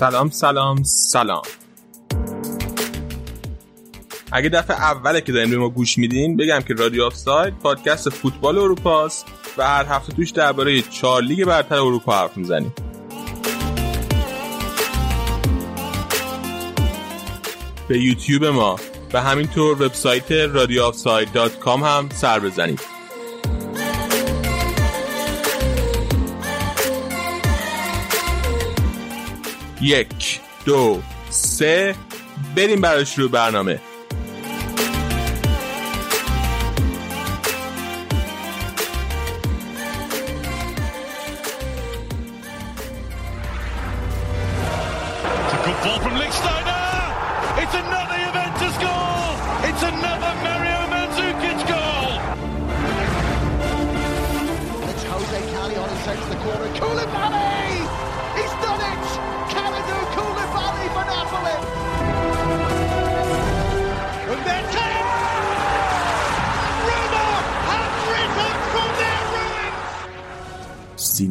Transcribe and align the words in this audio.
سلام 0.00 0.30
سلام 0.30 0.82
سلام. 0.82 1.42
اگه 4.32 4.48
دفعه 4.48 4.82
اوله 4.82 5.20
که 5.20 5.32
دارین 5.32 5.50
به 5.50 5.56
ما 5.58 5.68
گوش 5.68 5.98
میدین 5.98 6.36
بگم 6.36 6.60
که 6.60 6.74
رادیو 6.74 7.04
آف 7.04 7.14
ساید 7.14 7.58
پادکست 7.58 8.10
فوتبال 8.10 8.58
اروپاست 8.58 9.26
و 9.58 9.66
هر 9.66 9.84
هفته 9.84 10.12
توش 10.12 10.30
درباره 10.30 10.82
چهار 10.82 11.22
لیگ 11.22 11.44
برتر 11.44 11.74
اروپا 11.74 12.12
حرف 12.12 12.36
می‌زنیم. 12.36 12.74
به 17.88 17.98
یوتیوب 17.98 18.44
ما 18.44 18.76
و 19.12 19.22
همینطور 19.22 19.82
وبسایت 19.82 20.32
رادیو 20.32 20.82
آف 20.82 20.96
ساید 20.96 21.28
هم 21.66 22.08
سر 22.14 22.38
بزنید. 22.38 22.89
یک 29.80 30.40
دو 30.64 31.02
سه. 31.30 31.94
بریم 32.56 32.80
برای 32.80 33.06
شروع 33.06 33.30
برنامه. 33.30 33.80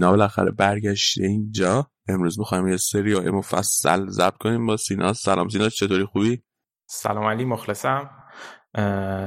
سینا 0.09 0.17
بالاخره 0.17 0.51
برگشته 0.51 1.23
اینجا. 1.23 1.87
امروز 2.07 2.39
می‌خوایم 2.39 2.67
یه 2.67 2.77
سری 2.77 3.13
های 3.13 3.29
مفصل 3.29 4.07
ضبط 4.09 4.37
کنیم 4.37 4.65
با 4.65 4.77
سینا. 4.77 5.13
سلام 5.13 5.49
سینا 5.49 5.69
چطوری؟ 5.69 6.05
خوبی؟ 6.05 6.43
سلام 6.87 7.23
علی 7.23 7.45
مخلصم. 7.45 8.09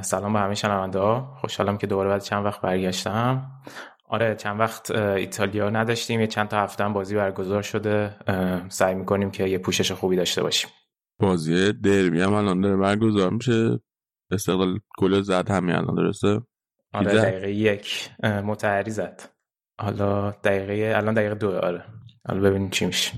سلام 0.02 0.32
به 0.32 0.38
همه 0.38 0.54
شنونده 0.54 0.98
ها 0.98 1.36
خوشحالم 1.40 1.78
که 1.78 1.86
دوباره 1.86 2.08
بعد 2.08 2.22
چند 2.22 2.44
وقت 2.44 2.60
برگشتم. 2.60 3.50
آره 4.08 4.34
چند 4.34 4.60
وقت 4.60 4.90
ایتالیا 4.90 5.70
نداشتیم. 5.70 6.20
یه 6.20 6.26
چند 6.26 6.48
تا 6.48 6.60
هفته 6.60 6.84
هم 6.84 6.92
بازی 6.92 7.14
برگزار 7.14 7.62
شده. 7.62 8.16
سعی 8.68 8.94
می‌کنیم 8.94 9.30
که 9.30 9.44
یه 9.44 9.58
پوشش 9.58 9.92
خوبی 9.92 10.16
داشته 10.16 10.42
باشیم. 10.42 10.70
بازی 11.18 11.72
دربی 11.72 12.20
هم 12.20 12.32
الان 12.32 12.60
داره 12.60 12.76
برگزار 12.76 13.30
میشه. 13.30 13.80
استقلال 14.30 14.78
گل 14.98 15.20
زد 15.20 15.50
همین 15.50 15.74
الان 15.74 15.94
درسته؟ 15.94 16.40
آره؟ 16.94 17.14
دقیقه 17.14 17.52
یک. 17.52 18.10
متحری 18.22 18.90
زد. 18.90 19.22
حالا 19.80 20.30
دقیقه 20.30 20.96
الان 20.96 21.14
دقیقه 21.14 21.34
دو 21.34 21.50
آره. 21.50 21.84
حالا 22.28 22.40
ببینیم 22.40 22.70
چی 22.70 22.86
میشه. 22.86 23.12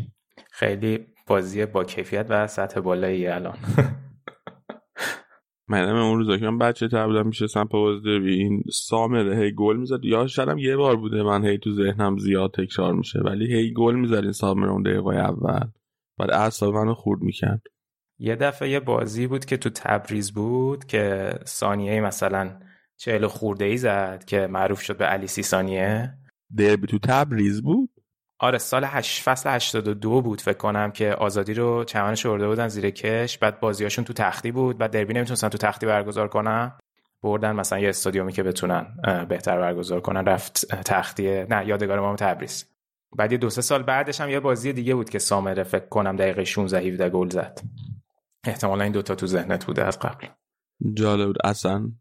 خیلی 0.53 1.06
بازی 1.26 1.66
با 1.66 1.84
کیفیت 1.84 2.26
و 2.28 2.47
سطح 2.47 2.81
بالایی 2.81 3.26
الان. 3.26 3.59
منم 5.69 5.97
اون 5.97 6.19
روزا 6.19 6.38
که 6.38 6.44
من 6.44 6.59
بچه 6.59 6.88
تر 6.88 7.06
بودم 7.06 7.26
میشستم 7.26 7.64
پا 7.64 7.81
بازی 7.81 8.04
دربی 8.04 8.34
این 8.34 8.62
سامره 8.72 9.37
هی 9.37 9.53
گل 9.53 9.76
می‌زد. 9.76 10.04
یا 10.04 10.26
شدم 10.26 10.59
یه 10.59 10.76
بار 10.76 10.97
بوده 10.97 11.22
من 11.22 11.44
هی 11.44 11.59
تو 11.59 11.72
ذهنم 11.72 12.19
زیاد 12.19 12.50
تکرار 12.50 12.93
میشه 12.93 13.20
ولی 13.20 13.54
هی 13.54 13.72
گل 13.72 13.94
می‌زد 13.94 14.14
این 14.14 14.32
سامره 14.32 14.70
اون 14.70 14.82
دقیقه 14.82 15.09
اول. 15.09 15.66
بعد 16.19 16.31
اعصاب 16.31 16.75
منو 16.75 16.94
خورد 16.94 17.22
می‌کرد. 17.22 17.62
یه 18.19 18.37
دفعه 18.37 18.70
یه 18.70 18.81
بازی 18.81 19.26
بود 19.26 19.44
که 19.44 19.56
تو 19.56 19.70
تبریز 19.70 20.32
بود 20.32 20.84
که 20.84 21.34
ثانیه 21.47 22.00
مثلا 22.00 22.60
چهل 22.97 23.26
خورده 23.26 23.64
ای 23.64 23.76
زد 23.76 24.25
که 24.26 24.47
معروف 24.47 24.81
شد 24.81 24.97
به 24.97 25.04
علی 25.04 25.26
سی 25.26 25.43
ثانیه 25.43 26.14
دربی 26.56 26.87
تو 26.87 26.98
تبریز 26.98 27.62
بود؟ 27.62 27.91
آره 28.38 28.59
سال 28.59 28.84
هشت 28.87 29.22
فصل 29.22 29.50
82 29.50 30.20
بود 30.22 30.41
فکر 30.41 30.56
کنم 30.56 30.91
که 30.91 31.12
آزادی 31.12 31.54
رو 31.54 31.84
چمنش 31.84 32.26
ورده 32.26 32.48
بودن 32.48 32.69
زیر 32.69 32.91
کش 32.91 33.38
بعد 33.38 33.60
بازیاشون 33.60 34.04
تو 34.04 34.12
تختی 34.12 34.53
بود 34.53 34.78
بعد 34.78 34.91
دربی 34.91 35.14
نمی‌تونستن 35.14 35.48
تو 35.48 35.59
تختی 35.59 35.87
برگزار 35.87 36.28
کنن. 36.28 36.72
بردن 37.22 37.53
مثلا 37.53 37.78
یه 37.78 37.88
استادیومی 37.88 38.32
که 38.32 38.43
بتونن 38.43 38.87
بهتر 39.28 39.60
برگزار 39.60 40.00
کنن 40.00 40.25
رفت 40.25 40.66
تختی 40.66 41.44
نه 41.44 41.66
یادگار 41.66 41.98
امام 41.98 42.16
تبریز. 42.16 42.64
بعد 43.16 43.32
یه 43.32 43.38
دو 43.38 43.50
سه 43.50 43.62
سال 43.62 43.82
بعدش 43.82 44.20
هم 44.20 44.31
یه 44.31 44.41
بازی 44.41 44.72
دیگه 44.72 44.94
بود 44.94 45.10
که 45.10 45.19
سامره 45.19 45.62
فکر 45.62 45.87
کنم 45.88 46.16
دقیقه 46.16 46.44
16 46.44 46.78
17 46.78 47.10
گل 47.10 47.28
زد. 47.28 47.60
احتمالا 48.44 48.84
این 48.84 48.93
دوتا 48.93 49.14
تو 49.14 49.26
ذهنت 49.26 49.64
بوده 49.64 49.84
از 49.84 49.98
قبل. 49.98 50.26
جالب 50.94 51.37
اصلا 51.44 51.93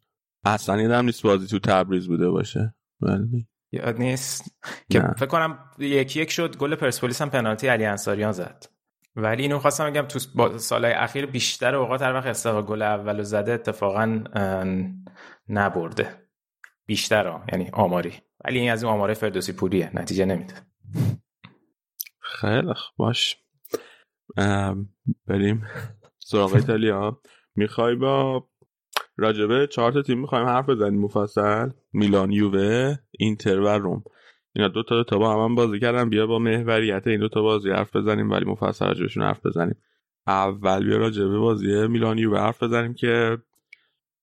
اصلا 0.46 0.82
یادم 0.82 1.06
نیست 1.06 1.24
بازی 1.24 1.48
تو 1.48 1.60
تبریز 1.60 2.08
بوده 2.08 2.30
باشه. 2.30 2.76
ولی 3.02 3.48
یاد 3.74 3.98
نیست. 3.98 4.62
که. 4.90 5.02
فکر 5.18 5.26
کنم 5.26 5.60
یکی 5.80 6.22
یک 6.22 6.32
شد 6.32 6.58
گل 6.58 6.76
پرسپولیس 6.76 7.22
هم 7.22 7.30
پنالتی 7.30 7.68
علی 7.68 7.86
انصاریان 7.86 8.32
زد. 8.32 8.66
ولی 9.16 9.42
اینو 9.42 9.60
خواستم 9.60 9.90
بگم 9.90 10.02
تو 10.02 10.20
سالهای 10.58 10.94
اخیر 10.94 11.26
بیشتر 11.26 11.76
اوقات 11.76 12.02
هر 12.02 12.14
وقت 12.14 12.26
استقلال 12.26 12.66
گل 12.66 12.82
اولو 12.82 13.24
زده 13.24 13.52
اتفاقا 13.52 14.24
نبرده. 15.50 16.10
بیشتر 16.86 17.28
ها 17.28 17.44
یعنی 17.52 17.70
آماری. 17.74 18.14
ولی 18.46 18.60
این 18.60 18.72
از 18.72 18.84
این 18.84 18.92
آماره 18.94 19.14
فردوسی 19.14 19.54
پوریه 19.54 19.92
نتیجه 19.94 20.26
نمیده. 20.26 20.54
خیلی 22.20 22.74
خوب 22.74 22.96
باش. 22.98 23.38
بریم. 25.28 25.68
سراغ 26.20 26.56
ایتالیا. 26.56 27.22
می‌خوای 27.56 27.96
با 27.96 28.48
راجبه 29.18 29.68
چهار 29.68 29.92
تا 29.92 30.02
تیم 30.02 30.20
می‌خوایم 30.20 30.46
حرف 30.48 30.70
بزنیم. 30.70 31.02
مفصل 31.02 31.70
میلان 31.94 32.32
یووه 32.32 32.96
اینتر 33.20 33.60
و 33.60 33.68
روم. 33.68 34.04
اینا 34.56 34.68
دو 34.68 34.84
تا 34.84 35.04
تا 35.04 35.18
با 35.18 35.46
هم, 35.46 35.56
بازی 35.56 35.80
کردن. 35.80 36.10
بیا 36.10 36.28
با 36.28 36.40
محوریت 36.40 37.08
این 37.08 37.20
دو 37.20 37.30
تا 37.30 37.42
بازی 37.42 37.70
حرف 37.70 37.96
بزنیم 37.96 38.32
ولی 38.32 38.46
مفصل 38.46 38.86
راجبشون 38.86 39.24
حرف 39.24 39.46
بزنیم. 39.46 39.76
اول 40.28 40.86
بیا 40.86 40.98
راجبه 40.98 41.38
بازی 41.40 41.88
میلان 41.88 42.18
یووه 42.18 42.40
حرف 42.40 42.64
بزنیم 42.64 42.94
که 42.94 43.38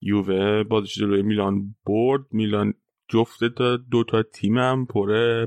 یووه 0.00 0.62
بازیش 0.62 0.94
جلوی 0.94 1.22
میلان 1.22 1.74
برد. 1.86 2.22
میلان 2.30 2.74
جفت 3.08 3.44
تا 3.44 3.76
دو 3.76 4.04
تا 4.04 4.22
تیمم 4.22 4.86
پر 4.86 5.46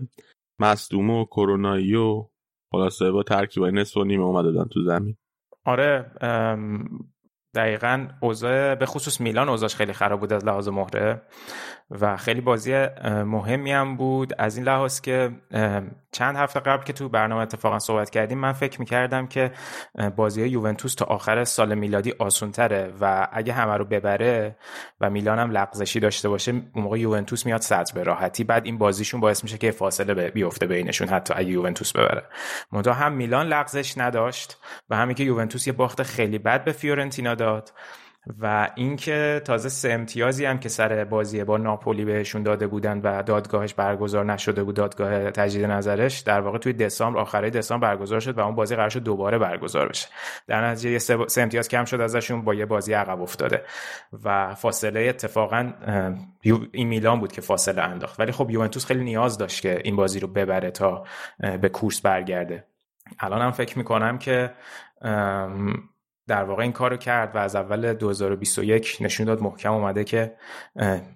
مصدوم 0.59 1.09
و 1.09 1.25
کرونایی 1.25 1.95
و 1.95 2.29
خلاصه 2.71 3.11
با 3.11 3.23
ترکیبای 3.23 3.71
نصف 3.71 3.97
و 3.97 4.03
نیمه 4.03 4.23
اومده 4.23 4.65
تو 4.65 4.83
زمین. 4.83 5.17
آره 5.65 6.11
دقیقا 7.55 8.07
اوضاع 8.19 8.75
به 8.75 8.85
خصوص 8.85 9.21
میلان 9.21 9.49
اوضاعش 9.49 9.75
خیلی 9.75 9.93
خراب 9.93 10.19
بود 10.19 10.33
از 10.33 10.45
لحاظ 10.45 10.67
مهره. 10.67 11.21
و 12.01 12.17
خیلی 12.17 12.41
بازی 12.41 12.87
مهمی 13.05 13.71
هم 13.71 13.97
بود. 13.97 14.33
از 14.37 14.57
این 14.57 14.65
لحاظ 14.65 15.01
که 15.01 15.31
چند 16.11 16.35
هفته 16.35 16.59
قبل 16.59 16.83
که 16.83 16.93
تو 16.93 17.09
برنامه 17.09 17.41
اتفاقا 17.41 17.79
صحبت 17.79 18.09
کردیم 18.09 18.37
من 18.37 18.53
فکر 18.53 18.79
می‌کردم 18.79 19.27
که 19.27 19.51
بازی 20.15 20.47
یوونتوس 20.47 20.95
تا 20.95 21.05
آخر 21.05 21.43
سال 21.43 21.75
میلادی 21.75 22.13
آسون 22.19 22.51
تره 22.51 22.93
و 23.01 23.27
اگه 23.31 23.53
همه 23.53 23.77
رو 23.77 23.85
ببره 23.85 24.55
و 25.01 25.09
میلان 25.09 25.39
هم 25.39 25.51
لغزشی 25.51 25.99
داشته 25.99 26.29
باشه 26.29 26.51
اون 26.51 26.83
موقع 26.83 26.99
یوونتوس 26.99 27.45
میاد 27.45 27.61
صدر 27.61 27.93
به 27.95 28.03
راحتی. 28.03 28.43
بعد 28.43 28.65
این 28.65 28.77
بازیشون 28.77 29.19
باعث 29.19 29.43
میشه 29.43 29.57
که 29.57 29.71
فاصله 29.71 30.29
بیفته 30.29 30.67
بینشون 30.67 31.07
حتی 31.07 31.33
اگه 31.37 31.49
یوونتوس 31.49 31.91
ببره. 31.91 32.23
منتها 32.71 32.93
هم 32.93 33.11
میلان 33.11 33.47
لغزش 33.47 33.97
نداشت 33.97 34.57
و 34.89 34.95
همین 34.95 35.15
که 35.15 35.23
یوونتوس 35.23 35.67
یه 35.67 35.73
باخت 35.73 36.03
خیلی 36.03 36.37
بد 36.37 36.63
به 36.63 36.71
فیورنتینا 36.71 37.35
داد. 37.35 37.71
و 38.41 38.69
اینکه 38.75 39.41
تازه 39.45 39.69
سه 39.69 39.91
امتیازی 39.91 40.45
هم 40.45 40.59
که 40.59 40.69
سر 40.69 41.03
بازی 41.03 41.43
با 41.43 41.57
ناپولی 41.57 42.05
بهشون 42.05 42.43
داده 42.43 42.67
بودن 42.67 43.01
و 43.03 43.23
دادگاهش 43.23 43.73
برگزار 43.73 44.25
نشده 44.25 44.63
بود 44.63 44.75
دادگاه 44.75 45.31
تجدید 45.31 45.65
نظرش 45.65 46.19
در 46.19 46.41
واقع 46.41 46.57
توی 46.57 46.73
دسامبر 46.73 47.19
آخره 47.19 47.49
دسامبر 47.49 47.95
برگزار 47.95 48.19
شد 48.19 48.37
و 48.37 48.41
اون 48.41 48.55
بازی 48.55 48.75
قرار 48.75 48.89
شد 48.89 49.03
دوباره 49.03 49.37
برگزار 49.37 49.89
بشه. 49.89 50.07
در 50.47 50.67
نتیجه 50.67 50.99
سه 51.27 51.41
امتیاز 51.41 51.67
کم 51.67 51.85
شد 51.85 52.01
ازشون 52.01 52.41
با 52.41 52.53
یه 52.53 52.65
بازی 52.65 52.93
عقب 52.93 53.21
افتاده. 53.21 53.63
و 54.23 54.55
فاصله 54.55 54.99
اتفاقا 55.09 55.73
این 56.71 56.87
میلان 56.87 57.19
بود 57.19 57.31
که 57.31 57.41
فاصله 57.41 57.81
انداخت. 57.81 58.19
ولی 58.19 58.31
خب 58.31 58.49
یوونتوس 58.49 58.85
خیلی 58.85 59.03
نیاز 59.03 59.37
داشت 59.37 59.61
که 59.61 59.81
این 59.83 59.95
بازی 59.95 60.19
رو 60.19 60.27
ببره 60.27 60.71
تا 60.71 61.03
به 61.61 61.69
کورس 61.69 62.01
برگرده. 62.01 62.63
الان 63.19 63.41
هم 63.41 63.51
فکر 63.51 63.77
می‌کنم 63.77 64.17
که 64.17 64.53
در 66.27 66.43
واقع 66.43 66.63
این 66.63 66.71
کارو 66.71 66.97
کرد 66.97 67.35
و 67.35 67.37
از 67.37 67.55
اول 67.55 67.93
2021 67.93 68.97
نشون 69.01 69.25
داد 69.25 69.41
محکم 69.41 69.73
اومده 69.73 70.03
که 70.03 70.35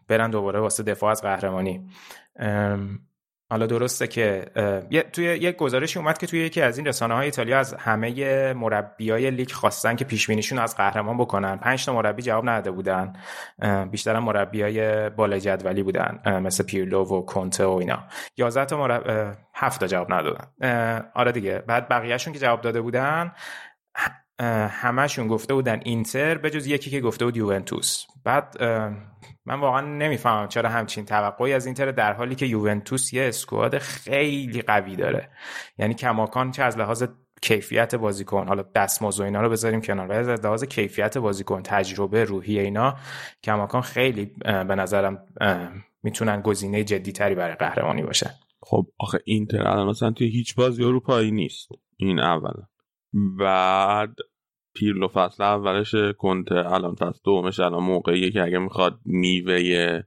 برن 0.08 0.32
دوباره 0.32 0.60
واسه 0.60 0.84
دفاع 0.84 1.12
از 1.12 1.22
قهرمانی. 1.22 1.90
حالا 3.50 3.66
درسته 3.66 4.08
که 4.08 4.46
توی 5.14 5.26
یک 5.26 5.58
گزارشی 5.58 6.00
اومد 6.00 6.18
که 6.18 6.28
توی 6.28 6.40
یکی 6.40 6.62
از 6.62 6.78
این 6.78 6.88
رسانه 6.88 7.14
های 7.14 7.26
ایتالیا 7.26 7.60
از 7.60 7.74
همه 7.74 8.54
مربیای 8.54 9.32
لیگ 9.32 9.52
خواستن 9.52 9.96
که 9.96 10.06
پیش 10.06 10.52
از 10.52 10.78
قهرمان 10.78 11.18
بکنن. 11.18 11.56
پنج 11.58 11.86
تا 11.86 11.94
مربی 11.94 12.22
جواب 12.22 12.50
نداده 12.50 12.72
بودن. 12.72 13.14
بیشترم 13.92 14.24
مربیای 14.24 15.10
بالا 15.10 15.40
جدولی 15.40 15.84
بودن 15.84 16.40
مثل 16.44 16.64
پیرلو 16.64 17.04
و 17.04 17.26
کنته 17.26 17.66
و 17.66 17.70
اینا. 17.70 18.04
11 18.38 18.66
تا 18.66 18.78
مربی 18.78 19.38
7 19.54 19.80
تا 19.80 19.88
جواب 19.88 20.14
ندادن. 20.14 20.48
آره 21.16 21.32
دیگه 21.32 21.60
بعد 21.60 21.88
بقیهشون 21.90 22.34
که 22.34 22.40
جواب 22.40 22.62
داده 22.62 22.82
بودن 22.82 23.32
همشون 24.70 25.28
گفته 25.28 25.54
بودن 25.54 25.80
اینتر 25.86 26.38
به 26.38 26.50
جز 26.50 26.68
یکی 26.68 26.90
که 26.90 27.02
گفته 27.02 27.26
بود 27.26 27.38
یوونتوس. 27.38 28.06
بعد 28.24 28.64
من 29.46 29.60
واقعا 29.60 29.82
نمی‌فهمم 29.82 30.48
چرا 30.48 30.70
همچین 30.70 31.06
توقعی 31.06 31.54
از 31.54 31.66
اینتر 31.66 31.92
در 31.92 32.14
حالی 32.14 32.36
که 32.36 32.46
یوونتوس 32.46 33.14
یه 33.14 33.28
اسکواد 33.28 33.78
خیلی 33.78 34.62
قوی 34.62 34.96
داره. 34.96 35.30
یعنی 35.78 35.94
کماکان 35.94 36.52
چه 36.52 36.64
از 36.64 36.78
لحاظ 36.78 37.04
کیفیت 37.42 37.96
بازیکن 37.96 38.48
حالا 38.48 38.64
دستمزد 38.76 39.22
و 39.22 39.24
اینا 39.24 39.42
رو 39.42 39.50
بذاریم 39.50 39.82
کنار 39.82 40.12
از 40.12 40.46
لحاظ 40.46 40.64
کیفیت 40.64 41.18
بازیکن 41.18 41.62
تجربه 41.64 42.24
روحی 42.24 42.60
اینا 42.60 42.96
کماکان 43.44 43.82
خیلی 43.82 44.26
به 44.46 44.76
نظرم 44.76 45.24
می‌تونن 46.04 46.42
گزینه 46.42 46.84
جدی 46.84 47.12
تری 47.12 47.36
برای 47.36 47.56
قهرمانی 47.56 48.04
باشن. 48.04 48.30
خب 48.62 48.88
آخه 49.00 49.20
اینتر 49.26 49.68
الان 49.68 49.88
مثلا 49.88 50.12
توی 50.12 50.28
هیچ 50.28 50.56
بازی 50.56 50.84
اروپایی 50.84 51.32
نیست. 51.32 51.70
این 51.98 52.20
اولا 52.20 52.64
بعد 53.14 54.16
پیرلو 54.76 55.08
فصل 55.08 55.44
اولش 55.44 55.96
کنته. 56.18 56.56
الان 56.56 56.96
فصل 56.96 57.20
دومش 57.24 57.60
الان 57.60 57.84
موقعیه 57.84 58.32
که 58.32 58.44
اگه 58.44 58.58
می‌خواد 58.58 59.00
میوه 59.06 60.02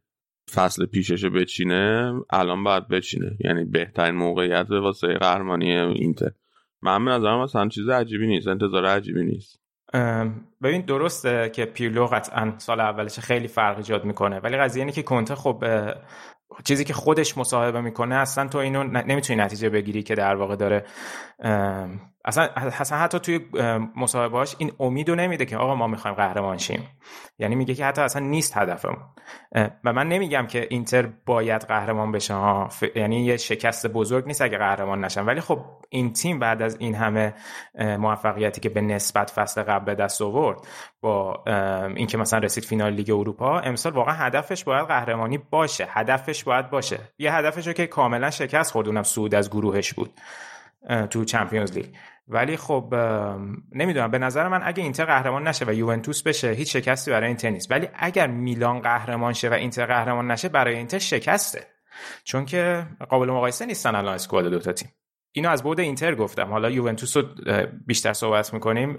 فصل 0.55 0.87
پیشش 0.87 1.25
بچینه 1.25 2.13
الان 2.31 2.65
باید 2.65 2.89
بچینه. 2.89 3.37
یعنی 3.45 3.65
بهترین 3.65 4.15
موقعیت 4.15 4.71
واسه 4.71 5.15
قهرمانی 5.15 5.73
اینتر. 5.73 6.31
من 6.83 7.05
به 7.05 7.11
نظرم 7.11 7.43
مثلا 7.43 7.69
چیز 7.69 7.89
عجیبی 7.89 8.27
نیست 8.27 8.49
انتظار 8.49 8.87
عجیبی 8.87 9.25
نیست. 9.25 9.61
ببین 10.63 10.81
درسته 10.81 11.51
که 11.55 11.65
پیرلو 11.65 12.07
قطعا 12.07 12.55
سال 12.59 12.81
اولش 12.81 13.19
خیلی 13.19 13.49
فرق 13.49 13.77
ایجاد 13.77 14.05
می‌کنه 14.05 14.39
ولی 14.39 14.57
قضیه 14.57 14.83
اینه 14.83 14.93
که 14.93 15.03
کنته 15.03 15.35
خب 15.35 15.65
چیزی 16.65 16.85
که 16.85 16.93
خودش 16.93 17.39
مصاحبه 17.39 17.81
می‌کنه 17.81 18.15
اصلا 18.15 18.49
تو 18.49 18.59
اینو 18.59 18.85
نمی‌تونی 18.85 19.41
نتیجه 19.41 19.71
بگیری 19.71 20.03
که 20.03 20.15
در 20.15 20.35
واقع 20.35 20.57
داره 20.57 20.85
اصلا 22.25 22.49
اصلا 22.55 22.99
حتی 22.99 23.19
توی 23.19 23.41
مصاحبهاش 23.97 24.55
این 24.59 24.73
امیدو 24.81 25.15
نمیده 25.15 25.47
که 25.47 25.57
آقا 25.57 25.75
ما 25.75 25.87
می‌خوایم 25.87 26.17
قهرمان 26.17 26.59
شیم. 26.59 26.89
یعنی 27.39 27.55
میگه 27.55 27.75
که 27.75 27.85
حتی 27.85 28.03
اصلا 28.03 28.27
نیست 28.27 28.57
هدفمون. 28.57 29.03
و 29.85 29.93
من 29.93 30.09
نمیگم 30.09 30.47
که 30.47 30.67
اینتر 30.71 31.09
باید 31.27 31.63
قهرمان 31.63 32.13
بشه 32.13 32.35
ها. 32.35 32.69
یعنی 32.95 33.25
یه 33.25 33.37
شکست 33.37 33.87
بزرگ 33.87 34.27
نیست 34.27 34.43
اگه 34.43 34.59
قهرمان 34.59 35.05
نشن. 35.05 35.25
ولی 35.25 35.41
خب 35.41 35.65
این 35.89 36.13
تیم 36.13 36.39
بعد 36.39 36.63
از 36.63 36.77
این 36.81 36.95
همه 36.95 37.35
موفقیتی 37.79 38.61
که 38.61 38.69
به 38.69 38.81
نسبت 38.81 39.31
فصل 39.31 39.63
قبل 39.63 39.85
به 39.85 39.95
دست 39.95 40.23
آورد 40.23 40.59
با 41.01 41.45
اینکه 41.97 42.19
مثلا 42.19 42.39
رسید 42.39 42.65
فینال 42.65 42.93
لیگ 42.93 43.11
اروپا 43.11 43.59
امسال 43.59 43.93
واقعا 43.93 44.15
هدفش 44.15 44.65
باید 44.65 44.87
قهرمانی 44.87 45.39
باشه. 45.39 45.87
هدفش 45.91 46.45
باید 46.45 46.71
باشه. 46.71 46.99
یه 47.19 47.35
هدفش 47.35 47.67
رو 47.67 47.73
که 47.73 47.87
کاملا 47.87 48.31
شکست 48.31 48.73
خورد 48.73 48.87
اونم 48.89 49.03
صعود 49.03 49.35
از 49.35 49.51
گروهش 49.51 49.93
بود 49.93 50.21
تو 51.11 51.25
Champions 51.25 51.73
League. 51.73 51.87
ولی 52.33 52.57
خب 52.57 52.95
نمی‌دونم 53.73 54.11
به 54.11 54.19
نظر 54.19 54.49
من 54.49 54.61
اگه 54.65 54.83
اینتر 54.83 55.05
قهرمان 55.05 55.49
نشه 55.49 55.65
و 55.65 55.73
یوونتوس 55.73 56.23
بشه 56.23 56.51
هیچ 56.51 56.77
شکستی 56.77 57.11
برای 57.11 57.27
اینتر 57.27 57.51
نیست. 57.51 57.71
ولی 57.71 57.89
اگر 57.95 58.27
میلان 58.27 58.81
قهرمان 58.81 59.33
شه 59.33 59.49
و 59.49 59.53
اینتر 59.53 59.87
قهرمان 59.87 60.31
نشه 60.31 60.49
برای 60.49 60.77
اینتر 60.77 60.99
شکسته. 60.99 61.67
چون 62.25 62.45
که 62.45 62.87
قابل 63.09 63.31
مقایسه 63.31 63.67
نیستن 63.67 63.95
الان 63.95 64.15
اسکواد 64.15 64.45
دو 64.45 64.59
تا 64.59 64.73
تیم. 64.73 64.89
اینو 65.33 65.49
از 65.49 65.63
بعد 65.63 65.81
اینتر 65.81 66.15
گفتم. 66.15 66.49
حالا 66.49 66.71
یوونتوس 66.71 67.17
رو 67.17 67.23
بیشتر 67.87 68.13
صحبت 68.13 68.55
می‌کنیم. 68.55 68.97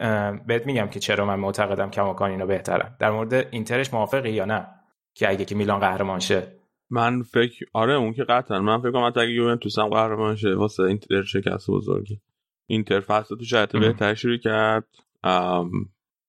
بهت 0.48 0.66
میگم 0.66 0.88
که 0.88 1.00
چرا 1.00 1.26
من 1.26 1.40
معتقدم 1.40 1.90
کماکان 1.90 2.32
اینا 2.32 2.46
بهترن 2.46 2.96
در 3.00 3.12
مورد 3.12 3.34
اینترش 3.34 3.94
موافقی 3.94 4.32
یا 4.32 4.46
نه؟ 4.46 4.68
که 5.14 5.30
اگه 5.30 5.46
که 5.46 5.56
میلان 5.56 5.80
قهرمان 5.80 6.20
شه. 6.20 6.48
من 6.90 7.22
فکر 7.24 7.66
آره 7.74 7.94
اون 7.94 8.14
که 8.14 8.24
قطعا. 8.24 8.62
من 8.62 8.82
فکر 8.82 8.92
کنم 8.92 9.04
اگه 9.04 9.32
یوونتوس 9.32 9.80
هم 9.80 9.88
قهرمان 9.88 10.36
شه 10.36 10.56
واسه 10.56 10.84
اینتر 10.84 11.24
شکست 11.24 11.72
بزرگی. 11.72 12.22
اینتر 12.72 13.00
فصل 13.00 13.36
تو 13.36 13.44
شرط 13.44 13.76
بهتر 13.76 14.14
شروع 14.14 14.38
کرد. 14.38 14.88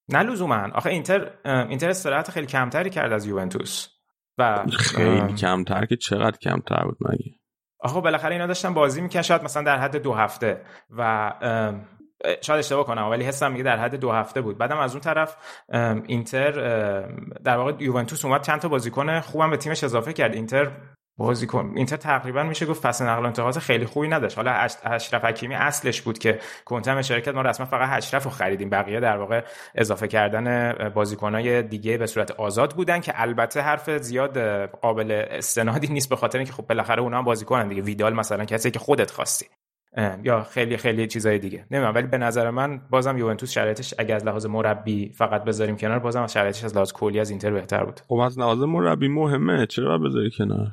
نه 0.09 0.23
لزوما. 0.23 0.69
آخه 0.75 0.91
اینتر 0.91 1.31
اینتر 1.45 1.91
استراحت 1.91 2.31
خیلی 2.31 2.47
کمتری 2.47 2.91
کرد 2.91 3.13
از 3.13 3.27
یوونتوس. 3.27 3.89
و 4.39 4.67
خیلی 4.79 5.33
کمتر 5.33 5.87
که 5.87 5.97
چقدر 5.97 6.39
کمتر 6.39 6.85
بود 6.85 6.97
مگه؟ 7.01 7.35
آخه 7.81 8.01
بالاخره 8.01 8.33
اینا 8.33 8.47
داشتن 8.47 8.75
بازی 8.75 9.23
شاید 9.23 9.43
مثلا 9.45 9.63
در 9.63 9.79
حد 9.79 9.97
دو 9.97 10.15
هفته. 10.15 10.63
و 10.91 11.33
شاید 12.41 12.59
اشتباه 12.59 12.87
کنم 12.87 13.09
ولی 13.11 13.25
حسم 13.25 13.53
میگه 13.53 13.65
در 13.65 13.79
حد 13.79 13.95
دو 13.95 14.13
هفته 14.13 14.41
بود. 14.41 14.59
بعدم 14.59 14.79
از 14.79 14.93
اون 14.93 15.01
طرف 15.01 15.37
اینتر 16.07 16.51
در 17.45 17.57
واقع 17.57 17.73
یوونتوس 17.79 18.25
اومد 18.25 18.43
چند 18.43 18.61
تا 18.61 18.69
بازیکن 18.69 19.21
خوبم 19.21 19.51
به 19.51 19.57
تیمش 19.57 19.85
اضافه 19.85 20.13
کرد. 20.13 20.35
اینتر 20.35 20.71
بازیکن 21.23 21.73
اینتر 21.77 21.97
تقریبا 21.97 22.43
میشه 22.43 22.67
گفت 22.67 22.83
فصل 22.83 23.05
نقل 23.05 23.23
و 23.23 23.27
انتقالات 23.27 23.59
خیلی 23.59 23.87
خوبی 23.87 24.09
نداشت. 24.09 24.37
حالا 24.37 24.51
اشرف 24.85 25.25
حکیمی 25.25 25.55
اصلش 25.55 26.03
بود 26.03 26.19
که 26.19 26.39
کنتم 26.65 27.03
شرکت 27.03 27.35
ما 27.35 27.43
رسما 27.43 27.67
فقط 27.67 27.89
اشرف 27.93 28.25
رو 28.25 28.31
خریدیم. 28.31 28.71
بقیه 28.71 29.01
در 29.01 29.17
واقع 29.17 29.45
اضافه 29.75 30.09
کردن 30.09 30.73
بازیکنای 30.89 31.63
دیگه 31.63 31.99
به 31.99 32.07
صورت 32.07 32.31
آزاد 32.31 32.75
بودن 32.75 33.01
که 33.01 33.13
البته 33.15 33.61
حرف 33.61 33.91
زیاد 33.91 34.39
قابل 34.67 35.25
استنادی 35.31 35.87
نیست 35.87 36.09
به 36.09 36.17
خاطر 36.17 36.39
اینکه 36.39 36.53
خب 36.53 36.67
بالاخره 36.67 37.03
اونها 37.03 37.19
هم 37.19 37.25
بازیکنن 37.25 37.69
دیگه. 37.69 37.83
ویدال 37.83 38.15
مثلا 38.15 38.45
کسی 38.45 38.71
که 38.71 38.79
خودت 38.79 39.11
خواستی. 39.11 39.47
یا 40.23 40.43
خیلی 40.43 40.77
خیلی 40.77 41.07
چیزای 41.07 41.39
دیگه. 41.39 41.67
نمی‌دونم 41.71 41.95
ولی 41.95 42.07
به 42.07 42.19
نظر 42.19 42.51
من 42.51 42.81
بازم 42.91 43.19
یوونتوس 43.19 43.53
شرایطش 43.53 43.95
اگه 43.99 44.15
از 44.15 44.25
لحاظ 44.25 44.47
مربی 44.47 45.13
فقط 45.13 45.45
بذاریم 45.45 45.77
کنار 45.77 45.99
بازم 45.99 46.27
شرایطش 46.27 46.65
از 46.65 46.75
لحاظ 46.75 46.93
کلی 46.93 47.21
از 47.21 47.31
اینتر 47.31 47.51
بهتر 47.51 47.85
بود. 47.85 48.01
خب 48.09 48.15
از 48.15 48.39
لحاظ 48.39 48.59
مربی 48.59 49.09
مهمه. 49.09 49.67
چرا 49.67 49.99
بذاری 49.99 50.31
کنار؟ 50.39 50.67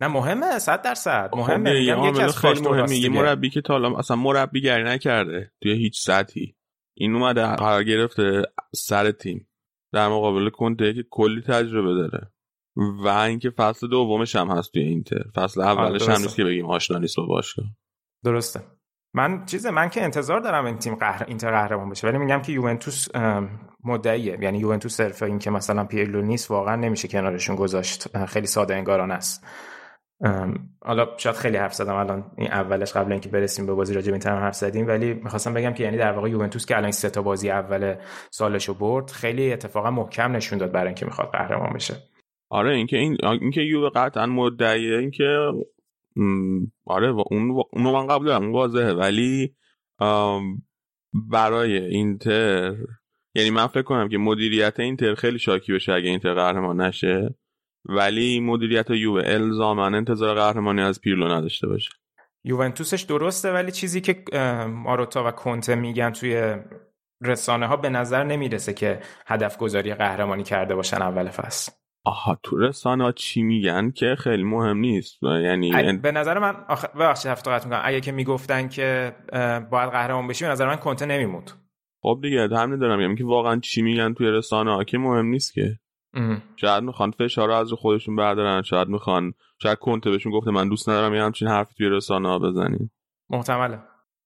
نه 0.00 0.08
مهمه 0.08 0.58
صد 0.58 0.82
درصد. 0.82 1.28
خب 1.32 1.38
مهمه 1.38 1.72
میگم 1.72 2.04
یکی 2.04 2.22
از 2.22 2.38
خیلی 2.38 2.60
مهمه 2.60 2.96
یه 2.96 3.08
مربی 3.08 3.50
که 3.50 3.60
تا 3.60 3.74
حالا 3.74 3.98
اصلا 3.98 4.16
مربیگری 4.16 4.84
نکرده 4.84 5.52
توی 5.62 5.72
هیچ 5.72 6.00
سطحی. 6.00 6.56
این 6.96 7.14
اومده 7.14 7.46
قرار 7.46 7.84
گرفته 7.84 8.42
سر 8.74 9.10
تیم. 9.10 9.48
در 9.92 10.08
مقابل 10.08 10.50
کنته 10.50 10.94
که 10.94 11.04
کلی 11.10 11.42
تجربه 11.42 11.94
داره. 11.94 12.32
و 12.76 13.08
اینکه 13.08 13.50
فصل 13.50 13.88
دومش 13.88 14.36
هم 14.36 14.50
هست 14.50 14.72
توی 14.72 14.82
اینتر. 14.82 15.22
فصل 15.34 15.60
اولش 15.60 16.08
هم 16.08 16.22
نیست 16.22 16.36
که 16.36 16.44
بگیم 16.44 16.66
آشنا 16.66 16.98
نیست 16.98 17.16
با 17.16 17.26
باشگاه. 17.26 17.66
درسته. 18.24 18.60
من 19.14 19.44
چیز 19.46 19.66
من 19.66 19.88
که 19.88 20.02
انتظار 20.02 20.40
دارم 20.40 20.64
این 20.64 20.78
تیم 20.78 20.94
قهر 20.94 21.24
اینتر 21.28 21.50
قهرمان 21.50 21.90
بشه 21.90 22.08
ولی 22.08 22.18
میگم 22.18 22.42
که 22.42 22.52
یوونتوس 22.52 23.08
مدعیه. 23.84 24.38
یعنی 24.40 24.58
یوونتوس 24.58 24.94
صرف 24.94 25.22
این 25.22 25.38
که 25.38 25.50
مثلا 25.50 25.84
پیرلو 25.84 26.22
نیست 26.22 26.50
واقعا 26.50 26.76
نمیشه 26.76 27.08
کنارشون 27.08 27.56
گذاشت. 27.56 28.24
خیلی 28.26 28.46
ساده 28.46 28.74
انگارانه 28.74 29.14
است. 29.14 29.46
حالا 30.82 31.08
شاید 31.16 31.36
خیلی 31.36 31.56
حرف 31.56 31.74
زدم 31.74 31.94
الان 31.94 32.30
این 32.36 32.48
اولش 32.48 32.92
قبل 32.92 33.12
اینکه 33.12 33.28
برسیم 33.28 33.66
به 33.66 33.74
بازی 33.74 33.94
راجع 33.94 34.06
به 34.06 34.12
اینتر 34.12 34.40
حرف 34.40 34.54
زدیم 34.54 34.86
ولی 34.86 35.14
می‌خواستم 35.14 35.54
بگم 35.54 35.72
که 35.72 35.84
یعنی 35.84 35.96
در 35.96 36.12
واقع 36.12 36.30
یوونتوس 36.30 36.66
که 36.66 36.76
الان 36.76 36.90
سه 36.90 37.10
تا 37.10 37.22
بازی 37.22 37.50
اول 37.50 37.94
سالشو 38.30 38.74
برد 38.74 39.10
خیلی 39.10 39.52
اتفاقا 39.52 39.90
محکم 39.90 40.32
نشون 40.36 40.58
داد 40.58 40.72
برای 40.72 40.86
اینکه 40.86 41.04
می‌خواد 41.06 41.30
قهرمان 41.32 41.72
بشه. 41.72 41.94
آره 42.50 42.74
اینکه 42.74 42.96
این 42.96 43.16
اینکه 43.24 43.60
یو 43.60 43.90
قطعا 43.94 44.26
مدعیه 44.26 44.98
اینکه 44.98 45.52
آره 46.86 47.08
اون 47.30 47.64
اونو 47.72 47.92
من 47.92 48.06
قبل 48.06 48.26
دارم 48.26 48.52
واضحه 48.52 48.92
ولی 48.92 49.54
برای 51.14 51.76
اینتر 51.76 52.76
یعنی 53.34 53.50
من 53.50 53.66
فکر 53.66 53.82
کنم 53.82 54.08
که 54.08 54.18
مدیریت 54.18 54.80
اینتر 54.80 55.14
خیلی 55.14 55.38
شاکی 55.38 55.72
بشه 55.72 55.92
اگه 55.92 56.08
اینتر 56.08 56.34
قهرمان 56.34 56.80
نشه. 56.80 57.34
ولی 57.88 58.40
مدیریت 58.40 58.90
یووه 58.90 59.22
الزاما 59.26 59.86
انتظار 59.86 60.34
قهرمانی 60.34 60.80
از 60.80 61.00
پیرلو 61.00 61.28
نداشته 61.28 61.66
باشه. 61.66 61.90
یوونتوسش 62.44 63.02
درسته 63.02 63.52
ولی 63.52 63.72
چیزی 63.72 64.00
که 64.00 64.24
ماروتا 64.68 65.28
و 65.28 65.30
کنته 65.30 65.74
میگن 65.74 66.10
توی 66.10 66.54
رسانه 67.22 67.66
ها 67.66 67.76
به 67.76 67.88
نظر 67.88 68.24
نمی‌رسه 68.24 68.72
که 68.72 69.00
هدف 69.26 69.58
گذاری 69.58 69.94
قهرمانی 69.94 70.42
کرده 70.42 70.74
باشن 70.74 71.02
اول 71.02 71.28
فصل. 71.28 71.72
آها 72.04 72.38
تو 72.42 72.58
رسانه 72.58 73.04
ها 73.04 73.12
چی 73.12 73.42
میگن 73.42 73.90
که 73.90 74.16
خیلی 74.18 74.42
مهم 74.42 74.78
نیست؟ 74.78 75.22
یعنی 75.22 75.98
به 76.02 76.12
نظر 76.12 76.38
من 76.38 76.56
ببخشید 76.94 77.30
هفته 77.30 77.54
می‌کنم. 77.54 77.80
اگه 77.84 78.00
که 78.00 78.12
می‌گفتن 78.12 78.68
که 78.68 79.16
باید 79.70 79.90
قهرمان 79.90 80.26
بشی 80.26 80.44
به 80.44 80.50
نظر 80.50 80.66
من 80.66 80.76
کنته 80.76 81.06
نمیمود 81.06 81.50
خب 82.02 82.18
دیگه 82.22 82.48
همین 82.48 82.78
دارم 82.78 82.98
میگم 82.98 83.14
که 83.14 83.24
واقعا 83.24 83.60
چی 83.60 83.82
میگن 83.82 84.14
توی 84.14 84.26
رسانه 84.26 84.74
ها 84.74 84.84
که 84.84 84.98
مهم 84.98 85.26
نیست 85.26 85.52
که. 85.52 85.78
شاید 86.56 86.84
می‌خوان 86.84 87.10
فشار 87.10 87.48
رو 87.48 87.54
از 87.54 87.70
رو 87.70 87.76
خودشون 87.76 88.16
بردارن 88.16 88.62
شاید 88.62 88.88
می‌خوان 88.88 89.34
شاید 89.62 89.78
کنته 89.78 90.10
بهشون 90.10 90.32
گفته 90.32 90.50
من 90.50 90.68
دوست 90.68 90.88
ندارم 90.88 91.14
یه 91.14 91.22
همچین 91.22 91.48
حرفی 91.48 91.74
توی 91.74 91.88
رسانه 91.88 92.28
ها 92.28 92.38
بزنیم 92.38 92.92
محتمله. 93.30 93.78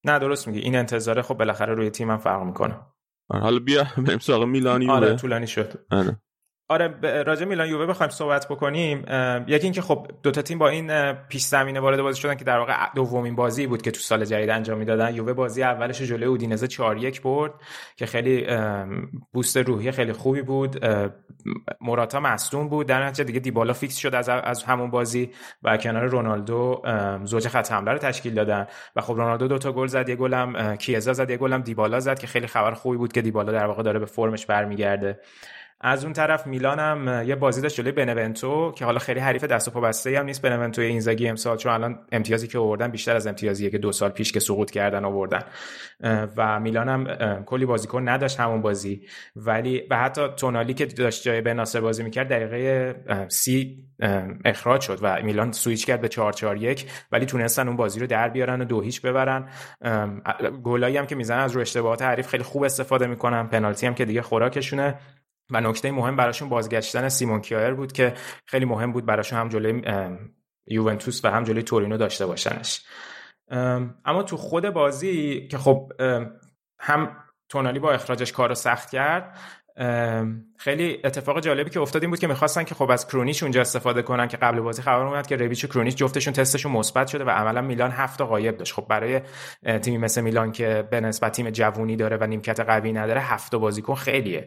نه 0.05 0.19
درست 0.19 0.49
میگی. 0.49 0.61
این 0.61 0.77
انتظاره 0.77 1.23
خب 1.23 1.39
بالاخره 1.39 1.75
روی 1.75 1.91
تیمم 1.91 2.19
فرق 2.19 2.43
می‌کنه. 2.43 2.81
آره، 3.29 3.43
حالا 3.43 3.59
بیا 3.59 3.87
بریم 4.07 4.19
سراغ 4.19 4.45
میلان 4.45 4.91
آره 4.91 5.17
طولانی 5.17 5.47
شد. 5.47 5.87
آره. 5.91 6.21
آره 6.73 7.23
راجع 7.23 7.45
میلان 7.45 7.69
یووه 7.69 7.87
بخوایم 7.87 8.11
صحبت 8.11 8.49
بکنیم 8.49 8.99
یکی 9.47 9.65
اینکه 9.65 9.83
خب 9.83 10.07
دو 10.23 10.31
تا 10.31 10.43
تیم 10.43 10.59
با 10.59 10.69
این 10.69 11.13
پیش 11.13 11.43
زمینه 11.43 11.81
وارد 11.81 12.03
بازی 12.03 12.21
شدن 12.21 12.35
که 12.35 12.45
در 12.45 12.59
واقع 12.59 12.75
دومین 12.95 13.35
بازی 13.35 13.67
بود 13.67 13.83
که 13.83 13.91
تو 13.91 14.01
سال 14.01 14.25
جدید 14.25 14.51
انجام 14.51 14.79
می‌دادن. 14.79 15.15
یووه 15.15 15.33
بازی 15.33 15.63
اولش 15.63 16.03
جلوی 16.03 16.25
اودینزه 16.25 16.67
4 16.67 16.97
1 16.97 17.23
برد 17.23 17.53
که 17.97 18.07
خیلی 18.07 18.47
بوست 19.33 19.57
روحی 19.57 19.91
خیلی 19.91 20.13
خوبی 20.13 20.43
بود. 20.43 20.87
موراتا 21.81 22.21
مصدوم 22.21 22.69
بود. 22.69 22.87
در 22.87 23.05
نتیجه 23.05 23.25
دیگه 23.25 23.41
دیبالا 23.41 23.73
فیکس 23.73 23.97
شد 23.97 24.15
از 24.15 24.29
از 24.29 24.65
همون 24.65 24.91
بازی 24.91 25.31
و 25.63 25.77
کنار 25.77 26.07
رونالدو 26.07 26.83
زوج 27.25 27.49
خط 27.49 27.73
حمله 27.73 27.93
رو 27.93 27.99
تشکیل 27.99 28.35
دادن. 28.35 28.67
و 28.97 29.01
خب 29.01 29.13
رونالدو 29.13 29.49
دو 29.49 29.59
تا 29.59 29.73
گل 29.73 29.87
زد 29.87 30.09
یه 30.09 30.17
گلم 30.17 30.77
کیزا 30.77 31.13
زد 31.13 31.31
یه 31.31 31.37
گلم 31.37 31.63
دیبالا 31.63 32.01
زد 32.01 32.19
که 32.19 32.27
خیلی 32.27 32.47
خبر 32.47 32.71
خوبی 32.75 32.97
بود 32.97 33.13
که 33.13 33.23
دیبالا 33.23 33.53
در 33.53 33.67
واقع 33.67 33.83
داره 33.83 33.99
به 33.99 34.07
فرمش 34.07 34.47
برمیگرده. 34.47 35.21
از 35.85 36.05
اون 36.05 36.13
طرف 36.13 36.47
میلان 36.47 36.79
هم 36.79 37.25
یه 37.27 37.35
بازی 37.35 37.61
داشت 37.61 37.77
جلوی 37.77 37.93
بنونتو 37.93 38.73
که 38.73 38.85
حالا 38.85 38.99
خیلی 38.99 39.21
حریف 39.21 39.45
دست 39.45 39.69
و 39.69 39.71
پا 39.71 39.81
بسته 39.81 40.19
هم 40.19 40.25
نیست. 40.25 40.43
بنونتو 40.43 40.83
اینزاگی 40.83 41.29
امسال 41.29 41.57
چون 41.57 41.73
الان 41.73 41.99
امتیازی 42.13 42.49
که 42.49 42.59
آوردن 42.59 42.91
بیشتر 42.91 43.17
از 43.17 43.27
امتیازیه 43.27 43.71
که 43.71 43.79
دو 43.79 43.93
سال 43.93 44.11
پیش 44.11 44.33
که 44.33 44.41
سقوط 44.41 44.71
کردن 44.71 45.05
آوردن. 45.05 45.43
و 46.37 46.61
میلان 46.61 46.89
هم 46.89 47.45
کلی 47.45 47.67
بازیکن 47.67 48.09
نداشت 48.09 48.41
همون 48.41 48.63
بازی. 48.63 49.07
ولی 49.37 49.83
و 49.91 49.97
حتی 49.97 50.29
تونالی 50.29 50.75
که 50.75 50.87
داشت 50.87 51.23
جای 51.23 51.41
بناسر 51.41 51.81
بازی 51.81 52.03
می‌کرد 52.03 52.29
دقیقه 52.29 52.95
سی 53.29 53.85
اخراج 54.45 54.81
شد 54.81 54.99
و 55.03 55.23
میلان 55.23 55.53
سویچ 55.53 55.87
کرد 55.87 56.01
به 56.01 56.09
4 56.09 56.33
4 56.33 56.57
1 56.57 56.91
ولی 57.13 57.27
تونستن 57.27 57.69
اون 57.69 57.77
بازی 57.77 58.01
رو 58.01 58.07
در 58.07 58.29
بیارن 58.29 58.61
و 58.61 58.65
دو 58.65 58.81
هیچ 58.81 59.03
ببرن. 59.03 59.49
گلایی 60.63 60.97
هم 60.97 61.07
که 61.07 61.15
می‌زنن 61.15 61.41
از 61.41 61.53
رو 61.53 61.61
اشتباهات 61.61 62.03
حریف 62.03 62.29
خیلی 62.29 62.45
خوب 62.45 62.63
استفاده 62.63 63.07
می‌کنن. 63.07 63.49
پنالتی 63.49 63.87
هم 63.87 63.95
که 63.95 64.05
دیگه 64.05 64.23
خوراکشونه. 64.23 64.95
و 65.51 65.61
نکته 65.61 65.91
مهم 65.91 66.17
براشون 66.17 66.49
بازگشتن 66.49 67.09
سیمون 67.09 67.41
کیایر 67.41 67.75
بود 67.75 67.93
که 67.93 68.15
خیلی 68.47 68.65
مهم 68.65 68.93
بود 68.93 69.07
براشون 69.07 69.39
هم 69.39 69.49
جلوی 69.49 69.83
یوونتوس 70.67 71.25
و 71.25 71.31
هم 71.31 71.45
جلوی 71.45 71.63
تورینو 71.63 71.97
داشته 71.97 72.27
باشنش. 72.27 72.85
اما 74.05 74.23
تو 74.23 74.37
خود 74.37 74.71
بازی 74.71 75.49
که 75.49 75.59
خب 75.59 75.93
هم 76.79 77.17
تونالی 77.49 77.79
با 77.79 77.93
اخراجش 77.93 78.33
کار 78.33 78.49
رو 78.49 78.55
سخت 78.55 78.91
کرد 78.91 79.39
خیلی 80.57 80.99
اتفاق 81.05 81.41
جالبی 81.41 81.71
که 81.71 81.81
افتاد 81.81 82.03
این 82.03 82.11
بود 82.11 82.19
که 82.19 82.27
می‌خواستن 82.27 82.65
که 82.65 82.75
خب 82.75 82.91
از 82.91 83.07
کرونیچ 83.07 83.43
اونجا 83.43 83.61
استفاده 83.61 84.03
کنن 84.03 84.29
که 84.29 84.37
قبل 84.37 84.61
بازی 84.61 84.83
خبر 84.83 85.07
اومد 85.07 85.27
که 85.27 85.37
رویچ 85.37 85.65
و 85.65 85.69
کرونیچ 85.69 85.97
جفتشون 85.97 86.33
تستشون 86.33 86.73
مثبت 86.73 87.07
شده 87.07 87.25
و 87.25 87.31
عملا 87.31 87.63
میلان 87.63 87.91
هفت 87.91 88.19
تا 88.19 88.27
غایب 88.27 88.57
داشت. 88.57 88.75
خب 88.75 88.87
برای 88.89 89.21
تیمی 89.83 89.99
مثل 89.99 90.21
میلان 90.21 90.53
که 90.53 90.89
به 90.91 91.01
نسبت 91.01 91.33
تیم 91.33 91.51
جوونی 91.51 91.97
داره 91.97 92.17
و 92.17 92.27
نیمکت 92.27 92.61
قوی 92.61 92.93
نداره 92.93 93.21
هفت 93.21 93.55
بازیکن 93.55 93.95
خیلیه. 93.95 94.47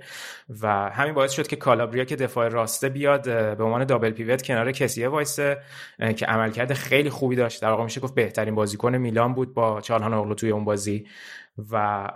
و 0.61 0.89
همین 0.89 1.13
باعث 1.13 1.31
شد 1.31 1.47
که 1.47 1.55
کالابریا 1.55 2.05
که 2.05 2.15
دفاع 2.15 2.47
راسته 2.47 2.89
بیاد 2.89 3.23
به 3.57 3.63
عنوان 3.63 3.85
دابل 3.85 4.11
پیوت 4.11 4.41
کنار 4.41 4.71
کسیه 4.71 5.07
وایسه 5.07 5.57
که 6.17 6.25
عملکرد 6.25 6.73
خیلی 6.73 7.09
خوبی 7.09 7.35
داشت. 7.35 7.61
در 7.61 7.69
واقع 7.69 7.83
میشه 7.83 8.01
گفت 8.01 8.15
بهترین 8.15 8.55
بازیکن 8.55 8.95
میلان 8.95 9.33
بود 9.33 9.53
با 9.53 9.81
چالهان 9.81 10.13
اغلو 10.13 10.33
توی 10.33 10.49
اون 10.49 10.65
بازی. 10.65 11.07
و 11.71 12.09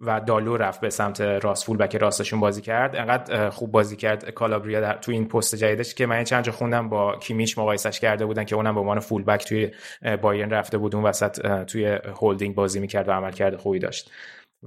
و 0.00 0.20
دالو 0.20 0.56
رفت 0.56 0.80
به 0.80 0.90
سمت 0.90 1.20
راست 1.20 1.64
full 1.64 1.76
back 1.76 1.96
راستشون 1.96 2.40
بازی 2.40 2.62
کرد. 2.62 2.96
انقدر 2.96 3.50
خوب 3.50 3.72
بازی 3.72 3.96
کرد 3.96 4.30
کالابریا 4.30 4.80
در 4.80 4.92
تو 4.94 5.12
این 5.12 5.28
پست 5.28 5.54
جدیدش 5.54 5.94
که 5.94 6.06
من 6.06 6.24
چند 6.24 6.44
جا 6.44 6.52
خوندم 6.52 6.88
با 6.88 7.16
کیمیش 7.16 7.58
مقایسش 7.58 8.00
کرده 8.00 8.26
بودن 8.26 8.44
که 8.44 8.56
اونم 8.56 8.74
به 8.74 8.80
عنوان 8.80 9.00
full 9.00 9.24
back 9.24 9.44
توی 9.44 9.70
بایرن 10.22 10.50
رفته 10.50 10.78
بود 10.78 10.94
اون 10.94 11.04
وسط 11.04 11.64
توی 11.64 11.98
هولدینگ 12.20 12.54
بازی 12.54 12.80
می‌کرد 12.80 13.08
و 13.08 13.12
عملکرد 13.12 13.56
خوبی 13.56 13.78
داشت. 13.78 14.10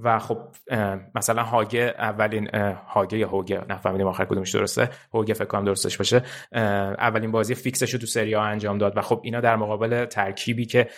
و 0.02 0.18
خب 0.18 0.38
مثلا 1.14 1.42
هاگه 1.42 1.94
اولین 1.98 2.50
هاگه 2.88 3.18
یا 3.18 3.28
هوگه 3.28 3.62
نفهمیدیم 3.68 4.06
آخر 4.06 4.24
کدومش 4.24 4.54
درسته. 4.54 4.90
هوگه 5.14 5.34
فکر 5.34 5.44
کنم 5.44 5.64
درستش 5.64 5.96
باشه. 5.96 6.22
اولین 6.98 7.30
بازی 7.30 7.54
فیکسش 7.54 7.92
رو 7.92 8.00
تو 8.00 8.06
سری 8.06 8.34
آ 8.34 8.42
انجام 8.42 8.78
داد 8.78 8.96
و 8.96 9.00
خب 9.00 9.20
اینا 9.24 9.40
در 9.40 9.56
مقابل 9.56 10.04
ترکیبی 10.04 10.66
که 10.66 10.88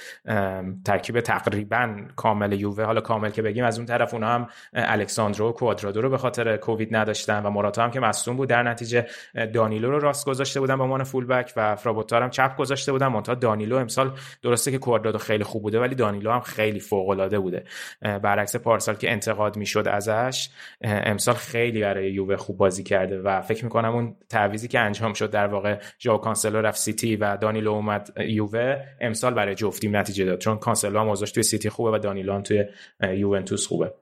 ترکیب 0.84 1.20
تقریبا 1.20 1.96
کامل 2.16 2.52
یووه 2.52 2.84
حالا 2.84 3.00
کامل 3.00 3.30
که 3.30 3.42
بگیم 3.42 3.64
از 3.64 3.78
اون 3.78 3.86
طرف 3.86 4.14
اونا 4.14 4.28
هم 4.28 4.48
الکساندرو 4.72 5.48
و 5.48 5.52
کوادرادو 5.52 6.00
رو 6.00 6.10
به 6.10 6.18
خاطر 6.18 6.56
کووید 6.56 6.96
نداشتن 6.96 7.46
و 7.46 7.50
موراتا 7.50 7.82
هم 7.82 7.90
که 7.90 8.00
مصدوم 8.00 8.36
بود. 8.36 8.48
در 8.48 8.62
نتیجه 8.62 9.06
دانیلو 9.54 9.90
رو 9.90 9.98
راست 9.98 10.26
گذاشته 10.26 10.60
بودن 10.60 10.76
به 10.76 10.82
عنوان 10.82 11.04
full 11.04 11.26
back 11.26 11.52
و 11.56 11.76
فرابوتا 11.76 12.09
رو 12.09 12.22
هم 12.22 12.30
چپ 12.30 12.56
گذاشته 12.56 12.92
بودن. 12.92 13.06
منتها 13.06 13.34
دانیلو 13.34 13.76
امسال 13.76 14.12
درسته 14.42 14.70
که 14.70 14.78
کوادرادو 14.78 15.18
خیلی 15.18 15.44
خوب 15.44 15.62
بوده 15.62 15.80
ولی 15.80 15.94
دانیلو 15.94 16.30
هم 16.32 16.40
خیلی 16.40 16.80
فوق 16.80 17.08
العاده 17.08 17.38
بوده 17.38 17.64
برعکس 18.02 18.56
پارسال 18.56 18.91
که 18.98 19.12
انتقاد 19.12 19.56
می‌شد 19.56 19.88
ازش 19.88 20.48
امسال 20.82 21.34
خیلی 21.34 21.80
برای 21.80 22.12
یووه 22.12 22.36
خوب 22.36 22.56
بازی 22.56 22.82
کرده 22.82 23.18
و 23.18 23.40
فکر 23.40 23.64
می‌کنم 23.64 23.94
اون 23.94 24.16
تعویضی 24.28 24.68
که 24.68 24.78
انجام 24.78 25.12
شد 25.12 25.30
در 25.30 25.46
واقع 25.46 25.80
ژائو 26.00 26.18
کانسلو 26.18 26.60
رفت 26.60 26.78
سیتی 26.78 27.16
و 27.16 27.36
دانیلو 27.36 27.72
اومد 27.72 28.12
یووه 28.18 28.84
امسال 29.00 29.34
برای 29.34 29.54
جفت 29.54 29.75
تیم 29.75 29.96
نتیجه 29.96 30.24
داد. 30.24 30.38
چون 30.38 30.58
کانسلو 30.58 31.00
هم 31.00 31.14
توی 31.14 31.42
سیتی 31.42 31.68
خوبه 31.68 31.90
و 31.90 31.98
دانیلو 31.98 32.40
توی 32.40 32.64
یوونتوس 33.00 33.66
خوبه. 33.66 33.94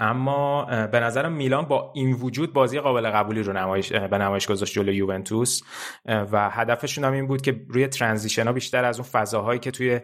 اما 0.00 0.64
به 0.86 1.00
نظرم 1.00 1.32
میلان 1.32 1.64
با 1.64 1.92
این 1.94 2.12
وجود 2.12 2.52
بازی 2.52 2.80
قابل 2.80 3.10
قبولی 3.10 3.42
رو 3.42 3.52
نمایش 3.52 3.92
به 3.92 4.18
نمایش 4.18 4.46
گذاشت 4.46 4.74
جلوی 4.74 4.96
یوونتوس. 4.96 5.62
و 6.06 6.50
هدفشون 6.50 7.04
هم 7.04 7.12
این 7.12 7.26
بود 7.26 7.42
که 7.42 7.60
روی 7.68 7.86
ترانزیشن 7.86 8.46
ها 8.46 8.52
بیشتر 8.52 8.84
از 8.84 8.98
اون 8.98 9.08
فضاهایی 9.12 9.60
که 9.60 9.70
توی 9.70 10.00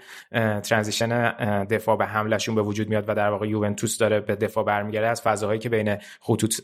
ترانزیشن 0.62 1.64
دفاع 1.64 1.96
به 1.96 2.06
حملشون 2.06 2.54
به 2.54 2.62
وجود 2.62 2.88
میاد 2.88 3.08
و 3.08 3.14
در 3.14 3.30
واقع 3.30 3.48
یوونتوس 3.48 3.98
داره 3.98 4.20
به 4.20 4.36
دفاع 4.36 4.64
برمیگرده 4.64 5.08
از 5.08 5.22
فضاهایی 5.22 5.58
که 5.58 5.68
بین 5.68 5.96
خطوط 6.20 6.60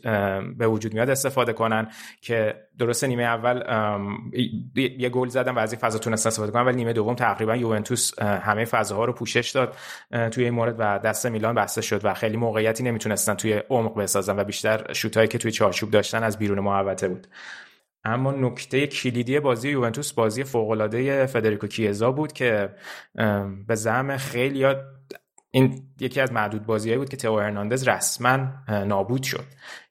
به 0.57 0.67
وجود 0.67 0.93
میاد 0.93 1.09
استفاده 1.09 1.53
کنن 1.53 1.87
که 2.21 2.55
درست 2.79 3.03
نیمه 3.03 3.23
اول 3.23 3.63
یه 4.75 5.09
گل 5.09 5.27
زدن 5.27 5.51
و 5.51 5.59
از 5.59 5.73
این 5.73 5.79
فضا 5.79 5.99
تونستن 5.99 6.27
استفاده 6.27 6.51
کنن 6.51 6.65
ولی 6.65 6.75
نیمه 6.75 6.93
دوم 6.93 7.15
تقریبا 7.15 7.55
یوونتوس 7.55 8.19
همه 8.19 8.65
فضاها 8.65 9.05
رو 9.05 9.13
پوشش 9.13 9.51
داد 9.51 9.75
توی 10.31 10.43
این 10.43 10.53
مورد 10.53 10.75
و 10.79 10.99
دست 10.99 11.25
میلان 11.25 11.55
بسته 11.55 11.81
شد 11.81 12.05
و 12.05 12.13
خیلی 12.13 12.37
موقعیتی 12.37 12.83
نمی‌تونستن 12.83 13.33
توی 13.33 13.53
عمق 13.53 13.97
بسازن 13.97 14.39
و 14.39 14.43
بیشتر 14.43 14.93
شوتایی 14.93 15.27
که 15.27 15.37
توی 15.37 15.51
چارچوب 15.51 15.91
داشتن 15.91 16.23
از 16.23 16.37
بیرون 16.37 16.59
محوطه 16.59 17.07
بود. 17.07 17.27
اما 18.05 18.31
نکته 18.31 18.87
کلیدی 18.87 19.39
بازی 19.39 19.69
یوونتوس 19.69 20.13
بازی 20.13 20.43
فوق‌العاده 20.43 21.25
فدریکو 21.25 21.67
کیزا 21.67 22.11
بود 22.11 22.33
که 22.33 22.69
به 23.67 23.75
زعم 23.75 24.17
خیلی 24.17 24.65
این 25.55 25.83
یکی 25.99 26.21
از 26.21 26.31
معدود 26.31 26.65
بازیهایی 26.65 26.99
بود 26.99 27.09
که 27.09 27.17
تئو 27.17 27.39
هرناندز 27.39 27.87
رسما 27.87 28.47
نابود 28.67 29.23
شد. 29.23 29.45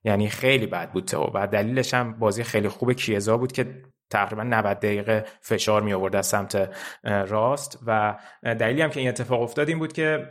یعنی 0.04 0.28
خیلی 0.28 0.66
بد 0.66 0.92
بود 0.92 1.04
تئو 1.04 1.30
و 1.34 1.46
دلیلش 1.46 1.94
هم 1.94 2.18
بازی 2.18 2.42
خیلی 2.44 2.68
خوب 2.68 2.92
کیزا 2.92 3.36
بود 3.36 3.52
که 3.52 3.82
تقریبا 4.10 4.42
90 4.42 4.76
دقیقه 4.76 5.24
فشار 5.40 5.82
می 5.82 5.92
آورد 5.92 6.16
از 6.16 6.26
سمت 6.26 6.70
راست 7.04 7.78
و 7.86 8.18
دلیلی 8.42 8.82
هم 8.82 8.90
که 8.90 9.00
این 9.00 9.08
اتفاق 9.08 9.42
افتاد 9.42 9.68
این 9.68 9.78
بود 9.78 9.92
که 9.92 10.26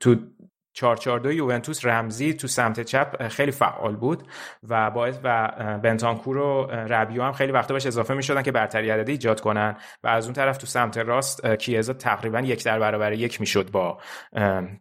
تو 0.00 0.16
442 0.78 1.32
یوونتوس 1.34 1.86
رمزی 1.86 2.34
تو 2.34 2.48
سمت 2.48 2.80
چپ 2.80 3.28
خیلی 3.28 3.52
فعال 3.52 3.96
بود 3.96 4.22
و 4.68 4.90
باعث 4.90 5.18
و 5.24 5.48
بنتانکور 5.82 6.36
و 6.36 6.66
ربیو 6.66 7.22
هم 7.22 7.32
خیلی 7.32 7.52
وقتا 7.52 7.74
بهش 7.74 7.86
اضافه 7.86 8.14
می 8.14 8.22
شدن 8.22 8.42
که 8.42 8.52
برتری 8.52 8.90
عددی 8.90 9.12
ایجاد 9.12 9.40
کنن 9.40 9.76
و 10.04 10.08
از 10.08 10.24
اون 10.24 10.32
طرف 10.32 10.58
تو 10.58 10.66
سمت 10.66 10.98
راست 10.98 11.46
کیزا 11.46 11.92
تقریبا 11.92 12.40
یک 12.40 12.64
در 12.64 12.78
برابر 12.78 13.12
یک 13.12 13.40
می‌شد 13.40 13.70
با 13.70 13.98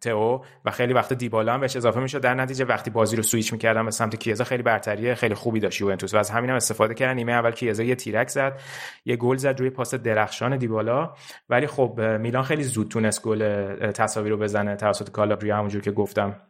تئو 0.01 0.39
و 0.65 0.71
خیلی 0.71 0.93
وقتا 0.93 1.15
دیبالا 1.15 1.53
هم 1.53 1.59
بهش 1.59 1.75
اضافه 1.75 1.99
می‌شد. 1.99 2.21
در 2.21 2.33
نتیجه 2.33 2.65
وقتی 2.65 2.89
بازی 2.89 3.15
رو 3.15 3.23
سویچ 3.23 3.53
می‌کردن 3.53 3.85
به 3.85 3.91
سمت 3.91 4.15
کیزا 4.15 4.43
خیلی 4.43 4.63
برتری 4.63 5.15
خیلی 5.15 5.35
خوبی 5.35 5.59
داشت 5.59 5.81
یوونتوس 5.81 6.13
و 6.13 6.17
از 6.17 6.29
همین 6.29 6.49
هم 6.49 6.55
استفاده 6.55 6.93
کردن. 6.93 7.13
نیمه 7.13 7.31
اول 7.31 7.51
کیزا 7.51 7.83
یه 7.83 7.95
تیرک 7.95 8.27
زد 8.27 8.61
یه 9.05 9.15
گل 9.15 9.37
زد 9.37 9.59
روی 9.59 9.69
پاس 9.69 9.95
درخشان 9.95 10.57
دیبالا. 10.57 11.13
ولی 11.49 11.67
خب 11.67 12.01
میلان 12.01 12.43
خیلی 12.43 12.63
زود 12.63 12.87
تونست 12.87 13.23
گل 13.23 13.91
تساوی 13.91 14.29
رو 14.29 14.37
بزنه 14.37 14.75
توسط 14.75 15.11
کالابریا 15.11 15.57
همونجور 15.57 15.81
که 15.87 15.91
گفتم 15.91 16.41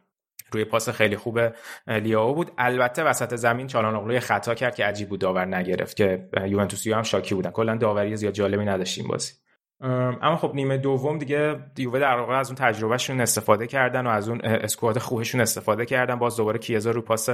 روی 0.52 0.64
پاس 0.64 0.88
خیلی 0.88 1.16
خوب 1.16 1.40
لیاو 1.86 2.34
بود. 2.34 2.52
البته 2.58 3.04
وسط 3.04 3.34
زمین 3.34 3.66
چالانوغلو 3.66 4.20
خطا 4.20 4.54
کرد 4.54 4.74
که 4.74 4.84
عجیب 4.84 5.08
بود 5.08 5.20
داور 5.20 5.44
نگرفت 5.44 5.96
که 5.96 6.28
یوونتوسیا 6.46 6.96
هم 6.96 7.02
شاکی 7.02 7.34
بودن. 7.34 7.50
کلا 7.50 7.76
داوری 7.76 8.16
زیاد 8.16 8.32
جالبی 8.32 8.64
نداشتیم 8.64 9.08
بازی. 9.08 9.32
اما 9.80 10.36
خب 10.36 10.54
نیمه 10.54 10.76
دوم 10.76 11.18
دیگه 11.18 11.56
دیوه 11.74 11.98
در 11.98 12.16
واقع 12.16 12.38
از 12.38 12.48
اون 12.48 12.56
تجربهشون 12.56 13.20
استفاده 13.20 13.66
کردن 13.66 14.06
و 14.06 14.10
از 14.10 14.28
اون 14.28 14.40
اسکواد 14.40 14.98
خوبشون 14.98 15.40
استفاده 15.40 15.86
کردن. 15.86 16.14
باز 16.14 16.36
دوباره 16.36 16.58
کیزا 16.58 16.90
رو 16.90 17.02
پاس 17.02 17.28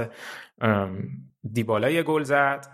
دیبالا 1.53 1.89
یه 1.89 2.03
گل 2.03 2.23
زد 2.23 2.67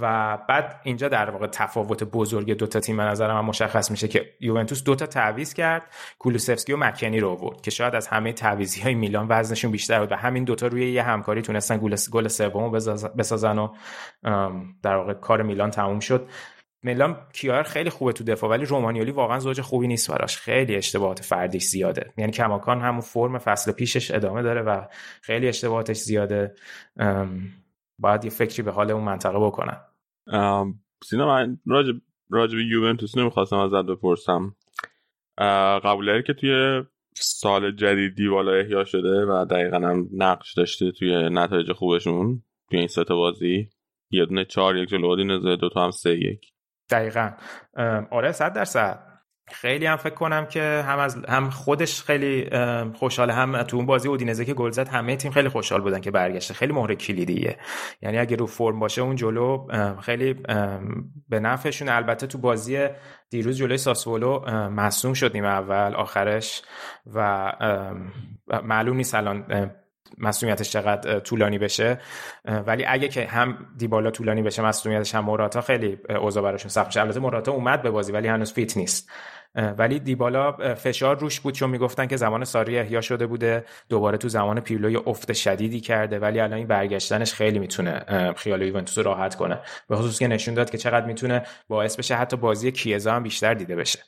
و 0.00 0.36
بعد 0.48 0.80
اینجا 0.82 1.08
در 1.08 1.30
واقع 1.30 1.46
تفاوت 1.46 2.04
بزرگ 2.04 2.52
دوتا 2.52 2.80
تیم 2.80 2.96
به 2.96 3.02
نظر 3.02 3.40
مشخص 3.40 3.90
میشه 3.90 4.08
که 4.08 4.26
یوونتوس 4.40 4.84
دوتا 4.84 5.06
تعویض 5.06 5.54
کرد 5.54 5.82
کولوسفسکی 6.18 6.72
و 6.72 6.76
مکنی 6.76 7.20
رو 7.20 7.28
آورد 7.28 7.60
که 7.60 7.70
شاید 7.70 7.94
از 7.94 8.08
همه 8.08 8.32
تعویضی 8.32 8.80
های 8.80 8.94
میلان 8.94 9.26
وزنشون 9.30 9.70
بیشتر 9.70 10.00
بود 10.00 10.12
و 10.12 10.16
همین 10.16 10.44
دوتا 10.44 10.66
روی 10.66 10.92
یه 10.92 11.02
همکاری 11.02 11.42
تونستن 11.42 11.78
گل 11.78 11.96
گل 12.12 12.28
سومو 12.28 12.70
بسازن 13.18 13.58
و 13.58 13.68
در 14.82 14.96
واقع 14.96 15.14
کار 15.14 15.42
میلان 15.42 15.70
تموم 15.70 16.00
شد. 16.00 16.28
میلان 16.86 17.16
کیار 17.32 17.62
خیلی 17.62 17.90
خوبه 17.90 18.12
تو 18.12 18.24
دفاع 18.24 18.50
ولی 18.50 18.64
رومانیولی 18.64 19.10
واقعا 19.10 19.38
زوج 19.38 19.60
خوبی 19.60 19.86
نیست 19.86 20.10
براش. 20.10 20.36
خیلی 20.36 20.76
اشتباهات 20.76 21.22
فردیش 21.22 21.62
زیاده. 21.62 22.12
یعنی 22.18 22.32
کماکان 22.32 22.80
همون 22.80 23.00
فرم 23.00 23.38
فصل 23.38 23.72
پیشش 23.72 24.10
ادامه 24.10 24.42
داره 24.42 24.62
و 24.62 24.86
خیلی 25.22 25.48
اشتباهاتش 25.48 25.96
زیاده. 25.96 26.54
باید 27.98 28.24
یه 28.24 28.30
فکری 28.30 28.62
به 28.62 28.72
حال 28.72 28.90
اون 28.90 29.04
منطقه 29.04 29.38
بکنن. 29.38 29.80
سینا 31.04 31.26
من 31.26 31.58
راجب 31.66 31.94
راجب 32.30 32.58
یوونتوس 32.58 33.16
نمی‌خواستم 33.16 33.56
ازت 33.56 33.86
بپرسم. 33.86 34.56
قبول 35.84 36.22
که 36.22 36.34
توی 36.34 36.82
سال 37.14 37.72
جدید 37.72 38.14
دیوالا 38.14 38.52
احیا 38.52 38.84
شده 38.84 39.24
و 39.24 39.44
دقیقا 39.50 39.76
هم 39.76 40.08
نقش 40.12 40.54
داشته 40.54 40.92
توی 40.92 41.28
نتایج 41.32 41.72
خوبشون 41.72 42.42
توی 42.70 42.78
این 42.78 42.88
سه 42.88 43.04
بازی. 43.04 43.68
یه 44.10 44.26
دونه 44.26 44.44
چهار 44.44 44.76
یک 44.76 44.88
جلو 44.88 45.16
دو 45.16 45.56
دوتا 45.56 45.84
هم 45.84 45.90
سه 45.90 46.18
یک. 46.18 46.52
دقیقا. 46.90 47.30
آره 48.10 48.32
صد 48.32 48.52
درصد. 48.52 49.02
خیلی 49.48 49.86
هم 49.86 49.96
فکر 49.96 50.14
کنم 50.14 50.46
که 50.46 50.84
هم 50.86 50.98
از 50.98 51.24
هم 51.28 51.50
خودش 51.50 52.02
خیلی 52.02 52.50
خوشحال 52.94 53.30
هم 53.30 53.62
تو 53.62 53.76
اون 53.76 53.86
بازی 53.86 54.08
اودینزه 54.08 54.44
که 54.44 54.54
گل 54.54 54.70
زد 54.70 54.88
همه 54.88 55.16
تیم 55.16 55.32
خیلی 55.32 55.48
خوشحال 55.48 55.80
بودن 55.80 56.00
که 56.00 56.10
برگشته. 56.10 56.54
خیلی 56.54 56.72
مهره 56.72 56.96
کلیدیه 56.96 57.58
یعنی 58.02 58.18
اگه 58.18 58.36
رو 58.36 58.46
فرم 58.46 58.80
باشه 58.80 59.02
اون 59.02 59.16
جلو 59.16 59.66
خیلی 60.00 60.34
به 61.28 61.40
نفعشون 61.40 61.88
البته 61.88 62.26
تو 62.26 62.38
بازی 62.38 62.88
دیروز 63.30 63.56
جلوی 63.56 63.78
ساسولو 63.78 64.50
مصوم 64.70 65.14
شدیم 65.14 65.44
اول 65.44 65.94
آخرش 65.94 66.62
و 67.14 67.52
معلوم 68.64 68.96
نیست 68.96 69.14
الان 69.14 69.70
مسئولیتش 70.18 70.70
چقدر 70.70 71.20
طولانی 71.20 71.58
بشه. 71.58 72.00
ولی 72.66 72.84
اگه 72.84 73.08
که 73.08 73.26
هم 73.26 73.66
دیبالا 73.78 74.10
طولانی 74.10 74.42
بشه 74.42 74.62
مسئولیتش 74.62 75.14
هم 75.14 75.24
موراتا 75.24 75.60
خیلی 75.60 75.98
اوضاع 76.08 76.42
براشون 76.42 76.68
سخت 76.68 76.86
میشه 76.86 77.00
البته 77.00 77.20
موراتا 77.20 77.52
اومد 77.52 77.82
به 77.82 77.90
بازی 77.90 78.12
ولی 78.12 78.28
هنوز 78.28 78.52
فیت 78.52 78.76
نیست. 78.76 79.10
ولی 79.78 80.00
دیبالا 80.00 80.52
فشار 80.52 81.18
روش 81.18 81.40
بود 81.40 81.54
چون 81.54 81.70
می‌گفتن 81.70 82.06
که 82.06 82.16
زمان 82.16 82.44
ساری 82.44 82.78
احیا 82.78 83.00
شده 83.00 83.26
بوده. 83.26 83.64
دوباره 83.88 84.18
تو 84.18 84.28
زمان 84.28 84.60
پیرلو 84.60 85.02
افت 85.06 85.32
شدیدی 85.32 85.80
کرده. 85.80 86.18
ولی 86.18 86.40
الان 86.40 86.58
این 86.58 86.66
برگشتنش 86.66 87.34
خیلی 87.34 87.58
می‌تونه 87.58 88.04
خیال 88.36 88.62
یوونتوس 88.62 88.98
راحت 89.06 89.34
کنه. 89.34 89.60
به 89.88 89.96
خصوص 89.96 90.18
که 90.18 90.28
نشون 90.28 90.54
داد 90.54 90.70
که 90.70 90.78
چقدر 90.78 91.06
می‌تونه 91.06 91.42
باعث 91.68 91.96
بشه 91.96 92.14
حتی 92.14 92.36
بازی 92.36 92.72
کیزا 92.72 93.12
هم 93.12 93.22
بیشتر 93.22 93.54
دیده 93.54 93.76
بشه. 93.76 93.98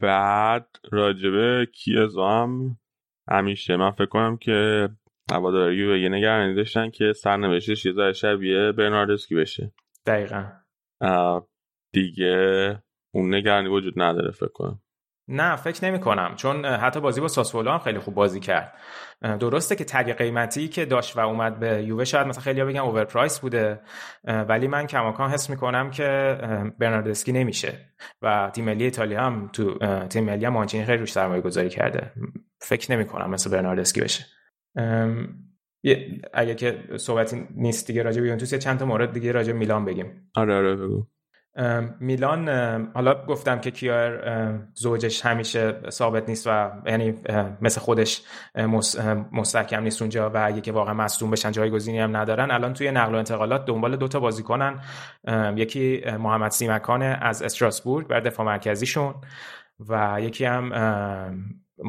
بعد 0.00 0.66
راجبه 0.92 1.66
کیزا 1.74 2.28
هم 2.28 2.78
همیشه 3.30 3.76
من 3.76 3.90
فکر 3.90 4.06
کنم 4.06 4.36
که 4.36 4.88
هواداری 5.32 6.02
یه 6.02 6.08
نگرانی 6.08 6.54
داشتن 6.54 6.90
که 6.90 7.12
سرنوشتش 7.12 7.86
یه 7.86 7.92
ذره 7.92 8.12
شبیه 8.12 8.72
برناردسکی 8.72 9.34
بشه. 9.34 9.72
دقیقا. 10.06 10.44
دیگه 11.92 12.78
اون 13.14 13.34
نگرانی 13.34 13.68
وجود 13.68 13.94
نداره 13.96 14.30
فکر 14.30 14.52
کنم. 14.54 14.82
نه 15.30 15.56
فکر 15.56 15.84
نمی 15.84 16.00
کنم 16.00 16.34
چون 16.36 16.64
حتی 16.64 17.00
بازی 17.00 17.20
با 17.20 17.28
ساسولو 17.28 17.70
هم 17.70 17.78
خیلی 17.78 17.98
خوب 17.98 18.14
بازی 18.14 18.40
کرد. 18.40 18.74
درسته 19.22 19.76
که 19.76 19.84
تگ 19.84 20.12
قیمتی 20.12 20.68
که 20.68 20.84
داشت 20.84 21.16
و 21.16 21.20
اومد 21.20 21.58
به 21.58 21.82
یووه 21.82 22.04
شاید 22.04 22.26
مثلا 22.26 22.42
خیلی 22.42 22.64
بگم 22.64 22.84
اوورپرایس 22.84 23.40
بوده 23.40 23.80
ولی 24.24 24.68
من 24.68 24.86
کماکان 24.86 25.30
حس 25.30 25.50
می‌کنم 25.50 25.90
که 25.90 26.38
برناردسکی 26.78 27.32
نمیشه 27.32 27.72
و 28.22 28.50
تیم 28.54 28.64
ملی 28.64 28.84
ایتالیا 28.84 29.20
هم 29.20 29.48
تو 29.52 29.78
تیم 30.06 30.24
ملی 30.24 30.44
هم 30.44 30.52
مانچینی 30.52 30.84
خیلی 30.84 30.98
روش 30.98 31.12
سرمایه 31.12 31.40
گذاری 31.40 31.68
کرده. 31.68 32.12
فکر 32.60 32.92
نمی 32.92 33.06
کنم 33.06 33.30
مثل 33.30 33.50
برناردسکی 33.50 34.00
بشه. 34.00 34.24
اگه 36.32 36.54
که 36.54 36.84
صحبتی 36.96 37.48
نیست 37.54 37.86
دیگه 37.86 38.02
راجع 38.02 38.20
به 38.20 38.26
یوونتوس 38.26 38.54
چند 38.54 38.78
تا 38.78 38.84
مورد 38.84 39.12
دیگه 39.12 39.32
راجع 39.32 39.52
میلان 39.52 39.84
بگیم. 39.84 40.30
آره 40.34 40.56
آره 40.56 40.76
بگو. 40.76 41.06
میلان 42.00 42.48
حالا 42.94 43.26
گفتم 43.26 43.60
که 43.60 43.70
کیار 43.70 44.22
زوجش 44.74 45.26
همیشه 45.26 45.90
ثابت 45.90 46.28
نیست 46.28 46.46
و 46.46 46.70
یعنی 46.86 47.14
مثل 47.60 47.80
خودش 47.80 48.22
مستحکم 49.32 49.82
نیست 49.82 50.02
اونجا 50.02 50.30
و 50.30 50.46
اگه 50.46 50.60
که 50.60 50.72
واقعا 50.72 50.94
مصدوم 50.94 51.30
بشن 51.30 51.52
جایگزینی 51.52 51.98
هم 51.98 52.16
ندارن. 52.16 52.50
الان 52.50 52.72
توی 52.72 52.90
نقل 52.90 53.14
و 53.14 53.18
انتقالات 53.18 53.64
دنبال 53.64 53.96
دوتا 53.96 54.20
بازیکنن 54.20 54.80
یکی 55.56 56.02
محمد 56.18 56.50
سیمکان 56.50 57.02
از 57.02 57.42
استراسبورگ 57.42 58.06
بر 58.06 58.20
دفاع 58.20 58.46
مرکزیشون 58.46 59.14
و 59.88 60.18
یکی 60.20 60.44
هم 60.44 60.72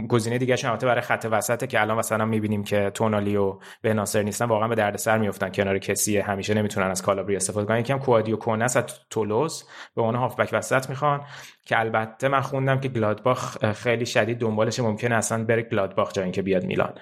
گزینه 0.09 0.37
دیگه 0.37 0.55
البته 0.63 0.85
برای 0.85 1.01
خط 1.01 1.27
وسطه 1.31 1.67
که 1.67 1.81
الان 1.81 1.97
مثلا 1.97 2.25
می‌بینیم 2.25 2.63
که 2.63 2.91
تونالی 2.93 3.35
و 3.35 3.57
به 3.81 3.93
ناصر 3.93 4.23
نیستن 4.23 4.45
واقعا 4.45 4.67
به 4.67 4.75
دردسر 4.75 5.17
میفتن 5.17 5.49
کنار 5.49 5.77
کسی 5.77 6.17
همیشه 6.17 6.53
نمی‌تونن 6.53 6.87
از 6.87 7.01
کالابری 7.01 7.35
استفاده 7.35 7.67
کنن. 7.67 7.79
یکم 7.79 7.99
کوادیو 7.99 8.35
کونس 8.35 8.77
از 8.77 8.83
تولوز 9.09 9.63
به 9.95 10.01
عنوان 10.01 10.15
هافبک 10.15 10.49
وسط 10.51 10.89
می‌خوان 10.89 11.21
که 11.65 11.79
البته 11.79 12.27
من 12.27 12.41
خوندم 12.41 12.79
که 12.79 12.87
گلادباخ 12.89 13.71
خیلی 13.73 14.05
شدید 14.05 14.39
دنبالش 14.39 14.79
ممکنه 14.79 15.15
اصلا 15.15 15.43
بره 15.43 15.61
گلادباخ 15.61 16.13
جای 16.13 16.23
اینکه 16.23 16.41
بیاد 16.41 16.63
میلان. 16.63 16.93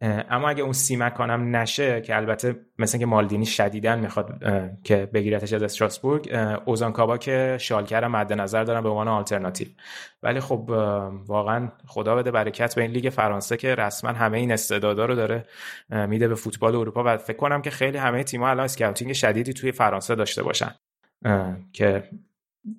اما 0.00 0.48
اگه 0.48 0.62
اون 0.62 0.72
سیماکانم 0.72 1.56
نشه 1.56 2.00
که 2.00 2.16
البته 2.16 2.56
مثل 2.78 2.98
که 2.98 3.06
مالدینی 3.06 3.46
شدیداً 3.46 3.98
می‌خواد 3.98 4.38
که 4.84 5.06
بگیرتش 5.14 5.52
از 5.52 5.62
استراسبورگ 5.62 6.34
اوزان 6.64 6.92
کاباک 6.92 7.18
شالکه 7.18 7.56
رو 7.60 8.06
مد 8.06 8.32
نظر 8.32 8.64
دارن 8.64 8.80
به 8.80 8.88
عنوان 8.88 9.08
آلترناتیو. 9.08 9.68
ولی 10.22 10.40
خب 10.40 10.64
واقعا 11.26 11.68
خدا 11.86 12.16
بده 12.16 12.30
برکت 12.30 12.74
به 12.74 12.82
این 12.82 12.90
لیگ 12.90 13.08
فرانسه 13.08 13.56
که 13.56 13.74
رسما 13.74 14.10
همه 14.10 14.38
این 14.38 14.52
استعدادا 14.52 15.06
رو 15.06 15.14
داره 15.14 15.44
میده 15.90 16.28
به 16.28 16.34
فوتبال 16.34 16.76
اروپا. 16.76 17.02
و 17.06 17.16
فکر 17.16 17.36
کنم 17.36 17.62
که 17.62 17.70
خیلی 17.70 17.98
همه 17.98 18.24
تیم‌ها 18.24 18.50
الان 18.50 18.64
scouting 18.64 19.12
شدیدی 19.12 19.52
توی 19.52 19.72
فرانسه 19.72 20.14
داشته 20.14 20.42
باشن 20.42 20.74
که 21.72 22.02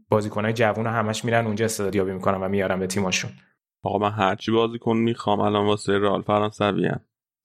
بازیکنای 0.09 0.53
جوون 0.53 0.87
همش 0.87 1.25
میرن 1.25 1.45
اونجا 1.45 1.65
استعدادیابی 1.65 2.11
می‌کنن 2.11 2.41
و 2.41 2.47
میارن 2.47 2.79
به 2.79 2.87
تیماشون 2.87 3.31
آقا 3.85 3.97
من 3.97 4.11
هرچی 4.11 4.51
بازیکن 4.51 4.97
می‌خوام 4.97 5.39
الان 5.39 5.65
واسه 5.65 5.93
رئال 5.93 6.21
فرانسوی 6.21 6.91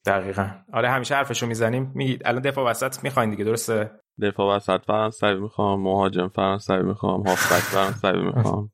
دقیقا. 0.06 0.50
آره 0.72 0.90
همیشه 0.90 1.14
حرفشو 1.14 1.46
می‌زنیم. 1.46 1.92
میگید 1.94 2.22
الان 2.24 2.42
دفاع 2.42 2.70
وسط 2.70 3.04
می‌خواین 3.04 3.30
دیگه 3.30 3.44
درسته؟ 3.44 3.90
دفاع 4.22 4.56
وسط 4.56 4.80
فرانسوی 4.86 5.40
می‌خوام 5.40 5.80
مهاجم 5.80 6.28
فرانسوی 6.28 6.82
می‌خوام 6.82 7.22
هافبک 7.22 7.62
فرانسوی 7.62 8.22
می‌خوام. 8.22 8.72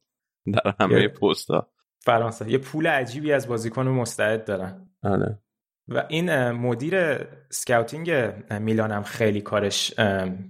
در 0.55 0.75
همه 0.81 1.09
پستا 1.09 1.69
فرانسه. 2.05 2.51
یه 2.51 2.59
پول 2.59 2.87
عجیبی 2.87 3.33
از 3.33 3.49
بازیکن 3.49 3.89
مستعد 3.89 4.45
دارن. 4.45 4.91
آره. 5.03 5.39
و 5.89 6.05
این 6.09 6.51
مدیر 6.51 7.19
سکاوتینگ 7.51 8.13
میلان 8.61 8.91
هم 8.91 9.03
خیلی 9.03 9.41
کارش 9.41 9.95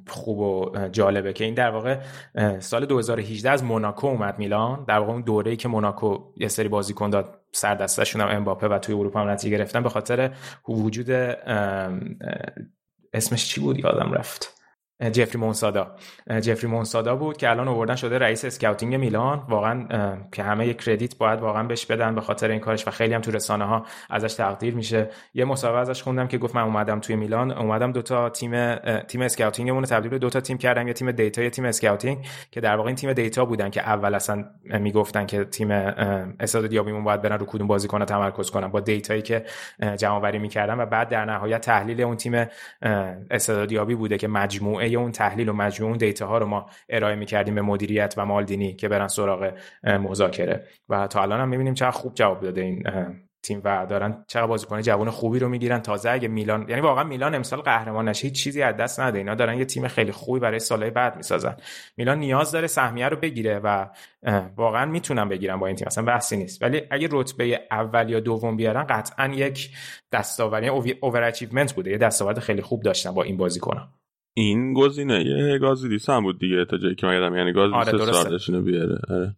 خوب 0.08 0.38
و 0.38 0.78
جالبه 0.92 1.32
که 1.32 1.44
این 1.44 1.54
در 1.54 1.70
واقع 1.70 1.98
سال 2.60 2.86
2018 2.86 3.50
از 3.50 3.64
موناکو 3.64 4.06
اومد 4.06 4.38
میلان. 4.38 4.84
در 4.88 4.98
واقع 4.98 5.12
اون 5.12 5.22
دوره‌ای 5.22 5.56
که 5.56 5.68
موناکو 5.68 6.32
یه 6.36 6.48
سری 6.48 6.68
بازیکن 6.68 7.10
داد 7.10 7.40
سر 7.52 7.74
دستشون 7.74 8.20
هم 8.20 8.28
امباپه 8.28 8.68
و 8.68 8.78
توی 8.78 8.94
اروپا 8.94 9.20
هم 9.20 9.30
نتیجه 9.30 9.56
گرفتن 9.56 9.82
به 9.82 9.88
خاطر 9.88 10.30
وجود 10.68 11.10
اسمش 13.12 13.48
چی 13.48 13.60
بود؟ 13.60 13.78
یادم 13.78 14.12
رفت. 14.12 14.55
جفری 15.00 15.40
مونکادا. 15.40 15.96
جفری 16.40 16.70
مونکادا 16.70 17.16
بود 17.16 17.36
که 17.36 17.50
الان 17.50 17.68
آوردن 17.68 17.94
شده 17.94 18.18
رئیس 18.18 18.44
scouting 18.44 18.94
میلان. 18.94 19.42
واقعا 19.48 19.86
که 20.32 20.42
همه 20.42 20.66
یک 20.66 20.82
credit 20.82 21.18
باید 21.18 21.40
واقعا 21.40 21.62
بهش 21.62 21.86
بدن 21.86 22.14
به 22.14 22.20
خاطر 22.20 22.50
این 22.50 22.60
کارش 22.60 22.88
و 22.88 22.90
خیلی 22.90 23.14
هم 23.14 23.20
تو 23.20 23.30
رسانه 23.30 23.64
ها 23.64 23.86
ازش 24.10 24.34
تقدیر 24.34 24.74
میشه. 24.74 25.10
یه 25.34 25.44
مصاحبه 25.44 25.78
ازش 25.78 26.02
خوندم 26.02 26.26
که 26.28 26.38
گفت 26.38 26.56
من 26.56 26.62
اومدم 26.62 27.00
توی 27.00 27.16
میلان. 27.16 27.50
اومدم 27.50 27.92
دوتا 27.92 28.28
تیم 28.28 28.76
تیم 29.00 29.22
scouting 29.22 29.66
مون 29.66 29.82
رو 29.82 29.88
تبدیل 29.88 30.10
به 30.10 30.18
دوتا 30.18 30.40
تیم 30.40 30.58
کردم. 30.58 30.86
یه 30.88 30.94
تیم 30.94 31.12
data 31.12 31.42
یه 31.42 31.50
تیم 31.50 31.64
scouting 31.64 32.26
که 32.50 32.60
در 32.60 32.76
واقع 32.76 32.86
این 32.86 32.96
تیم 32.96 33.12
data 33.12 33.44
بودن 33.44 33.70
که 33.70 33.80
اول 33.80 34.14
اصلا 34.14 34.44
می‌گفتن 34.64 35.26
که 35.26 35.44
تیم 35.44 35.70
استعدادیابیمون 35.70 37.04
باید 37.04 37.22
برن 37.22 37.38
رو 37.38 37.46
کدوم 37.46 37.66
بازیکن 37.66 38.04
تمرکز 38.04 38.50
کنن 38.50 38.68
با 38.68 38.80
دیتایی 38.80 39.22
که 39.22 39.44
جمع 39.96 40.14
آوری 40.14 40.38
می‌کردن 40.38 40.80
و 40.80 40.86
بعد 40.86 41.08
در 41.08 41.24
نهایت 41.24 41.60
تحلیل 41.60 42.00
اون 42.00 42.16
تیم 42.16 42.46
استعدادیابی 43.30 43.94
بوده 43.94 44.18
که 44.18 44.28
مجموعه 44.28 44.85
مجموعه 44.86 45.02
اون 45.02 45.12
تحلیل 45.12 45.48
و 45.48 45.52
مجموعه 45.52 45.90
اون 45.90 45.98
دیتا 45.98 46.26
ها 46.26 46.38
رو 46.38 46.46
ما 46.46 46.66
ارائه 46.88 47.14
می‌کردیم 47.16 47.54
به 47.54 47.62
مدیریت 47.62 48.14
و 48.16 48.24
مالدینی 48.24 48.74
که 48.74 48.88
برن 48.88 49.08
سراغ 49.08 49.52
مذاکره. 49.84 50.66
و 50.88 51.06
تا 51.06 51.22
الان 51.22 51.40
هم 51.40 51.48
می‌بینیم 51.48 51.74
چقدر 51.74 51.90
خوب 51.90 52.14
جواب 52.14 52.40
داده 52.40 52.60
این 52.60 52.82
تیم 53.42 53.60
و 53.64 53.86
دارن 53.86 54.24
چقدر 54.28 54.46
بازیکن 54.46 54.82
جوان 54.82 55.10
خوبی 55.10 55.38
رو 55.38 55.48
می‌گیرن. 55.48 55.80
تازه 55.80 56.10
اگه 56.10 56.28
میلان 56.28 56.66
یعنی 56.68 56.80
واقعا 56.80 57.04
میلان 57.04 57.34
امسال 57.34 57.60
قهرمان 57.60 58.08
نشه 58.08 58.26
هیچ 58.26 58.44
چیزی 58.44 58.62
از 58.62 58.76
دست 58.76 59.00
نده. 59.00 59.18
اینا 59.18 59.34
دارن 59.34 59.58
یه 59.58 59.64
تیم 59.64 59.88
خیلی 59.88 60.12
خوبی 60.12 60.40
برای 60.40 60.58
سالهای 60.58 60.90
بعد 60.90 61.16
می‌سازن. 61.16 61.56
میلان 61.96 62.18
نیاز 62.18 62.52
داره 62.52 62.66
سهمیه 62.66 63.08
رو 63.08 63.16
بگیره 63.16 63.58
و 63.58 63.86
واقعا 64.56 64.86
می‌تونن 64.86 65.28
بگیرن 65.28 65.56
با 65.56 65.66
این 65.66 65.76
تیم. 65.76 65.86
اصلا 65.86 66.04
بحثی 66.04 66.36
نیست. 66.36 66.62
ولی 66.62 66.82
اگه 66.90 67.08
رتبه 67.10 67.60
اول 67.70 68.10
یا 68.10 68.20
دوم 68.20 68.56
بیارن 68.56 68.86
قطعا 68.88 69.26
یک 69.26 69.70
دستاوری 70.12 70.68
over 70.68 71.22
achievement 71.22 71.72
بوده. 71.72 71.90
یه 71.90 71.98
دستاورد 71.98 72.38
خیلی 72.38 72.62
خوب 72.62 72.82
داشتن 72.82 73.10
با 73.10 73.22
این 73.22 73.36
بازیکن‌ها. 73.36 73.88
این 74.36 74.74
گزینه. 74.74 75.24
یه 75.24 75.58
گازیدیس 75.58 76.10
هم 76.10 76.22
بود 76.22 76.38
دیگه 76.38 76.64
تا 76.64 76.78
جایی 76.78 76.94
که 76.94 77.06
من 77.06 77.36
یعنی 77.36 77.52
گازیدیس 77.52 77.94
آره 77.94 78.60
بیاره. 78.60 78.98
آره. 79.08 79.36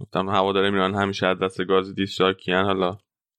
گفتم 0.00 0.28
هوادارای 0.28 0.70
میلان 0.70 0.94
همیشه 0.94 1.26
از 1.26 1.38
دست 1.38 1.62
گازیدیس 1.64 2.10
شاکیان. 2.10 2.64
حالا 2.64 2.98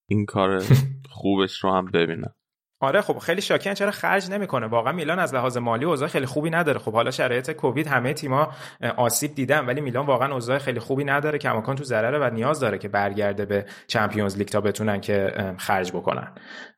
این 0.10 0.26
کار 0.26 0.64
خوبش 1.10 1.64
رو 1.64 1.72
هم 1.72 1.86
ببینن 1.86 2.34
آره 2.82 3.02
خب 3.02 3.18
خیلی 3.18 3.42
شاکیان 3.42 3.76
چرا 3.76 3.92
خرج 3.92 4.32
نمی‌کنه؟ 4.32 4.68
واقعا 4.68 4.94
میلان 4.94 5.20
از 5.20 5.34
لحاظ 5.34 5.58
مالی 5.58 5.86
اوضاع 5.86 6.08
خیلی 6.08 6.26
خوبی 6.26 6.50
نداره. 6.50 6.80
خب 6.80 6.94
حالا 6.94 7.12
شرایط 7.12 7.52
کووید 7.52 7.88
همه 7.88 8.14
تیما 8.14 8.52
آسیب 8.98 9.36
دیدن 9.36 9.66
ولی 9.66 9.82
میلان 9.82 10.06
واقعا 10.06 10.34
اوضاع 10.34 10.58
خیلی 10.58 10.80
خوبی 10.80 11.04
نداره. 11.04 11.38
کماکان 11.38 11.76
تو 11.76 11.84
ضرره 11.84 12.20
و 12.20 12.34
نیاز 12.34 12.60
داره 12.60 12.78
که 12.78 12.88
برگرده 12.88 13.46
به 13.46 13.66
چمپیونز 13.88 14.38
لیگ 14.38 14.48
تا 14.48 14.62
بتونن 14.62 15.02
که 15.02 15.34
خرج 15.58 15.92
بکنن. 15.92 16.32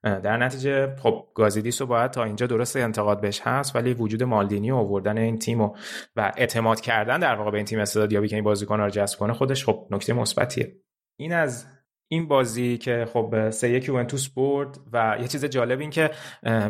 در 0.04 0.38
نتیجه 0.38 0.96
خب 0.96 1.28
گازیدیسو 1.34 1.86
باید 1.86 2.12
تا 2.12 2.24
اینجا 2.24 2.48
درست 2.48 2.78
انتقاد 2.78 3.22
بهش 3.22 3.42
هست 3.44 3.76
ولی 3.76 3.94
وجود 3.94 4.24
مالدینی 4.24 4.72
و 4.72 4.76
آوردن 4.76 5.18
این 5.18 5.40
تیم 5.40 5.62
و, 5.62 5.76
و 6.16 6.32
اعتماد 6.38 6.82
کردن 6.82 7.20
در 7.20 7.36
واقع 7.36 7.52
به 7.52 7.58
این 7.58 7.66
تیم 7.66 7.80
استعدادیابی 7.80 8.28
که 8.28 8.36
این 8.36 8.46
بازیکن 8.46 8.80
رو 8.80 8.90
جذب 8.90 9.20
کنه 9.20 9.34
خودش 9.34 9.66
خب 9.66 9.88
نکته 9.92 10.14
مثبتیه. 10.14 10.76
این 11.20 11.34
از 11.34 11.66
این 12.08 12.28
بازی 12.28 12.78
که 12.78 13.08
خب 13.14 13.50
سه 13.50 13.70
یک 13.70 13.88
یوونتوس 13.88 14.30
برد 14.30 14.80
و 14.94 15.18
یه 15.22 15.28
چیز 15.28 15.46
جالب 15.46 15.80
این 15.80 15.90
که 15.90 16.12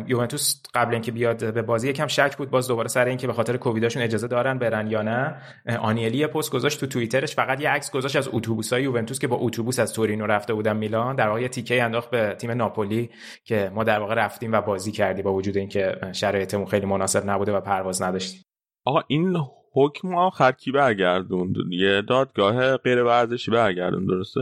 یوونتوس 0.06 0.62
قبل 0.74 0.92
اینکه 0.92 1.12
بیاد 1.12 1.54
به 1.54 1.62
بازی 1.62 1.88
یکم 1.88 2.06
شک 2.06 2.36
بود 2.36 2.50
باز 2.50 2.68
دوباره 2.68 2.88
سر 2.88 3.04
اینکه 3.04 3.26
به 3.26 3.32
خاطر 3.32 3.56
کوویداشون 3.56 4.02
اجازه 4.02 4.28
دارن 4.28 4.58
برن 4.58 4.90
یا 4.90 5.02
نه. 5.02 5.36
آنیلی 5.78 6.26
پست 6.26 6.50
گذاشت 6.50 6.80
تو 6.80 6.86
توییترش 6.86 7.34
فقط 7.34 7.60
یه 7.60 7.68
عکس 7.68 7.90
گذاشت 7.90 8.16
از 8.16 8.28
اتوبوسای 8.32 8.82
یوونتوس 8.82 9.18
که 9.18 9.26
با 9.26 9.36
اتوبوس 9.36 9.78
از 9.78 9.92
تورینو 9.92 10.26
رفته 10.26 10.54
بودن 10.54 10.76
میلان. 10.76 11.16
در 11.16 11.28
واقع 11.28 11.48
تیکه 11.48 11.82
انداخت 11.82 12.10
به 12.10 12.34
تیم 12.38 12.50
ناپولی 12.50 13.10
که 13.44 13.70
ما 13.74 13.84
در 13.84 14.00
واقع 14.00 14.14
رفتیم 14.14 14.52
و 14.52 14.60
بازی 14.60 14.92
کردیم 14.92 15.24
با 15.24 15.34
وجود 15.34 15.56
اینکه 15.56 15.96
شرایطمون 16.12 16.66
خیلی 16.66 16.86
مناسب 16.86 17.30
نبوده 17.30 17.52
و 17.52 17.60
پرواز 17.60 18.02
نداشتیم. 18.02 18.42
آقا 18.84 19.00
این 19.06 19.36
حکم 19.72 20.14
آخر 20.14 20.52
کی 20.52 20.72
برگردوند؟ 20.72 21.54
یه 21.70 22.02
دادگاه 22.02 22.76
غیر 22.76 23.02
ورزشی 23.02 23.50
برگردوند 23.50 24.08
درسته؟ 24.08 24.40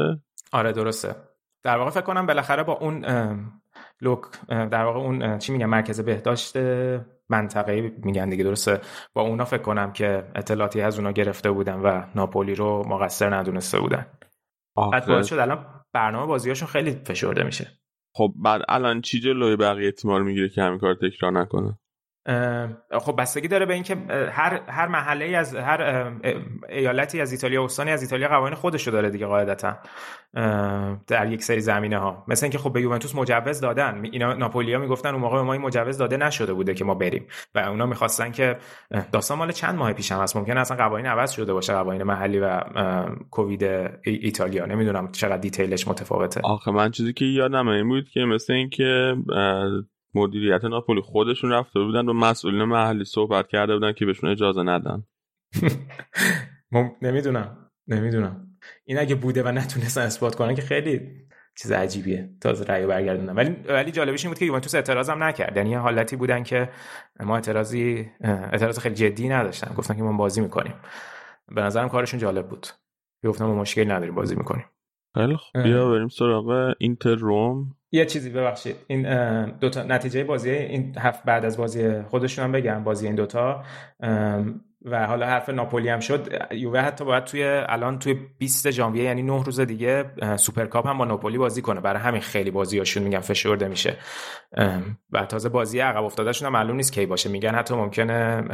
آره 0.52 0.72
درسته. 0.72 1.14
در 1.64 1.78
واقع 1.78 1.90
فکر 1.90 2.00
کنم 2.00 2.26
بالاخره 2.26 2.62
با 2.62 2.72
اون 2.72 3.04
لوک 4.00 4.20
در 4.48 4.84
واقع 4.84 4.98
اون 4.98 5.38
چی 5.38 5.52
میگم 5.52 5.66
مرکز 5.66 6.00
بهداشت 6.00 6.56
منطقه 7.28 7.92
میگن 7.98 8.28
دیگه 8.28 8.44
درسته؟ 8.44 8.80
با 9.14 9.22
اونا 9.22 9.44
فکر 9.44 9.62
کنم 9.62 9.92
که 9.92 10.24
اطلاعاتی 10.34 10.80
از 10.80 10.98
اونا 10.98 11.12
گرفته 11.12 11.50
بودن 11.50 11.80
و 11.80 12.02
ناپولی 12.14 12.54
رو 12.54 12.88
مقصر 12.88 13.34
ندونسته 13.34 13.80
بودن. 13.80 14.06
بعد 14.92 15.06
باعث 15.06 15.26
شد 15.26 15.38
الان 15.38 15.66
برنامه 15.92 16.26
بازیاشون 16.26 16.68
خیلی 16.68 16.90
فشرده 16.90 17.42
میشه. 17.44 17.66
خب 18.14 18.32
بعد 18.36 18.62
الان 18.68 19.00
چی 19.00 19.20
جلوی 19.20 19.56
بقیه 19.56 19.92
تیم‌ها 19.92 20.18
رو 20.18 20.24
می‌گیره 20.24 20.48
که 20.48 20.62
همین 20.62 20.78
کار 20.78 20.94
تکرار 20.94 21.32
نکنه؟ 21.32 21.78
خب 23.00 23.16
بستگی 23.18 23.48
داره 23.48 23.66
به 23.66 23.74
اینکه 23.74 23.96
هر 24.32 24.60
هر 24.68 24.88
محله 24.88 25.36
از 25.36 25.54
هر 25.54 26.12
ایالتی 26.68 27.20
از 27.20 27.32
ایتالیا 27.32 27.64
استانی 27.64 27.90
از 27.90 28.02
ایتالیا 28.02 28.28
قوانین 28.28 28.54
خودشو 28.54 28.90
داره 28.90 29.10
دیگه 29.10 29.26
قاعدتا 29.26 29.76
در 31.06 31.32
یک 31.32 31.42
سری 31.42 31.60
زمینه 31.60 31.98
ها 31.98 32.24
مثل 32.28 32.46
اینکه 32.46 32.58
خب 32.58 32.72
به 32.72 32.80
یوونتوس 32.80 33.14
مجوز 33.14 33.60
دادن. 33.60 34.04
اینا 34.04 34.34
ناپولیا 34.34 34.78
می‌گفتن 34.78 35.08
اون 35.08 35.20
موقع 35.20 35.40
ما 35.40 35.52
این 35.52 35.62
مجوز 35.62 35.98
داده 35.98 36.16
نشده 36.16 36.52
بوده 36.52 36.74
که 36.74 36.84
ما 36.84 36.94
بریم. 36.94 37.26
و 37.54 37.58
اونا 37.58 37.86
می‌خواستن 37.86 38.30
که 38.30 38.56
داستان 39.12 39.38
مال 39.38 39.52
چند 39.52 39.74
ماه 39.74 39.92
پیش 39.92 40.12
هم 40.12 40.20
هست. 40.20 40.36
ممکن 40.36 40.58
اصلا 40.58 40.76
قوانین 40.76 41.06
عوض 41.06 41.30
شده 41.30 41.52
باشه 41.52 41.72
قوانین 41.72 42.02
محلی 42.02 42.40
و 42.40 42.60
کووید 43.30 43.62
ایتالیا. 44.04 44.66
نمی‌دونم 44.66 45.12
چقدر 45.12 45.36
دیتیلش 45.36 45.88
متفاوته. 45.88 46.40
آخه 46.44 46.70
من 46.70 46.90
چیزی 46.90 47.12
که 47.12 47.24
یادم 47.24 47.68
این 47.68 47.88
بود 47.88 48.08
که 48.08 48.20
مثل 48.20 48.52
اینکه 48.52 49.16
مدیریت 50.14 50.64
ناپولی 50.64 51.00
خودشون 51.00 51.50
رفته 51.52 51.80
بودن 51.80 52.08
و 52.08 52.12
مسئولین 52.12 52.64
محلی 52.64 53.04
صحبت 53.04 53.48
کرده 53.48 53.74
بودن 53.74 53.92
که 53.92 54.06
بهشون 54.06 54.30
اجازه 54.30 54.62
ندن. 54.62 55.04
نمی‌دونم 57.02 57.70
نمی‌دونم. 57.88 58.48
این 58.84 58.98
اگه 58.98 59.14
بوده 59.14 59.42
و 59.42 59.48
نتونستن 59.48 60.00
اثبات 60.00 60.34
کنن 60.34 60.54
که 60.54 60.62
خیلی 60.62 61.00
چیز 61.58 61.72
عجیبیه. 61.72 62.30
تازه 62.40 62.64
رأی 62.64 62.86
برگردوندن 62.86 63.34
ولی 63.34 63.56
ولی 63.68 63.90
جالبش 63.90 64.24
این 64.24 64.30
بود 64.30 64.38
که 64.38 64.44
یوونتوس 64.44 64.74
اعتراض 64.74 65.10
هم 65.10 65.22
نکرد. 65.22 65.56
یعنی 65.56 65.74
حالتی 65.74 66.16
بودن 66.16 66.42
که 66.42 66.68
ما 67.20 67.34
اعتراضی 67.34 68.10
اعتراض 68.20 68.78
خیلی 68.78 68.94
جدی 68.94 69.28
نداشتن. 69.28 69.74
گفتن 69.74 69.94
که 69.94 70.02
ما 70.02 70.16
بازی 70.16 70.40
می‌کنیم. 70.40 70.74
به 71.48 71.62
نظرم 71.62 71.88
کارشون 71.88 72.20
جالب 72.20 72.48
بود. 72.48 72.66
گفتم 73.24 73.46
ما 73.46 73.54
مشکلی 73.54 73.84
نداریم 73.84 74.14
بازی 74.14 74.36
می‌کنیم. 74.36 74.64
خیلی 75.14 75.36
خب 75.36 75.62
بیا 75.62 75.90
بریم 75.90 76.08
سراغ 76.08 76.74
اینتر 76.78 77.14
رم. 77.14 77.76
یه 77.92 78.04
چیزی 78.04 78.30
ببخشید. 78.30 78.76
این 78.86 79.44
دو 79.46 79.70
تا 79.70 79.82
نتیجه 79.82 80.24
بازی 80.24 80.50
این 80.50 80.94
هفته 80.98 81.24
بعد 81.24 81.44
از 81.44 81.56
بازی 81.56 82.02
خودشون 82.02 82.44
هم 82.44 82.52
بگم 82.52 82.84
بازی 82.84 83.06
این 83.06 83.14
دوتا 83.14 83.64
و 84.84 85.06
حالا 85.06 85.26
حرف 85.26 85.48
ناپولی 85.48 85.88
هم 85.88 86.00
شد 86.00 86.48
یووه 86.50 86.80
حتی 86.80 87.04
باید 87.04 87.24
توی 87.24 87.44
الان 87.44 87.98
توی 87.98 88.14
20 88.38 88.70
ژانویه 88.70 89.04
یعنی 89.04 89.22
9 89.22 89.44
روز 89.44 89.60
دیگه 89.60 90.04
سوپرکاپ 90.36 90.86
هم 90.86 90.98
با 90.98 91.04
ناپولی 91.04 91.38
بازی 91.38 91.62
کنه. 91.62 91.80
برای 91.80 92.02
همین 92.02 92.20
خیلی 92.20 92.50
بازیاشون 92.50 93.02
میگن 93.02 93.20
فشرده 93.20 93.68
میشه. 93.68 93.96
و 95.12 95.24
تازه 95.24 95.48
بازی 95.48 95.80
عقب 95.80 96.04
افتادهشون 96.04 96.46
هم 96.46 96.52
معلوم 96.52 96.76
نیست 96.76 96.92
کی 96.92 97.06
باشه. 97.06 97.28
میگن 97.28 97.54
حتی 97.54 97.74
ممکنه 97.74 98.44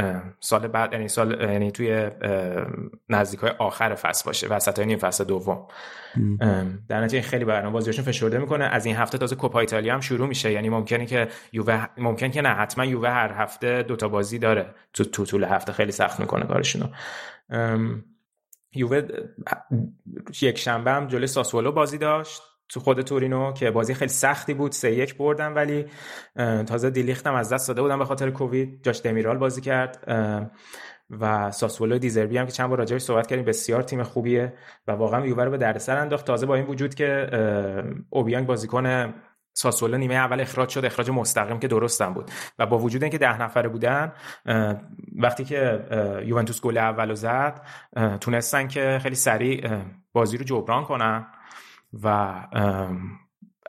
سال 0.40 0.68
بعد 0.68 0.92
یعنی 0.92 1.08
سال 1.08 1.40
یعنی 1.40 1.70
توی 1.70 2.10
نزدیک 3.08 3.40
های 3.40 3.52
آخر 3.58 3.94
فصل 3.94 4.26
باشه 4.26 4.48
وسط 4.48 4.78
نیم 4.78 4.98
فصل 4.98 5.24
دوم. 5.24 5.66
در 6.88 7.00
نتیجه 7.00 7.22
خیلی 7.22 7.44
برنامه 7.44 7.72
بازیاشون 7.72 8.04
فشرده 8.04 8.38
می‌کنه. 8.38 8.64
از 8.64 8.86
این 8.86 8.96
هفته 8.96 9.18
تازه 9.18 9.36
کوپا 9.36 9.60
ایتالیا 9.60 9.94
هم 9.94 10.00
شروع 10.00 10.28
میشه. 10.28 10.52
یعنی 10.52 10.68
ممکنه 10.68 11.06
که 11.06 11.28
یووه 11.52 11.86
ممکن 11.96 12.30
که 12.30 12.42
نه 12.42 12.48
حتما 12.48 12.84
یووه 12.84 13.08
هر 13.08 13.32
هفته 13.32 13.82
دو 13.82 13.96
تا 13.96 14.08
بازی 14.08 14.38
داره. 14.38 14.74
تو, 14.92 15.04
تو 15.04 15.24
طول 15.24 15.44
هفته 15.44 15.72
خیلی 15.72 15.92
سخت 15.92 16.17
می‌کنه 16.20 16.46
کارشونو. 16.46 16.86
یووه 18.74 19.02
یک 20.42 20.58
شنبه 20.58 20.90
هم 20.90 21.06
جلوی 21.06 21.26
ساسولو 21.26 21.72
بازی 21.72 21.98
داشت 21.98 22.42
تو 22.68 22.80
خود 22.80 23.00
تورینو 23.00 23.52
که 23.52 23.70
بازی 23.70 23.94
خیلی 23.94 24.10
سختی 24.10 24.54
بود 24.54 24.72
سه 24.72 24.92
یک 24.92 25.16
بردن 25.16 25.52
ولی 25.52 25.86
تازه 26.66 26.90
دیلیختم 26.90 27.34
از 27.34 27.52
دست 27.52 27.68
داده 27.68 27.82
بودن 27.82 27.98
به 27.98 28.04
خاطر 28.04 28.30
کووید. 28.30 28.82
جاش 28.82 29.00
دمیرال 29.00 29.38
بازی 29.38 29.60
کرد 29.60 30.04
و 31.10 31.50
ساسولو 31.50 31.98
دیزربی 31.98 32.38
هم 32.38 32.46
که 32.46 32.52
چند 32.52 32.68
بار 32.68 32.78
راجعش 32.78 33.02
صحبت 33.02 33.26
کردیم 33.26 33.44
بسیار 33.44 33.82
تیم 33.82 34.02
خوبیه 34.02 34.52
و 34.86 34.92
واقعا 34.92 35.26
یووه 35.26 35.44
رو 35.44 35.50
به 35.50 35.58
دردسر 35.58 35.96
انداخت. 35.96 36.26
تازه 36.26 36.46
با 36.46 36.54
این 36.54 36.66
وجود 36.66 36.94
که 36.94 37.30
اوبیانگ 38.10 38.46
بازیکن 38.46 39.14
ساسولو 39.52 39.98
نیمه 39.98 40.14
اول 40.14 40.40
اخراج 40.40 40.68
شد 40.68 40.84
اخراج 40.84 41.10
مستقیم 41.10 41.58
که 41.58 41.68
درستم 41.68 42.14
بود. 42.14 42.30
و 42.58 42.66
با 42.66 42.78
وجود 42.78 43.02
اینکه 43.02 43.18
ده 43.18 43.42
نفره 43.42 43.68
بودن 43.68 44.12
وقتی 45.16 45.44
که 45.44 45.86
یوونتوس 46.24 46.60
گل 46.60 46.78
اولو 46.78 47.14
زد 47.14 47.60
تونستن 48.20 48.68
که 48.68 48.98
خیلی 49.02 49.14
سریع 49.14 49.80
بازی 50.12 50.36
رو 50.36 50.44
جبران 50.44 50.84
کنن 50.84 51.26
و 52.02 52.34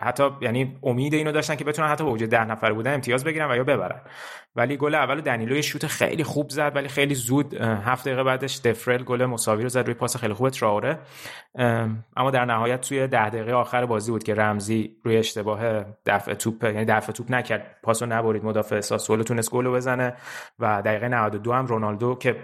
حتی 0.02 0.30
یعنی 0.42 0.80
امید 0.84 1.14
اینو 1.14 1.32
داشتن 1.32 1.56
که 1.56 1.64
بتونن 1.64 1.88
حتی 1.88 2.04
با 2.04 2.12
وجود 2.12 2.30
ده 2.30 2.46
نفر 2.46 2.74
بودن 2.74 2.94
امتیاز 2.94 3.24
بگیرن 3.24 3.52
و 3.52 3.56
یا 3.56 3.64
ببرن. 3.64 4.02
ولی 4.56 4.78
گل 4.78 4.96
اول 4.96 5.22
دنیلو 5.22 5.56
یه 5.56 5.62
شوت 5.62 5.88
خیلی 5.88 6.24
خوب 6.24 6.50
زد 6.50 6.72
ولی 6.76 6.88
خیلی 6.88 7.16
زود 7.16 7.54
هفت 7.54 8.06
دقیقه 8.06 8.24
بعدش 8.24 8.60
دفرل 8.60 9.04
گل 9.04 9.26
مساوی 9.26 9.64
رو 9.64 9.70
زد 9.70 9.86
روی 9.86 9.94
پاس 9.94 10.18
خیلی 10.18 10.34
خوب 10.34 10.50
تراوره. 10.50 11.00
اما 12.18 12.32
در 12.32 12.46
نهایت 12.46 12.82
توی 12.82 13.08
ده 13.08 13.30
دقیقه 13.30 13.54
آخر 13.54 13.86
بازی 13.86 14.12
بود 14.12 14.24
که 14.24 14.36
رمزی 14.36 14.96
روی 15.04 15.18
اشتباه 15.18 15.86
دفع 16.06 16.34
توپ 16.34 16.64
یعنی 16.64 16.86
دفع 16.86 17.12
توپ 17.12 17.32
نکرد. 17.32 17.76
پاسو 17.84 18.06
نبرید 18.06 18.46
مدافع 18.46 18.80
ساسولو 18.82 19.24
تونست 19.24 19.52
گل 19.52 19.68
بزنه 19.68 20.14
و 20.60 20.82
دقیقه 20.82 21.08
92 21.08 21.54
هم 21.54 21.66
رونالدو 21.66 22.16
که 22.16 22.36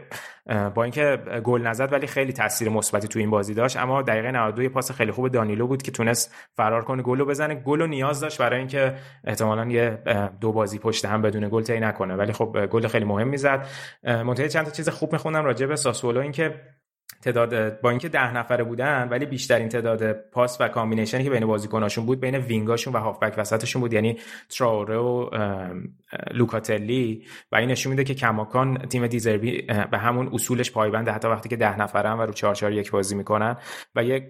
با 0.76 0.84
اینکه 0.84 1.18
گل 1.44 1.62
نزد 1.62 1.94
ولی 1.94 2.08
خیلی 2.08 2.34
تاثیر 2.34 2.70
مثبتی 2.70 3.08
تو 3.08 3.20
این 3.20 3.30
بازی 3.30 3.54
داشت. 3.54 3.78
اما 3.78 4.02
دقیقه 4.02 4.32
92 4.32 4.64
یه 4.64 4.70
پاس 4.70 4.92
خیلی 4.92 5.12
خوب 5.12 5.28
دانیلو 5.28 5.68
بود 5.68 5.82
که 5.82 5.92
تونست 5.92 6.36
فرار 6.58 6.84
کنه 6.84 7.04
گل 7.04 7.24
بزنه. 7.24 7.56
گل 7.56 7.82
نیاز 7.82 8.20
داشت 8.20 8.38
برای 8.42 8.60
اینکه 8.60 8.96
احتمالاً 9.24 9.66
یه 9.66 10.00
دو 10.42 10.52
بازی 10.52 10.80
پشت 10.80 11.06
هم 11.06 11.22
بدون 11.22 11.50
گل 11.50 11.62
نکنه. 11.96 12.16
ولی 12.16 12.34
خب 12.34 12.66
گل 12.66 12.88
خیلی 12.88 13.06
مهم 13.06 13.28
می‌زد. 13.28 13.68
منتها 14.04 14.48
چند 14.48 14.66
تا 14.66 14.72
چیز 14.72 14.90
خوب 14.90 15.14
میخوندم 15.14 15.46
راجع 15.46 15.66
به 15.66 15.76
ساسولو. 15.76 16.22
اینکه 16.22 16.62
تعداد 17.22 17.82
با 17.82 17.90
اینکه 17.90 18.10
ده 18.10 18.38
نفره 18.38 18.64
بودن 18.64 19.08
ولی 19.12 19.26
بیشترین 19.26 19.70
تعداد 19.70 20.12
پاس 20.12 20.58
و 20.62 20.68
combination 20.68 21.19
ی 21.19 21.24
که 21.24 21.30
بین 21.30 21.46
بازیکناشون 21.46 22.06
بود 22.06 22.20
بین 22.20 22.36
وینگاشون 22.36 22.94
و 22.94 22.98
هافبک 22.98 23.34
وسطشون 23.38 23.82
بود. 23.82 23.94
یعنی 23.94 24.18
تراوره 24.50 24.98
و 24.98 25.30
لوکاتلی 26.32 27.24
و 27.52 27.56
این 27.56 27.72
نشون 27.72 27.90
میده 27.90 28.04
که 28.04 28.14
کماکان 28.14 28.78
تیم 28.78 29.08
دیزربی 29.08 29.62
به 29.92 29.98
همون 29.98 30.30
اصولش 30.34 30.72
پایبنده. 30.72 31.12
حتی 31.12 31.28
وقتی 31.28 31.50
که 31.50 31.56
ده 31.56 31.80
نفرن 31.80 32.14
و 32.14 32.22
رو 32.22 32.34
4 32.34 32.56
4 32.56 32.74
یک 32.74 32.92
بازی 32.92 33.16
می‌کنن 33.16 33.58
و 33.96 34.04
یک 34.04 34.24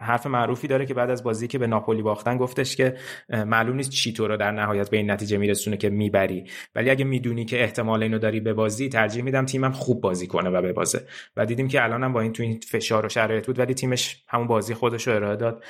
حرف 0.00 0.26
معروفی 0.26 0.66
داره 0.66 0.86
که 0.86 0.94
بعد 0.94 1.10
از 1.10 1.24
بازی 1.24 1.48
که 1.48 1.58
به 1.58 1.66
ناپولی 1.66 2.02
باختن 2.02 2.36
گفتش 2.36 2.76
که 2.76 2.96
معلوم 3.28 3.76
نیست 3.76 3.90
چی 3.90 4.12
تو 4.12 4.28
رو 4.28 4.36
در 4.36 4.50
نهایت 4.50 4.90
به 4.90 4.96
این 4.96 5.10
نتیجه 5.10 5.36
میرسونه 5.36 5.76
که 5.76 5.90
می‌بری. 5.90 6.44
ولی 6.74 6.90
اگه 6.90 7.04
می‌دونی 7.04 7.44
که 7.44 7.62
احتمال 7.62 8.02
اینو 8.02 8.18
داری 8.18 8.40
به 8.40 8.52
بازی 8.52 8.88
ترجیح 8.88 9.22
میدم 9.22 9.44
تیمم 9.44 9.72
خوب 9.72 10.00
بازی 10.00 10.26
کنه 10.26 10.50
و 10.50 10.62
ببازه. 10.62 11.00
و 11.36 11.46
دیدیم 11.46 11.68
که 11.68 11.84
الانم 11.84 12.12
با 12.12 12.20
تو 12.32 12.42
این 12.42 12.60
فشار 12.60 13.06
و 13.06 13.08
شرایط 13.08 13.46
بود 13.46 13.58
ولی 13.58 13.74
تیمش 13.74 14.24
همون 14.28 14.46
بازی 14.46 14.74
خودش 14.74 15.08
رو 15.08 15.14
ارائه 15.14 15.36
داد 15.36 15.64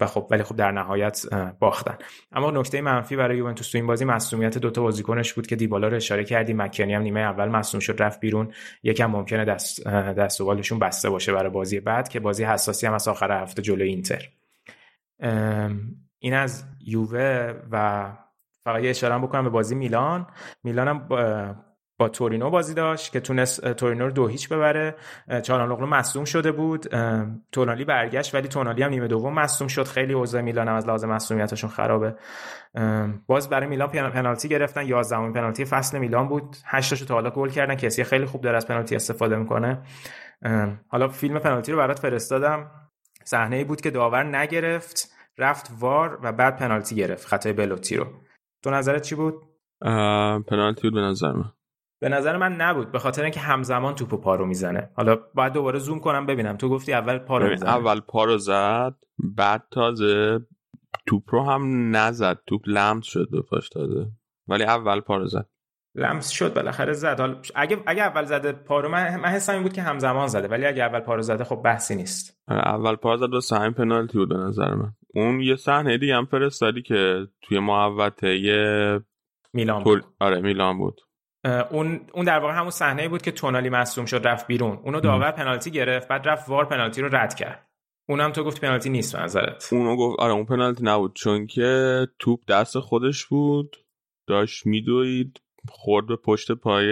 و 0.00 0.06
خب 0.06 0.28
ولی 0.30 0.42
خب 0.42 0.56
در 0.56 0.70
نهایت 0.70 1.22
باختن. 1.58 1.98
اما 2.32 2.50
نکته 2.50 2.80
منفی 2.80 3.16
برای 3.16 3.36
یوونتوس 3.36 3.70
تو 3.70 3.78
این 3.78 3.86
بازی 3.86 4.04
مسئولیت 4.04 4.58
دو 4.58 4.70
تا 4.70 4.82
بازیکنش 4.82 5.32
بود 5.32 5.46
که 5.46 5.56
دیبالا 5.56 5.88
رو 5.88 5.96
اشاره 5.96 6.24
کردی 6.24 6.52
مکنی 6.52 6.94
هم 6.94 7.02
نیمه 7.02 7.20
اول 7.20 7.48
مصدوم 7.48 7.80
شد 7.80 8.02
رفت 8.02 8.20
بیرون. 8.20 8.52
یکم 8.82 9.06
ممکنه 9.06 9.44
دست 9.44 9.86
دست 9.88 10.40
و 10.40 10.54
بسته 10.80 11.10
باشه 11.10 11.32
برای 11.32 11.50
بازی 11.50 11.80
بعد 11.80 12.08
که 12.08 12.20
بازی 12.20 12.44
حساسی 12.44 12.86
هم 12.86 12.94
از 12.94 13.08
آخر 13.08 13.42
هفته 13.42 13.62
جلوی 13.62 13.88
اینتر. 13.88 14.28
این 16.18 16.34
از 16.34 16.64
یووه 16.86 17.54
و 17.70 18.12
فقط 18.64 18.82
یه 18.82 18.90
اشاره 18.90 19.18
بکنم 19.18 19.44
به 19.44 19.50
بازی 19.50 19.74
میلان. 19.74 20.26
میلان 20.64 20.88
هم 20.88 21.08
با 21.98 22.08
تورینو 22.08 22.50
بازی 22.50 22.74
داشت 22.74 23.12
که 23.12 23.20
تونست 23.20 23.68
تورینو 23.68 24.04
رو 24.04 24.10
دو 24.10 24.26
هیچ 24.26 24.48
ببره. 24.48 24.96
چالانوغلو 25.42 25.86
مصدوم 25.86 26.24
شده 26.24 26.52
بود. 26.52 26.86
تونالی 27.52 27.84
برگشت 27.84 28.34
ولی 28.34 28.48
تونالی 28.48 28.82
هم 28.82 28.90
نیمه 28.90 29.06
دوم 29.08 29.34
مصدوم 29.34 29.68
شد. 29.68 29.84
خیلی 29.84 30.12
اوضاع 30.12 30.40
میلان 30.40 30.68
هم 30.68 30.74
از 30.74 30.86
لحاظ 30.86 31.04
مصدومیتشون 31.04 31.70
خرابه. 31.70 32.14
باز 33.26 33.48
برای 33.48 33.66
میلان 33.66 33.88
پنالتی 33.88 34.48
گرفتن. 34.48 34.86
11 34.86 35.16
امین 35.16 35.32
پنالتی 35.32 35.64
فصل 35.64 35.98
میلان 35.98 36.28
بود. 36.28 36.56
8 36.64 36.90
تاشو 36.90 37.04
تا 37.04 37.14
حالا 37.14 37.30
گل 37.30 37.48
کردن. 37.48 37.74
کسی 37.74 38.04
خیلی 38.04 38.24
خوب 38.24 38.40
داره 38.40 38.56
از 38.56 38.66
پنالتی 38.66 38.96
استفاده 38.96 39.36
می‌کنه. 39.36 39.82
حالا 40.88 41.08
فیلم 41.08 41.38
پنالتی 41.38 41.72
رو 41.72 41.78
برات 41.78 41.98
فرستادم. 41.98 42.70
صحنه 43.24 43.64
بود 43.64 43.80
که 43.80 43.90
داور 43.90 44.22
نگرفت 44.22 45.12
رفت 45.38 45.70
وار 45.80 46.18
و 46.22 46.32
بعد 46.32 46.56
پنالتی 46.56 46.96
گرفت. 46.96 47.26
خطای 47.26 47.52
بلوتی 47.52 47.96
رو. 47.96 48.06
تو 48.62 48.70
نظرت 48.70 49.02
چی 49.02 49.14
بود؟ 49.14 49.34
پنالتی 50.48 50.82
بود 50.82 50.94
به 50.94 51.00
نظر 51.00 51.32
من. 51.32 51.52
به 52.00 52.08
نظر 52.08 52.36
من 52.36 52.52
نبود 52.52 52.92
به 52.92 52.98
خاطر 52.98 53.22
اینکه 53.22 53.40
همزمان 53.40 53.94
توپو 53.94 54.16
پا 54.16 54.34
رو 54.34 54.46
می‌زنه. 54.46 54.90
حالا 54.94 55.18
باید 55.34 55.52
دوباره 55.52 55.78
زوم 55.78 56.00
کنم 56.00 56.26
ببینم. 56.26 56.56
تو 56.56 56.68
گفتی 56.68 56.92
اول 56.92 57.18
پا 57.18 57.38
رو 57.38 57.48
می‌زنه. 57.48 57.70
اول 57.70 58.00
پا 58.00 58.24
رو 58.24 58.38
زد 58.38 58.94
بعد 59.18 59.62
تازه 59.70 60.40
توپ 61.06 61.22
رو 61.26 61.44
هم 61.44 61.96
نزد. 61.96 62.38
توپ 62.46 62.62
لمس 62.66 63.04
شد 63.04 63.30
به 63.30 63.42
پاش 63.42 63.68
تازه. 63.68 64.06
ولی 64.48 64.64
اول 64.64 65.00
پا 65.00 65.16
رو 65.16 65.26
زد. 65.26 65.46
لمس 65.94 66.28
شد 66.30 66.54
بالاخره 66.54 66.92
زد. 66.92 67.20
حالا 67.20 67.36
اگه 67.54 67.82
اگه 67.86 68.02
اول 68.02 68.24
زده 68.24 68.52
پارو 68.52 68.88
من 68.88 69.16
من 69.16 69.28
حسم 69.28 69.52
این 69.52 69.62
بود 69.62 69.72
که 69.72 69.82
همزمان 69.82 70.26
زده. 70.26 70.48
ولی 70.48 70.66
اگه 70.66 70.82
اول 70.82 71.00
پارو 71.00 71.22
زده 71.22 71.44
خب 71.44 71.62
بحثی 71.64 71.94
نیست. 71.94 72.40
آره، 72.48 72.68
اول 72.68 72.96
پارو 72.96 73.16
زد 73.16 73.34
و 73.34 73.40
سهم 73.40 73.74
پنالتی 73.74 74.18
بود 74.18 74.28
به 74.28 74.36
نظر 74.36 74.74
من. 74.74 74.92
اون 75.14 75.40
یه 75.40 75.56
صحنه 75.56 75.98
دیگه 75.98 76.16
هم 76.16 76.26
فرستادی 76.26 76.82
که 76.82 77.26
توی 77.42 77.58
محوطه 77.58 78.38
یه 78.38 79.00
میلان 79.52 79.82
بود. 79.82 80.04
آره 80.20 80.40
میلان 80.40 80.78
بود. 80.78 81.00
اون 81.70 82.00
اون 82.12 82.24
در 82.24 82.38
واقع 82.38 82.54
همون 82.54 82.70
صحنه 82.70 83.08
بود 83.08 83.22
که 83.22 83.32
تونالی 83.32 83.68
مصدوم 83.68 84.04
شد 84.04 84.26
رفت 84.26 84.46
بیرون. 84.46 84.78
اونو 84.84 85.00
داور 85.00 85.30
پنالتی 85.30 85.70
گرفت 85.70 86.08
بعد 86.08 86.28
رفت 86.28 86.48
وار 86.48 86.64
پنالتی 86.64 87.02
رو 87.02 87.16
رد 87.16 87.34
کرد. 87.34 87.66
اونم 88.08 88.32
تو 88.32 88.44
گفت 88.44 88.60
پنالتی 88.60 88.90
نیست 88.90 89.16
به 89.16 89.22
نظرت. 89.22 89.68
اونو 89.72 89.96
گفت 89.96 90.20
آره 90.20 90.32
اون 90.32 90.44
پنالتی 90.44 90.84
نبود 90.84 91.14
چون 91.14 91.46
که 91.46 92.00
توپ 92.18 92.40
دست 92.48 92.78
خودش 92.78 93.26
بود. 93.26 93.76
داشت 94.28 94.66
میدوید 94.66 95.40
خورد 95.68 96.06
به 96.06 96.16
پشت 96.16 96.52
پای 96.52 96.86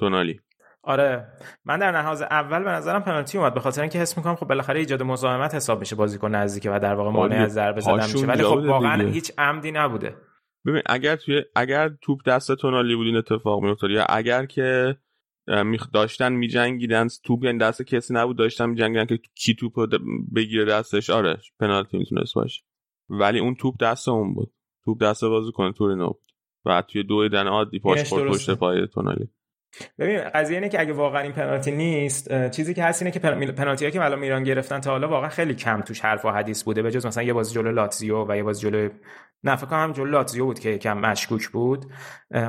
تونالی. 0.00 0.40
آره. 0.82 1.26
من 1.64 1.78
در 1.78 1.92
نهاز 1.92 2.22
اول 2.22 2.64
به 2.64 2.70
نظرم 2.70 3.02
پنالتی 3.02 3.38
اومد. 3.38 3.54
به 3.54 3.60
خاطر 3.60 3.80
اینکه 3.80 3.98
حس 3.98 4.16
می‌کنم 4.16 4.34
خب 4.34 4.46
بالاخره 4.46 4.80
ایجاد 4.80 5.02
مزاحمت 5.02 5.54
حساب 5.54 5.80
میشه 5.80 5.96
بازیکن 5.96 6.34
نزدیکه 6.34 6.70
و 6.70 6.78
در 6.78 6.94
واقع 6.94 7.10
مانع 7.10 7.42
از 7.42 7.52
ضربه 7.52 7.80
زدن 7.80 7.94
میشه. 7.94 8.26
ولی 8.26 8.42
خب 8.42 8.56
واقعا 8.56 9.06
هیچ 9.06 9.32
عمدی 9.38 9.72
نبوده. 9.72 10.16
ببین 10.68 10.82
اگر 10.86 11.16
توی 11.16 11.42
اگر 11.54 11.90
توپ 12.02 12.22
دست 12.26 12.54
تونالی 12.54 12.96
بود 12.96 13.06
این 13.06 13.16
اتفاق 13.16 13.62
میافتاد 13.62 13.90
یا 13.90 14.04
اگر 14.04 14.46
که 14.46 14.96
داشتن 15.92 16.32
میجنگیدن 16.32 17.08
توپ 17.24 17.44
یعنی 17.44 17.58
دست 17.58 17.82
کسی 17.82 18.14
نبود 18.14 18.38
داشتن 18.38 18.68
میجنگیدن 18.68 19.06
که 19.06 19.18
کی 19.34 19.54
توپ 19.54 19.72
بگیره 20.36 20.64
دستش 20.64 21.10
آره 21.10 21.38
پنالتی 21.60 21.98
می‌تونست 21.98 22.34
باشه. 22.34 22.62
ولی 23.08 23.38
اون 23.38 23.54
توپ 23.54 23.76
دست 23.80 24.08
اون 24.08 24.34
بود. 24.34 24.52
توپ 24.84 25.02
دست 25.02 25.24
بازیکن 25.24 25.72
تورینو 25.72 26.06
بود. 26.06 26.32
و 26.64 26.82
توی 26.82 27.02
دو 27.02 27.28
دن 27.28 27.46
عادی 27.46 27.78
پاش 27.78 28.12
پشت 28.12 28.50
پای 28.50 28.86
تونالی. 28.86 29.28
ببین 29.98 30.20
قضیه 30.34 30.56
اینه 30.56 30.68
که 30.68 30.80
اگه 30.80 30.92
واقعا 30.92 31.20
این 31.20 31.32
پنالتی 31.32 31.72
نیست 31.72 32.50
چیزی 32.50 32.74
که 32.74 32.84
هست 32.84 33.02
اینه 33.02 33.12
که 33.12 33.18
پنالتی 33.18 33.84
هایی 33.84 33.92
که 33.92 34.04
الان 34.04 34.18
میران 34.18 34.44
گرفتن 34.44 34.80
تا 34.80 34.90
حالا 34.90 35.08
واقعا 35.08 35.28
خیلی 35.28 35.54
کم 35.54 35.80
توش 35.80 36.00
حرف 36.00 36.24
و 36.24 36.30
حدیث 36.30 36.62
بوده 36.62 36.82
به 36.82 36.90
جز 36.90 37.06
مثلا 37.06 37.22
یه 37.22 37.32
بازی 37.32 37.54
جلو 37.54 37.72
لاتزیو 37.72 38.26
و 38.28 38.36
یه 38.36 38.42
بازی 38.42 38.62
جلو 38.62 38.88
نه 39.44 39.56
فکر 39.56 39.66
کنم 39.66 39.92
جلو 39.92 40.10
لاتزیو 40.10 40.44
بود 40.44 40.58
که 40.58 40.68
یکم 40.68 40.98
مشکوک 40.98 41.48
بود. 41.48 41.86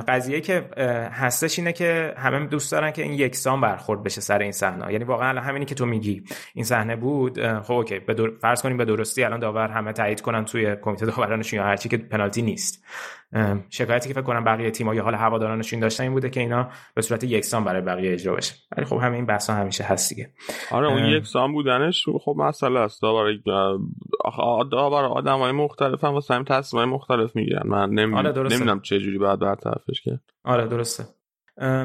قضیه 0.08 0.40
که 0.40 0.70
هستش 1.12 1.58
اینه 1.58 1.72
که 1.72 2.14
همه 2.16 2.46
دوست 2.46 2.72
دارن 2.72 2.90
که 2.90 3.02
این 3.02 3.12
یکسان 3.12 3.60
برخورد 3.60 4.02
بشه 4.02 4.20
سر 4.20 4.38
این 4.38 4.52
صحنه. 4.52 4.92
یعنی 4.92 5.04
واقعا 5.04 5.40
همینی 5.40 5.64
که 5.64 5.74
تو 5.74 5.86
میگی 5.86 6.24
این 6.54 6.64
صحنه 6.64 6.96
بود 6.96 7.60
خب 7.60 7.72
اوکی 7.72 7.98
به 7.98 8.30
فرض 8.40 8.62
کنیم 8.62 8.76
به 8.76 8.84
درستی 8.84 9.24
الان 9.24 9.40
داور 9.40 9.68
همه 9.68 9.92
تایید 9.92 10.20
کنن 10.20 10.44
توی 10.44 10.76
کمیته 10.76 11.06
داورانشون 11.06 11.56
یا 11.56 11.64
هرچی 11.64 11.88
که 11.88 11.96
پنالتی 11.96 12.42
نیست. 12.42 12.84
شکایتی 13.70 14.08
که 14.08 14.14
فکر 14.14 14.22
کنم 14.22 14.44
بقیه 14.44 14.70
تیم‌ها 14.70 14.94
یا 14.94 15.02
حال 15.02 15.14
هوادارانشون 15.14 15.80
داشتن 15.80 16.02
این 16.02 16.12
بوده 16.12 16.30
که 16.30 16.40
اینا 16.40 16.68
به 16.94 17.02
صورت 17.02 17.24
یکسان 17.24 17.64
برای 17.64 17.82
بقیه 17.82 18.12
اجرا 18.12 18.34
بشه 18.34 18.54
ولی 18.76 18.86
خب 18.86 18.96
همین 18.96 19.26
بحثا 19.26 19.54
همیشه 19.54 19.84
هست 19.84 20.14
دیگه. 20.14 20.30
آره 20.70 20.88
اون 20.88 21.04
یکسان 21.04 21.52
بودنش 21.52 22.04
خب 22.24 22.34
مسئله 22.38 22.80
است. 22.80 23.02
داور 23.02 23.32
داور 24.72 25.04
آدمای 25.04 25.52
مختلف 25.52 26.04
هم 26.04 26.12
واسه 26.12 26.34
همین 26.34 26.44
تصمیمای 26.44 26.86
مختلف 26.86 27.36
می‌گیرن. 27.36 27.62
من 27.66 27.90
نمی‌دونم 27.90 28.68
آره 28.70 28.80
چه 28.82 28.98
جوری 28.98 29.18
باید 29.18 29.38
برطرفش 29.38 30.00
کرد. 30.00 30.20
آره 30.44 30.66
درسته. 30.66 31.04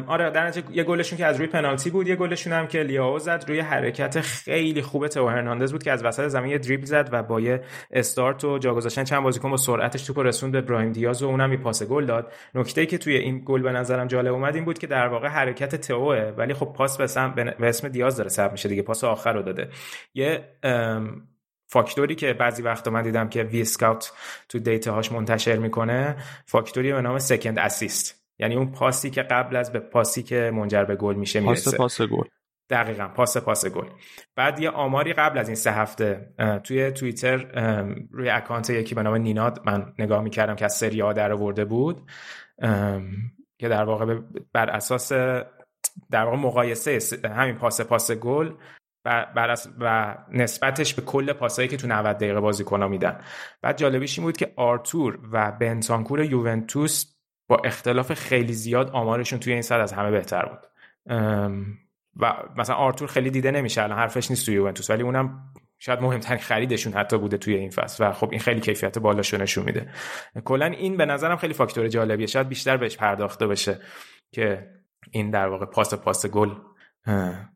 آره 0.08 0.30
در 0.30 0.54
یه 0.72 0.84
گلشون 0.84 1.18
که 1.18 1.26
از 1.26 1.38
روی 1.38 1.48
پنالتی 1.48 1.90
بود 1.90 2.08
یه 2.08 2.16
گلشون 2.16 2.54
هم 2.54 2.68
که 2.68 2.84
لیاو 2.84 3.20
زد 3.20 3.46
روی 3.48 3.60
حرکت 3.60 4.22
خیلی 4.22 4.82
خوب 4.82 5.08
تو 5.08 5.28
هرناندز 5.28 5.72
بود 5.72 5.84
که 5.84 5.92
از 5.92 6.04
وسط 6.04 6.28
زمین 6.28 6.52
یه 6.52 6.58
دریبل 6.58 6.86
زد 6.86 7.10
و 7.12 7.24
با 7.24 7.42
یه 7.42 7.62
استارت 7.92 8.44
و 8.44 8.58
جا 8.58 8.74
گذاشتن 8.74 9.04
چند 9.04 9.24
بازیکن 9.24 9.52
با 9.52 9.58
سرعتش 9.58 10.04
توپو 10.04 10.24
رسوند 10.24 10.52
به 10.52 10.62
برایم 10.62 10.92
دیاز 10.92 11.24
و 11.24 11.26
اونم 11.26 11.52
یه 11.52 11.58
پاس 11.58 11.84
گل 11.84 12.06
داد. 12.06 12.34
نکته 12.56 12.86
که 12.86 12.98
توی 12.98 13.18
این 13.18 13.42
گل 13.46 13.62
به 13.62 13.72
نظرم 13.72 14.08
جالب 14.08 14.34
اومد 14.34 14.56
این 14.56 14.66
بود 14.66 14.78
که 14.78 14.88
در 14.88 15.08
واقع 15.08 15.28
حرکت 15.28 15.76
تئوه 15.76 16.34
ولی 16.38 16.54
خب 16.54 16.74
پاس 16.76 16.98
به, 16.98 17.44
به 17.60 17.70
اسم 17.70 17.88
دیاز 17.88 18.18
داره 18.18 18.30
ثبت 18.30 18.52
میشه 18.52 18.70
دیگه 18.70 18.82
پاس 18.82 19.04
آخر 19.04 19.34
رو 19.34 19.42
داده. 19.42 19.70
یه 20.14 20.44
فاکتوری 21.68 22.16
که 22.16 22.34
بعضی 22.34 22.64
وقتا 22.64 22.92
من 22.92 23.02
دیدم 23.02 23.30
که 23.30 23.44
Wyscout 23.44 24.12
تو 24.50 24.60
data 24.60 24.94
هاش 24.94 25.12
منتشر 25.12 25.56
می‌کنه 25.56 26.16
فاکتوری 26.46 26.94
به 26.94 27.02
نام 27.02 27.20
second 27.20 27.60
assist 27.60 28.25
یعنی 28.40 28.56
اون 28.56 28.72
پاسی 28.72 29.10
که 29.10 29.22
قبل 29.22 29.56
از 29.56 29.72
به 29.72 29.80
پاسی 29.80 30.24
که 30.24 30.52
منجر 30.54 30.84
به 30.84 30.96
گل 30.96 31.16
میشه 31.16 31.40
می‌رسه. 31.40 31.78
پاس 31.78 31.98
پاس 31.98 32.10
گل. 32.10 32.28
دقیقا 32.70 33.08
پاس 33.08 33.38
پاس 33.38 33.66
گل. 33.66 33.88
بعد 34.36 34.60
یه 34.60 34.70
آماری 34.70 35.14
قبل 35.14 35.38
از 35.38 35.48
این 35.48 35.56
سه 35.56 35.72
هفته 35.72 36.34
توی 36.64 36.92
توییتر 36.92 37.38
روی 38.12 38.30
اکانت 38.30 38.70
یکی 38.70 38.96
به 38.96 39.04
نام 39.04 39.16
نیناد 39.16 39.62
من 39.66 39.94
نگاه 40.00 40.22
می‌کردم 40.24 40.56
که 40.56 40.66
از 40.66 40.78
سری 40.78 41.02
ها 41.02 41.14
در 41.14 41.32
آورده 41.32 41.66
بود 41.66 42.12
که 43.58 43.70
در 43.70 43.84
واقع 43.84 44.20
بر 44.54 44.70
اساس 44.70 45.12
در 46.12 46.24
واقع 46.26 46.38
مقایسه 46.38 47.00
همین 47.26 47.56
پاس 47.56 47.82
پاس 47.82 48.12
گل 48.12 48.52
و, 49.06 49.26
و 49.80 50.18
نسبتش 50.32 50.94
به 50.94 51.02
کل 51.02 51.34
پاسایی 51.34 51.68
که 51.68 51.78
تو 51.78 51.88
90 51.88 52.18
دقیقه 52.18 52.40
بازیکن‌ها 52.40 52.88
میدن. 52.88 53.22
بعد 53.62 53.78
جالبیش 53.78 54.20
این 54.20 54.28
بود 54.28 54.38
که 54.38 54.54
آرتور 54.56 55.20
و 55.32 55.52
بنتانکور 55.52 56.24
یوونتوس 56.24 57.15
با 57.48 57.58
اختلاف 57.58 58.14
خیلی 58.14 58.54
زیاد 58.54 58.90
آمارشون 58.90 59.40
توی 59.40 59.54
این 59.54 59.62
صد 59.62 59.80
از 59.80 59.94
همه 59.94 60.12
بهتر 60.12 60.46
بود. 60.46 60.68
و 62.20 62.34
مثلا 62.58 62.76
آرتور 62.76 63.08
خیلی 63.08 63.30
دیده 63.30 63.52
نمیشه 63.52 63.84
الان 63.84 63.98
حرفش 63.98 64.30
نیست 64.30 64.46
توی 64.46 64.56
یوونتوس 64.56 64.90
ولی 64.90 65.04
اونم 65.04 65.54
شاید 65.80 66.02
مهمترین 66.02 66.40
خریدشون 66.40 66.94
حتی 66.94 67.18
بوده 67.18 67.38
توی 67.38 67.56
این 67.56 67.70
فصل 67.70 68.10
و 68.10 68.12
خب 68.12 68.30
این 68.32 68.40
خیلی 68.40 68.60
کیفیت 68.60 69.00
بالاشو 69.00 69.38
نشون 69.38 69.66
میده. 69.66 69.90
کلا 70.46 70.66
این 70.66 70.98
به 70.98 71.06
نظرم 71.06 71.38
خیلی 71.38 71.54
فاکتور 71.54 71.88
جالبیه. 71.88 72.28
شاید 72.28 72.50
بیشتر 72.50 72.78
بهش 72.78 72.98
پرداخته 72.98 73.48
بشه 73.48 73.80
که 74.32 74.70
این 75.12 75.32
در 75.32 75.48
واقع 75.48 75.66
پاس 75.66 75.94
پاس 75.94 76.26
گل 76.26 76.50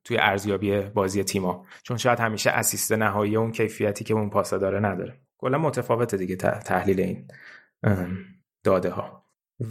توی 0.03 0.17
ارزیابی 0.17 0.81
بازی 0.81 1.23
تیما. 1.23 1.65
چون 1.83 1.97
شاید 1.97 2.19
همیشه 2.19 2.49
اسیست 2.49 2.91
نهایی 2.91 3.35
اون 3.35 3.51
کیفیتی 3.51 4.03
که 4.03 4.13
اون 4.13 4.29
پاس 4.29 4.53
داره 4.53 4.79
نداره. 4.79 5.19
کلا 5.37 5.57
متفاوته 5.57 6.17
دیگه 6.17 6.35
تحلیل 6.35 6.99
این 6.99 7.27
داده 8.63 8.89
ها 8.89 9.18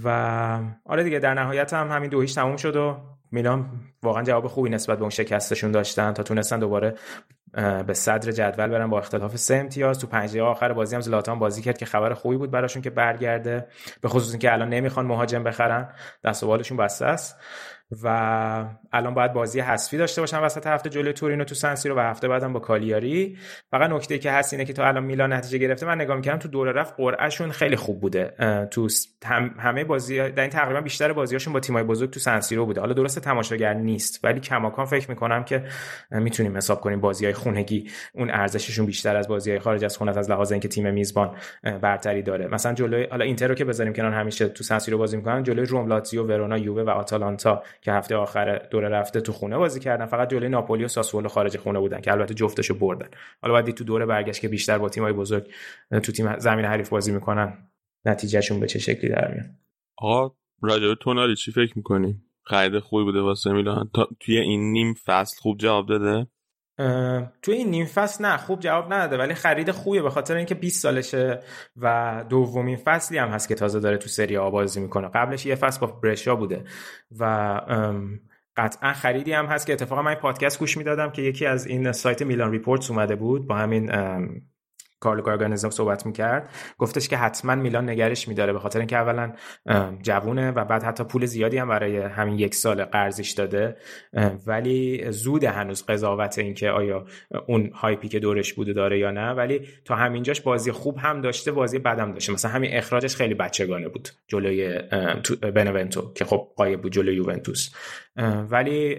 و 0.05 0.09
آره 0.85 1.05
دیگه 1.05 1.19
در 1.19 1.35
نهایت 1.35 1.73
هم 1.73 1.91
همین 1.91 2.11
دوهیش 2.11 2.35
تموم 2.35 2.57
شد 2.57 2.77
و 2.77 2.97
میلان 3.31 3.71
واقعا 4.03 4.23
جواب 4.23 4.47
خوبی 4.47 4.71
نسبت 4.71 4.97
به 4.97 5.03
اون 5.03 5.11
شکستشون 5.11 5.71
داشتن 5.73 6.13
تا 6.13 6.23
تونستن 6.23 6.59
دوباره 6.59 6.95
به 7.87 7.95
صدر 7.95 8.33
جدول 8.33 8.67
برن 8.67 8.91
با 8.91 8.99
اختلاف 8.99 9.37
سه 9.37 9.57
امتیاز. 9.57 9.99
تو 9.99 10.07
پنج 10.07 10.39
آخر 10.39 10.73
بازی 10.73 10.95
هم 10.95 11.01
زلاتان 11.01 11.39
بازی 11.39 11.63
کرد 11.63 11.79
که 11.79 11.87
خبر 11.87 12.15
خوبی 12.15 12.37
بود 12.37 12.51
براشون 12.51 12.83
که 12.83 12.91
برگرده 12.91 13.67
به 14.01 14.09
خصوص 14.09 14.31
اینکه 14.31 14.53
الان 14.53 14.69
نمی‌خوان 14.69 15.07
مهاجم 15.07 15.45
بخرن. 15.45 15.89
دست 16.25 16.43
و 16.43 16.57
بسته 16.57 17.07
است. 17.07 17.37
و 18.03 18.09
الان 18.93 19.15
باید 19.15 19.33
بازی 19.33 19.61
حذفی 19.61 19.97
داشته 19.97 20.23
باشن 20.23 20.39
وسط 20.39 20.67
هفته 20.67 20.91
جلوی 20.91 21.13
تورینو 21.13 21.45
تو 21.45 21.55
سنسی 21.55 21.89
رو 21.89 21.97
و 21.97 22.01
هفته 22.01 22.29
بعدم 22.29 22.53
با 22.53 22.61
کالیاری. 22.61 23.37
فقط 23.71 23.91
نکته 23.91 24.19
که 24.19 24.31
هست 24.31 24.53
اینه 24.53 24.65
که 24.65 24.73
تا 24.73 24.87
الان 24.87 25.05
میلان 25.05 25.33
نتیجه 25.33 25.59
گرفته 25.59 25.87
من 25.87 26.01
نگاه 26.01 26.17
می‌کردم 26.17 26.39
تو 26.39 26.49
دوره 26.49 26.73
رفت 26.73 26.95
قرعهشون 26.97 27.51
خیلی 27.51 27.77
خوب 27.77 28.01
بوده. 28.01 28.33
تو 28.71 28.89
همه 29.59 29.85
بازی 29.85 30.17
در 30.31 30.43
این 30.43 30.51
تقریبا 30.51 30.81
بیشتر 30.81 31.13
بازیاشون 31.13 31.53
با 31.53 31.61
تیمای 31.61 31.83
بزرگ 31.83 32.11
تو 32.11 32.21
سنسی 32.21 32.57
رو 32.57 32.67
بوده. 32.67 32.81
حالا 32.81 32.93
درست 32.93 33.19
تماشاگر 33.19 33.75
نیست 33.75 34.25
ولی 34.25 34.41
کماکان 34.41 34.87
فکر 34.87 35.11
می‌کنم 35.11 35.45
که 35.45 35.65
می‌تونیم 36.11 36.57
حساب 36.57 36.81
کنیم 36.81 37.01
بازی 37.01 37.25
های 37.25 37.35
خونگی 37.35 37.91
اون 38.13 38.31
ارزششون 38.31 38.87
بیشتر 38.87 39.17
از 39.17 39.29
بازی 39.29 39.51
های 39.51 39.61
خارج 39.61 39.85
از 39.85 39.97
خونه 39.97 40.19
از 40.19 40.31
لحاظ 40.31 40.53
اینکه 40.53 40.69
تیم 40.69 40.95
میزبان 40.95 41.37
برتری 41.83 42.23
داره. 42.23 42.49
مثلا 42.49 42.75
جلوی 42.75 43.07
حالا 43.11 43.25
اینتر 43.25 43.49
رو 43.49 43.55
که 43.55 43.65
بذاریم 43.65 43.93
کنار 43.93 44.13
همیشه 44.13 44.49
تو 44.49 44.65
سنسی 44.65 44.91
رو 44.91 44.99
بازی 44.99 45.17
می‌کنن 45.17 45.43
جلوی 45.43 45.67
روم 45.67 45.87
لاتزیو 45.87 46.25
ورونا 46.25 46.59
یووه 46.59 46.83
و 46.83 46.91
آتالانتا 46.91 47.63
که 47.81 47.93
هفته 47.93 48.17
آخر 48.17 48.59
دوره 48.59 48.89
رفته 48.89 49.21
تو 49.21 49.33
خونه 49.33 49.57
بازی 49.57 49.81
کردن. 49.81 50.07
فقط 50.07 50.31
جلوی 50.31 50.49
ناپولی 50.49 50.85
و 50.85 50.89
ساسولو 50.89 51.29
خارج 51.29 51.57
خونه 51.57 51.79
بودن 51.79 52.01
که 52.01 52.13
البته 52.13 52.35
جفتشو 52.35 52.79
بردن. 52.79 53.09
حالا 53.43 53.55
بعد 53.55 53.71
تو 53.71 53.85
دوره 53.85 54.07
برگشت 54.07 54.41
که 54.41 54.49
بیشتر 54.49 54.79
با 54.79 54.89
تیمای 54.89 55.13
بزرگ 55.13 55.51
تو 55.91 56.13
تیم 56.13 56.39
زمین 56.39 56.65
حریف 56.65 56.89
بازی 56.89 57.13
می‌کنن 57.13 57.69
نتیجهشون 58.05 58.61
به 58.61 58.67
چه 58.67 58.79
شکلی 58.79 59.11
در 59.11 59.35
میاد؟ 59.35 59.47
آقا 59.99 60.35
راجع 60.63 60.95
تونالی 60.95 61.37
چی 61.37 61.53
فکر 61.53 61.73
می‌کنی؟ 61.77 62.23
خرید 62.45 62.79
خوبی 62.79 63.05
بوده 63.05 63.21
واسه 63.21 63.53
میلان. 63.53 63.91
تا 63.95 64.09
توی 64.21 64.39
این 64.39 64.73
نیم 64.73 64.95
فصل 65.07 65.41
خوب 65.41 65.59
جواب 65.59 65.89
داده؟ 65.89 66.27
توی 67.43 67.55
این 67.55 67.71
نیم 67.71 67.87
فصل 67.87 68.25
نه 68.25 68.37
خوب 68.37 68.61
جواب 68.61 68.93
نداده 68.93 69.19
ولی 69.19 69.35
خرید 69.35 69.71
خوبیه 69.71 70.03
به 70.03 70.11
خاطر 70.11 70.37
اینکه 70.37 70.55
20 70.55 70.83
سالشه 70.83 71.41
و 71.77 72.25
دومین 72.29 72.77
فصلی 72.77 73.19
هم 73.19 73.29
هست 73.29 73.49
که 73.49 73.55
تازه 73.55 73.81
داره 73.81 73.97
تو 73.97 74.09
سری 74.09 74.37
آ 74.37 74.51
بازی 74.51 74.81
می‌کنه. 74.81 75.09
قبلش 75.09 75.47
یه 75.47 75.55
فصل 75.55 75.81
با 75.81 75.87
برشا 75.87 76.37
بوده 76.37 76.65
و 77.19 77.25
قطعا 78.57 78.93
خریدی 78.93 79.33
هم 79.33 79.47
هست 79.47 79.67
که 79.67 79.73
اتفاقا 79.73 80.03
من 80.03 80.15
پادکست 80.15 80.59
گوش 80.59 80.77
می‌دادم 80.77 81.11
که 81.11 81.23
یکی 81.23 81.47
از 81.47 81.67
این 81.67 81.93
سایت 81.93 82.23
Milan 82.23 82.53
Reports 82.53 82.91
اومده 82.91 83.17
بود 83.17 83.47
با 83.47 83.55
همین 83.57 83.91
کارلو 85.01 85.23
گارگانزو 85.23 85.71
صحبت 85.71 86.07
می‌کرد. 86.07 86.49
گفتش 86.79 87.09
که 87.09 87.17
حتما 87.17 87.55
میلان 87.55 87.91
نگهش 87.91 88.29
میداره 88.29 88.53
به 88.53 88.59
خاطر 88.59 88.79
اینکه 88.79 88.97
اولا 88.97 89.33
جوونه 90.03 90.51
و 90.51 90.65
بعد 90.65 90.83
حتی 90.83 91.05
پول 91.05 91.27
زیادی 91.27 91.59
هم 91.59 91.69
برای 91.69 91.97
همین 91.97 92.39
یک 92.39 92.55
سال 92.55 92.85
قرضش 92.85 93.31
داده. 93.31 93.77
ولی 94.47 95.13
زود 95.13 95.45
هنوز 95.45 95.87
قضاوت 95.87 96.39
اینکه 96.39 96.71
آیا 96.71 97.07
اون 97.47 97.71
هایپی 97.75 98.09
که 98.09 98.19
دورش 98.19 98.53
بوده 98.53 98.73
داره 98.73 98.99
یا 98.99 99.11
نه. 99.11 99.31
ولی 99.31 99.69
تا 99.85 99.95
همینجاش 99.95 100.41
بازی 100.41 100.73
خوب 100.73 100.99
هم 100.99 101.21
داشته 101.21 101.53
بازی 101.53 101.79
بدم 101.79 102.13
داشته. 102.13 102.33
مثلا 102.33 102.51
همین 102.51 102.71
اخراجش 102.77 103.17
خیلی 103.17 103.35
بچگانه 103.35 103.89
بود. 103.89 104.09
جلوی 104.29 104.79
بنونتو 105.55 106.13
که 106.13 106.25
خب 106.25 106.49
قایب 106.57 106.83
بود 106.83 106.93
جلوی 106.93 107.17
یوونتوس. 107.17 107.71
ولی 108.51 108.99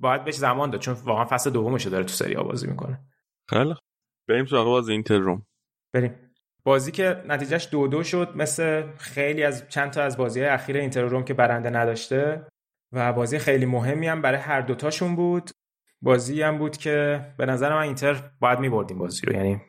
باید 0.00 0.24
بهش 0.24 0.34
زمان 0.34 0.70
داد 0.70 0.80
چون 0.80 0.94
واقعا 1.04 1.24
فصل 1.24 1.50
دومش 1.50 1.86
داره 1.86 2.04
تو 2.04 2.12
سری 2.12 2.34
بازی 2.34 2.66
می‌کنه. 2.66 3.00
خیلی 3.48 3.74
بریم 4.28 4.46
سراغ 4.46 4.66
بازی 4.66 4.92
اینتر 4.92 5.18
روم. 5.18 5.46
بریم. 5.94 6.14
بازی 6.64 6.92
که 6.92 7.22
نتیجهش 7.28 7.68
دو 7.70 7.88
دو 7.88 8.02
شد 8.02 8.32
مثل 8.36 8.82
خیلی 8.96 9.42
از 9.42 9.68
چند 9.68 9.90
تا 9.90 10.02
از 10.02 10.16
بازی 10.16 10.44
اخیر 10.44 10.76
اینتر 10.76 11.02
روم 11.02 11.24
که 11.24 11.34
برنده 11.34 11.70
نداشته 11.70 12.46
و 12.92 13.12
بازی 13.12 13.38
خیلی 13.38 13.66
مهمی 13.66 14.06
هم 14.06 14.22
برای 14.22 14.38
هر 14.38 14.60
دوتاشون 14.60 15.16
بود. 15.16 15.50
بازی 16.02 16.42
هم 16.42 16.58
بود 16.58 16.76
که 16.76 17.26
به 17.38 17.46
نظر 17.46 17.74
من 17.74 17.82
اینتر 17.82 18.30
باید 18.40 18.58
میبردیم 18.58 18.98
بازی 18.98 19.26
رو. 19.26 19.32
یعنی 19.32 19.60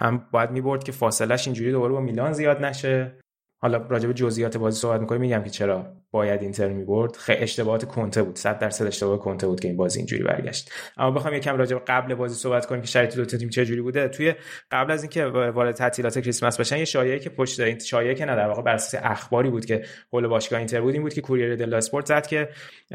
هم 0.00 0.28
باید 0.32 0.50
می‌برد 0.50 0.84
که 0.84 0.92
فاصلش 0.92 1.46
اینجوری 1.46 1.72
دوباره 1.72 1.92
با 1.92 2.00
میلان 2.00 2.32
زیاد 2.32 2.64
نشه. 2.64 3.20
حالا 3.62 3.78
راجع 3.78 4.06
به 4.06 4.14
جزئیات 4.14 4.56
بازی 4.56 4.80
صحبت 4.80 5.00
می‌کنیم 5.00 5.20
میگم 5.20 5.42
که 5.42 5.50
چرا. 5.50 5.96
باید 6.16 6.42
اینتر 6.42 6.68
می‌برد. 6.68 7.16
خیلی 7.16 7.38
اشتباهات 7.38 7.84
کنته 7.84 8.22
بود. 8.22 8.36
100 8.36 8.58
درصد 8.58 8.86
اشتباه 8.86 9.18
کنته 9.18 9.46
بود 9.46 9.60
که 9.60 9.68
این 9.68 9.76
بازی 9.76 9.98
اینجوری 9.98 10.22
برگشت. 10.22 10.70
اما 10.96 11.10
بخوام 11.10 11.34
یکم 11.34 11.56
راجع 11.56 11.76
به 11.76 11.82
قبل 11.86 12.14
بازی 12.14 12.34
صحبت 12.34 12.66
کنیم 12.66 12.80
که 12.80 12.86
شرایط 12.86 13.16
دو 13.16 13.24
تا 13.24 13.36
تیم 13.36 13.48
چه 13.48 13.66
جوری 13.66 13.80
بوده. 13.80 14.08
توی 14.08 14.34
قبل 14.70 14.92
از 14.92 15.02
اینکه 15.02 15.24
وارد 15.26 15.74
تعطیلات 15.74 16.18
کریسمس 16.18 16.60
بشن 16.60 16.78
یه 16.78 16.84
شایعه 16.84 17.18
که 17.18 17.30
پشت 17.30 17.60
این 17.60 17.78
شایعه 17.78 18.14
که 18.14 18.24
نه 18.24 18.36
در 18.36 18.48
واقع 18.48 18.62
بر 18.62 18.78
اخباری 19.02 19.50
بود 19.50 19.64
که 19.64 19.84
قول 20.10 20.26
باشگاه 20.26 20.58
اینتر 20.58 20.80
بود 20.80 20.94
این 20.94 21.02
بود 21.02 21.14
که 21.14 21.20
کوریر 21.20 21.56
دل 21.56 21.74
اسپورت 21.74 22.06
زد 22.06 22.26
که 22.26 22.48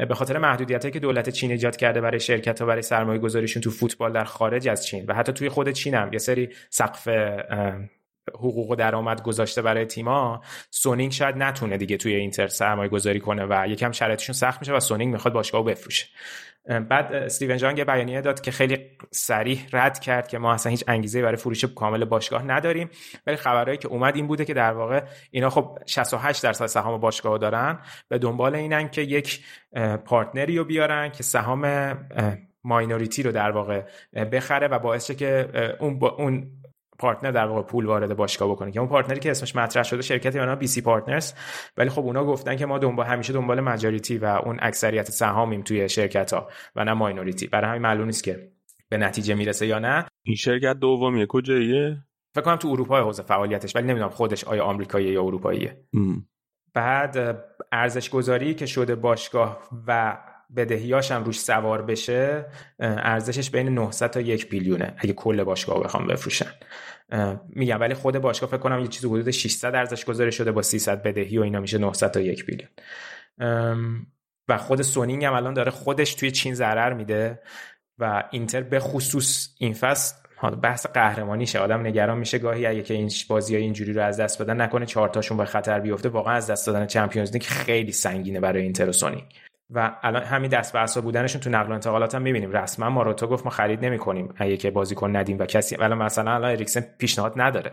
به 0.08 0.14
خاطر 0.14 0.38
محدودیتایی 0.38 0.92
که 0.92 1.00
دولت 1.00 1.28
چین 1.28 1.50
ایجاد 1.50 1.76
کرده 1.76 2.00
برای 2.00 2.20
شرکت 2.20 2.60
ها 2.60 2.66
برای 2.66 2.82
سرمایه 2.82 3.18
گذاریشون 3.18 3.62
تو 3.62 3.70
فوتبال 3.70 4.12
در 4.12 4.24
خارج 4.24 4.68
از 4.68 4.86
چین 4.86 5.04
و 5.08 5.14
حتی 5.14 5.32
توی 5.32 5.48
خود 5.48 5.70
چین 5.70 5.94
هم 5.94 6.12
یه 6.12 6.18
سری 6.18 6.48
سقف 6.70 7.08
حقوق 8.34 8.70
و 8.70 8.74
درآمد 8.74 9.22
گذاشته 9.22 9.62
برای 9.62 9.84
تیما 9.84 10.42
سونینگ 10.70 11.12
شاید 11.12 11.36
نتونه 11.36 11.76
دیگه 11.76 11.96
توی 11.96 12.14
اینتر 12.14 12.46
سرمایه 12.46 12.88
گذاری 12.88 13.20
کنه 13.20 13.46
و 13.48 13.66
یکم 13.68 13.92
شرایطشون 13.92 14.34
سخت 14.34 14.60
میشه 14.60 14.72
و 14.72 14.80
سونینگ 14.80 15.12
می‌خواد 15.12 15.34
باشگاهو 15.34 15.64
بفروشه. 15.64 16.06
بعد 16.88 17.12
استیون 17.12 17.56
جانگ 17.56 17.78
یه 17.78 17.84
بیانیه 17.84 18.20
داد 18.20 18.40
که 18.40 18.50
خیلی 18.50 18.78
صریح 19.10 19.66
رد 19.72 19.98
کرد 19.98 20.28
که 20.28 20.38
ما 20.38 20.52
اصلا 20.52 20.70
هیچ 20.70 20.84
انگیزه 20.88 21.22
برای 21.22 21.36
فروش 21.36 21.64
کامل 21.64 22.04
باشگاه 22.04 22.42
نداریم. 22.42 22.90
ولی 23.26 23.36
خبرهایی 23.36 23.78
که 23.78 23.88
اومد 23.88 24.16
این 24.16 24.26
بوده 24.26 24.44
که 24.44 24.54
در 24.54 24.72
واقع 24.72 25.02
اینا 25.30 25.50
خب 25.50 25.78
68 25.86 26.42
درصد 26.42 26.66
سهام 26.66 27.00
باشگاه 27.00 27.38
دارن. 27.38 27.78
به 28.08 28.18
دنبال 28.18 28.54
اینن 28.54 28.88
که 28.88 29.02
یک 29.02 29.44
partner 30.04 30.51
ی 30.51 30.58
رو 30.58 30.64
بیارن 30.64 31.10
که 31.10 31.22
سهام 31.22 31.94
minority 32.64 33.22
رو 33.22 33.32
در 33.32 33.50
واقع 33.50 33.82
بخره 34.32 34.68
و 34.68 34.78
باعث 34.78 35.10
که 35.10 35.48
اون 35.80 35.98
با 35.98 36.08
اون 36.08 36.50
partner 37.02 37.30
در 37.30 37.46
واقع 37.46 37.62
پول 37.62 37.86
وارد 37.86 38.16
باشگاه 38.16 38.50
بکنه 38.50 38.70
که 38.70 38.80
اون 38.80 38.88
partner 38.88 39.16
ی 39.16 39.20
که 39.20 39.30
اسمش 39.30 39.56
مطرح 39.56 39.82
شده 39.82 40.02
شرکت 40.02 40.34
یا 40.34 40.56
BC 40.56 40.82
Partners. 40.82 41.32
ولی 41.76 41.90
خب 41.90 42.02
اونا 42.02 42.24
گفتن 42.24 42.56
که 42.56 42.66
ما 42.66 42.78
دنبال 42.78 43.06
همیشه 43.06 43.32
دنبال 43.32 43.60
majority 43.60 44.18
و 44.18 44.24
اون 44.24 44.58
اکثریت 44.60 45.10
سهامیم 45.10 45.62
توی 45.62 45.88
شرکت 45.88 46.32
ها 46.32 46.48
و 46.76 46.84
نه 46.84 46.92
minority. 46.92 47.46
برای 47.46 47.70
همین 47.70 47.82
معلوم 47.82 48.06
نیست 48.06 48.24
که 48.24 48.52
به 48.88 48.96
نتیجه 48.96 49.34
می‌رسه 49.34 49.66
یا 49.66 49.78
نه. 49.78 50.06
این 50.22 50.36
شرکت 50.36 50.74
دومیه. 50.74 51.26
کجاییه؟ 51.26 51.96
فکر 52.34 52.44
کنم 52.44 52.56
تو 52.56 52.68
اروپا 52.68 53.00
حوزه 53.00 53.22
فعالیتش 53.22 53.76
ولی 53.76 53.86
نمی‌دونم 53.86 54.10
خودش 54.10 54.44
آیا 54.44 54.64
آمریکاییه 54.64 55.12
یا 55.12 55.22
اروپاییه. 55.22 55.84
بعد 56.74 57.44
ارزش 57.72 58.10
گذاری 58.10 58.54
که 58.54 58.66
شده 58.66 58.94
باشگاه 58.94 59.68
و 59.86 60.18
بدهیاش 60.56 61.12
هم 61.12 61.24
روش 61.24 61.40
سوار 61.40 61.82
بشه 61.82 62.46
ارزشش 62.80 63.50
بین 63.50 63.68
900 63.68 64.10
تا 64.10 64.20
1 64.20 64.48
بیلیونه 64.48 64.94
اگه 64.98 65.12
کل 65.12 65.44
باشگاه 65.44 65.82
بخوام 65.82 66.06
بفروشن. 66.06 66.50
میگم 67.48 67.80
ولی 67.80 67.94
خود 67.94 68.18
باشگاه 68.18 68.50
فکر 68.50 68.58
کنم 68.58 68.80
یه 68.80 68.86
چیزی 68.86 69.06
حدود 69.06 69.30
600 69.30 69.74
ارزش 69.74 70.04
گذاری 70.04 70.32
شده 70.32 70.52
با 70.52 70.62
300 70.62 71.02
بدهی 71.02 71.38
و 71.38 71.42
اینا 71.42 71.60
میشه 71.60 71.78
900 71.78 72.10
تا 72.10 72.20
1 72.20 72.46
بیلیون. 72.46 72.68
و 74.48 74.58
خود 74.58 74.82
سونینگ 74.82 75.24
هم 75.24 75.32
الان 75.32 75.54
داره 75.54 75.70
خودش 75.70 76.14
توی 76.14 76.30
چین 76.30 76.54
ضرر 76.54 76.92
میده 76.92 77.42
و 77.98 78.24
اینتر 78.30 78.62
به 78.62 78.80
خصوص 78.80 79.48
این 79.58 79.72
فصل 79.72 80.14
بحث 80.62 80.86
قهرمانیشه 80.86 81.58
آدم 81.58 81.86
نگران 81.86 82.18
میشه 82.18 82.38
گاهی 82.38 82.66
اگه 82.66 82.82
که 82.82 82.94
این 82.94 83.10
بازی 83.28 83.54
های 83.54 83.62
اینجوری 83.62 83.92
رو 83.92 84.02
از 84.02 84.20
دست 84.20 84.42
بدن 84.42 84.60
نکنه 84.60 84.86
چهار 84.86 85.08
تاشون 85.08 85.36
به 85.36 85.44
خطر 85.44 85.80
بیفته 85.80 86.08
واقعا 86.08 86.34
از 86.34 86.50
دست 86.50 86.66
دادن 86.66 86.86
Champions 86.86 87.32
League 87.32 87.42
خیلی 87.42 87.92
سنگینه 87.92 88.40
برای 88.40 88.62
اینتر 88.62 88.88
و 88.88 88.92
سونینگ 88.92 89.24
و 89.74 89.96
الان 90.02 90.22
همین 90.22 90.50
دست 90.50 90.94
به 90.94 91.00
بودنشون 91.00 91.40
تو 91.40 91.50
نقل 91.50 91.70
و 91.70 91.74
انتقالات 91.74 92.14
هم 92.14 92.22
می‌بینیم. 92.22 92.52
رسما 92.52 92.90
ماروتو 92.90 93.26
گفت 93.26 93.44
ما 93.44 93.50
خرید 93.50 93.84
نمی‌کنیم. 93.84 94.34
اگه 94.36 94.56
که 94.56 94.70
بازیکن 94.70 95.16
ندیم 95.16 95.38
و 95.38 95.46
کسی 95.46 95.76
ولی 95.76 95.94
مثلا 95.94 96.34
الان 96.34 96.50
اریکسن 96.50 96.84
پیشنهاد 96.98 97.32
نداره. 97.36 97.72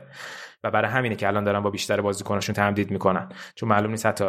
و 0.63 0.71
برای 0.71 0.91
همینه 0.91 1.15
که 1.15 1.27
الان 1.27 1.43
دارن 1.43 1.59
با 1.59 1.69
بیشتر 1.69 2.01
بازیکناشون 2.01 2.55
تمدید 2.55 2.91
می‌کنن. 2.91 3.29
چون 3.55 3.69
معلوم 3.69 3.91
نیست 3.91 4.05
حتی 4.05 4.25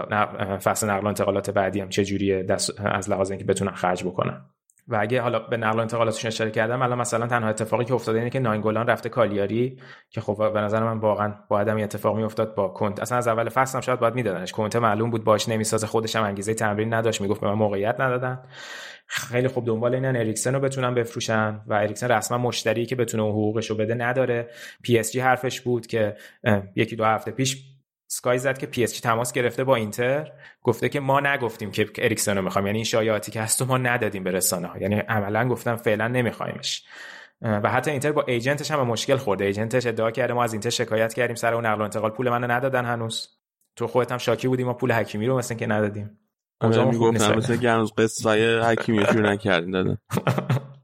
فصل 0.64 0.90
نقل 0.90 1.04
و 1.04 1.08
انتقالات 1.08 1.50
بعدی 1.50 1.80
هم 1.80 1.88
چه 1.88 2.04
جوریه 2.04 2.42
دست 2.42 2.80
از 2.80 3.10
لحاظ 3.10 3.30
اینکه 3.30 3.46
بتونن 3.46 3.70
خرج 3.70 4.04
بکنن. 4.04 4.40
و 4.88 4.98
اگه 5.00 5.20
حالا 5.20 5.38
به 5.38 5.56
نقل 5.56 5.78
و 5.78 5.80
انتقالاتشون 5.80 6.28
اشاره 6.28 6.50
کردم 6.50 6.82
الان 6.82 6.98
مثلا 6.98 7.26
تنها 7.26 7.48
اتفاقی 7.48 7.84
که 7.84 7.94
افتاده 7.94 8.18
اینه 8.18 8.30
که 8.30 8.38
ناینگولان 8.38 8.86
رفته 8.86 9.08
کالیاری 9.08 9.78
که 10.10 10.20
خب 10.20 10.52
به 10.52 10.60
نظر 10.60 10.84
من 10.84 10.98
واقعا 10.98 11.34
باید 11.48 11.68
هم 11.68 11.78
اتفاق 11.78 12.16
میافتاد 12.16 12.54
با 12.54 12.68
کنت 12.68 13.00
اصلا 13.00 13.18
از 13.18 13.28
اول 13.28 13.48
فصل 13.48 13.74
هم 13.74 13.80
شاید 13.80 14.00
باید 14.00 14.14
میدادنش 14.14 14.52
کنت 14.52 14.76
معلوم 14.76 15.10
بود 15.10 15.24
باش 15.24 15.48
نمی‌سازه 15.48 15.86
خودش 15.86 16.16
هم 16.16 16.24
انگیزه 16.24 16.54
تمرین 16.54 16.94
نداشت. 16.94 17.20
می‌گفت 17.20 17.40
به 17.40 17.46
من 17.46 17.54
موقعیت 17.54 18.00
ندادن. 18.00 18.42
خیلی 19.06 19.48
خوب 19.48 19.66
دنبال 19.66 19.94
اینن. 19.94 20.16
اریکسن 20.16 20.54
رو 20.54 20.60
بتونن 20.60 20.94
بفروشن 20.94 21.60
و 21.66 21.74
اریکسن 21.74 22.08
رسما 22.08 22.38
مشتری 22.38 22.86
که 22.86 22.96
بتونه 22.96 23.22
حقوقش 23.22 23.70
رو 23.70 23.76
بده 23.76 23.94
نداره. 23.94 24.48
پی 24.82 24.98
اس 24.98 25.12
جی 25.12 25.20
حرفش 25.20 25.60
بود 25.60 25.86
که 25.86 26.16
یکی 26.76 26.96
دو 26.96 27.04
هفته 27.04 27.30
پیش 27.30 27.69
سکای 28.12 28.38
زد 28.38 28.58
که 28.58 28.66
پی 28.66 28.84
اس 28.84 28.94
جی 28.94 29.00
تماس 29.00 29.32
گرفته 29.32 29.64
با 29.64 29.76
اینتر. 29.76 30.32
گفته 30.62 30.88
که 30.88 31.00
ما 31.00 31.20
نگفتیم 31.20 31.70
که 31.70 31.90
اریکسن 31.98 32.36
رو 32.36 32.42
می‌خوایم. 32.42 32.66
یعنی 32.66 32.78
این 32.78 32.84
شایعاتی 32.84 33.32
که 33.32 33.40
هست 33.40 33.62
ما 33.62 33.78
ندادیم 33.78 34.24
به 34.24 34.30
رسانه 34.30 34.66
ها 34.66 34.78
یعنی 34.78 34.94
عملا 34.94 35.48
گفتم 35.48 35.76
فعلا 35.76 36.08
نمیخوایمش 36.08 36.84
و 37.42 37.70
حتی 37.70 37.90
اینتر 37.90 38.12
با 38.12 38.22
agent 38.22 38.57
ش 38.57 38.70
هم 38.70 38.86
مشکل 38.86 39.16
خورده. 39.16 39.44
agent 39.44 39.74
ش 39.74 39.86
ادعا 39.86 40.10
کرده 40.10 40.32
ما 40.32 40.44
از 40.44 40.52
اینتر 40.52 40.70
شکایت 40.70 41.14
کردیم. 41.14 41.36
سر 41.36 41.54
اون 41.54 41.66
نقل 41.66 41.80
و 41.80 41.84
انتقال 41.84 42.10
پول 42.10 42.30
منو 42.30 42.50
ندادن 42.50 42.84
هنوز. 42.84 43.28
تو 43.76 43.86
خودت 43.86 44.12
هم 44.12 44.18
شاکی 44.18 44.48
بودی؟ 44.48 44.64
ما 44.64 44.74
پول 44.74 44.92
حکیمی 44.92 45.26
رو 45.26 45.38
مثلا 45.38 45.56
که 45.56 45.66
ندادیم. 45.66 46.18
آره 46.60 46.84
می‌گفتم 46.84 47.34
مثلا 47.34 47.56
که 47.56 47.70
هنوز 47.70 47.92
قصه 47.98 48.60
حکیمی 48.62 48.98
رو 48.98 49.20
نکردیم 49.20 49.70
دادن. 49.70 49.98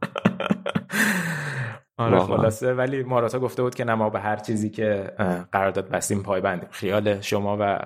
آره 1.98 2.18
خلاصه. 2.18 2.72
ولی 2.72 3.02
ماراتا 3.02 3.38
گفته 3.38 3.62
بود 3.62 3.74
که 3.74 3.84
نما 3.84 4.10
به 4.10 4.20
هر 4.20 4.36
چیزی 4.36 4.70
که 4.70 5.12
قرارداد 5.52 5.88
بستیم 5.88 6.22
پایبندیم 6.22 6.68
خیال 6.70 7.20
شما 7.20 7.56
و 7.60 7.78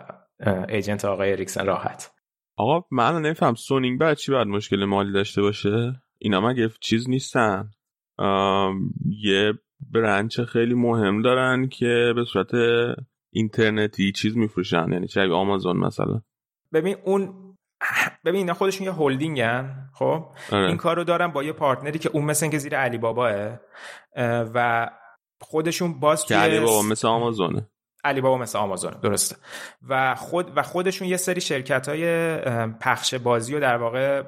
ایجنت 0.68 1.04
آقای 1.04 1.32
اریکسن 1.32 1.66
راحت. 1.66 2.14
آقا 2.56 2.86
من 2.90 3.22
نمیفهم. 3.22 3.54
سونینگ 3.54 4.00
بعد 4.00 4.16
چی 4.16 4.32
باید 4.32 4.48
مشکل 4.48 4.84
مالی 4.84 5.12
داشته 5.12 5.42
باشه؟ 5.42 6.02
اینا 6.18 6.40
مگه 6.40 6.68
چیز 6.80 7.10
نیستن؟ 7.10 7.70
یه 9.22 9.52
برنچ 9.92 10.40
خیلی 10.40 10.74
مهم 10.74 11.22
دارن 11.22 11.68
که 11.68 12.12
به 12.16 12.24
صورت 12.24 12.50
اینترنتی 13.32 14.12
چیز 14.12 14.36
میفروشن. 14.36 14.92
یعنی 14.92 15.06
چه 15.06 15.20
آمازون 15.20 15.76
مثلا. 15.76 16.20
ببین 16.72 16.96
اون 17.04 17.49
ببین 18.24 18.36
اینا 18.36 18.54
خودشون 18.54 18.86
یه 18.86 18.92
هلدینگن 18.92 19.90
خب 19.94 20.26
آره. 20.52 20.66
این 20.66 20.76
کار 20.76 20.96
رو 20.96 21.04
دارن 21.04 21.26
با 21.26 21.42
یه 21.42 21.52
partner 21.52 21.93
ی 21.93 21.98
که 21.98 22.10
اون 22.12 22.24
مثل 22.24 22.48
که 22.48 22.58
زیر 22.58 22.76
علی 22.76 22.98
باباه 22.98 23.58
و 24.54 24.90
خودشون 25.40 26.00
باز 26.00 26.24
توی 26.24 26.36
علی 26.36 26.60
بابا 26.60 26.82
مثل 26.82 27.08
آمازونه 27.08 27.70
علی 28.04 28.20
بابا 28.20 28.38
مثل 28.38 28.58
آمازون 28.58 28.94
درسته. 29.02 29.36
و 29.88 30.14
خود 30.14 30.52
و 30.56 30.62
خودشون 30.62 31.08
یه 31.08 31.16
سری 31.16 31.40
شرکت 31.40 31.88
های 31.88 32.36
پخش 32.80 33.14
بازی 33.14 33.54
و 33.54 33.60
در 33.60 33.76
واقع 33.76 34.22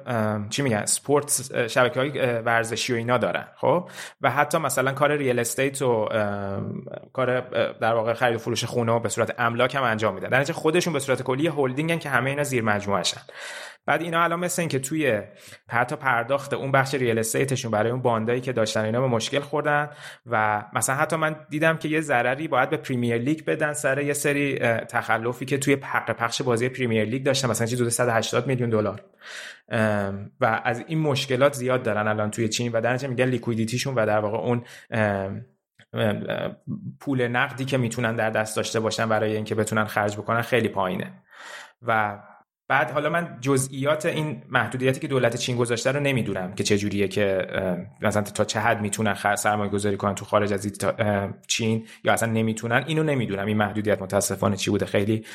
چی 0.49 0.61
میگن 0.61 0.85
سپورت 0.85 1.67
شبکه 1.67 1.99
های 1.99 2.09
ورزشی 2.41 2.93
و 2.93 2.95
اینا 2.95 3.17
دارن 3.17 3.47
خب؟ 3.55 3.89
و 4.21 4.31
حتی 4.31 4.57
مثلا 4.57 4.91
کار 4.91 5.11
real 5.17 5.39
estate 5.39 5.81
و 5.81 6.09
کار 7.13 7.39
در 7.71 7.93
واقع 7.93 8.13
خرید 8.13 8.35
و 8.35 8.39
فروش 8.39 8.65
خونه 8.65 8.99
به 8.99 9.09
صورت 9.09 9.35
املاک 9.39 9.75
هم 9.75 9.83
انجام 9.83 10.13
میدن. 10.13 10.29
در 10.29 10.53
خودشون 10.53 10.93
به 10.93 10.99
صورت 10.99 11.21
کلی 11.21 11.47
هلدینگن 11.47 11.97
که 11.97 12.09
همه 12.09 12.29
اینا 12.29 12.43
زیر 12.43 12.63
مجموعه 12.63 13.03
شن 13.03 13.21
بعد 13.85 14.01
اینا 14.01 14.23
الان 14.23 14.39
مثل 14.39 14.61
این 14.61 14.69
که 14.69 14.79
توی 14.79 15.21
حتی 15.69 15.95
پرداخت 15.95 16.53
اون 16.53 16.71
بخش 16.71 16.93
real 16.95 17.19
estate 17.19 17.50
شون 17.50 17.71
برای 17.71 17.91
اون 17.91 18.01
bond 18.01 18.28
ایی 18.28 18.41
که 18.41 18.53
داشتن 18.53 18.85
اینا 18.85 19.01
به 19.01 19.07
مشکل 19.07 19.39
خوردن 19.39 19.89
و 20.25 20.65
مثلا 20.73 20.95
حتی 20.95 21.15
من 21.15 21.35
دیدم 21.49 21.77
که 21.77 21.89
یه 21.89 22.01
ضرری 22.01 22.47
باید 22.47 22.69
به 22.69 22.77
Premier 22.77 23.17
League 23.17 23.45
بدن 23.45 23.73
سر 23.73 24.01
یه 24.01 24.13
سری 24.13 24.59
تخلفی 24.59 25.45
که 25.45 25.57
توی 25.57 25.77
حق 25.83 26.11
پخش 26.11 26.41
بازی 26.41 26.69
Premier 26.69 27.03
League 27.03 27.23
داشتن. 27.23 27.49
مثلا 27.49 27.67
چیزی 27.67 27.89
180 27.89 28.47
میلیون 28.47 28.69
دلار. 28.69 29.01
و 30.41 30.61
از 30.63 30.83
این 30.87 30.99
مشکلات 30.99 31.53
زیاد 31.53 31.83
دارن 31.83 32.07
الان 32.07 32.31
توی 32.31 32.49
چین 32.49 32.71
و 32.71 32.81
در 32.81 33.07
میگن 33.07 33.25
liquidity 33.25 33.74
شون 33.74 33.95
و 33.95 34.05
در 34.05 34.19
واقع 34.19 34.37
اون 34.37 34.63
پول 36.99 37.27
نقدی 37.27 37.65
که 37.65 37.77
می‌تونن 37.77 38.15
در 38.15 38.29
دست 38.29 38.55
داشته 38.55 38.79
باشن 38.79 39.09
برای 39.09 39.35
اینکه 39.35 39.55
بتونن 39.55 39.85
خرج 39.85 40.17
بکنن 40.17 40.41
خیلی 40.41 40.67
پایینه. 40.67 41.13
و 41.81 42.19
بعد 42.73 42.91
حالا 42.91 43.09
من 43.09 43.37
جزئیات 43.41 44.05
این 44.05 44.41
محدودیتی 44.49 44.99
که 44.99 45.07
دولت 45.07 45.35
چین 45.35 45.57
گذاشته 45.57 45.91
رو 45.91 45.99
نمی‌دونم 45.99 46.53
که 46.53 46.63
چه 46.63 46.77
جوریه 46.77 47.07
که 47.07 47.47
مثلا 48.01 48.21
تا 48.21 48.45
چه 48.45 48.59
حد 48.59 48.81
می‌تونن 48.81 49.15
سرمایه 49.35 49.71
گذاری 49.71 49.97
کنن 49.97 50.15
تو 50.15 50.25
خارج 50.25 50.53
از 50.53 50.67
چین 51.47 51.87
یا 52.03 52.13
اصلا 52.13 52.31
نمی‌تونن 52.31 52.83
اینو 52.87 53.03
نمی‌دونم 53.03 53.45
این 53.45 53.57
محدودیت 53.57 54.01
متاسفانه 54.01 54.55
چی 54.55 54.71
بوده 54.71 54.85
خیلی 54.85 55.25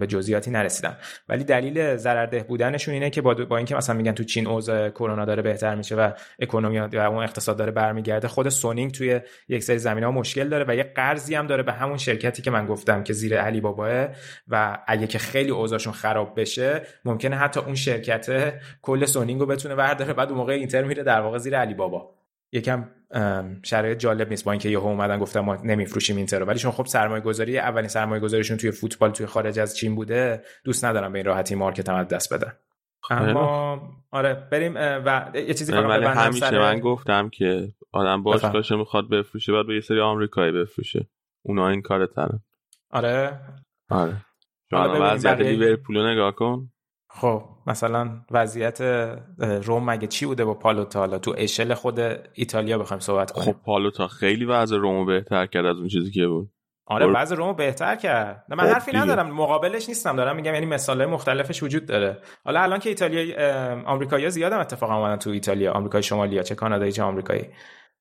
به 0.00 0.06
جزئیاتی 0.06 0.50
نرسیدم. 0.50 0.96
ولی 1.28 1.44
دلیل 1.44 1.96
ضررده 1.96 2.42
بودنشون 2.42 2.94
اینه 2.94 3.10
که 3.10 3.22
با, 3.22 3.34
با 3.34 3.56
اینکه 3.56 3.74
مثلا 3.74 3.96
میگن 3.96 4.12
تو 4.12 4.24
چین 4.24 4.46
اوضاع 4.46 4.90
کرونا 4.90 5.24
داره 5.24 5.42
بهتر 5.42 5.74
میشه 5.74 5.94
و 5.94 6.10
اکونومی 6.40 6.78
و 6.78 6.98
اون 6.98 7.22
اقتصاد 7.22 7.56
داره 7.56 7.72
برمیگرده 7.72 8.28
خود 8.28 8.48
سونینگ 8.48 8.92
توی 8.92 9.20
یک 9.48 9.62
سری 9.62 9.78
زمینه 9.78 10.06
ها 10.06 10.12
مشکل 10.12 10.48
داره 10.48 10.64
و 10.68 10.76
یه 10.76 10.82
قرضی 10.82 11.34
هم 11.34 11.46
داره 11.46 11.62
به 11.62 11.72
همون 11.72 11.96
شرکتی 11.96 12.42
که 12.42 12.50
من 12.50 12.66
گفتم 12.66 13.02
که 13.02 13.12
زیر 13.12 13.38
علی 13.40 13.60
باباه 13.60 14.08
و 14.48 14.78
اگه 14.86 15.06
که 15.06 15.18
خیلی 15.18 15.50
اوضاعشون 15.50 15.92
خراب 15.92 16.40
بشه 16.40 16.85
ممکنه 17.04 17.36
حتی 17.36 17.60
اون 17.60 17.74
شرکت 17.74 18.54
کل 18.82 19.04
سونینگ 19.04 19.40
رو 19.40 19.46
بتونه 19.46 19.74
برداره 19.74 20.12
بعد 20.12 20.28
اون 20.28 20.38
موقع 20.38 20.52
اینتر 20.52 20.82
میره 20.82 21.02
در 21.02 21.20
واقع 21.20 21.38
زیر 21.38 21.58
علی 21.58 21.74
بابا 21.74 22.14
یکم 22.52 22.88
شرایط 23.62 23.98
جالب 23.98 24.30
نیست 24.30 24.44
با 24.44 24.52
اینکه 24.52 24.68
یهو 24.68 24.86
اومدن 24.86 25.18
گفتن 25.18 25.40
ما 25.40 25.56
نمیفروشیم 25.56 26.16
اینتر 26.16 26.38
رو. 26.38 26.46
ولی 26.46 26.58
چون 26.58 26.70
خب 26.70 26.86
سرمایه 26.86 27.22
گذاری 27.22 27.58
اولین 27.58 27.88
سرمایه 27.88 28.20
گذاریشون 28.20 28.56
توی 28.56 28.70
فوتبال 28.70 29.10
توی 29.10 29.26
خارج 29.26 29.58
از 29.58 29.76
چین 29.76 29.94
بوده 29.94 30.42
دوست 30.64 30.84
ندارم 30.84 31.12
به 31.12 31.18
این 31.18 31.26
راحتی 31.26 31.54
market 31.54 31.88
هم 31.88 32.04
دست 32.04 32.34
بدن. 32.34 32.52
اما 33.10 33.82
آره 34.10 34.34
بریم 34.34 34.74
و 34.76 35.30
یه 35.34 35.54
چیزی 35.54 35.72
ولی 35.72 36.04
همیشه 36.04 36.50
سر... 36.50 36.58
من 36.58 36.80
گفتم 36.80 37.28
که 37.28 37.68
آدم 37.92 38.22
باشگاهش 38.22 38.72
می‌خواد 38.72 39.08
بفروشه 39.08 39.52
بعد 39.52 39.66
به 39.66 39.74
یه 39.74 39.80
سری 39.80 40.00
آمریکایی 40.00 40.52
بفروشه. 40.52 41.06
اونا 41.42 41.68
این 41.68 41.82
کار 41.82 42.06
ترن 42.06 42.40
آره. 42.90 43.40
آره 43.90 44.16
شما 44.70 44.96
وضعیت 45.00 45.40
لیورپول 45.40 46.12
نگاه 46.12 46.34
کن. 46.34 46.70
خب 47.08 47.42
مثلا 47.66 48.10
وضعیت 48.30 48.80
روم 49.38 49.90
مگه 49.90 50.06
چی 50.06 50.26
بوده 50.26 50.44
با 50.44 50.54
پالوتا؟ 50.54 51.00
حالا 51.00 51.18
تو 51.18 51.34
اشل 51.38 51.74
خود 51.74 52.00
ایتالیا 52.34 52.78
بخوایم 52.78 53.00
صحبت 53.00 53.30
کنیم. 53.30 53.46
خب 53.46 53.62
پالوتا 53.62 54.08
خیلی 54.08 54.44
وضع 54.44 54.76
رومو 54.76 55.04
بهتر 55.04 55.46
کرد 55.46 55.66
از 55.66 55.76
اون 55.76 55.88
چیزی 55.88 56.10
که 56.10 56.26
بود. 56.26 56.50
آره 56.86 57.06
وضع 57.06 57.36
رومو 57.36 57.54
بهتر 57.54 57.96
کرد. 57.96 58.44
نه 58.48 58.56
من 58.56 58.64
خب 58.64 58.70
حرفی 58.70 58.96
ندارم. 58.96 59.30
مقابلش 59.30 59.88
نیستم. 59.88 60.16
دارم 60.16 60.36
میگم 60.36 60.54
یعنی 60.54 60.66
مثاله 60.66 61.06
مختلفش 61.06 61.62
وجود 61.62 61.86
داره. 61.86 62.18
حالا 62.44 62.60
الان 62.60 62.78
که 62.78 62.88
ایتالیا 62.88 63.82
آمریکایی‌ها 63.86 64.30
زیادم 64.30 64.58
اتفاقا 64.58 64.96
اومدن 64.96 65.16
تو 65.16 65.30
ایتالیا. 65.30 65.72
آمریکای 65.72 66.02
شمالی 66.02 66.42
چه؟ 66.42 66.54
کانادایی 66.54 66.92
چه 66.92 67.02
آمریکایی. 67.02 67.44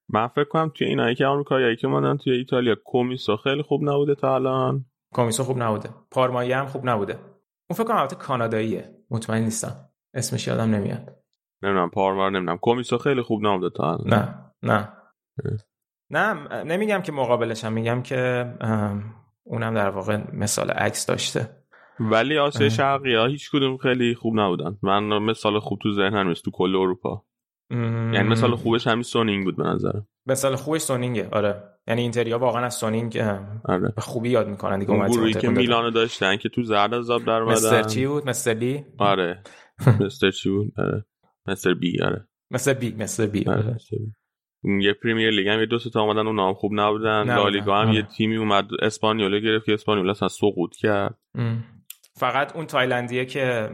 من 0.10 0.28
فکر 0.28 0.44
کنم 0.50 0.72
توی 0.76 0.88
اینایی 0.88 1.16
که 1.16 1.26
آمریکایی 1.26 1.76
که 1.76 1.88
اومدن 1.88 2.18
توی 2.18 2.34
ایتالیا 2.34 2.76
کومیسو 2.86 3.38
خیلی 3.38 3.62
خوب 3.62 3.90
نبوده 3.90 4.16
تا 4.16 4.36
الان. 4.36 4.86
کومیسو 5.14 5.44
خوب 5.44 5.62
نبوده. 5.62 5.90
پارمایی 6.12 6.52
هم 6.52 6.66
خوب 6.66 6.90
نبوده. 6.90 7.14
اون 7.70 7.78
فکر 7.78 7.84
کنم 7.84 7.98
البته 7.98 8.16
کاناداییه. 8.16 8.95
مطمئن 9.12 9.44
نیستم. 9.44 9.90
اسمش 10.14 10.48
یادم 10.48 10.76
نمیاد. 10.76 11.16
نمی‌دونم 11.64 11.90
پاروار 11.90 12.32
نمی‌دونم. 12.32 12.60
کمیسو 12.62 12.98
خیلی 12.98 13.22
خوب 13.22 13.42
نام 13.42 13.70
تا 13.70 13.98
نه 14.06 14.52
نه. 14.64 14.90
نه 16.10 16.34
نمیگم 16.64 17.02
که 17.02 17.12
مقابلش 17.12 17.64
هم 17.64 17.74
میگم 17.74 18.02
که 18.02 18.54
اونم 19.44 19.74
در 19.74 19.90
واقع 19.90 20.18
مثال 20.34 20.72
عکس 20.72 21.06
داشته. 21.06 21.50
ولی 22.00 22.38
آسیا 22.38 22.70
شرقی 22.70 23.16
ها 23.16 23.26
هیچ 23.26 23.52
کدوم 23.52 23.78
خیلی 23.78 24.16
خوب 24.16 24.40
نبودن. 24.40 24.78
من 24.82 25.04
مثال 25.04 25.60
خوب 25.60 25.80
تو 25.84 25.94
ذهنم 25.94 26.28
نیست 26.28 26.46
تو 26.46 26.52
کل 26.52 26.76
اروپا. 26.76 27.26
یعنی 27.72 28.24
مثال 28.24 28.56
خوبش 28.56 28.88
همین 28.88 29.04
سونینگ 29.04 29.44
بود 29.44 29.58
به 29.58 29.64
نظرم. 29.64 30.08
مثال 30.26 30.56
خوبش 30.56 30.82
سونینگه 30.82 31.30
آره. 31.32 31.64
یعنی 31.88 32.02
اینتریا 32.02 32.40
واقعا 32.40 32.66
از 32.66 32.76
سونینگ 32.76 33.18
آره. 33.66 33.94
به 33.96 34.02
خوبی 34.02 34.30
یاد 34.30 34.48
می‌کنن 34.48 34.80
دیگه 34.80 34.92
اون 34.92 35.08
گروهی 35.08 35.34
که 35.34 35.50
میلانو 35.50 35.92
داشتن 35.92 36.38
که 36.38 36.50
تو 36.50 36.64
زرد 36.64 36.94
از 36.94 37.10
آب 37.10 37.26
در 37.26 37.44
مستر 37.44 37.84
چی 37.84 38.08
بود؟ 38.08 38.30
مستر 38.30 38.54
لی؟ 38.54 38.86
آره. 38.98 39.44
مستر 40.02 40.32
چی 40.32 40.50
بود؟ 40.50 40.74
آره. 40.78 41.06
مستر 41.48 41.74
بی 41.74 42.02
آره. 42.02 42.28
مستر 42.52 42.74
بی 42.74 42.96
مستر 43.00 43.26
بی 43.26 43.46
آره. 43.50 43.78
یه 44.82 44.94
پریمیر 44.94 45.30
لیگ 45.30 45.48
هم 45.48 45.60
یه 45.60 45.66
دو 45.66 45.80
تا 45.80 46.02
اومدن 46.02 46.28
اون 46.28 46.36
نام 46.36 46.54
خوب 46.54 46.72
نبودن. 46.74 47.24
لالیگا 47.24 47.82
هم 47.82 47.88
آره. 47.88 47.96
یه 47.96 48.02
تیمی 48.02 48.36
اومد. 48.36 48.66
اسپانیولا 48.82 49.38
گرفت 49.38 49.66
که 49.66 49.74
اسپانیولا 49.74 50.12
اصلا 50.12 50.28
سقوط 50.28 50.76
کرد. 50.76 51.18
فقط 52.14 52.56
اون 52.56 52.66
تایلندیه 52.66 53.26
که 53.26 53.70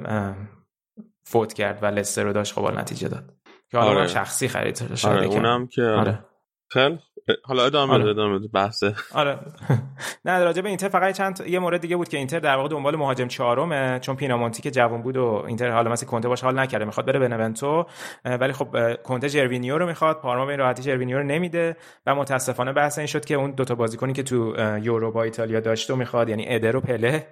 فوت 1.23 1.53
کرد 1.53 1.83
و 1.83 1.85
لستر 1.85 2.23
رو 2.23 2.33
داشت 2.33 2.53
خب 2.53 2.79
نتیجه 2.79 3.07
داد. 3.07 3.33
که 3.71 3.77
حالا 3.77 3.99
آره. 3.99 4.07
شخصی 4.07 4.47
خرید 4.47 4.83
آره 5.03 5.25
اونم 5.25 5.67
که 5.67 5.83
آره. 5.83 6.25
خیلی 6.71 6.99
حالا 7.43 7.65
ادامه 7.65 7.93
آره. 7.93 8.09
ادامه 8.09 8.47
بحثه. 8.47 8.95
آره. 9.13 9.39
نه 10.25 10.39
راجع 10.39 10.61
به 10.61 10.69
اینتر 10.69 10.89
فقط 10.89 11.17
چند 11.17 11.43
یه 11.47 11.59
مورد 11.59 11.81
دیگه 11.81 11.95
بود 11.95 12.09
که 12.09 12.17
اینتر 12.17 12.39
در 12.39 12.55
واقع 12.55 12.69
دنبال 12.69 12.95
مهاجم 12.95 13.27
چهارمه 13.27 13.99
چون 13.99 14.15
پینامونتی 14.15 14.61
که 14.61 14.71
جوان 14.71 15.01
بود 15.01 15.17
و 15.17 15.43
اینتر 15.47 15.71
حالا 15.71 15.91
مثلا 15.91 16.09
کنته 16.09 16.27
باش 16.27 16.43
حال 16.43 16.59
نکرده 16.59 16.85
می‌خواد 16.85 17.05
بره 17.05 17.19
بنونتو 17.19 17.85
ولی 18.25 18.53
خب 18.53 18.93
کنته 19.03 19.29
جروینیو 19.29 19.77
رو 19.77 19.85
می‌خواد 19.85 20.19
پارما 20.19 20.45
به 20.45 20.55
راحتی 20.55 20.83
جروینیو 20.83 21.17
رو 21.17 21.23
نمیده 21.23 21.75
و 22.05 22.15
متاسفانه 22.15 22.73
بحث 22.73 22.97
این 22.97 23.07
شد 23.07 23.25
که 23.25 23.35
اون 23.35 23.51
دوتا 23.51 23.75
بازیکنی 23.75 24.13
که 24.13 24.23
تو 24.23 24.55
یورو 24.81 25.11
با 25.11 25.23
ایتالیا 25.23 25.59
داشته 25.59 25.93
و 25.93 25.97
می‌خواد 25.97 26.29
یعنی 26.29 26.45
ادر 26.47 26.75
و 26.75 26.81
پله 26.81 27.27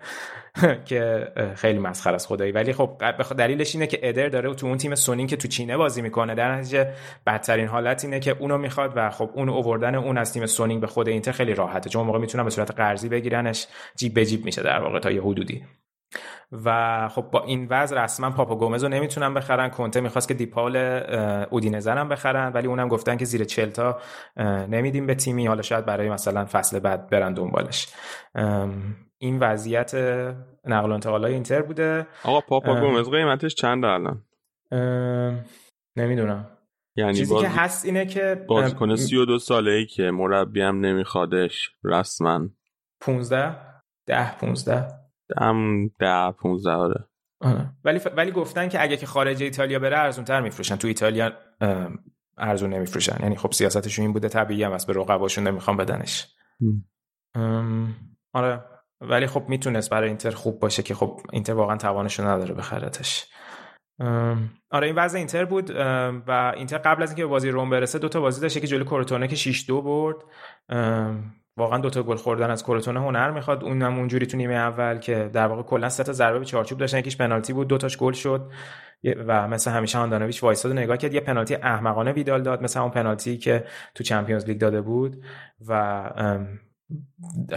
که 0.86 1.28
خیلی 1.56 1.80
مسخره 1.80 2.16
است 2.16 2.28
خدایی. 2.28 2.52
ولی 2.52 2.74
خب 2.74 2.98
دلیلش 3.38 3.76
اینه 3.76 3.88
که 3.88 4.00
ادر 4.04 4.30
داره 4.30 4.54
تو 4.54 4.68
اون 4.68 4.78
تیم 4.78 4.96
سونین 4.96 5.28
که 5.28 5.38
تو 5.38 5.48
چینه 5.48 5.78
بازی 5.78 6.02
می‌کنه. 6.02 6.36
در 6.36 6.56
نتیجه 6.56 6.94
بدترین 7.28 7.68
حالت 7.68 8.04
اینه 8.04 8.20
که 8.20 8.36
اونو 8.40 8.58
می‌خواد 8.58 8.94
و 8.96 9.10
خب 9.10 9.29
اون 9.34 9.50
اووردن 9.50 9.96
اون 9.96 10.18
از 10.18 10.34
تیم 10.34 10.46
سونینگ 10.46 10.82
به 10.82 10.88
خود 10.88 11.08
اینتر 11.08 11.32
خیلی 11.32 11.54
راحته. 11.54 11.90
چون 11.90 12.06
موقع 12.06 12.20
می‌تونن 12.20 12.44
به 12.44 12.50
صورت 12.50 12.72
قرضی 12.72 13.10
بگیرنش 13.10 13.68
جیب 13.96 14.14
به 14.14 14.26
جیب 14.26 14.46
میشه 14.46 14.64
در 14.64 14.80
واقع 14.80 15.00
تا 15.00 15.12
یه 15.12 15.22
حدودی. 15.22 15.64
و 16.66 17.10
خب 17.10 17.22
با 17.22 17.44
این 17.44 17.68
وضع 17.70 18.04
رسما 18.04 18.30
پاپا 18.30 18.56
گومز 18.56 18.84
رو 18.84 18.90
نمی‌تونن 18.90 19.34
بخرن. 19.34 19.70
کنته 19.70 20.02
می‌خواست 20.02 20.28
که 20.28 20.34
دیپال 20.34 20.76
اودینزه 21.50 21.92
هم 21.92 22.10
بخرن 22.10 22.52
ولی 22.54 22.68
اونم 22.68 22.88
گفتن 22.88 23.18
که 23.18 23.26
زیر 23.26 23.44
چلتا 23.44 24.00
نمیدیم 24.68 25.08
به 25.08 25.16
تیمی. 25.16 25.48
حالا 25.48 25.62
شاید 25.62 25.86
برای 25.86 26.10
مثلا 26.10 26.46
فصل 26.46 26.80
بعد 26.80 27.10
برن 27.10 27.34
دنبالش. 27.34 27.88
این 29.18 29.40
وضعیت 29.40 29.96
نقل 30.66 30.90
و 30.90 30.94
انتقال 30.94 31.24
های 31.24 31.34
اینتر 31.34 31.62
بوده. 31.62 32.08
آقا 32.24 32.42
پاپا 32.42 32.82
گومز 32.82 33.10
قیمتش 33.10 33.56
چند 33.56 33.86
الان؟ 33.86 34.24
نمی‌دونم. 35.98 36.48
یعنی 37.00 37.14
چیزی 37.14 37.40
که 37.40 37.48
هست 37.48 37.86
اینه 37.86 38.06
که 38.06 38.46
بازیکن 38.48 38.96
32 38.96 39.40
ساله 39.40 39.72
ای 39.72 39.86
که 39.86 40.12
مربی 40.12 40.62
هم 40.62 40.80
نمیخوادش 40.80 41.70
رسما. 41.84 42.50
15 43.02 43.56
10 44.08 44.36
15 44.38 44.88
هم 45.38 45.88
10 46.00 46.32
15 46.32 46.72
آره. 47.42 47.74
ولی 47.84 48.00
ولی 48.16 48.32
گفتن 48.32 48.70
که 48.70 48.82
اگه 48.82 48.98
که 48.98 49.06
خارج 49.06 49.44
ایتالیا 49.44 49.80
بره 49.80 49.98
ارزون 49.98 50.26
تر 50.26 50.42
میفروشن. 50.42 50.76
تو 50.76 50.88
ایتالیا 50.88 51.32
ارزون 52.38 52.74
نمیفروشن. 52.74 53.18
یعنی 53.24 53.36
خب 53.36 53.52
سیاستشون 53.52 54.04
این 54.04 54.14
بوده 54.14 54.30
طبیعی 54.30 54.64
هم 54.64 54.72
از 54.72 54.88
به 54.88 54.94
رقباشون 54.94 55.48
نمی‌خوام 55.48 55.78
بدنش. 55.78 56.36
آره. 58.34 58.66
ولی 59.02 59.28
خب 59.28 59.44
می‌تونست 59.48 59.90
برای 59.90 60.08
اینتر 60.08 60.32
خوب 60.32 60.60
باشه 60.60 60.84
که 60.84 60.96
خب 60.96 61.20
اینتر 61.34 61.54
واقعا 61.54 61.78
توانشو 61.78 62.28
نداره 62.28 62.54
بخرتش 62.56 63.26
آره 64.70 64.88
این 64.88 64.96
وضع 64.96 65.18
اینتر 65.18 65.46
بود 65.46 65.72
و 66.28 66.54
اینتر 66.56 66.78
قبل 66.78 67.04
از 67.04 67.10
اینکه 67.10 67.24
به 67.24 67.30
بازی 67.30 67.50
روم 67.50 67.70
برسه 67.70 68.00
دو 68.00 68.10
تا 68.10 68.22
بازی 68.22 68.42
داشته 68.42 68.60
که 68.60 68.68
جلوی 68.68 68.86
کورتونه 68.86 69.28
که 69.28 69.36
6 69.36 69.66
2 69.68 69.82
برد. 69.82 70.16
واقعا 71.58 71.78
دو 71.78 71.90
تا 71.90 72.04
گل 72.04 72.16
خوردن 72.16 72.52
از 72.52 72.64
کورتونه 72.64 73.00
هنر 73.00 73.32
می‌خواد. 73.32 73.64
اونم 73.64 73.98
اونجوری 73.98 74.26
تو 74.26 74.38
نیمه 74.38 74.54
اول 74.54 74.98
که 74.98 75.30
در 75.34 75.48
واقع 75.48 75.64
کلا 75.64 75.90
سه 75.90 76.04
تا 76.04 76.14
ضربه 76.14 76.40
به 76.40 76.46
چارچوب 76.46 76.78
داشتن 76.78 76.98
یکیش 76.98 77.18
پنالتی 77.18 77.54
بود 77.54 77.68
دو 77.68 77.78
تاش 77.78 77.98
گل 77.98 78.14
شد. 78.14 78.52
و 79.28 79.48
مثل 79.48 79.72
همیشه 79.72 79.98
آندانویچ 79.98 80.44
وایساد 80.44 80.72
نگاه 80.72 80.98
کرد. 80.98 81.14
یه 81.14 81.20
پنالتی 81.20 81.56
احمقانه 81.56 82.12
ویدال 82.12 82.42
داد 82.42 82.64
مثل 82.64 82.80
اون 82.80 82.92
پنالتی 82.92 83.38
که 83.38 83.64
تو 83.96 84.04
Champions 84.04 84.46
League 84.46 84.58
داده 84.58 84.82
بود. 84.82 85.24
و 85.68 86.04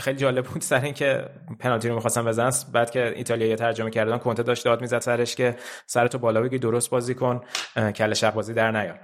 خیلی 0.00 0.18
جالب 0.18 0.44
بود 0.44 0.62
سر 0.62 0.80
اینکه 0.80 1.24
پنالتی 1.60 1.88
رو 1.88 1.94
می‌خواستن 1.94 2.24
بزنن. 2.24 2.52
بعد 2.72 2.90
که 2.90 3.12
ایتالیا 3.16 3.56
ترجمه 3.56 3.90
کردن 3.90 4.18
کنته 4.18 4.42
داشت 4.42 4.64
داد 4.64 4.80
می‌زد 4.80 4.98
سرش 4.98 5.36
که 5.36 5.56
سرتو 5.86 6.18
بالا 6.18 6.40
بگیر 6.40 6.58
درست 6.58 6.90
بازی 6.90 7.14
کن 7.14 7.40
خیمه 7.76 8.14
شب 8.14 8.34
بازی 8.34 8.54
در 8.54 8.70
نیار. 8.70 9.00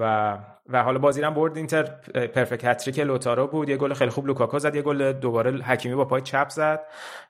و 0.00 0.38
و 0.72 0.82
حالا 0.82 0.98
بازی 0.98 1.22
هم 1.22 1.34
برد 1.34 1.56
اینتر 1.56 1.82
perfect 2.34 2.64
hat-trick 2.64 2.98
لاوتارو 2.98 3.46
بود. 3.46 3.68
یه 3.68 3.76
گل 3.76 3.94
خیلی 3.94 4.10
خوب 4.10 4.26
لوکاکو 4.26 4.58
زد 4.58 4.74
یه 4.74 4.82
گل 4.82 5.12
دوباره 5.12 5.50
حکیمی 5.50 5.94
با 5.94 6.04
پای 6.04 6.20
چپ 6.20 6.48
زد 6.48 6.80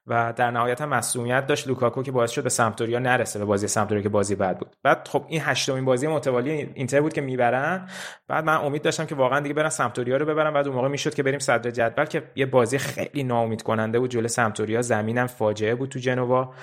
و 0.07 0.33
در 0.37 0.51
نهایت 0.51 0.81
هم 0.81 0.89
مصدومیت 0.89 1.47
داشت. 1.47 1.69
لوکاکو 1.69 2.03
که 2.03 2.13
باعث 2.13 2.31
شد 2.31 2.43
به 2.43 2.49
سمپدوریا 2.49 2.99
نرسه 2.99 3.39
به 3.39 3.45
بازی 3.45 3.69
سمپدوریا 3.69 4.03
که 4.03 4.09
بازی 4.09 4.35
بعد 4.35 4.59
بود. 4.59 4.77
بعد 4.83 5.09
خب 5.09 5.25
این 5.29 5.41
هشتمین 5.45 5.85
بازی 5.85 6.07
متوالی 6.07 6.71
اینتر 6.75 7.01
بود 7.01 7.13
که 7.13 7.21
می‌برن. 7.21 7.89
بعد 8.29 8.45
من 8.45 8.57
امید 8.57 8.83
داشتم 8.83 9.07
که 9.07 9.15
واقعا 9.15 9.41
دیگه 9.41 9.55
برن 9.55 9.69
سمتوریا 9.69 10.17
رو 10.17 10.27
ببرن. 10.27 10.53
بعد 10.53 10.67
اون 10.67 10.77
موقع 10.77 10.89
می‌شد 10.89 11.15
که 11.15 11.23
بریم 11.23 11.39
صدر 11.39 11.71
جدول 11.71 12.05
که 12.05 12.23
یه 12.37 12.47
بازی 12.47 12.79
خیلی 12.79 13.23
ناامید 13.23 13.63
کننده 13.63 13.99
بود. 13.99 14.11
جلوی 14.11 14.29
سمتوریا 14.29 14.83
زمینم 14.83 15.27
فاجعه 15.27 15.75
بود 15.75 15.89
تو 15.89 15.99
جنوا. 15.99 16.55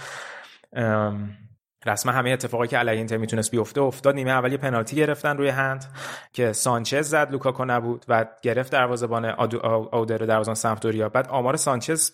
رسما 1.87 2.11
همه 2.11 2.29
اتفاقی 2.29 2.67
که 2.67 2.77
علیه 2.77 2.97
اینتر 2.97 3.17
می‌تونست 3.17 3.51
بیفته 3.51 3.81
افتاد 3.81 4.15
نیمه 4.15 4.31
اول 4.31 4.51
یه 4.51 4.57
پنالتی 4.57 4.95
گرفتن 4.95 5.37
روی 5.37 5.49
هند 5.49 5.85
که 6.33 6.53
سانچز 6.53 7.09
زد 7.09 7.31
لوکاکو 7.31 7.65
نبود 7.65 8.05
و 8.07 8.25
گرفت 8.41 8.71
دروازه‌بان 8.71 9.25
آودر 9.25 10.17
دروازه‌بان 10.17 10.55
سمپدوریا. 10.55 11.09
بعد 11.09 11.27
آمار 11.27 11.55
سانچز 11.55 12.11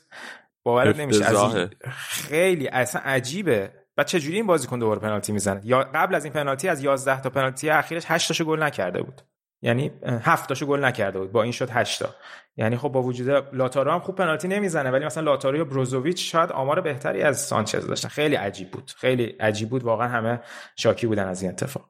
باور 0.63 0.95
نمیشه 0.95 1.26
از 1.26 1.55
خیلی 1.89 2.67
اصلا 2.67 3.01
عجیبه. 3.05 3.71
بعد 3.95 4.07
چه 4.07 4.19
جوری 4.19 4.36
این 4.36 4.47
بازیکن 4.47 4.80
دوباره 4.80 4.99
پنالتی 4.99 5.32
می‌زنه؟ 5.32 5.61
یا 5.63 5.80
قبل 5.93 6.15
از 6.15 6.24
این 6.26 6.34
پنالتی 6.34 6.69
از 6.69 6.84
11 6.84 7.21
تا 7.21 7.30
پنالتی 7.30 7.69
اخیرش 7.69 8.03
8 8.07 8.28
تاشو 8.28 8.45
گل 8.45 8.63
نکرده 8.63 9.01
بود. 9.01 9.21
یعنی 9.64 9.91
7 10.05 10.49
تاشو 10.49 10.66
گل 10.66 10.86
نکرده 10.86 11.20
بود 11.20 11.32
با 11.32 11.43
این 11.43 11.51
شد 11.51 11.70
8 11.70 12.03
تا 12.03 12.09
یعنی 12.57 12.78
خب 12.78 12.89
با 12.89 13.01
وجود 13.01 13.55
لاتارو 13.55 13.91
هم 13.91 13.99
خوب 13.99 14.16
پنالتی 14.16 14.47
نمی‌زنه 14.47 14.91
ولی 14.91 15.05
مثلا 15.05 15.24
لاتارو 15.24 15.57
یا 15.57 15.66
بروزوویچ 15.66 16.32
شاید 16.32 16.51
آمار 16.51 16.82
بهتری 16.82 17.22
از 17.22 17.41
سانچز 17.41 17.88
داشتن. 17.88 18.09
خیلی 18.09 18.36
عجیب 18.36 18.72
بود 18.72 18.91
خیلی 18.97 19.24
عجیب 19.24 19.70
بود 19.70 19.84
واقعا 19.84 20.07
همه 20.07 20.39
شاکی 20.76 21.07
بودن 21.07 21.28
از 21.28 21.41
این 21.41 21.51
اتفاق. 21.51 21.86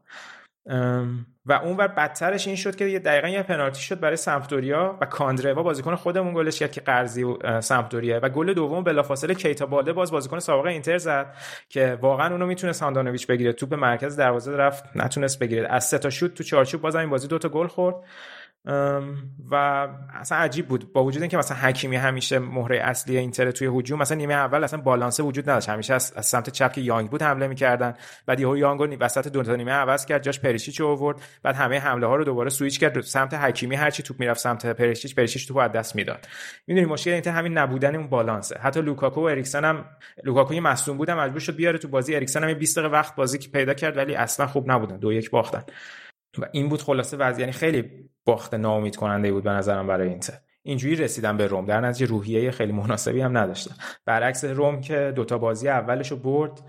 و 1.46 1.54
اونور 1.54 1.88
بدترش 1.88 2.48
این 2.48 2.56
شد 2.56 2.76
که 2.76 2.86
یه 2.86 3.00
دقیقا 3.00 3.28
یه 3.28 3.44
پنالتی 3.44 3.82
شد 3.82 4.00
برای 4.00 4.16
سمپدوریا 4.16 4.98
و 5.02 5.06
کاندروا 5.06 5.64
بازیکن 5.64 5.96
خودمون 5.96 6.34
گلش 6.34 6.60
کرد 6.60 6.72
که 6.72 6.82
قرضی 6.82 7.26
سمپدوریا 7.60 8.20
و 8.24 8.30
گل 8.30 8.54
دوم 8.54 8.84
بلافاصله 8.84 9.36
کیتا 9.36 9.66
بالده 9.66 9.94
باز 9.94 10.12
بازیکن 10.12 10.40
سابقه 10.40 10.70
اینتر 10.70 10.98
زد 10.98 11.36
که 11.70 11.98
واقعا 12.02 12.32
اونو 12.32 12.46
می‌تونه 12.46 12.74
ساندانویچ 12.74 13.28
بگیره. 13.28 13.54
توپ 13.54 13.74
مرکز 13.74 14.18
دروازه 14.18 14.52
رفت 14.52 14.84
نتونست 14.96 15.40
بگیره. 15.40 15.68
از 15.68 15.86
سه 15.86 15.98
تا 15.98 16.10
شوت 16.10 16.34
تو 16.34 16.44
چارچوب 16.44 16.82
باز 16.82 16.96
این 16.96 17.10
بازی 17.10 17.28
دو 17.28 17.38
تا 17.40 17.50
گل 17.50 17.68
خورد. 17.68 17.96
و 19.52 19.56
اصلا 20.14 20.38
عجیب 20.38 20.68
بود. 20.68 20.94
با 20.94 21.04
وجود 21.04 21.22
اینکه 21.22 21.38
مثلا 21.38 21.58
حکیمی 21.58 21.96
همیشه 21.96 22.40
مهره 22.40 22.78
اصلی 22.78 23.18
اینتر 23.18 23.52
توی 23.52 23.68
هجوم 23.68 24.00
مثلا 24.00 24.18
نیمه 24.18 24.34
اول 24.34 24.64
اصلا 24.64 24.82
بالانسه 24.82 25.24
وجود 25.24 25.50
نداشت. 25.50 25.70
همیشه 25.70 25.94
از, 25.94 26.14
سمت 26.22 26.50
چپ 26.50 26.74
که 26.74 26.82
یانگ 26.82 27.10
بود 27.10 27.22
حمله 27.22 27.48
می‌کردن. 27.48 27.94
بعد 28.26 28.40
یهو 28.40 28.58
یانگ 28.58 28.80
رو 28.80 28.98
وسط 29.00 29.28
دو 29.28 29.44
تا 29.44 29.56
نیمه 29.56 29.72
عوض 29.72 30.06
کرد 30.06 30.24
جاش 30.24 30.40
پریشیچ 30.40 30.82
آورد. 30.82 31.22
بعد 31.44 31.56
همه 31.56 31.80
حمله 31.80 32.08
ها 32.08 32.16
رو 32.16 32.24
دوباره 32.24 32.50
سویچ 32.50 32.80
کرد. 32.80 33.02
سمت 33.02 33.34
حکیمی 33.34 33.76
هرچی 33.76 34.04
توپ 34.04 34.20
می‌رفت 34.20 34.40
سمت 34.40 34.66
پریشیچ 34.66 35.16
پریشیچ 35.16 35.48
توپ 35.48 35.58
از 35.58 35.72
دست 35.72 35.96
می‌داد. 35.96 36.28
می‌دونی 36.68 36.86
مشکل 36.86 37.12
اینتر 37.12 37.32
همین 37.32 37.58
نبودن 37.58 37.96
اون 37.96 38.08
بالانسه. 38.08 38.60
حتی 38.60 38.82
لوکاکو 38.82 39.22
و 39.22 39.24
اریکسن 39.24 39.66
هم 39.66 39.86
لوکاکو 40.24 40.54
مصدوم 40.54 40.98
بود 40.98 41.12
مجبور 41.12 41.40
شد 41.40 41.56
بیاره 41.56 41.78
تو 41.78 41.88
بازی. 41.88 42.16
اریکسن 42.16 42.44
هم 42.44 42.54
20 42.54 42.78
دقیقه 42.78 42.94
وقت 42.94 43.16
بازی 43.16 43.38
پیدا 43.38 43.74
کرد 43.74 43.98
ولی 43.98 44.16
اصلا 44.16 44.48
خوب 44.48 44.72
نبودن. 44.72 44.98
دو 44.98 45.14
یک 45.14 45.30
باختن. 45.30 45.64
و 46.38 46.46
این 46.52 46.70
بود 46.70 46.82
خلاصه 46.82 47.18
وضع 47.18 47.40
یعنی 47.40 47.52
خیلی 47.52 48.10
باخت 48.26 48.54
ناامید 48.54 48.96
کننده 48.96 49.32
بود 49.32 49.44
به 49.44 49.50
نظرم 49.50 49.88
برای 49.88 50.10
اینتر. 50.10 50.34
اینجوری 50.64 50.96
رسیدن 50.96 51.38
به 51.38 51.48
روم. 51.48 51.66
در 51.66 51.82
نتیجه 51.82 52.06
روحیه 52.06 52.52
خیلی 52.52 52.72
مناسبی 52.72 53.22
هم 53.22 53.38
نداشتن 53.38 53.76
برعکس 54.06 54.46
روم 54.46 54.82
که 54.82 55.14
دوتا 55.16 55.38
بازی 55.38 55.70
اولش 55.70 56.12
رو 56.12 56.18
برد 56.18 56.62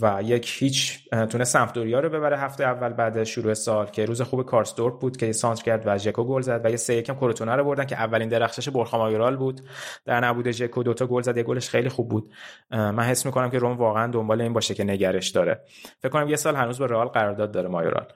و 0.00 0.22
یک 0.22 0.56
هیچ 0.58 1.08
تونه 1.10 1.44
سمفدوریا 1.44 2.00
رو 2.00 2.08
ببره 2.08 2.38
هفته 2.38 2.64
اول 2.64 2.92
بعد 2.92 3.24
شروع 3.24 3.54
سال 3.54 3.86
که 3.86 4.04
روز 4.04 4.22
خوب 4.22 4.42
کارستورپ 4.42 5.00
بود 5.00 5.16
که 5.16 5.32
سانتر 5.32 5.62
کرد 5.62 5.82
و 5.86 5.98
ژکو 5.98 6.24
گل 6.24 6.40
زد 6.40 6.60
و 6.64 6.70
یه 6.70 6.76
سه 6.76 6.94
یکم 6.94 7.14
کروتونه 7.14 7.56
رو 7.56 7.64
بردن 7.64 7.84
که 7.84 7.96
اولین 7.96 8.28
درخشش 8.28 8.68
برخا 8.68 9.30
بود. 9.30 9.60
در 10.04 10.20
نبود 10.20 10.50
ژکو 10.50 10.82
دوتا 10.82 11.06
گل 11.06 11.22
زد 11.22 11.36
یه 11.36 11.42
گلش 11.42 11.68
خیلی 11.68 11.88
خوب 11.88 12.08
بود. 12.08 12.32
من 12.70 13.00
حس 13.00 13.26
می‌کنم 13.26 13.50
که 13.50 13.58
روم 13.58 13.76
واقعا 13.76 14.06
دنبال 14.06 14.40
این 14.40 14.52
باشه 14.52 14.74
که 14.74 14.84
نگرش 14.84 15.28
داره. 15.28 15.60
فکر 15.98 16.08
کنم 16.08 16.28
یه 16.28 16.36
سال 16.36 16.56
هنوز 16.56 16.78
به 16.78 16.86
رئال 16.86 17.06
قرارداد 17.06 17.52
داره 17.52 17.68
مایورال. 17.68 18.06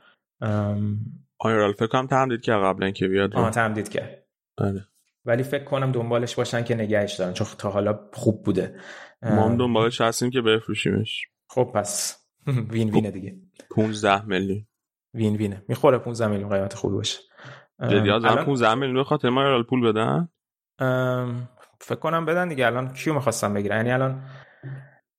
مایورال 1.45 1.73
فکر 1.73 1.87
کنم 1.87 2.07
تمدید 2.07 2.41
که 2.41 2.53
قبلا 2.53 2.87
اینکه 2.87 3.09
بیاد. 3.09 3.35
آها 3.35 3.51
تمدید 3.51 3.89
کرد. 3.89 4.27
آره 4.59 4.87
ولی 5.25 5.43
فکر 5.43 5.65
کنم 5.65 5.93
دنبالش 5.93 6.35
باشن 6.35 6.65
که 6.65 6.75
نگهش 6.75 7.15
دارن 7.15 7.33
چون 7.33 7.47
تا 7.59 7.71
حالا 7.71 8.01
خوب 8.13 8.43
بوده. 8.45 8.75
ما 9.23 9.49
هم 9.49 9.57
دنبالش 9.57 10.01
هستیم 10.01 10.31
که 10.31 10.41
بفروشیمش. 10.41 11.27
خب 11.51 11.71
پس 11.75 12.21
وین 12.71 12.91
وینه 12.91 13.11
دیگه. 13.11 13.37
15 13.71 14.25
میلیون. 14.25 14.67
وین 15.15 15.37
وینه. 15.37 15.63
می‌خوره 15.69 15.99
15 15.99 16.27
میلیون 16.27 16.51
قیمت 16.51 16.75
خوبی 16.75 16.97
باشه. 16.97 17.19
جدی 17.91 18.11
از 18.11 18.23
15 18.25 18.75
میلیون 18.75 19.05
خاطر 19.05 19.29
ما 19.29 19.63
پول 19.63 19.93
بدن؟ 19.93 20.29
فکر 21.81 21.99
کنم 21.99 22.25
بدن 22.25 22.49
دیگه. 22.49 22.67
الان 22.67 22.93
کیو 22.93 23.15
می‌خواستم 23.15 23.55
بگیرن؟ 23.55 23.77
یعنی 23.77 23.93
الان 23.93 24.23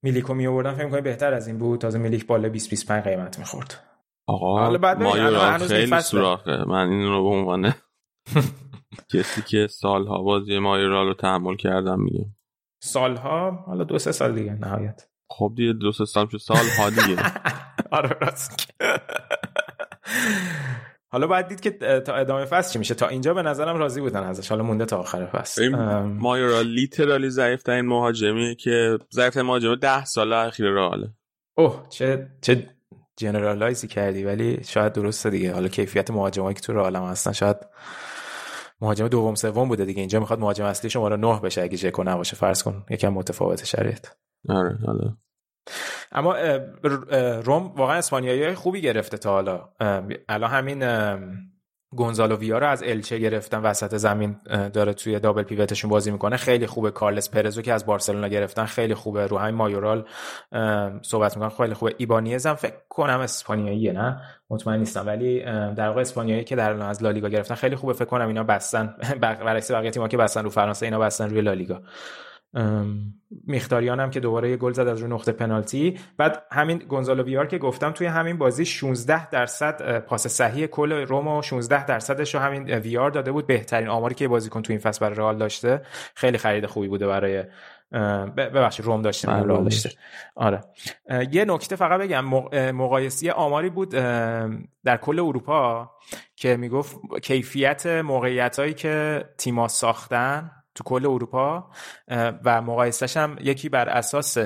میلیکو 0.03 0.33
می 0.33 0.47
آوردن 0.47 0.73
فکر 0.73 0.89
کنم 0.89 1.01
بهتر 1.01 1.33
از 1.33 1.47
این 1.47 1.57
بود. 1.57 1.81
تازه 1.81 1.99
میلیک 1.99 2.27
بالا 2.27 2.49
20 2.49 2.69
25 2.69 3.03
قیمت 3.03 3.39
می‌خورد. 3.39 3.83
آقا 4.27 4.69
ما 4.99 5.57
خیلی 5.57 6.01
سوراخه. 6.01 6.63
من 6.67 6.89
این 6.89 7.07
رو 7.07 7.23
به 7.23 7.29
عنوان 7.29 7.73
کسی 9.13 9.41
که 9.41 9.67
سالها 9.67 10.21
بازی 10.21 10.59
مایورال 10.59 11.07
رو 11.07 11.13
تحمل 11.13 11.55
کردم 11.55 11.99
میگم. 11.99 12.35
سالها؟ 12.83 13.51
حالا 13.51 13.83
دو 13.83 13.99
سه 13.99 14.11
سال 14.11 14.35
دیگه 14.35 14.53
نهایت. 14.53 15.10
خب 15.31 15.53
دیگه 15.55 15.73
دو 15.73 15.91
سه 15.91 16.05
سال 16.05 16.27
سال 16.39 16.65
ها 16.77 16.89
دیگه. 16.89 17.23
آره 17.97 18.17
راست 18.21 18.73
حالا 21.07 21.27
باید 21.27 21.47
دید 21.47 21.59
که 21.59 21.71
تا 22.05 22.15
ادامه 22.15 22.45
فصل 22.45 22.73
چی 22.73 22.79
میشه. 22.79 22.95
تا 22.95 23.07
اینجا 23.07 23.33
به 23.33 23.41
نظرم 23.41 23.77
راضی 23.77 24.01
بودن 24.01 24.23
ازش. 24.23 24.49
حالا 24.49 24.63
مونده 24.63 24.85
تا 24.85 24.97
آخر 24.97 25.25
فصل. 25.25 25.69
مایورا 26.05 26.61
لیترالی 26.61 27.29
ضعیف 27.29 27.63
ترین 27.63 27.85
مهاجمی 27.85 28.55
که 28.55 28.97
ضعیف 29.13 29.33
ترین 29.33 29.45
مهاجم 29.45 29.75
ده 29.75 30.05
سال 30.05 30.33
اخیر 30.33 30.69
رئاله. 30.69 31.09
اوه 31.57 31.85
چه 31.89 32.27
چه 32.41 32.69
جنرالایزی 33.17 33.87
کردی 33.87 34.23
ولی 34.23 34.63
شاید 34.63 34.93
درسته 34.93 35.29
دیگه. 35.29 35.53
حالا 35.53 35.67
کیفیت 35.67 36.11
مهاجمایی 36.11 36.55
که 36.55 36.61
تو 36.61 36.73
رئال 36.73 36.95
هستن 36.95 37.31
شاید 37.31 37.57
مهاجم 38.81 39.07
دوم 39.07 39.35
سوم 39.35 39.67
بوده 39.67 39.85
دیگه. 39.85 39.99
اینجا 39.99 40.19
می‌خواد 40.19 40.39
مهاجم 40.39 40.65
اصلی 40.65 40.89
شما 40.89 41.07
رو 41.07 41.17
نه 41.17 41.39
بشه 41.39 41.61
اگه 41.61 41.77
ژکو 41.77 42.03
نباشه. 42.03 42.35
فرض 42.35 42.63
کن 42.63 42.85
یکم 42.89 43.09
متفاوت 43.09 43.65
شرایط. 43.65 44.07
آره 44.49 44.77
آره 44.87 45.17
اما 46.11 46.35
روم 47.39 47.73
واقعا 47.75 47.97
اسپانیایی 47.97 48.53
خوبی 48.53 48.81
گرفته 48.81 49.17
تا 49.17 49.31
حالا. 49.31 49.69
الان 50.29 50.49
همین 50.49 50.83
گونزالو 51.95 52.35
ویا 52.35 52.57
رو 52.57 52.67
از 52.67 52.83
الچه 52.83 53.17
گرفتن 53.17 53.61
وسط 53.61 53.95
زمین 53.95 54.35
داره 54.73 54.93
توی 54.93 55.19
دابل 55.19 55.43
پیوتشون 55.43 55.89
بازی 55.89 56.11
می‌کنه. 56.11 56.37
خیلی 56.37 56.67
خوبه. 56.67 56.91
کارلس 56.91 57.29
پرزو 57.29 57.61
که 57.61 57.73
از 57.73 57.85
بارسلونا 57.85 58.27
گرفتن 58.27 58.65
خیلی 58.65 58.93
خوبه. 58.93 59.27
رو 59.27 59.37
همین 59.37 59.55
مایورال 59.55 60.07
صحبت 61.01 61.37
می‌کنن 61.37 61.49
خیلی 61.49 61.73
خوبه. 61.73 61.95
ایبانیز 61.97 62.45
هم 62.45 62.55
فکر 62.55 62.75
کنم 62.89 63.19
اسپانیاییه 63.19 63.91
نه؟ 63.91 64.21
مطمئن 64.49 64.79
نیستم. 64.79 65.07
ولی 65.07 65.39
در 65.73 65.87
واقع 65.87 66.01
اسپانیایی 66.01 66.43
که 66.43 66.55
در 66.55 66.83
از 66.83 67.03
لالیگا 67.03 67.29
گرفتن 67.29 67.55
خیلی 67.55 67.75
خوبه. 67.75 67.93
فکر 67.93 68.05
کنم 68.05 68.27
اینا 68.27 68.43
بستن. 68.43 68.95
برعکس 69.21 69.71
بقیه 69.71 69.91
تیم‌ها 69.91 70.07
که 70.07 70.17
بستن 70.17 70.43
رو 70.43 70.49
فرانسه 70.49 70.85
اینا 70.85 70.99
بستن 70.99 71.29
روی 71.29 71.41
لالیگا. 71.41 71.81
میختاریان 73.47 73.99
هم 73.99 74.09
که 74.09 74.19
دوباره 74.19 74.49
یه 74.49 74.57
گل 74.57 74.71
زد 74.71 74.87
از 74.87 74.99
روی 74.99 75.11
نقطه 75.11 75.31
پنالتی. 75.31 75.99
بعد 76.17 76.43
همین 76.51 76.77
گونزالو 76.77 77.23
ویار 77.23 77.47
که 77.47 77.57
گفتم 77.57 77.91
توی 77.91 78.07
همین 78.07 78.37
بازی 78.37 78.65
16 78.65 79.29
درصد 79.29 79.99
پاس 79.99 80.27
صحیح 80.27 80.65
کل 80.65 80.91
روم 80.91 81.41
16 81.41 81.85
درصدش 81.85 82.35
رو 82.35 82.41
همین 82.41 82.63
ویار 82.71 83.11
داده 83.11 83.31
بود. 83.31 83.47
بهترین 83.47 83.87
آماری 83.87 84.15
که 84.15 84.27
بازیکن 84.27 84.61
توی 84.61 84.73
این 84.73 84.81
فصل 84.81 84.99
برای 85.01 85.15
رئال 85.15 85.37
داشته. 85.37 85.81
خیلی 86.15 86.37
خرید 86.37 86.65
خوبی 86.65 86.87
بوده 86.87 87.07
برای 87.07 87.43
ببخشید 88.37 88.85
روم 88.85 89.01
داشتیم 89.01 89.29
رئال 89.29 89.63
داشته. 89.63 89.89
آره. 90.35 90.61
یه 91.31 91.45
نکته 91.45 91.75
فقط 91.75 92.01
بگم. 92.01 92.25
مقایسی 92.71 93.29
آماری 93.29 93.69
بود 93.69 93.89
در 94.83 94.97
کل 95.01 95.19
اروپا 95.19 95.91
که 96.35 96.57
می‌گفت 96.57 96.95
کیفیت 97.21 97.87
موقعیت 97.87 98.59
هایی 98.59 98.73
که 98.73 99.25
تیما 99.37 99.67
ساختن 99.67 100.51
تو 100.81 100.89
کل 100.89 101.05
اروپا 101.05 101.69
و 102.45 102.61
مقایسش 102.61 103.17
هم 103.17 103.37
یکی 103.41 103.69
بر 103.69 103.89
اساس 103.89 104.37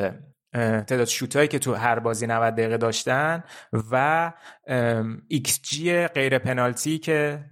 تعداد 0.54 1.06
شوتایی 1.06 1.48
که 1.48 1.60
تو 1.60 1.74
هر 1.74 2.00
بازی 2.00 2.28
90 2.28 2.54
دقیقه 2.54 2.78
داشتن 2.78 3.44
و 3.92 4.34
ایکس 5.28 5.62
جی 5.62 6.08
غیر 6.08 6.38
پنالتی 6.38 6.98
که 6.98 7.46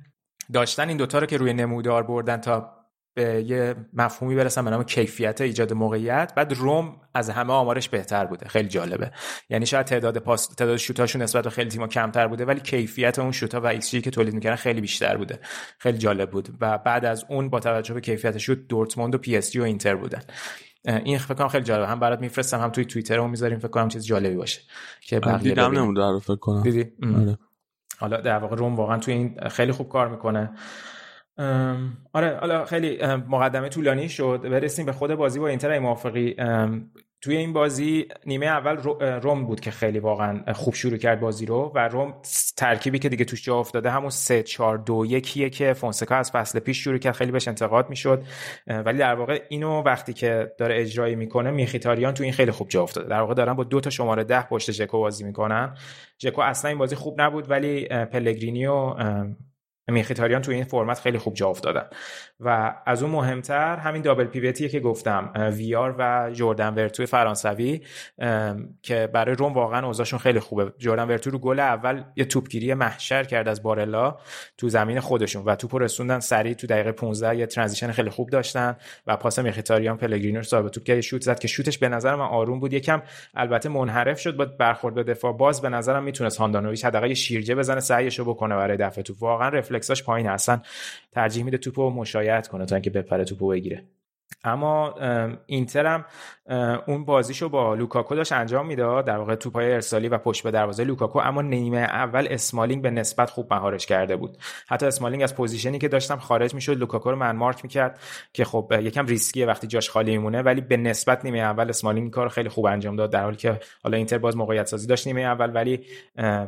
داشتن 0.53 0.87
این 0.87 0.97
دوتا 0.97 1.19
رو 1.19 1.25
که 1.25 1.37
روی 1.37 1.53
نمودار 1.53 2.03
بردن 2.03 2.37
تا 2.37 2.82
به 3.15 3.43
یه 3.43 3.75
مفهومی 3.93 4.35
برسن 4.35 4.65
به 4.65 4.71
نام 4.71 4.83
کیفیت 4.83 5.41
ایجاد 5.41 5.73
موقعیت. 5.73 6.33
بعد 6.35 6.53
روم 6.53 6.95
از 7.13 7.29
همه 7.29 7.53
آمارش 7.53 7.89
بهتر 7.89 8.25
بوده. 8.25 8.47
خیلی 8.47 8.69
جالبه. 8.69 9.11
یعنی 9.49 9.65
شاید 9.65 9.85
تعداد 9.85 10.17
پاس 10.17 10.47
تعداد 10.47 10.77
شوتاشون 10.77 11.21
نسبت 11.21 11.43
به 11.43 11.49
خیلی 11.49 11.69
تیم‌ها 11.69 11.87
کمتر 11.87 12.27
بوده 12.27 12.45
ولی 12.45 12.59
کیفیت 12.59 13.19
اون 13.19 13.31
شوتا 13.31 13.61
و 13.61 13.65
ایکس 13.65 13.95
که 13.95 14.11
تولید 14.11 14.33
می‌کردن 14.33 14.55
خیلی 14.55 14.81
بیشتر 14.81 15.17
بوده. 15.17 15.39
خیلی 15.77 15.97
جالب 15.97 16.31
بود. 16.31 16.49
و 16.61 16.77
بعد 16.77 17.05
از 17.05 17.25
اون 17.29 17.49
با 17.49 17.59
توجه 17.59 17.93
به 17.93 18.01
کیفیت 18.01 18.37
شوت 18.37 18.57
دورتموند 18.67 19.15
و 19.15 19.17
پی 19.17 19.37
اس 19.37 19.51
جی 19.51 19.59
و 19.59 19.63
اینتر 19.63 19.95
بودن. 19.95 20.21
این 20.85 21.17
فکر 21.17 21.33
کنم 21.33 21.47
خیلی 21.47 21.63
جالبه. 21.63 21.87
هم 21.87 21.99
برات 21.99 22.19
میفرستم 22.19 22.59
هم 22.59 22.69
توی 22.69 22.85
توییترمون 22.85 23.29
می‌ذاریم. 23.29 23.59
فکر 23.59 23.67
کنم 23.67 23.87
چیز 23.87 24.05
جالبی 24.05 24.35
باشه 24.35 24.61
که 25.01 25.19
بقیه 25.19 25.37
دیدم 25.37 25.71
نموده 25.71 26.19
فکر 26.19 26.35
کنم. 26.35 26.63
دیدی؟ 26.63 26.91
حالا 27.97 28.21
در 28.21 28.37
واقع 28.37 28.55
روم 28.55 28.75
واقعا 28.75 28.97
توی 28.97 29.13
این 29.13 29.49
خیلی 29.49 29.71
خوب 29.71 29.89
کار 29.89 30.07
می‌کنه. 30.07 30.51
آره 32.13 32.37
حالا 32.39 32.65
خیلی 32.65 33.05
مقدمه 33.05 33.69
طولانی 33.69 34.09
شد. 34.09 34.41
برسیم 34.43 34.85
به 34.85 34.91
خود 34.91 35.15
بازی 35.15 35.39
با 35.39 35.47
اینتر 35.47 35.79
موافقی 35.79 36.35
توی 37.21 37.37
این 37.37 37.53
بازی 37.53 38.07
نیمه 38.25 38.45
اول 38.45 38.77
روم 39.21 39.45
بود 39.45 39.59
که 39.59 39.71
خیلی 39.71 39.99
واقعا 39.99 40.53
خوب 40.53 40.73
شروع 40.73 40.97
کرد 40.97 41.19
بازی 41.19 41.45
رو 41.45 41.71
و 41.75 41.87
روم 41.87 42.13
ترکیبی 42.57 42.99
که 42.99 43.09
دیگه 43.09 43.25
توش 43.25 43.43
جا 43.43 43.59
افتاده 43.59 43.89
همون 43.89 44.09
3 44.09 44.43
4 44.43 44.77
2 44.77 45.05
1 45.05 45.53
که 45.53 45.73
فونسکا 45.73 46.15
از 46.15 46.31
فصل 46.31 46.59
پیش 46.59 46.83
شروع 46.83 46.97
کرد. 46.97 47.13
خیلی 47.13 47.31
بهش 47.31 47.47
انتقاد 47.47 47.89
می‌شد. 47.89 48.23
ولی 48.67 48.97
در 48.97 49.15
واقع 49.15 49.41
اینو 49.49 49.81
وقتی 49.81 50.13
که 50.13 50.53
داره 50.57 50.81
اجرایی 50.81 51.15
می‌کنه 51.15 51.51
میخیتاریان 51.51 52.13
تو 52.13 52.23
این 52.23 52.33
خیلی 52.33 52.51
خوب 52.51 52.69
جا 52.69 52.83
افتاده. 52.83 53.09
در 53.09 53.19
واقع 53.19 53.33
دارن 53.33 53.53
با 53.53 53.63
دو 53.63 53.79
تا 53.79 53.89
شماره 53.89 54.23
10 54.23 54.41
پشت 54.41 54.71
ژکو 54.71 54.99
بازی 54.99 55.23
می‌کنن. 55.23 55.77
ژکو 56.21 56.41
اصلا 56.41 56.69
این 56.69 56.77
بازی 56.77 56.95
خوب 56.95 57.21
نبود 57.21 57.51
ولی 57.51 57.85
پلگرینی 57.85 58.65
و 58.65 58.95
میخیتاریان 59.87 60.41
تو 60.41 60.51
این 60.51 60.63
فرمت 60.63 60.99
خیلی 60.99 61.17
خوب 61.17 61.33
جا 61.33 61.47
افتادن. 61.47 61.85
و 62.39 62.75
از 62.85 63.03
اون 63.03 63.11
مهمتر 63.11 63.77
همین 63.77 64.01
دابل 64.01 64.25
پیوتیه 64.25 64.69
که 64.69 64.79
گفتم 64.79 65.31
ویار 65.53 65.95
و 65.99 66.31
جردن 66.33 66.73
ورتو 66.73 67.05
فرانسوی 67.05 67.81
که 68.81 69.09
برای 69.13 69.35
روم 69.35 69.53
واقعا 69.53 69.85
اوضاعشون 69.85 70.19
خیلی 70.19 70.39
خوبه. 70.39 70.73
جردن 70.77 71.03
ورتو 71.03 71.29
رو 71.29 71.39
گل 71.39 71.59
اول 71.59 72.03
یه 72.15 72.25
توپگیری 72.25 72.73
محشر 72.73 73.23
کرد 73.23 73.47
از 73.47 73.63
بارلا 73.63 74.17
تو 74.57 74.69
زمین 74.69 74.99
خودشون 74.99 75.43
و 75.43 75.55
توپو 75.55 75.79
رسوندن 75.79 76.19
سریع 76.19 76.53
تو 76.53 76.67
دقیقه 76.67 76.91
15 76.91 77.35
یه 77.35 77.45
ترانزیشن 77.45 77.91
خیلی 77.91 78.09
خوب 78.09 78.29
داشتن 78.29 78.75
و 79.07 79.17
پاس 79.17 79.39
میخیتاریان 79.39 79.97
پلگرینو 79.97 80.41
صاحب 80.41 80.69
توپ 80.69 80.83
کرد. 80.83 81.01
شوت 81.01 81.21
زد 81.21 81.39
که 81.39 81.47
شوتش 81.47 81.77
به 81.77 81.89
نظر 81.89 82.15
من 82.15 82.25
آروم 82.25 82.59
بود. 82.59 82.73
یکم 82.73 83.01
البته 83.33 83.69
منحرف 83.69 84.19
شد 84.19 84.35
با 84.35 84.45
برخورد 84.45 84.95
به 84.95 85.03
دفاع. 85.03 85.33
باز 85.33 85.61
به 85.61 85.69
نظرم 85.69 86.03
می‌تونست 86.03 86.37
هاندانویچ 86.37 86.85
حداقل 86.85 87.13
شیرجه 87.13 87.55
بزنه 87.55 87.79
سعیشو 87.79 88.25
بکنه 88.25 88.55
برای 88.55 88.77
دفع 88.77 89.01
توپ. 89.01 89.23
واقعا 89.23 89.49
رفلکساش 89.73 90.03
پایین 90.03 90.27
هستن. 90.27 90.61
ترجیح 91.11 91.43
میده 91.43 91.57
توپو 91.57 91.89
مشایعت 91.89 92.47
کنه 92.47 92.65
تا 92.65 92.75
اینکه 92.75 92.89
بپره 92.89 93.25
توپو 93.25 93.47
بگیره. 93.47 93.83
اما 94.43 94.95
اینتر 95.45 95.85
هم 95.85 96.05
اون 96.87 97.05
بازیشو 97.05 97.49
با 97.49 97.75
لوکاکو 97.75 98.15
داشت 98.15 98.31
انجام 98.31 98.67
می‌داد 98.67 99.05
در 99.05 99.17
واقع 99.17 99.35
توپای 99.35 99.73
ارسالی 99.73 100.07
و 100.07 100.17
پشت 100.17 100.43
به 100.43 100.51
دروازه 100.51 100.83
لوکاکو 100.83 101.19
اما 101.19 101.41
نیمه 101.41 101.77
اول 101.77 102.27
اسمالینگ 102.29 102.81
به 102.81 102.89
نسبت 102.89 103.29
خوب 103.29 103.53
مهارش 103.53 103.85
کرده 103.85 104.15
بود. 104.15 104.37
حتی 104.67 104.85
اسمالینگ 104.85 105.23
از 105.23 105.35
position 105.35 105.74
ی 105.74 105.79
که 105.79 105.87
داشتم 105.87 106.17
خارج 106.17 106.53
می‌شد 106.53 106.77
لوکاکو 106.77 107.11
رو 107.11 107.15
man 107.15 107.35
mark 107.35 107.63
می‌کرد 107.63 107.99
که 108.33 108.45
خب 108.45 108.73
یکم 108.81 109.05
ریسکیه 109.05 109.45
وقتی 109.45 109.67
جاش 109.67 109.89
خالی 109.89 110.11
میمونه 110.11 110.41
ولی 110.41 110.61
به 110.61 110.77
نسبت 110.77 111.25
نیمه 111.25 111.39
اول 111.39 111.69
اسمالینگ 111.69 112.11
کار 112.11 112.29
خیلی 112.29 112.49
خوب 112.49 112.65
انجام 112.65 112.95
داد 112.95 113.11
در 113.11 113.23
حالی 113.23 113.37
که 113.37 113.59
حالا 113.83 113.97
اینتر 113.97 114.17
باز 114.17 114.37
موقعیت 114.37 114.67
سازی 114.67 114.87
داشت 114.87 115.07
نیمه 115.07 115.21
اول 115.21 115.55
ولی 115.55 115.85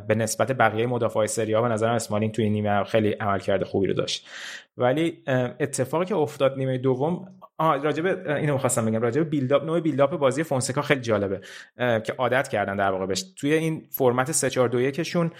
به 0.08 0.14
نسبت 0.14 0.52
بقیه 0.52 0.86
مدافعای 0.86 1.26
سری 1.26 1.47
آ 1.47 1.54
به 1.54 1.68
نظرم 1.68 1.94
اسمالینگ 1.94 2.32
توی 2.32 2.50
نیمه 2.50 2.84
خیلی 2.84 3.12
عملکرد 3.12 3.64
خوبی 3.64 3.86
رو 3.86 3.94
داشت. 3.94 4.28
ولی 4.76 5.22
اتفاقی 5.60 6.04
که 6.04 6.14
افتاد 6.16 6.56
نیمه 6.56 6.78
دوم 6.78 7.28
آه 7.58 7.82
راجب 7.82 8.28
اینو 8.28 8.52
می‌خواستم 8.52 8.84
بگم. 8.84 9.02
راجب 9.02 9.30
build-up 9.30 9.64
نوع 9.64 9.80
build-up 9.80 10.16
بازی 10.16 10.42
فونسکا 10.42 10.82
خیلی 10.82 11.00
جالبه 11.00 11.40
که 11.76 12.12
عادت 12.18 12.48
کردن 12.48 12.76
در 12.76 12.90
واقع 12.90 13.06
بهش. 13.06 13.22
توی 13.36 13.52
این 13.52 13.86
فرمت 13.90 14.32
3 14.32 14.50
4 14.50 14.68
2 14.68 14.80
1 14.80 15.02
شون 15.02 15.30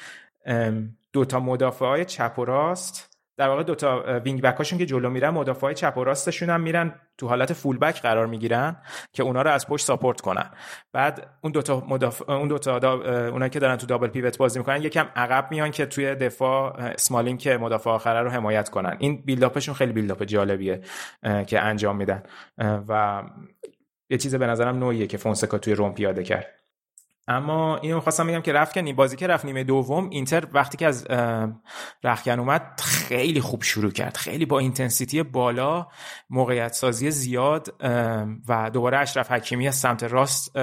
دو 1.12 1.24
تا 1.24 1.40
مدافع 1.40 1.84
های 1.86 2.04
چپ 2.04 2.38
و 2.38 2.44
راست 2.44 3.15
در 3.38 3.48
واقع 3.48 3.62
دوتا 3.62 4.20
wing-back 4.24 4.56
هاشون 4.56 4.78
که 4.78 4.86
جلو 4.86 5.10
میرن 5.10 5.30
مدافع 5.30 5.72
چپ 5.72 5.98
و 5.98 6.04
راستشون 6.04 6.50
هم 6.50 6.60
میرن 6.60 6.94
تو 7.18 7.28
حالت 7.28 7.52
full-back 7.52 8.02
قرار 8.02 8.26
می‌گیرن 8.26 8.76
که 9.12 9.22
اونا 9.22 9.42
رو 9.42 9.50
از 9.50 9.66
پشت 9.66 9.86
support 9.86 10.20
کنن. 10.20 10.50
بعد 10.92 11.26
اون 11.40 11.52
دوتا 11.52 11.86
مدافع 11.88 12.32
اون 12.32 12.48
دوتا 12.48 12.78
دا... 12.78 12.92
اونایی 13.28 13.50
که 13.50 13.58
دارن 13.58 13.76
تو 13.76 13.86
double 13.86 14.08
pivot 14.08 14.38
بازی 14.38 14.58
می‌کنن 14.58 14.82
یکم 14.82 15.08
عقب 15.16 15.48
میان 15.50 15.70
که 15.70 15.86
توی 15.86 16.14
دفاع 16.14 16.76
اسمالینگ 16.76 17.38
که 17.38 17.56
مدافع 17.56 17.90
آخره 17.90 18.20
رو 18.20 18.30
حمایت 18.30 18.68
کنن. 18.68 18.96
این 18.98 19.22
build-up 19.24 19.58
شون 19.58 19.74
خیلی 19.74 19.92
build-up 19.92 20.22
جالبیه 20.22 20.80
که 21.46 21.60
انجام 21.60 21.96
میدن. 21.96 22.22
و 22.88 23.22
یه 24.10 24.18
چیز 24.18 24.34
به 24.34 24.46
نظرم 24.46 24.78
نوییه 24.78 25.06
که 25.06 25.16
فونسکا 25.16 25.58
توی 25.58 25.74
روم 25.74 25.94
پیاده 25.94 26.24
کرد. 26.24 26.46
اما 27.28 27.76
اینو 27.76 27.94
می‌خواستم 27.94 28.26
بگم 28.26 28.40
که 28.40 28.52
رفت 28.52 28.74
که 28.74 28.92
بازی 28.92 29.16
که 29.16 29.26
رفت 29.26 29.44
نیمه 29.44 29.64
دوم 29.64 30.10
اینتر 30.10 30.46
وقتی 30.52 30.76
که 30.76 30.86
از 30.86 31.06
رخکن 32.04 32.38
اومد 32.38 32.80
خیلی 32.80 33.40
خوب 33.40 33.62
شروع 33.62 33.90
کرد. 33.90 34.16
خیلی 34.16 34.46
با 34.46 34.58
intensity 34.58 35.16
ی 35.16 35.22
بالا 35.22 35.86
موقعیت 36.30 36.72
سازی 36.72 37.10
زیاد 37.10 37.74
و 38.48 38.70
دوباره 38.72 38.98
اشرف 38.98 39.32
حکیمی 39.32 39.68
از 39.68 39.74
سمت 39.74 40.04
راست 40.04 40.56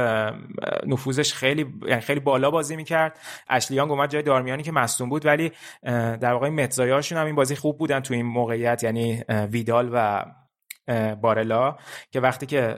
نفوذش 0.88 1.34
خیلی 1.34 1.74
یعنی 1.88 2.02
خیلی 2.02 2.20
بالا 2.20 2.52
بازی 2.52 2.76
می‌کرد. 2.76 3.20
اشلیانگ 3.50 3.92
اومد 3.92 4.10
جای 4.10 4.22
دارمیانی 4.22 4.64
که 4.64 4.72
مصدوم 4.72 5.10
بود 5.10 5.26
ولی 5.26 5.52
در 5.84 6.34
واقع 6.34 6.50
متزایاشون 6.50 7.18
هم 7.18 7.26
این 7.26 7.36
بازی 7.36 7.56
خوب 7.56 7.78
بودن 7.78 8.00
تو 8.00 8.14
این 8.14 8.26
موقعیت 8.26 8.84
یعنی 8.84 9.24
ویدال 9.30 9.90
و 9.94 10.26
بارلا 11.16 11.78
که 12.12 12.20
وقتی 12.20 12.46
که 12.46 12.78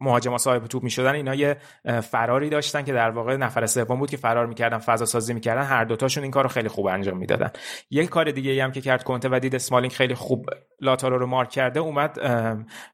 مهاجما 0.00 0.38
صاحب 0.38 0.66
توپ 0.66 0.82
می‌شدن 0.82 1.14
اینا 1.14 1.34
یه 1.34 1.56
فراری 2.02 2.48
داشتن 2.48 2.82
که 2.82 2.92
در 2.92 3.10
واقع 3.10 3.36
نفر 3.36 3.66
سوم 3.66 3.98
بود 3.98 4.10
که 4.10 4.16
فرار 4.16 4.46
می‌کردن 4.46 4.78
فضا 4.78 5.04
سازی 5.04 5.34
می‌کردن 5.34 5.62
هر 5.62 5.84
دوتاشون 5.84 6.22
این 6.22 6.32
کارو 6.32 6.48
خیلی 6.48 6.68
خوب 6.68 6.86
انجام 6.86 7.16
می‌دادن. 7.16 7.50
یک 7.90 8.08
کار 8.08 8.30
دیگه 8.30 8.50
ای 8.50 8.60
هم 8.60 8.72
که 8.72 8.80
کرد 8.80 9.04
کنته 9.04 9.28
و 9.32 9.38
دید 9.38 9.54
اسمالینگ 9.54 9.92
خیلی 9.92 10.14
خوب 10.14 10.46
لاوتارو 10.80 11.18
رو 11.18 11.26
مارک 11.26 11.50
کرده 11.50 11.80
اومد 11.80 12.18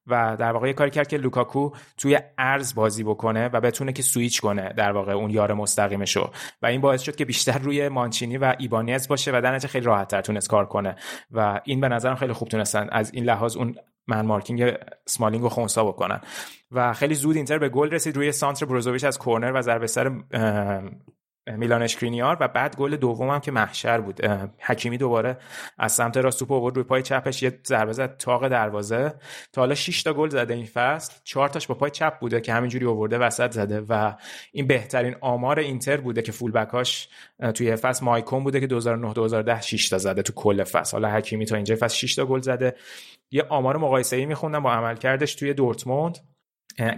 و 0.06 0.36
در 0.38 0.52
واقع 0.52 0.66
یه 0.66 0.72
کاری 0.72 0.90
کرد 0.90 1.08
که 1.08 1.16
لوکاکو 1.16 1.70
توی 1.98 2.18
عرض 2.38 2.74
بازی 2.74 3.04
بکنه 3.04 3.48
و 3.48 3.60
بتونه 3.60 3.92
که 3.92 4.02
سویچ 4.02 4.40
کنه 4.40 4.72
در 4.72 4.92
واقع 4.92 5.12
اون 5.12 5.30
یار 5.30 5.52
مستقیمشو. 5.52 6.30
و 6.62 6.66
این 6.66 6.80
باعث 6.80 7.02
شد 7.02 7.16
که 7.16 7.24
بیشتر 7.24 7.58
روی 7.58 7.88
مانچینی 7.88 8.36
و 8.38 8.54
ایبانیز 8.58 9.08
باشه 9.08 9.30
و 9.34 9.40
در 9.40 9.58
خیلی 9.58 9.86
راحت 9.86 10.08
تر 10.08 10.20
تونست 10.20 10.48
کار 10.48 10.66
کنه. 10.66 10.96
و 11.30 11.60
این 11.64 11.80
به 11.80 11.88
نظرم 11.88 12.16
خیلی 12.16 12.32
خوب 12.32 12.48
تونستن. 12.48 12.88
از 12.92 13.14
این 13.14 13.24
لحاظ 13.24 13.56
اون 13.56 13.76
man 14.06 14.26
marking 14.26 14.72
اسمالینگ 15.06 15.42
رو 15.42 15.48
خونسا 15.48 15.84
بکنن. 15.84 16.20
و 16.72 16.92
خیلی 16.92 17.14
زود 17.14 17.36
اینتر 17.36 17.58
به 17.58 17.68
گل 17.68 17.90
رسید. 17.90 18.16
روی 18.16 18.32
سانتر 18.32 18.66
بروزوویچ 18.66 19.04
از 19.04 19.18
کورنر 19.18 19.52
و 19.54 19.62
ضربه 19.62 19.86
سر 19.86 20.10
میلان 21.46 21.82
اشکرینیار 21.82 22.36
و 22.40 22.48
بعد 22.48 22.76
گل 22.76 22.96
دوم 22.96 23.30
هم 23.30 23.40
که 23.40 23.50
محشر 23.50 24.00
بود. 24.00 24.24
حکیمی 24.58 24.98
دوباره 24.98 25.38
از 25.78 25.92
سمت 25.92 26.16
راست 26.16 26.38
توپ 26.38 26.52
آورد 26.52 26.76
روی 26.76 26.84
پای 26.84 27.02
چپش 27.02 27.42
یه 27.42 27.60
ضربه 27.66 27.92
زد 27.92 28.16
تاق 28.16 28.48
دروازه. 28.48 29.14
تا 29.52 29.62
حالا 29.62 29.74
6 29.74 30.02
تا 30.02 30.12
گل 30.12 30.28
زده 30.28 30.54
این 30.54 30.66
فصل. 30.66 31.14
4 31.24 31.48
تاش 31.48 31.66
با 31.66 31.74
پای 31.74 31.90
چپ 31.90 32.18
بوده 32.18 32.40
که 32.40 32.52
همینجوری 32.52 32.86
آورده 32.86 33.18
وسط 33.18 33.50
زده 33.50 33.80
و 33.80 34.12
این 34.52 34.66
بهترین 34.66 35.16
آمار 35.20 35.58
اینتر 35.58 35.96
بوده 35.96 36.22
که 36.22 36.32
فول 36.32 36.52
بکاش 36.52 37.08
توی 37.54 37.76
فصل 37.76 38.04
مایکون 38.04 38.44
بوده 38.44 38.60
که 38.60 38.66
2009 38.66 39.12
2010 39.12 39.60
6 39.60 39.88
تا 39.88 39.98
زده 39.98 40.22
تو 40.22 40.32
کل 40.32 40.64
فصل. 40.64 40.96
حالا 40.96 41.10
حکیمی 41.10 41.46
تا 41.46 41.56
اینجا 41.56 41.76
فصل 41.76 41.96
6 41.96 42.14
تا 42.14 42.26
گل 42.26 42.40
زده. 42.40 42.74
یه 43.30 43.44
آمار 43.48 43.76
مقایسه‌ای 43.76 44.26
میخوندم 44.26 44.62
با 44.62 44.72
عملکردش 44.72 45.34
توی 45.34 45.54
دورتموند 45.54 46.18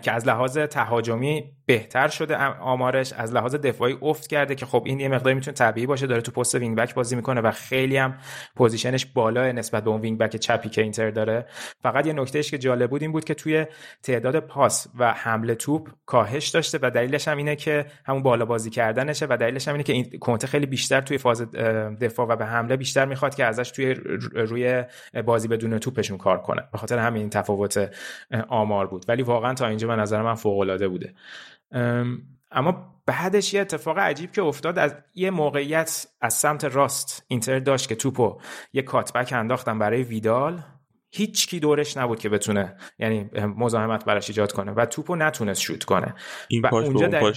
که 0.03 0.12
از 0.12 0.28
لحاظ 0.28 0.59
تهاجمی 0.59 1.57
بهتر 1.68 2.08
شده 2.08 2.36
آمارش 2.46 3.12
از 3.12 3.32
لحاظ 3.32 3.54
دفاعی 3.54 3.98
افت 4.02 4.26
کرده 4.26 4.54
که 4.54 4.66
خب 4.66 4.82
این 4.86 5.00
یه 5.00 5.08
مقداری 5.08 5.34
می‌تونه 5.34 5.54
طبیعی 5.54 5.86
باشه 5.86 6.06
داره 6.06 6.20
تو 6.20 6.32
پست 6.32 6.54
wing-back 6.54 6.94
بازی 6.94 7.16
می‌کنه 7.16 7.40
و 7.40 7.50
خیلی 7.50 7.96
هم 7.96 8.18
position 8.56 8.96
ش 8.96 9.06
بالا 9.06 9.52
نسبت 9.52 9.84
به 9.84 9.90
اون 9.90 10.00
wing-back 10.00 10.36
چپی 10.36 10.68
که 10.68 10.82
اینتر 10.82 11.10
داره. 11.10 11.46
فقط 11.82 12.06
یه 12.06 12.12
نکتهش 12.12 12.50
که 12.50 12.58
جالب 12.58 12.90
بود 12.90 13.02
این 13.02 13.12
بود 13.12 13.24
که 13.24 13.34
توی 13.34 13.66
تعداد 14.02 14.40
پاس 14.40 14.86
و 14.98 15.12
حمل 15.12 15.54
توپ 15.54 15.88
کاهش 16.06 16.48
داشته 16.48 16.78
و 16.82 16.90
دلیلش 16.90 17.28
هم 17.28 17.36
اینه 17.36 17.56
که 17.56 17.86
همون 18.06 18.22
بالا 18.22 18.44
بازی 18.44 18.70
کردنشه 18.70 19.26
و 19.30 19.36
دلیلش 19.36 19.68
هم 19.68 19.74
اینه 19.74 19.84
که 19.84 19.92
این 19.92 20.18
کنته 20.20 20.46
خیلی 20.46 20.66
بیشتر 20.66 21.00
توی 21.00 21.18
فاز 21.18 21.50
دفاع 22.00 22.26
و 22.26 22.36
به 22.36 22.46
حمله 22.46 22.76
بیشتر 22.76 23.04
می‌خواد 23.04 23.34
که 23.34 23.44
ازش 23.44 23.70
توی 23.70 23.94
روی 24.34 24.84
بازی 25.24 25.48
بدون 25.48 25.78
توپشون 25.78 26.18
کار 26.18 26.38
کنه. 26.38 26.62
به 26.72 26.78
خاطر 26.78 26.98
همین 26.98 27.30
تفاوت 27.30 27.90
آمار 28.48 28.86
بود. 28.86 29.04
ولی 29.08 29.22
واقعا 29.22 29.54
تا 29.54 29.66
اینجا 29.66 29.88
به 29.88 29.96
نظر 29.96 30.22
من 30.22 30.34
فوق 30.34 30.58
العاده 30.58 30.88
بوده. 30.88 31.14
اما 32.50 32.94
بعدش 33.06 33.54
یه 33.54 33.60
اتفاق 33.60 33.98
عجیب 33.98 34.32
که 34.32 34.42
افتاد. 34.42 34.78
از 34.78 34.94
یه 35.14 35.30
موقعیت 35.30 36.06
از 36.20 36.34
سمت 36.34 36.64
راست 36.64 37.24
اینتر 37.28 37.58
داشت 37.58 37.88
که 37.88 37.94
توپو 37.94 38.40
یه 38.72 38.82
کاتبک 38.82 39.32
انداختن 39.32 39.78
برای 39.78 40.02
ویدال. 40.02 40.62
هیچ 41.10 41.48
کی 41.48 41.60
دورش 41.60 41.96
نبود 41.96 42.18
که 42.18 42.28
بتونه 42.28 42.76
یعنی 42.98 43.30
مزاحمت 43.56 44.04
براش 44.04 44.28
ایجاد 44.28 44.52
کنه 44.52 44.72
و 44.72 44.86
توپو 44.86 45.16
نتونست 45.16 45.60
شوت 45.60 45.84
کنه. 45.84 46.14
این 46.48 46.62
و 46.62 46.74
اونجا 46.74 47.06
در... 47.06 47.32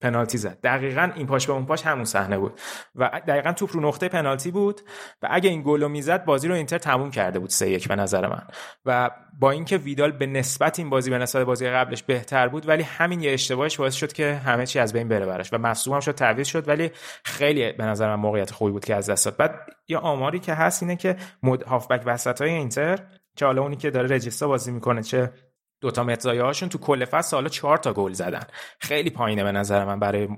پنالتی 0.00 0.38
زد. 0.38 0.58
دقیقا 0.62 1.10
این 1.14 1.26
پاش 1.26 1.46
به 1.46 1.52
اون 1.52 1.66
پاش 1.66 1.86
همون 1.86 2.04
صحنه 2.04 2.38
بود. 2.38 2.60
و 2.94 3.20
دقیقا 3.26 3.52
توپ 3.52 3.70
رو 3.72 3.80
نقطه 3.80 4.08
پنالتی 4.08 4.50
بود 4.50 4.80
و 5.22 5.28
اگه 5.30 5.50
این 5.50 5.62
گل 5.62 5.90
می‌زد 5.90 6.24
بازی 6.24 6.48
رو 6.48 6.54
اینتر 6.54 6.78
تموم 6.78 7.10
کرده 7.10 7.38
بود 7.38 7.50
سه 7.50 7.70
یک 7.70 7.88
به 7.88 7.96
نظر 7.96 8.26
من. 8.26 8.42
و 8.84 9.10
با 9.40 9.50
اینکه 9.50 9.76
ویدال 9.76 10.12
به 10.12 10.26
نسبت 10.26 10.78
این 10.78 10.90
بازی 10.90 11.10
به 11.10 11.18
نسبت 11.18 11.46
بازی 11.46 11.68
قبلش 11.68 12.02
بهتر 12.02 12.48
بود 12.48 12.68
ولی 12.68 12.82
همین 12.82 13.20
یه 13.20 13.32
اشتباهش 13.32 13.76
باعث 13.76 13.94
شد 13.94 14.12
که 14.12 14.34
همه 14.34 14.66
چی 14.66 14.78
از 14.78 14.92
بین 14.92 15.08
بره 15.08 15.26
براش 15.26 15.52
و 15.52 15.58
مصدوم 15.58 15.94
هم 15.94 16.00
شد 16.00 16.12
تعویض 16.12 16.46
شد 16.46 16.68
ولی 16.68 16.90
خیلی 17.24 17.72
به 17.72 17.84
نظر 17.84 18.08
من 18.08 18.22
موقعیت 18.22 18.50
خوبی 18.50 18.72
بود 18.72 18.84
که 18.84 18.94
از 18.94 19.10
دست 19.10 19.24
داد. 19.24 19.36
بعد 19.36 19.54
یه 19.88 19.98
آماری 19.98 20.38
که 20.38 20.54
هست 20.54 20.82
اینه 20.82 20.96
که 20.96 21.16
مد 21.42 21.62
هافبک 21.62 22.02
وسط 22.06 22.40
های 22.40 22.50
اینتر 22.50 22.98
که 23.36 23.46
حالا 23.46 23.62
اونی 23.62 23.76
که 23.76 23.90
داره 23.90 24.14
رجیستا 24.14 24.48
بازی 24.48 24.72
می‌کنه 24.72 25.02
چه 25.02 25.32
دوتا 25.80 26.04
متزایه 26.04 26.42
هاشون 26.42 26.68
تو 26.68 26.78
کل 26.78 27.04
فصل 27.04 27.36
حالا 27.36 27.48
چهار 27.48 27.76
تا 27.76 27.92
گل 27.92 28.12
زدن. 28.12 28.42
خیلی 28.78 29.10
پایینه 29.10 29.44
به 29.44 29.52
نظر 29.52 29.84
من 29.84 30.00
برای 30.00 30.28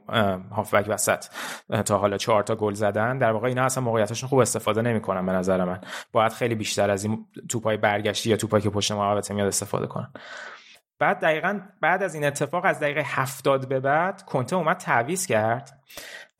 هافبک 0.50 0.86
وسط. 0.88 1.24
تا 1.84 1.98
حالا 1.98 2.16
چهار 2.16 2.42
تا 2.42 2.54
گل 2.54 2.74
زدن. 2.74 3.18
در 3.18 3.32
واقع 3.32 3.48
اینا 3.48 3.64
اصلا 3.64 3.84
موقعیتاشون 3.84 4.28
خوب 4.28 4.38
استفاده 4.38 4.82
نمی‌کنن 4.82 5.26
به 5.26 5.32
نظر 5.32 5.64
من. 5.64 5.80
باید 6.12 6.32
خیلی 6.32 6.54
بیشتر 6.54 6.90
از 6.90 7.04
این 7.04 7.26
توپای 7.48 7.76
برگشتی 7.76 8.30
یا 8.30 8.36
توپایی 8.36 8.62
که 8.62 8.70
پشت 8.70 8.92
محوطه 8.92 9.34
میاد 9.34 9.48
استفاده 9.48 9.86
کنن. 9.86 10.12
بعد 10.98 11.20
دقیقا 11.20 11.60
بعد 11.80 12.02
از 12.02 12.14
این 12.14 12.24
اتفاق 12.24 12.64
از 12.64 12.80
دقیقه 12.80 13.02
هفتاد 13.04 13.68
به 13.68 13.80
بعد 13.80 14.22
کنته 14.22 14.56
اومد 14.56 14.76
تعویض 14.76 15.26
کرد. 15.26 15.82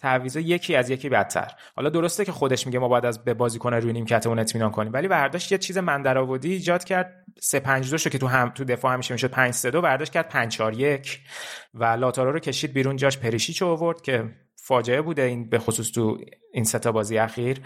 تعویضا 0.03 0.41
یکی 0.41 0.77
از 0.77 0.91
یکی 0.91 1.09
بدتر. 1.09 1.53
حالا 1.77 1.91
درسته 1.91 2.25
که 2.25 2.33
خودش 2.33 2.67
میگه 2.67 2.79
ما 2.79 2.89
باید 2.89 3.07
از 3.07 3.25
به 3.25 3.35
بازیکن 3.35 3.75
روی 3.75 3.93
نیمکت 3.93 4.27
اون 4.27 4.39
اطمینان 4.39 4.71
کنیم 4.71 4.93
ولی 4.93 5.09
برداشت 5.09 5.53
یه 5.53 5.59
چیز 5.59 5.79
مندرآوردی 5.79 6.53
ایجاد 6.53 6.85
کرد 6.85 7.25
3 7.41 7.61
5 7.61 7.91
2 7.91 7.97
که 8.11 8.19
تو 8.19 8.27
هم 8.27 8.51
تو 8.51 8.65
دفاع 8.65 8.93
همیشه 8.93 9.15
می‌شد 9.15 9.31
5 9.31 9.55
3 9.55 9.71
2 9.71 9.81
برداشت 9.81 10.13
کرد 10.13 10.29
5 10.29 10.53
4 10.53 10.75
1 10.75 11.21
و 11.75 11.85
لاتارو 11.85 12.33
رو 12.33 12.39
کشید 12.39 12.73
بیرون 12.73 12.97
جاش 12.97 13.19
پریشیچ 13.19 13.63
آورد 13.63 14.03
که 14.03 14.25
فاجعه 14.65 15.03
بوده 15.03 15.23
این 15.23 15.49
به 15.51 15.59
خصوص 15.59 15.91
تو 15.91 16.19
این 16.53 16.65
ستا 16.65 16.93
بازی 16.93 17.19
اخیر. 17.19 17.61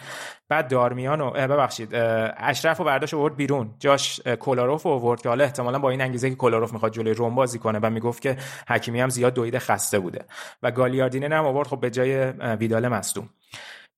بعد 0.48 0.68
دارمیان 0.68 1.20
و 1.20 1.30
ببخشید 1.30 1.90
اشرف 2.36 2.80
و 2.80 2.84
برداشت 2.84 3.14
آورد 3.14 3.36
بیرون. 3.36 3.74
جاش 3.78 4.20
کولاروف 4.20 4.86
آورد 4.86 5.22
که 5.22 5.28
حالا 5.28 5.44
احتمالا 5.44 5.78
با 5.78 5.90
این 5.90 6.00
انگیزه 6.00 6.30
که 6.30 6.36
کولاروف 6.36 6.72
می‌خواد 6.72 6.92
جلوی 6.92 7.14
روم 7.14 7.34
بازی 7.34 7.58
کنه 7.58 7.78
و 7.82 7.90
می‌گفت 7.90 8.22
که 8.22 8.36
حکیمی 8.68 9.00
هم 9.00 9.08
زیاد 9.08 9.34
دویده 9.34 9.58
خسته 9.58 9.98
بوده. 9.98 10.24
و 10.62 10.70
گالیاردینه 10.70 11.36
هم 11.36 11.46
آورد 11.46 11.68
خب 11.68 11.80
به 11.80 11.90
جای 11.90 12.16
ویدال 12.40 12.88
مصدوم. 12.88 13.28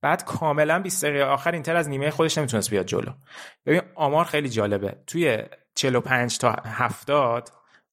بعد 0.03 0.25
کاملا 0.25 0.79
20 0.79 1.05
دقیقه 1.05 1.25
آخر 1.25 1.53
اینتر 1.53 1.77
از 1.77 1.89
نیمه 1.89 2.11
خودش 2.11 2.39
نمی‌تونست 2.39 2.71
بیاد 2.71 2.87
جلو. 2.87 3.13
ببین 3.67 3.83
آمار 3.95 4.25
خیلی 4.25 4.49
جالبه. 4.49 4.97
توی 5.07 5.43
45 5.75 6.39
تا 6.39 6.57
70 6.65 7.49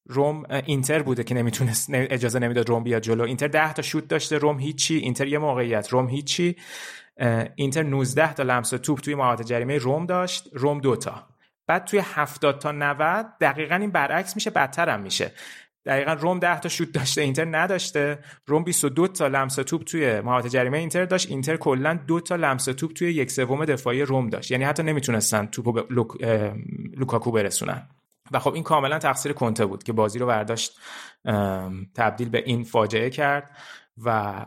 روم 0.08 0.44
اینتر 0.66 1.02
بوده 1.02 1.24
که 1.24 1.34
نمی‌تونست 1.34 1.88
اجازه 1.92 2.38
نمی‌داد 2.38 2.68
روم 2.68 2.84
بیاد 2.84 3.02
جلو. 3.02 3.24
اینتر 3.24 3.48
10 3.48 3.72
تا 3.72 3.82
شوت 3.82 4.08
داشته 4.08 4.38
روم 4.38 4.58
هیچی. 4.58 4.96
اینتر 4.96 5.26
یه 5.26 5.38
موقعیت 5.38 5.88
روم 5.88 6.08
هیچی. 6.08 6.56
اینتر 7.54 7.82
19 7.82 8.32
تا 8.32 8.42
لمس 8.42 8.70
توپ 8.70 9.00
توی 9.00 9.14
محوطه 9.14 9.44
جریمه 9.44 9.78
روم 9.78 10.06
داشت 10.06 10.48
روم 10.52 10.80
دوتا 10.80 11.26
بعد 11.66 11.84
توی 11.84 12.02
70 12.04 12.58
تا 12.58 12.72
90 12.72 13.26
دقیقا 13.40 13.74
این 13.74 13.90
برعکس 13.90 14.36
میشه 14.36 14.50
بدتر 14.50 14.88
هم 14.88 15.00
میشه. 15.00 15.32
دقیقا 15.86 16.12
روم 16.12 16.38
10 16.38 16.60
تا 16.60 16.68
شوت 16.68 16.92
داشته 16.92 17.22
اینتر 17.22 17.44
نداشته. 17.44 18.18
روم 18.46 18.64
22 18.64 19.08
تا 19.08 19.28
لمس 19.28 19.54
توپ 19.54 19.84
توی 19.84 20.20
محوطه 20.20 20.48
جریمه 20.48 20.78
اینتر 20.78 21.04
داشت. 21.04 21.30
اینتر 21.30 21.56
کلا 21.56 21.98
دو 22.06 22.20
تا 22.20 22.36
لمس 22.36 22.64
توپ 22.64 22.92
توی 22.92 23.12
یک 23.12 23.30
سوم 23.30 23.64
دفاعی 23.64 24.02
روم 24.02 24.30
داشت. 24.30 24.50
یعنی 24.50 24.64
حتی 24.64 24.82
نمی‌تونستن 24.82 25.46
توپو 25.46 25.72
به 25.72 25.84
لوک... 25.90 26.08
لوکاکو 26.96 27.30
برسونن. 27.32 27.88
و 28.32 28.38
خب 28.38 28.54
این 28.54 28.62
کاملا 28.62 28.98
تقصیر 28.98 29.32
کنته 29.32 29.66
بود 29.66 29.82
که 29.82 29.92
بازی 29.92 30.18
رو 30.18 30.26
برداشت 30.26 30.78
تبدیل 31.94 32.28
به 32.28 32.42
این 32.46 32.64
فاجعه 32.64 33.10
کرد 33.10 33.50
و 34.04 34.46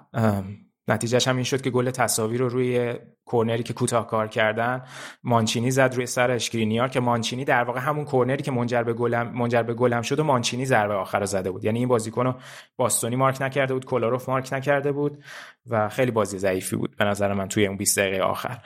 نتیجهش 0.87 1.27
هم 1.27 1.35
این 1.35 1.43
شد 1.43 1.61
که 1.61 1.69
گل 1.69 1.91
تساوی 1.91 2.37
رو 2.37 2.49
روی 2.49 2.95
کورنری 3.29 3.63
که 3.63 3.73
کوتاه 3.73 4.07
کار 4.07 4.27
کردن 4.27 4.81
مانچینی 5.23 5.71
زد 5.71 5.93
روی 5.95 6.05
سر 6.05 6.31
اشکرینیار 6.31 6.87
که 6.87 6.99
مانچینی 6.99 7.45
در 7.45 7.63
واقع 7.63 7.79
همون 7.79 8.05
کورنری 8.05 8.43
که 8.43 8.51
منجر 8.51 8.83
به 8.83 8.93
گلم 8.93 9.31
منجر 9.33 9.63
به 9.63 9.73
گلم 9.73 10.01
شد 10.01 10.19
و 10.19 10.23
مانچینی 10.23 10.65
ضربه 10.65 10.93
آخر 10.93 11.19
رو 11.19 11.25
زده 11.25 11.51
بود. 11.51 11.65
یعنی 11.65 11.79
این 11.79 11.87
بازیکن 11.87 12.25
رو 12.25 12.35
باستونی 12.77 13.15
مارک 13.15 13.41
نکرده 13.41 13.73
بود 13.73 13.85
کولاروف 13.85 14.29
مارک 14.29 14.53
نکرده 14.53 14.91
بود 14.91 15.23
و 15.69 15.89
خیلی 15.89 16.11
بازی 16.11 16.37
ضعیفی 16.37 16.75
بود 16.75 16.95
به 16.97 17.05
نظر 17.05 17.33
من 17.33 17.47
توی 17.47 17.67
اون 17.67 17.77
20 17.77 17.99
دقیقه 17.99 18.23
آخر. 18.23 18.57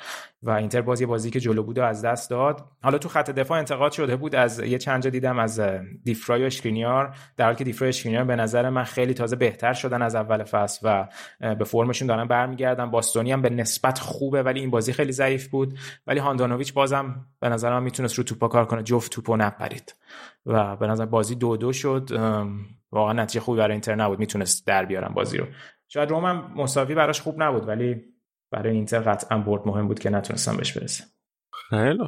و 0.43 0.49
اینتر 0.49 0.81
بازی 0.81 1.05
بازی 1.05 1.29
که 1.29 1.39
جلو 1.39 1.63
بود 1.63 1.79
و 1.79 1.83
از 1.83 2.05
دست 2.05 2.29
داد. 2.29 2.65
حالا 2.83 2.97
تو 2.97 3.09
خط 3.09 3.29
دفاع 3.29 3.57
انتقاد 3.57 3.91
شده 3.91 4.15
بود 4.15 4.35
از 4.35 4.59
یه 4.59 4.77
چند 4.77 5.03
جا 5.03 5.09
دیدم 5.09 5.39
از 5.39 5.61
دیفرای 6.03 6.43
و 6.43 6.45
اشکرینیار 6.45 7.15
در 7.37 7.45
حالی 7.45 7.57
که 7.57 7.63
دیفرای 7.63 7.89
اشکرینیار 7.89 8.23
به 8.23 8.35
نظر 8.35 8.69
من 8.69 8.83
خیلی 8.83 9.13
تازه 9.13 9.35
بهتر 9.35 9.73
شدن 9.73 10.01
از 10.01 10.15
اول 10.15 10.43
فصل 10.43 10.79
و 10.83 11.07
به 11.55 11.65
فرمشون 11.65 12.07
دارن 12.07 12.27
برمیگردن. 12.27 12.91
باستونی 12.91 13.31
هم 13.31 13.41
به 13.41 13.49
نسبت 13.49 13.99
خوبه 13.99 14.43
ولی 14.53 14.59
این 14.59 14.69
بازی 14.69 14.93
خیلی 14.93 15.11
ضعیف 15.11 15.47
بود. 15.47 15.73
ولی 16.07 16.19
هاندانویچ 16.19 16.73
بازم 16.73 17.25
به 17.39 17.49
نظر 17.49 17.69
من 17.69 17.83
می‌تونست 17.83 18.15
رو 18.15 18.23
توپا 18.23 18.47
کار 18.47 18.65
کنه. 18.65 18.83
جفت 18.83 19.11
توپو 19.11 19.37
نپرید. 19.37 19.95
و 20.45 20.75
به 20.75 20.87
نظر 20.87 21.05
بازی 21.05 21.35
دو 21.35 21.57
دو 21.57 21.73
شد. 21.73 22.09
واقعا 22.91 23.13
نتیجه 23.13 23.39
خوبی 23.39 23.57
برای 23.57 23.71
اینتر 23.71 23.95
نبود. 23.95 24.19
می‌تونست 24.19 24.67
در 24.67 24.85
بیارن 24.85 25.13
بازی 25.13 25.37
رو. 25.37 25.45
شاید 25.87 26.09
روم 26.09 26.25
هم 26.25 26.51
مساوی 26.55 26.95
براش 26.95 27.21
خوب 27.21 27.43
نبود 27.43 27.67
ولی 27.67 28.01
برای 28.51 28.75
اینتر 28.75 28.99
قطعا 28.99 29.37
برد 29.37 29.67
مهم 29.67 29.87
بود 29.87 29.99
که 29.99 30.09
نتونستم 30.09 30.57
بهش 30.57 30.77
برسه 30.77 31.03
خیلی 31.69 32.07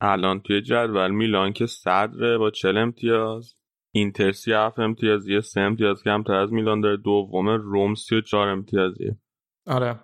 الان 0.00 0.40
توی 0.40 0.62
جدول 0.62 1.10
میلان 1.10 1.52
که 1.52 1.66
صدره 1.66 2.38
با 2.38 2.50
چل 2.50 2.76
امتیاز 2.76 3.54
اینتر 3.94 4.32
سی 4.32 4.52
هفت 4.52 4.78
امتیاز 4.78 5.28
یه 5.28 5.40
سه 5.40 5.60
امتیاز 5.60 6.02
کمتر 6.02 6.34
از 6.34 6.52
میلان 6.52 6.80
داره 6.80 6.96
دوم 6.96 7.48
روم 7.48 7.94
سی 7.94 8.16
و 8.16 8.20
چهار 8.20 8.48
امتیازیه. 8.48 9.16
آره. 9.66 10.00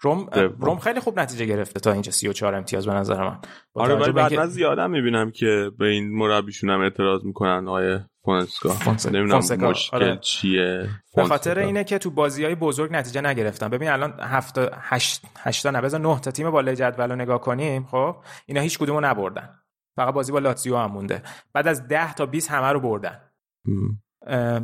روم 0.00 0.26
روم 0.60 0.78
خیلی 0.78 1.00
خوب 1.00 1.20
نتیجه 1.20 1.46
گرفته 1.46 1.80
تا 1.80 1.92
اینجا 1.92 2.12
34 2.12 2.54
امتیاز 2.54 2.86
به 2.86 2.92
نظر 2.92 3.28
من. 3.28 3.38
آره 3.74 3.94
ولی 3.94 4.12
بعد 4.12 4.34
من 4.34 4.46
زیادم 4.46 4.90
می‌بینم 4.90 5.30
که 5.30 5.70
به 5.78 5.86
این 5.86 6.18
مربیشون 6.18 6.70
هم 6.70 6.80
اعتراض 6.80 7.24
می‌کنن 7.24 7.68
آیه 7.68 8.06
فونسکا. 8.24 8.76
نمی‌دونم 9.10 9.38
مشکل 9.38 9.96
آره. 9.96 10.18
چیه. 10.20 10.88
به 11.16 11.24
خاطر 11.24 11.58
اینه 11.58 11.84
که 11.84 11.98
تو 11.98 12.10
بازی 12.10 12.44
های 12.44 12.54
بزرگ 12.54 12.92
نتیجه 12.92 13.20
نگرفتن. 13.20 13.68
ببین 13.68 13.88
الان 13.88 14.14
هفت 14.20 14.58
هشت 14.72 15.22
هشتا 15.38 15.70
نه 15.70 15.80
بذار 15.80 16.00
نه 16.00 16.20
تا 16.20 16.30
تیم 16.30 16.50
بالای 16.50 16.76
جدول 16.76 17.10
رو 17.10 17.16
نگاه 17.16 17.40
کنیم 17.40 17.86
خب 17.86 18.16
اینا 18.46 18.60
هیچ 18.60 18.78
کدومو 18.78 19.00
نبردن. 19.00 19.48
فقط 19.96 20.14
بازی 20.14 20.32
با 20.32 20.38
لاتزیو 20.38 20.76
هم 20.76 20.92
مونده. 20.92 21.22
بعد 21.52 21.68
از 21.68 21.88
10 21.88 22.14
تا 22.14 22.26
20 22.26 22.50
همه 22.50 22.72
رو 22.72 22.80
بردن. 22.80 23.20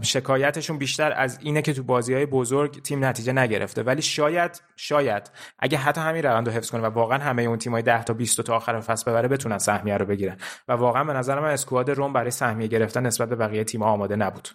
شکایتشون 0.02 0.78
بیشتر 0.78 1.12
از 1.12 1.38
اینه 1.42 1.62
که 1.62 1.72
تو 1.72 1.82
بازی 1.82 2.14
های 2.14 2.26
بزرگ 2.26 2.82
تیم 2.82 3.04
نتیجه 3.04 3.32
نگرفته. 3.32 3.82
ولی 3.82 4.02
شاید 4.02 4.62
شاید 4.76 5.30
اگه 5.58 5.78
حتی 5.78 6.00
همین 6.00 6.22
روند 6.22 6.48
رو 6.48 6.54
حفظ 6.54 6.70
کنه 6.70 6.82
و 6.82 6.86
واقعا 6.86 7.18
همه 7.18 7.42
اون 7.42 7.58
تیمای 7.58 7.82
10 7.82 8.04
تا 8.04 8.14
20 8.14 8.40
تا 8.40 8.56
آخر 8.56 8.80
فصل 8.80 9.10
ببره 9.10 9.28
بتونن 9.28 9.58
سهمیه 9.58 9.96
رو 9.96 10.06
بگیرن. 10.06 10.36
و 10.68 10.72
واقعا 10.72 11.04
به 11.04 11.12
نظر 11.12 11.40
من 11.40 11.50
squad 11.50 11.90
روم 11.90 12.12
برای 12.12 12.30
سهمیه 12.30 12.66
گرفتن 12.66 13.06
نسبت 13.06 13.28
به 13.28 13.36
بقیه 13.36 13.64
تیم 13.64 13.82
آماده 13.82 14.16
نبود. 14.16 14.48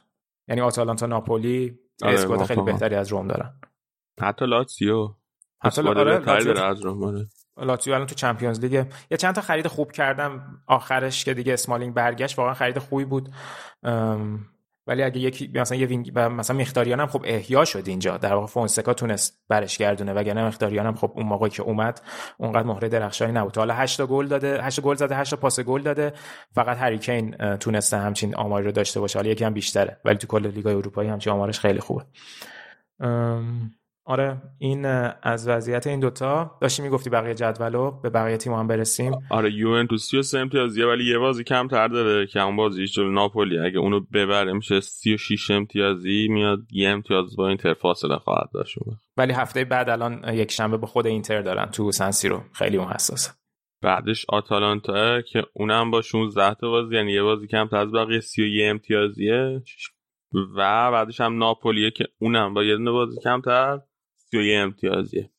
یعنی 0.47 0.61
آتالانتا 0.61 1.05
ناپولی 1.05 1.79
آره 2.03 2.13
squad 2.13 2.43
خیلی 2.43 2.61
بهتری 2.61 2.95
از 2.95 3.07
روم 3.11 3.27
دارن. 3.27 3.53
حتی 4.21 4.45
لاتزیو. 4.45 5.09
حتی 5.63 5.81
آره 5.81 6.31
از 6.63 6.81
روم 6.81 7.03
آره. 7.03 7.27
لاتزیو 7.57 7.93
الان 7.93 8.07
تو 8.07 8.15
Champions 8.15 8.59
League. 8.59 8.85
یه 9.11 9.17
چند 9.17 9.35
تا 9.35 9.41
خرید 9.41 9.67
خوب 9.67 9.91
کردم 9.91 10.61
آخرش 10.67 11.25
که 11.25 11.33
دیگه 11.33 11.53
اسمالینگ 11.53 11.93
برگشت 11.93 12.39
واقعا 12.39 12.53
خرید 12.53 12.79
خوبی 12.79 13.05
بود. 13.05 13.29
ولی 14.87 15.03
اگه 15.03 15.19
یکی 15.19 15.51
مثلا 15.55 15.77
یه 15.77 15.87
wing 15.87 16.19
مثلا 16.19 16.57
مخیتاریان 16.57 16.99
هم 16.99 17.07
خب 17.07 17.21
احیا 17.25 17.65
شد 17.65 17.83
اینجا. 17.87 18.17
در 18.17 18.33
واقع 18.33 18.47
فونسکا 18.47 18.93
تونست 18.93 19.43
برش 19.49 19.77
گردونه. 19.77 20.13
وگرنه 20.13 20.47
مخیتاریان 20.47 20.85
هم 20.85 20.95
خب 20.95 21.11
اون 21.15 21.25
موقعی 21.25 21.49
که 21.49 21.63
اومد 21.63 22.01
اونقدر 22.37 22.63
مهره 22.63 22.89
درخشانی 22.89 23.31
نبود. 23.31 23.57
حالا 23.57 23.73
8 23.73 24.05
گل 24.05 24.27
داده 24.27 24.63
8 24.63 24.81
گل 24.81 24.95
زده 24.95 25.15
8 25.15 25.35
پاس 25.35 25.59
گل 25.59 25.81
داده. 25.81 26.13
فقط 26.55 26.77
هری 26.77 26.97
کین 26.97 27.31
تونسته 27.57 27.97
همچین 27.97 28.35
آماری 28.35 28.65
رو 28.65 28.71
داشته 28.71 28.99
باشه. 28.99 29.19
حالا 29.19 29.31
یکی 29.31 29.43
هم 29.43 29.53
بیشتره. 29.53 29.97
ولی 30.05 30.17
تو 30.17 30.27
کل 30.27 30.47
لیگ 30.47 30.67
اروپایی 30.67 31.09
همچین 31.09 31.33
آمارش 31.33 31.59
خیلی 31.59 31.79
خوبه. 31.79 32.03
آره 34.07 34.41
این 34.59 34.85
از 35.23 35.47
وضعیت 35.47 35.87
این 35.87 35.99
دوتا 35.99 36.57
داشتی 36.61 36.81
می‌گفتی 36.81 37.09
بقیه 37.09 37.33
جدولو 37.33 37.91
به 37.91 38.09
بقیه 38.09 38.37
تیم 38.37 38.53
هم 38.53 38.67
برسیم. 38.67 39.11
آره 39.29 39.53
یوونتوس 39.53 40.09
33 40.09 40.39
امتیازیه 40.39 40.85
ولی 40.85 41.11
یه 41.11 41.17
بازی 41.17 41.43
کمتر 41.43 41.87
داره 41.87 42.27
که 42.27 42.41
اون 42.41 42.55
بازی 42.55 42.85
جلو 42.85 43.11
ناپولی. 43.11 43.59
اگه 43.59 43.79
اونو 43.79 43.99
ببره 44.13 44.53
میشه 44.53 44.79
36 44.79 45.51
امتیازی 45.51 46.27
میاد 46.27 46.59
یه 46.71 46.89
امتیاز 46.89 47.35
با 47.35 47.47
اینتر 47.47 47.73
فاصله 47.73 48.17
خواهد 48.17 48.49
داشت 48.53 48.75
ولی 49.17 49.33
هفته 49.33 49.65
بعد 49.65 49.89
الان 49.89 50.33
یک 50.33 50.51
شنبه 50.51 50.77
با 50.77 50.87
خود 50.87 51.07
اینتر 51.07 51.41
دارن 51.41 51.65
تو 51.65 51.91
سنسی 51.91 52.29
رو 52.29 52.41
خیلی 52.53 52.77
اون 52.77 52.87
حساسه. 52.87 53.31
بعدش 53.81 54.25
آتالانتا 54.29 55.21
که 55.21 55.43
اونم 55.53 55.91
با 55.91 56.01
16 56.01 56.53
تا 56.53 56.69
بازی 56.69 56.95
یعنی 56.95 57.11
یه 57.11 57.23
بازی 57.23 57.47
کمتر 57.47 57.77
از 57.77 57.91
بقیه 57.91 58.19
31 58.19 58.61
امتیازیه. 58.69 59.61
و 60.33 60.91
بعدش 60.91 61.21
هم 61.21 61.37
ناپولیه 61.37 61.91
که 61.91 62.07
اونم 62.19 62.53
با 62.53 62.63
یه 62.63 62.77
بازی 62.77 63.19
کمتر. 63.23 63.79
سی 64.31 64.37
و 64.37 64.41
یک 64.41 64.57
امتیازیه. 64.63 65.29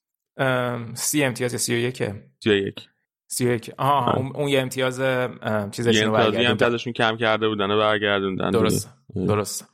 سی 0.95 1.24
امتیاز 1.24 1.53
سی 1.53 1.74
و 1.74 1.78
یکه 1.78 2.24
سی 2.41 2.51
و 2.51 2.55
یک. 2.55 2.89
سی 3.30 3.47
و 3.49 3.53
یک. 3.53 3.70
آه 3.78 4.16
اون, 4.16 4.32
اون 4.34 4.49
یه 4.49 4.61
امتیاز 4.61 5.01
چیزشون 5.70 6.07
رو 6.07 6.12
برگردوندن 6.12 6.51
امتیازشون 6.51 6.93
کم 6.93 7.16
کرده 7.16 7.49
بودن 7.49 7.70
و 7.70 7.78
برگردوندن 7.78 8.51
درست 8.51 8.95
درست 9.14 9.68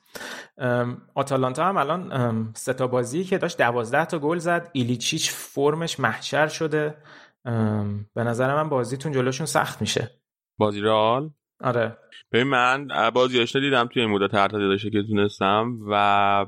آتالانتا 1.14 1.64
هم 1.64 1.76
الان 1.76 2.52
سه 2.54 2.72
تا 2.72 2.86
بازی 2.86 3.24
که 3.24 3.38
داشت 3.38 3.58
دوازده 3.58 4.04
تا 4.04 4.18
گل 4.18 4.38
زد. 4.38 4.70
ایلیچیچ 4.72 5.30
فرمش 5.30 6.00
محشر 6.00 6.48
شده. 6.48 6.94
به 8.14 8.24
نظر 8.24 8.54
من 8.54 8.68
بازیتون 8.68 9.12
جلوشون 9.12 9.46
سخت 9.46 9.80
میشه. 9.80 10.10
بازی 10.58 10.80
رئال؟ 10.80 11.30
آره. 11.60 11.98
ببین 12.32 12.46
من 12.46 12.88
بازیاش 13.14 13.56
دیدم 13.56 13.86
توی 13.86 14.02
این 14.02 14.10
مدت 14.10 14.32
تحت 14.32 14.52
داشته 14.52 14.90
که 14.90 15.02
تونستم 15.02 15.78
و 15.90 16.46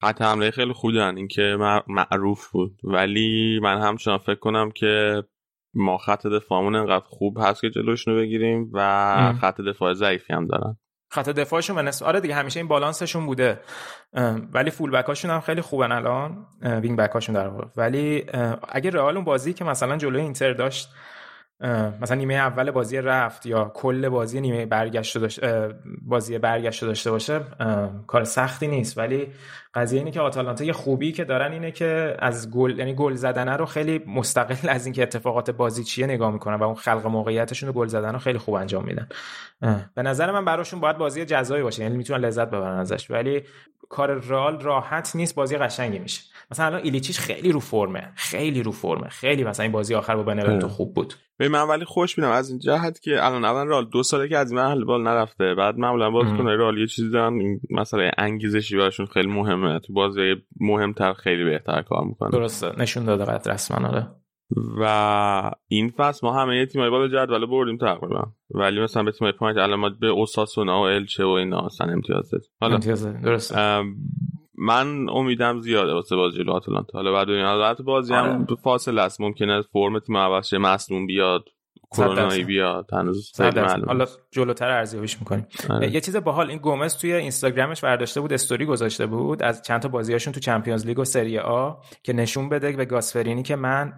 خط 0.00 0.22
حمله 0.22 0.50
خیلی 0.50 0.72
خوبن 0.72 1.16
این 1.16 1.28
که 1.28 1.56
معروف 1.86 2.48
بود. 2.50 2.80
ولی 2.84 3.60
من 3.62 3.80
همچنان 3.80 4.18
فکر 4.18 4.38
کنم 4.38 4.70
که 4.70 5.22
ما 5.74 5.98
خط 5.98 6.26
دفاعمون 6.26 6.76
انقدر 6.76 7.04
خوب 7.04 7.38
هست 7.40 7.60
که 7.60 7.70
جلوشونو 7.70 8.16
بگیریم 8.16 8.70
و 8.72 9.32
خط 9.40 9.60
دفاع 9.60 9.92
ضعیفی 9.92 10.32
هم 10.32 10.46
دارن. 10.46 10.76
خط 11.10 11.28
دفاعشون 11.28 11.84
به 11.84 11.90
آره 12.04 12.20
دیگه 12.20 12.34
همیشه 12.34 12.60
این 12.60 12.68
بالانسشون 12.68 13.26
بوده. 13.26 13.60
ولی 14.52 14.70
فول 14.70 14.90
بکاشون 14.90 15.30
هم 15.30 15.40
خیلی 15.40 15.60
خوبن 15.60 15.92
الان. 15.92 16.46
وینگ 16.62 16.98
بکاشون 16.98 17.34
در 17.34 17.48
واقع. 17.48 17.66
ولی 17.76 18.26
اگه 18.68 18.90
رئال 18.90 19.16
اون 19.16 19.24
بازی 19.24 19.52
که 19.52 19.64
مثلا 19.64 19.96
جلوی 19.96 20.20
اینتر 20.22 20.52
داشت 20.52 20.88
مثلا 22.00 22.16
نیمه 22.16 22.34
اول 22.34 22.70
بازی 22.70 22.98
رفت 22.98 23.46
یا 23.46 23.72
کل 23.74 24.08
بازی 24.08 24.40
نیمه 24.40 24.66
برگشت 24.66 25.18
داشت 25.18 25.40
بازی 26.02 26.38
برگشت 26.38 26.84
داشته 26.84 27.10
باشه 27.10 27.40
کار 28.06 28.24
سختی 28.24 28.66
نیست. 28.66 28.98
ولی 28.98 29.26
قضیه 29.74 29.98
اینه 29.98 30.10
که 30.10 30.20
آتالانتا 30.20 30.64
یه 30.64 30.72
خوبی 30.72 31.12
که 31.12 31.24
دارن 31.24 31.52
اینه 31.52 31.70
که 31.70 32.16
از 32.18 32.50
گل 32.50 32.78
یعنی 32.78 32.94
گل 32.94 33.14
زدن 33.14 33.48
رو 33.48 33.66
خیلی 33.66 33.98
مستقل 34.06 34.68
از 34.68 34.86
اینکه 34.86 35.02
اتفاقات 35.02 35.50
بازی 35.50 35.84
چیه 35.84 36.06
نگاه 36.06 36.32
می‌کنن 36.32 36.54
و 36.54 36.62
اون 36.62 36.74
خلق 36.74 37.06
موقعیتشون 37.06 37.66
رو 37.66 37.72
گل 37.72 37.86
زدن 37.86 38.12
رو 38.12 38.18
خیلی 38.18 38.38
خوب 38.38 38.54
انجام 38.54 38.84
میدن. 38.84 39.08
به 39.94 40.02
نظر 40.02 40.32
من 40.32 40.44
براشون 40.44 40.80
باید 40.80 40.98
بازی 40.98 41.24
جذابی 41.24 41.62
باشه 41.62 41.82
یعنی 41.82 41.96
می‌تونن 41.96 42.20
لذت 42.20 42.48
ببرن 42.48 42.78
ازش. 42.78 43.10
ولی 43.10 43.42
کار 43.88 44.14
رال 44.14 44.60
راحت 44.60 45.16
نیست 45.16 45.34
بازی 45.34 45.56
قشنگی 45.56 45.98
میشه. 45.98 46.22
مثلا 46.50 46.66
الان 46.66 46.80
ایلیچیش 46.80 47.18
خیلی 47.18 47.52
رو 47.52 47.60
فرمه. 47.60 48.12
خیلی 48.14 48.62
رو 48.62 48.72
فرمه. 48.72 49.08
خیلی 49.08 49.44
مثلا 49.44 49.62
این 49.62 49.72
بازی 49.72 49.94
آخر 49.94 50.16
با 50.16 50.22
بنوتو 50.22 50.68
خوب 50.68 50.94
بود. 50.94 51.14
به 51.36 51.48
من 51.48 51.62
ولی 51.62 51.84
خوش 51.84 52.18
میدم 52.18 52.30
از 52.30 52.50
این 52.50 52.58
جهت 52.58 53.00
که 53.00 53.26
الان 53.26 53.44
اول 53.44 53.66
رال 53.66 53.84
دو 53.84 54.02
ساله 54.02 54.28
که 54.28 54.38
از 54.38 54.52
محل 54.52 54.84
بال 54.84 55.02
نرفته. 55.02 55.54
بعد 55.54 55.78
معمولا 55.78 56.10
کنه 56.10 56.56
رال 56.56 56.78
یه 56.78 56.86
چیزی 56.86 57.10
دارن 57.10 57.32
این 57.32 57.60
مسئله 57.70 58.10
انگیزشی 58.18 58.76
براشون 58.76 59.06
خیلی 59.06 59.28
مهمه. 59.28 59.80
تو 59.80 59.92
بازی 59.92 60.34
مهمتر 60.60 61.12
خیلی 61.12 61.44
بهتر 61.44 61.82
کار 61.82 62.04
می‌کنه. 62.04 62.30
درسته. 62.30 62.72
نشون 62.78 63.04
داده 63.04 63.24
قد 63.24 63.48
رسما 63.48 63.88
آره. 63.88 64.08
و 64.80 65.52
این 65.68 65.88
فصل 65.88 66.26
ما 66.26 66.32
همه 66.32 66.66
تیمای 66.66 66.90
بالا 66.90 67.08
جدول 67.08 67.46
بردیم 67.46 67.76
تقریبا. 67.76 68.24
ولی 68.50 68.80
مثلا 68.80 69.02
به 69.02 69.12
تیمای 69.12 69.32
پایین 69.32 69.58
الان 69.58 69.80
ما 69.80 69.90
به 70.00 70.06
اوساسونا 70.06 70.80
و 70.80 70.84
الچه 70.84 71.24
و 71.24 71.28
اینا 71.28 71.58
اصلا 71.60 71.92
امتیاز 71.92 72.30
دادیم 72.30 72.48
حالا 72.60 72.74
امتیاز 72.74 73.06
درست 73.06 73.54
من 74.58 75.08
امیدم 75.08 75.60
زیاده 75.60 75.92
واسه 75.92 76.16
بازی 76.16 76.38
جلو 76.38 76.52
آتلانتا 76.52 76.98
حالا 76.98 77.12
بعد 77.12 77.30
این 77.30 77.74
بازی 77.84 78.14
هم 78.14 78.24
آره. 78.24 78.56
فاصله 78.62 79.02
است. 79.02 79.20
ممکنه 79.20 79.62
فرم 79.62 79.98
تیم 79.98 80.16
عوض 80.16 80.46
شه 80.46 80.58
مصدوم 80.58 81.06
بیاد. 81.06 81.44
کرونایی 81.90 82.44
بیاد 82.44 82.90
هنوز 82.92 83.40
حالا 83.86 84.06
جلوتر 84.30 84.70
ارزیابیش 84.70 85.18
می‌کنیم. 85.20 85.46
آره. 85.70 85.94
یه 85.94 86.00
چیز 86.00 86.16
باحال 86.16 86.50
این 86.50 86.58
گومز 86.58 86.96
توی 86.96 87.12
اینستاگرامش 87.12 87.80
برداشته 87.80 88.20
بود 88.20 88.32
استوری 88.32 88.66
گذاشته 88.66 89.06
بود 89.06 89.42
از 89.42 89.62
چند 89.62 89.82
تا 89.82 89.88
بازیاشون 89.88 90.32
تو 90.32 90.40
چمپیونز 90.40 90.86
لیگ 90.86 90.98
و 90.98 91.04
سری 91.04 91.38
آ 91.38 91.72
که 92.02 92.12
نشون 92.12 92.48
بده 92.48 92.72
به 92.72 92.84
گاسفرینی 92.84 93.42
که 93.42 93.56
من 93.56 93.92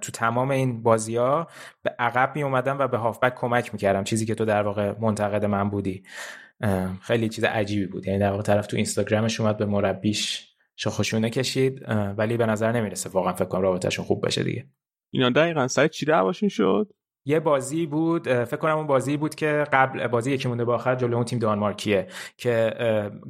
تو 0.00 0.12
تمام 0.12 0.50
این 0.50 0.82
بازی 0.82 1.16
ها 1.16 1.48
به 1.82 1.94
عقب 1.98 2.36
می 2.36 2.42
اومدم 2.42 2.78
و 2.78 2.88
به 2.88 2.98
هافبک 2.98 3.34
کمک 3.34 3.72
می‌کردم. 3.72 4.04
چیزی 4.04 4.26
که 4.26 4.34
تو 4.34 4.44
در 4.44 4.62
واقع 4.62 4.94
منتقد 5.00 5.44
من 5.44 5.70
بودی. 5.70 6.02
خیلی 7.02 7.28
چیز 7.28 7.44
عجیبی 7.44 7.86
بود. 7.86 8.06
یعنی 8.06 8.18
در 8.18 8.30
واقع 8.30 8.42
طرف 8.42 8.66
تو 8.66 8.76
اینستاگرامش 8.76 9.40
اومد 9.40 9.56
به 9.56 9.66
مربیش 9.66 10.50
شاخشونه 10.76 11.30
کشید 11.30 11.82
ولی 12.16 12.36
به 12.36 12.46
نظر 12.46 12.72
نمی‌رسه. 12.72 13.10
واقعا 13.10 13.32
فکر 13.32 13.44
کنم 13.44 13.62
رابطهشون 13.62 14.04
خوب 14.04 14.26
بشه 14.26 14.42
دیگه. 14.42 14.66
اینا 15.10 15.30
دقیقا 15.30 15.68
سر 15.68 15.88
چی 15.88 16.06
دعواشون 16.06 16.48
شد 16.48 16.92
یه 17.26 17.40
بازی 17.40 17.86
بود 17.86 18.28
فکر 18.28 18.56
کنم 18.56 18.76
اون 18.76 18.86
بازی 18.86 19.16
بود 19.16 19.34
که 19.34 19.66
قبل 19.72 20.06
بازی 20.06 20.32
یکی 20.32 20.48
مونده 20.48 20.64
با 20.64 20.74
آخر 20.74 20.94
جلو 20.94 21.16
اون 21.16 21.24
تیم 21.24 21.38
دانمارکیه 21.38 22.06
که 22.36 22.74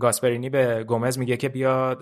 گاسپرینی 0.01 0.51
به 0.51 0.85
گومز 0.85 1.19
میگه 1.19 1.37
که 1.37 1.49
بیاد 1.49 2.01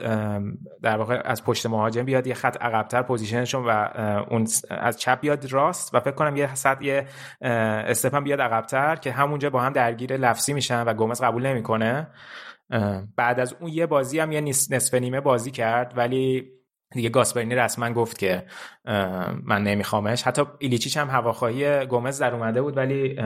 در 0.82 0.96
واقع 0.96 1.22
از 1.24 1.44
پشت 1.44 1.66
مهاجم 1.66 2.02
بیاد 2.02 2.26
یه 2.26 2.34
خط 2.34 2.62
عقبتر 2.62 3.02
position 3.02 3.44
شون 3.44 3.64
و 3.68 3.88
اون 4.30 4.46
از 4.70 4.98
چپ 4.98 5.20
بیاد 5.20 5.52
راست 5.52 5.94
و 5.94 6.00
فکر 6.00 6.14
کنم 6.14 6.36
یه 6.36 6.54
صد 6.54 6.82
یه 6.82 7.06
step 7.40 8.24
بیاد 8.24 8.40
عقبتر 8.40 8.96
که 8.96 9.12
همونجا 9.12 9.50
با 9.50 9.60
هم 9.60 9.72
درگیر 9.72 10.16
لفظی 10.16 10.52
میشن 10.52 10.84
و 10.84 10.94
گومز 10.94 11.22
قبول 11.22 11.46
نمی‌کنه. 11.46 12.08
بعد 13.16 13.40
از 13.40 13.54
اون 13.60 13.70
یه 13.70 13.86
بازی 13.86 14.18
هم 14.18 14.32
یه 14.32 14.40
نصف 14.40 14.94
نیمه 14.94 15.20
بازی 15.20 15.50
کرد 15.50 15.92
ولی 15.96 16.52
دیگه 16.94 17.08
گاسپرینی 17.08 17.54
رسما 17.54 17.92
گفت 17.92 18.18
که 18.18 18.46
من 19.44 19.62
نمیخوامش. 19.62 20.22
حتی 20.22 20.42
ایلیچیچ 20.58 20.96
هم 20.96 21.10
هواخواهی 21.10 21.86
گومز 21.86 22.18
در 22.18 22.34
اومده 22.34 22.62
بود 22.62 22.76
ولی 22.76 23.16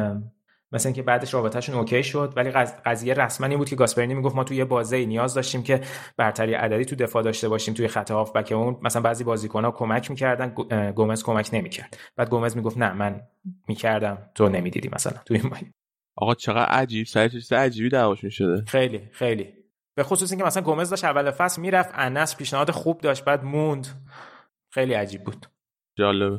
مثلا 0.72 0.88
اینکه 0.88 1.02
بعدش 1.02 1.34
رابطهشون 1.34 1.74
اوکی 1.74 2.02
شد. 2.02 2.32
ولی 2.36 2.50
قضیه 2.84 3.14
رسما 3.14 3.46
این 3.46 3.58
بود 3.58 3.68
که 3.68 3.76
گاسپرینی 3.76 4.14
می‌گفت 4.14 4.36
ما 4.36 4.44
توی 4.44 4.56
یه 4.56 4.64
بازی 4.64 5.06
نیاز 5.06 5.34
داشتیم 5.34 5.62
که 5.62 5.80
برتری 6.16 6.54
عددی 6.54 6.84
تو 6.84 6.96
دفاع 6.96 7.22
داشته 7.22 7.48
باشیم 7.48 7.74
توی 7.74 7.88
خط 7.88 8.10
هافبک 8.10 8.52
اون. 8.52 8.76
مثلا 8.82 9.02
بعضی 9.02 9.24
بازیکن‌ها 9.24 9.70
کمک 9.70 10.10
می‌کردن 10.10 10.54
گومز 10.92 11.22
کمک 11.22 11.50
نمی‌کرد. 11.52 11.96
بعد 12.16 12.30
گومز 12.30 12.56
می‌گفت 12.56 12.78
نه 12.78 12.92
من 12.92 13.20
می‌کردم 13.68 14.18
تو 14.34 14.48
نمی‌دیدی 14.48 14.90
مثلا 14.92 15.18
توی 15.26 15.36
این 15.36 15.72
آقا 16.16 16.34
چقدر 16.34 16.64
عجیب 16.70 17.06
سر 17.06 17.28
چیز 17.28 17.52
عجیبی 17.52 17.88
دعواشون 17.88 18.30
شده 18.30 18.64
خیلی 18.66 19.00
خیلی. 19.12 19.48
به 19.96 20.02
خصوص 20.02 20.32
اینکه 20.32 20.44
مثلا 20.46 20.62
گومز 20.62 20.90
داشت 20.90 21.04
اول 21.04 21.30
فصل 21.30 21.60
می‌رفت 21.62 21.90
انس 21.94 22.36
پیشنهاد 22.36 22.70
خوب 22.70 23.00
داشت 23.00 23.24
بعد 23.24 23.44
موند. 23.44 23.86
خیلی 24.72 24.94
عجیب 24.94 25.24
بود. 25.24 25.46
جالبه. 25.98 26.38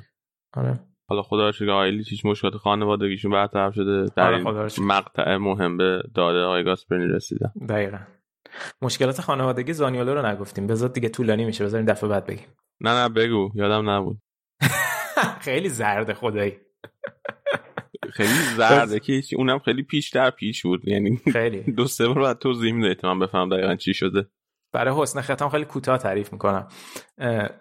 آره. 0.54 0.80
حالا 1.10 1.22
خدا 1.22 1.52
که 1.52 1.66
آیلی 1.66 2.04
هیچ 2.10 2.26
مشکلات 2.26 2.58
خانوادگیشون 2.58 3.32
برطرف 3.32 3.74
شده 3.76 4.06
در 4.16 4.34
آره 4.34 4.38
این 4.78 4.88
مقطع 4.88 5.38
مهم 5.38 5.78
به 5.78 6.04
داده 6.16 6.46
های 6.46 6.64
گاسپرینی 6.64 7.08
رسیدن. 7.08 7.52
دقیقا. 7.70 8.00
مشکلات 8.82 9.22
خانوادگی 9.22 9.74
زانیولو 9.74 10.14
رو 10.14 10.26
نگفتیم. 10.26 10.68
بذار 10.68 10.90
دیگه 10.90 11.10
طولانی 11.10 11.46
میشه 11.46 11.64
بذارین 11.64 11.86
دفعه 11.86 12.10
بعد 12.10 12.26
بگیم. 12.26 12.48
نه 12.82 12.90
نه 12.90 13.10
بگو. 13.10 13.52
یادم 13.56 13.90
نبود. 13.90 14.18
خیلی 15.48 15.70
زرد 15.70 16.14
خدایی. 16.14 16.58
خیلی 18.14 18.30
زرده 18.58 19.00
که 19.00 19.22
اونم 19.38 19.60
خیلی 19.60 19.84
پیش 19.84 20.10
در 20.10 20.30
پیش 20.30 20.64
بود. 20.64 20.88
یعنی 20.88 21.22
خیلی. 21.34 21.62
دو 21.62 21.88
سه 21.88 22.08
بار 22.08 22.24
بعد 22.24 22.40
توضیح 22.40 22.74
میده 22.74 23.08
من 23.08 23.20
بفهم 23.20 23.50
دقیقا 23.50 23.76
چی 23.76 23.94
شده. 23.94 24.28
برای 24.74 24.94
حسن 24.98 25.22
ختم 25.22 25.50
خیلی 25.50 25.66
کوتاه 25.66 25.98
تعریف 25.98 26.34
می‌کنم. 26.34 26.68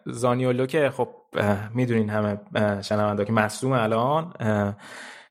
زانیولو 0.06 0.66
که 0.66 0.90
خب 0.90 1.08
می‌دونین 1.74 2.10
همه 2.10 2.40
شنونده 2.82 3.24
که 3.24 3.32
مصدوم 3.32 3.72
الان. 3.72 4.32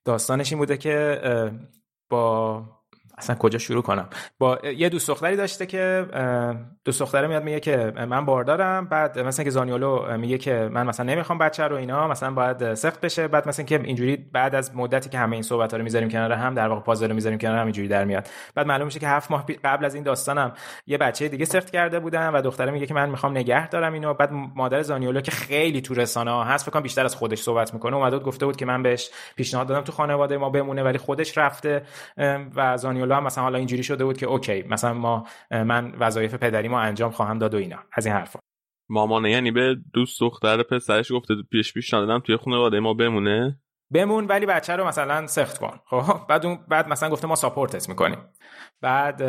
داستانش 0.06 0.52
این 0.52 0.60
بوده 0.60 0.78
که 0.78 1.22
با 2.10 2.64
اصلا 3.18 3.36
کجا 3.36 3.60
شروع 3.60 3.84
کنم؟ 3.84 4.08
با 4.40 4.60
یه 4.78 4.90
دوست 4.90 5.08
دختری 5.08 5.36
داشته 5.36 5.66
که 5.66 6.06
دوست 6.86 7.00
دختره 7.00 7.28
میاد 7.28 7.44
میگه 7.44 7.60
که 7.60 7.94
من 8.08 8.26
باردارم 8.26 8.86
بعد 8.86 9.20
مثلا 9.20 9.44
که 9.44 9.50
زانیولو 9.50 10.18
میگه 10.18 10.38
که 10.38 10.70
من 10.72 10.88
مثلا 10.88 11.06
نمی‌خوام 11.06 11.40
بچه 11.40 11.64
رو 11.64 11.76
اینا 11.76 12.08
مثلا 12.08 12.32
باید 12.32 12.74
سخت 12.74 13.02
بشه 13.02 13.28
بعد 13.28 13.48
مثلا 13.48 13.66
که 13.66 13.82
اینجوری 13.84 14.16
بعد 14.18 14.56
از 14.56 14.76
مدتی 14.76 15.10
که 15.10 15.18
همه 15.18 15.34
این 15.34 15.42
صحبت 15.44 15.72
ها 15.72 15.78
رو 15.78 15.84
می‌ذاریم 15.84 16.10
کنار 16.10 16.32
هم 16.32 16.54
در 16.54 16.68
واقع 16.68 16.82
پازل 16.82 17.08
رو 17.10 17.16
می‌ذاریم 17.16 17.38
کنار 17.38 17.58
هم 17.58 17.64
اینجوری 17.64 17.88
در 17.88 18.06
میاد. 18.06 18.28
بعد 18.56 18.68
معلوم 18.68 18.86
میشه 18.86 19.00
که 19.00 19.08
هفت 19.08 19.32
ماه 19.32 19.46
قبل 19.64 19.86
از 19.86 19.96
این 19.96 20.04
داستانم 20.04 20.54
یه 20.88 20.98
بچه 20.98 21.28
دیگه 21.28 21.46
سخت 21.46 21.70
کرده 21.70 22.00
بودم 22.00 22.34
و 22.34 22.42
دختره 22.42 22.72
میگه 22.72 22.86
که 22.86 22.94
من 22.94 23.10
می‌خوام 23.10 23.32
نگه 23.32 23.70
دارم 23.70 23.94
اینو. 23.94 24.14
بعد 24.14 24.30
مادر 24.56 24.82
زانیولو 24.82 25.22
که 25.22 25.32
خیلی 25.32 25.82
تو 25.82 25.94
رسانه 25.94 26.32
ها 26.32 26.44
هست 26.44 26.70
فکر 26.70 26.82
بیشتر 26.82 27.06
از 27.06 27.16
خودش 27.16 27.42
صحبت 27.42 27.74
می‌کنه 27.74 27.96
اومد 27.96 28.14
گفته 28.14 28.46
بود 28.46 28.56
که 28.56 28.66
من 28.66 28.84
بهش 28.84 29.10
پیشنهاد 29.36 29.68
دادم 29.68 29.82
تو 29.82 29.92
خانواده 29.92 30.38
ما 30.38 30.50
بمونه 30.50 30.84
ولی 30.84 30.98
خودش 30.98 31.38
رفته 31.38 31.82
و 32.56 32.78
زانیولو 32.78 33.05
زانیولو 33.06 33.16
هم 33.16 33.24
مثلا 33.24 33.44
حالا 33.44 33.58
اینجوری 33.58 33.84
شده 33.84 34.06
بود 34.06 34.18
که 34.18 34.26
اوکی 34.26 34.64
مثلا 34.64 34.94
ما 34.94 35.28
من 35.52 35.92
وظایف 36.00 36.34
پدریمو 36.34 36.76
انجام 36.76 37.12
خواهم 37.12 37.38
داد 37.38 37.54
و 37.54 37.58
اینا. 37.58 37.78
از 37.94 38.06
این 38.06 38.16
حرفا. 38.16 38.40
مامانه 38.90 39.32
یعنی 39.32 39.52
به 39.52 39.76
دوست 39.94 40.22
دختر 40.22 40.64
پسرش 40.64 41.12
گفته 41.12 41.34
پیش 41.52 41.74
پیش 41.74 41.94
دادم 41.94 42.20
توی 42.20 42.38
خانواده 42.38 42.80
ما 42.80 42.94
بمونه؟ 42.94 43.60
بمون 43.94 44.26
ولی 44.26 44.46
بچه 44.46 44.76
رو 44.76 44.88
مثلا 44.88 45.28
سخت 45.28 45.58
کن. 45.58 45.80
خب 45.86 46.28
بعد 46.30 46.46
اون 46.46 46.60
بعد 46.68 46.88
مثلا 46.88 47.10
گفته 47.10 47.28
ما 47.28 47.36
ساپورتت 47.36 47.90
می‌کنیم. 47.90 48.18
بعد 48.82 49.22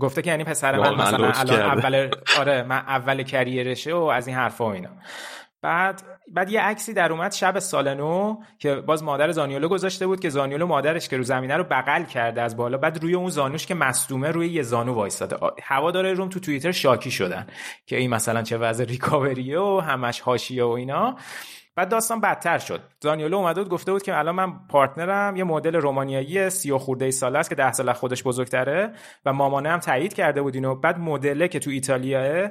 گفته 0.00 0.22
که 0.22 0.30
یعنی 0.30 0.44
پسر 0.44 0.78
من 0.78 0.94
مثلا 0.94 1.30
الان 1.30 1.60
اول 1.60 2.10
آره 2.38 2.62
من 2.62 2.76
اول 2.76 3.22
کریرشه 3.22 3.94
و 3.94 4.02
از 4.04 4.26
این 4.26 4.36
حرفا 4.36 4.64
و 4.64 4.72
اینا. 4.72 4.90
بعد 5.64 6.02
بعد 6.28 6.50
یه 6.50 6.60
عکسی 6.60 6.92
در 6.92 7.12
اومد 7.12 7.32
شب 7.32 7.58
سال 7.58 7.94
نو 7.94 8.36
که 8.58 8.74
باز 8.74 9.02
مادر 9.02 9.32
زانیولو 9.32 9.68
گذاشته 9.68 10.06
بود 10.06 10.20
که 10.20 10.30
زانیولو 10.30 10.66
مادرش 10.66 11.08
که 11.08 11.16
رو 11.16 11.22
زمینه 11.22 11.56
رو 11.56 11.64
بغل 11.64 12.02
کرده 12.02 12.42
از 12.42 12.56
بالا 12.56 12.78
بعد 12.78 13.02
روی 13.02 13.14
اون 13.14 13.30
زانوش 13.30 13.66
که 13.66 13.74
مصدومه 13.74 14.30
روی 14.30 14.48
یه 14.48 14.62
زانو 14.62 14.94
وایستاده. 14.94 15.36
هواداره 15.62 16.12
روم 16.12 16.28
تو 16.28 16.40
توییتر 16.40 16.72
شاکی 16.72 17.10
شدن 17.10 17.46
که 17.86 17.96
این 17.96 18.10
مثلا 18.10 18.42
چه 18.42 18.58
وضع 18.58 18.84
ریکاوریه 18.84 19.58
و 19.58 19.80
همش 19.80 20.20
حاشیه 20.20 20.64
و 20.64 20.68
اینا. 20.68 21.16
بعد 21.76 21.88
داستان 21.88 22.20
بدتر 22.20 22.58
شد. 22.58 22.80
زانیولو 23.00 23.36
اومده 23.36 23.62
بود 23.62 23.72
گفته 23.72 23.92
بود 23.92 24.02
که 24.02 24.18
الان 24.18 24.34
من 24.34 24.52
پارتنرم 24.68 25.36
یه 25.36 25.44
مدل 25.44 25.76
رومانیایی 25.76 26.50
سی 26.50 26.70
و 26.70 26.78
خورده 26.78 27.10
ساله 27.10 27.38
است 27.38 27.48
که 27.48 27.54
ده 27.54 27.72
سال 27.72 27.92
خودش 27.92 28.22
بزرگتره 28.22 28.92
و 29.24 29.32
مامانه 29.32 29.68
هم 29.68 29.78
تایید 29.78 30.14
کرده 30.14 30.42
بود 30.42 30.54
اینو. 30.54 30.74
بعد 30.74 30.98
مدله 30.98 31.48
که 31.48 31.58
تو 31.58 31.70
ایتالیاه 31.70 32.50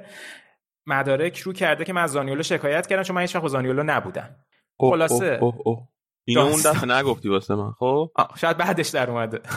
مدارک 0.87 1.39
رو 1.39 1.53
کرده 1.53 1.85
که 1.85 1.93
من 1.93 2.01
از 2.01 2.11
زانیولو 2.11 2.43
شکایت 2.43 2.87
کردم 2.87 3.03
چون 3.03 3.15
من 3.15 3.21
هیچ 3.21 3.35
وقت 3.35 3.47
زانیولو 3.47 3.83
نبودم. 3.83 4.35
خلاصه 4.79 5.37
اوه 5.41 5.55
اوه 5.55 5.61
اوه. 5.65 5.87
اینو 6.27 6.41
اون 6.41 6.51
دفعه 6.65 6.97
نگفتی 6.99 7.29
واسه 7.29 7.55
من 7.55 7.71
خب؟ 7.71 8.11
شاید 8.37 8.57
بعدش 8.57 8.89
در 8.89 9.09
اومده. 9.11 9.39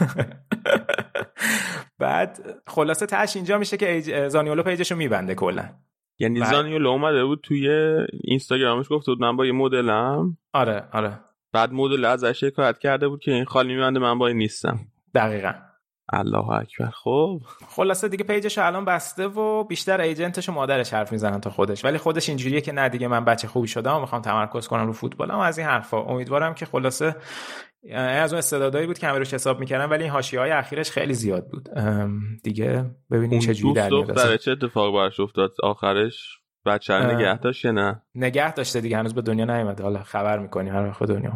بعد 1.98 2.38
خلاصه 2.66 3.06
تاش 3.06 3.36
اینجا 3.36 3.58
میشه 3.58 3.76
که 3.76 4.00
زانیولو 4.28 4.62
پیجشو 4.62 4.96
میبنده 4.96 5.34
کلا. 5.34 5.68
یعنی 6.18 6.40
بعد- 6.40 6.50
زانیولو 6.50 6.88
اومده 6.90 7.24
بود 7.24 7.40
توی 7.42 7.68
اینستاگرامش 8.24 8.86
گفته 8.90 9.12
بود 9.12 9.20
من 9.20 9.36
با 9.36 9.46
یه 9.46 9.52
مدلم. 9.52 10.36
آره 10.52 10.88
آره. 10.92 11.20
بعد 11.52 11.72
مدل 11.72 12.04
ازش 12.04 12.40
شکایت 12.40 12.78
کرده 12.78 13.08
بود 13.08 13.20
که 13.20 13.32
این 13.32 13.44
خالی 13.44 13.74
میبنده 13.74 14.00
من 14.00 14.18
با 14.18 14.26
این 14.26 14.36
نیستم. 14.36 14.78
دقیقا. 15.14 15.52
الله 16.12 16.50
اکبر. 16.50 16.90
خب. 16.90 17.40
خلاصه 17.68 18.08
دیگه 18.08 18.24
پیجش 18.24 18.58
الان 18.58 18.84
بسته 18.84 19.26
و 19.26 19.64
بیشتر 19.64 20.00
ایجنتش 20.00 20.48
و 20.48 20.52
مادرش 20.52 20.92
حرف 20.92 21.12
می‌زنن 21.12 21.40
تا 21.40 21.50
خودش. 21.50 21.84
ولی 21.84 21.98
خودش 21.98 22.28
اینجوریه 22.28 22.60
که 22.60 22.72
نه 22.72 22.88
دیگه 22.88 23.08
من 23.08 23.24
بچه 23.24 23.48
خوبی 23.48 23.68
شدم 23.68 23.96
و 23.96 24.00
می‌خوام 24.00 24.22
تمرکز 24.22 24.66
کنم 24.68 24.86
رو 24.86 24.92
فوتبالم. 24.92 25.38
از 25.38 25.58
این 25.58 25.66
حرفا. 25.66 26.02
امیدوارم 26.02 26.54
که 26.54 26.66
خلاصه 26.66 27.16
از 27.94 28.32
اون 28.32 28.38
استعدادایی 28.38 28.86
بود 28.86 28.98
که 28.98 29.06
همه 29.06 29.18
روش 29.18 29.34
حساب 29.34 29.60
می‌کردن 29.60 29.88
ولی 29.88 30.02
این 30.02 30.12
حاشیه 30.12 30.40
های 30.40 30.50
اخیرش 30.50 30.90
خیلی 30.90 31.14
زیاد 31.14 31.48
بود. 31.48 31.68
دیگه 32.42 32.90
ببینیم 33.10 33.40
چه 33.40 33.54
جوری 33.54 33.74
در 33.74 33.90
میاد. 33.90 34.36
چه 34.36 34.50
اتفاق 34.50 34.94
براش 34.94 35.20
افتاد؟ 35.20 35.52
آخرش 35.62 36.38
بچه. 36.66 36.94
نگه 36.94 37.38
داشت 37.38 37.64
یا 37.64 37.70
نه؟ 37.70 38.02
نگه 38.14 38.54
داشته 38.54 38.80
دیگه. 38.80 38.96
هنوز 38.96 39.14
به 39.14 39.22
دنیا 39.22 39.44
نیومده. 39.44 39.82
حالا 39.82 40.02
خبر 40.02 40.38
می‌کنی 40.38 40.70
هر 40.70 40.86
وقت 40.86 41.02
دنیا. 41.02 41.32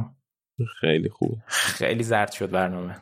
خیلی 0.80 1.08
خوبه 1.08 1.36
خیلی 1.46 2.02
زرد 2.02 2.32
شد 2.32 2.50
برنامه. 2.50 2.96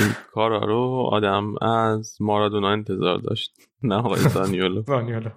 این 0.00 0.14
کارا 0.32 0.58
رو 0.58 1.08
آدم 1.12 1.54
از 1.62 2.16
مارادونا 2.20 2.70
انتظار 2.70 3.18
داشت 3.18 3.56
نه 3.82 3.94
آقای 3.94 4.20
زانیولو 4.34 4.82
زانیولو 4.82 5.30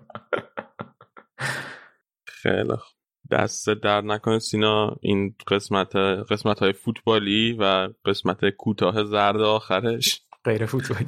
خیلی 2.28 2.76
خوب. 2.76 3.00
دست 3.32 3.70
در 3.70 4.02
نکنه 4.02 4.40
سینا 4.40 4.96
این 5.02 5.36
قسمت 5.48 5.96
قسمت 6.30 6.60
های 6.60 6.74
فوتبالی 6.74 7.54
و 7.60 7.90
قسمت 8.06 8.50
کوتاه 8.50 9.04
زرد 9.04 9.42
آخرش. 9.42 10.22
غیر 10.46 10.66
فوتبال 10.66 11.06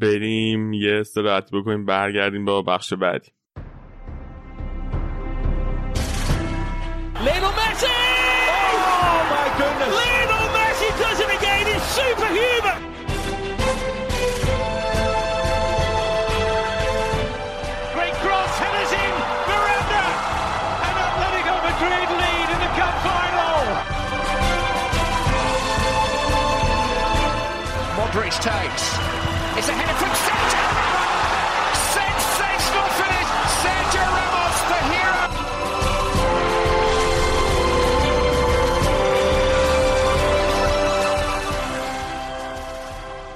بریم 0.00 0.72
یه 0.72 1.00
استراحت 1.00 1.50
بکنیم 1.52 1.86
برگردیم 1.86 2.44
با 2.44 2.62
بخش 2.62 2.92
بعدی. 2.92 3.32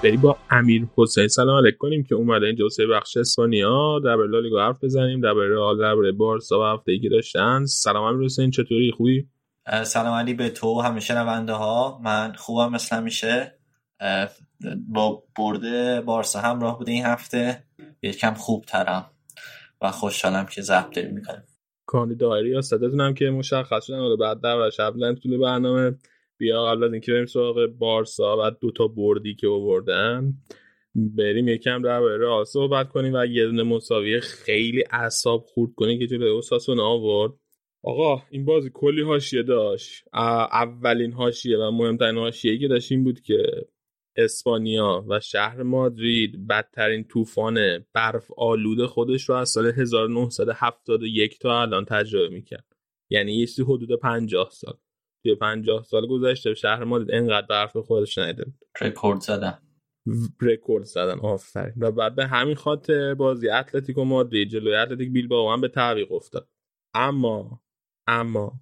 بریم 0.07 0.21
با 0.21 0.37
امیر 0.51 0.87
حسین 0.97 1.29
سلام 1.29 1.57
علیک 1.65 1.77
کنیم 1.77 2.05
که 2.05 2.15
اومده 2.15 2.47
اینجا 2.47 2.69
سه 2.69 2.87
بخش 2.87 3.17
اسپانیا 3.17 3.99
در 4.05 4.17
برای 4.17 4.29
لالیگا 4.29 4.67
حرف 4.67 4.85
بزنیم. 4.85 5.21
در 5.21 5.35
برای 5.35 5.49
رئال 5.49 5.79
در 5.79 5.97
برای 5.97 6.13
بارسا 6.13 6.61
و 6.61 6.63
هفته 6.63 6.99
که 6.99 7.09
داشتن. 7.09 7.65
سلام 7.65 8.05
امیر 8.05 8.25
حسین 8.25 8.51
چطوری؟ 8.51 8.93
خوبی؟ 8.97 9.29
سلام 9.85 10.15
علی 10.15 10.35
به 10.35 10.51
تو 10.51 10.67
و 10.67 10.81
همه 10.81 11.01
شنونده 11.01 11.53
ها 11.53 12.01
من 12.05 12.33
خوبم 12.33 12.73
مثل 12.73 12.97
همیشه. 12.97 13.59
اه، 14.01 14.29
با 14.89 15.23
برد 15.37 16.05
بارسا 16.05 16.41
همراه 16.41 16.79
بوده 16.79 16.93
این 16.93 17.05
هفته. 17.05 17.63
یکم 18.03 18.35
خوب 18.35 18.65
ترم 18.65 19.11
و 19.83 19.91
خوشحالم 19.91 20.47
که 20.47 20.63
ضبط 20.63 20.95
داریم 20.97 21.15
می‌کنیم. 21.15 21.43
کاندیدای 21.87 22.43
ریاستتون 22.43 23.01
هم 23.01 23.15
که 23.15 23.31
مشخص 23.31 23.85
شدن. 23.85 24.17
بعد 24.21 24.41
در 24.41 24.57
و 24.57 24.71
شب 24.71 25.15
طول 25.23 25.39
برنامه. 25.39 25.95
بیا 26.39 26.65
قبل 26.65 26.85
از 26.85 26.93
اینکه 26.93 27.13
بریم 27.13 27.27
سراغ 27.27 27.67
بارسا 27.67 28.37
و 28.41 28.51
دو 28.51 28.71
تا 28.71 28.89
بردی 28.89 29.35
که 29.35 29.49
آوردن. 29.49 30.35
بریم 30.95 31.49
یکم 31.49 31.83
در 31.83 32.01
رئال 32.01 32.45
صحبت 32.45 32.89
کنیم 32.89 33.13
و 33.15 33.27
یه 33.27 33.45
دونه 33.47 33.63
مساوی 33.63 34.21
خیلی 34.21 34.85
اعصاب 34.91 35.45
خورد 35.47 35.73
کنیم 35.75 35.99
که 35.99 36.07
جلوی 36.07 36.29
اوساسونا 36.29 36.85
آورد. 36.85 37.33
آقا 37.83 38.23
این 38.31 38.45
بازی 38.45 38.71
کلی 38.75 39.03
حاشیه 39.03 39.43
داشت. 39.43 40.05
اولین 40.53 41.13
حاشیه 41.13 41.59
و 41.59 41.71
مهمترین 41.71 42.19
حاشیه 42.19 42.59
که 42.59 42.69
داشت 42.69 42.93
این 42.93 43.05
بود 43.05 43.21
که 43.21 43.67
اسپانیا 44.17 45.05
و 45.09 45.21
شهر 45.21 45.63
مادرید 45.63 46.47
بدترین 46.47 47.05
طوفان 47.05 47.87
برف 47.93 48.31
آلود 48.37 48.87
خودش 48.87 49.29
رو 49.29 49.35
از 49.35 49.49
سال 49.49 49.67
1971 49.67 51.39
تا 51.39 51.61
الان 51.63 51.85
تجربه 51.85 52.29
می‌کرد. 52.29 52.65
یعنی 53.11 53.33
یه 53.33 53.47
حدود 53.65 53.99
50 54.01 54.51
سال. 54.51 54.75
توی 55.27 55.35
50 55.35 55.83
سال 55.83 56.07
گذشته 56.07 56.55
شهر 56.55 56.85
مادرید 56.85 57.11
انقدر 57.15 57.47
برف 57.47 57.77
خودش 57.77 58.19
ندیده 58.19 58.45
بود 58.45 58.55
رکورد 58.81 59.21
زدم 59.21 59.59
رکورد 60.41 60.85
زدن 60.85 61.19
آفرین. 61.19 61.75
و 61.77 61.91
بعد 61.91 62.15
به 62.15 62.27
همین 62.27 62.55
خاطر 62.55 63.15
بازی 63.15 63.49
اتلتیکو 63.49 64.05
مادرید 64.05 64.49
جلوی 64.49 64.75
اتلتیک 64.75 65.13
بیلبائو 65.13 65.53
هم 65.53 65.61
به 65.61 65.69
تعویق 65.69 66.13
افتاد. 66.13 66.49
اما 66.95 67.61
اما 68.07 68.53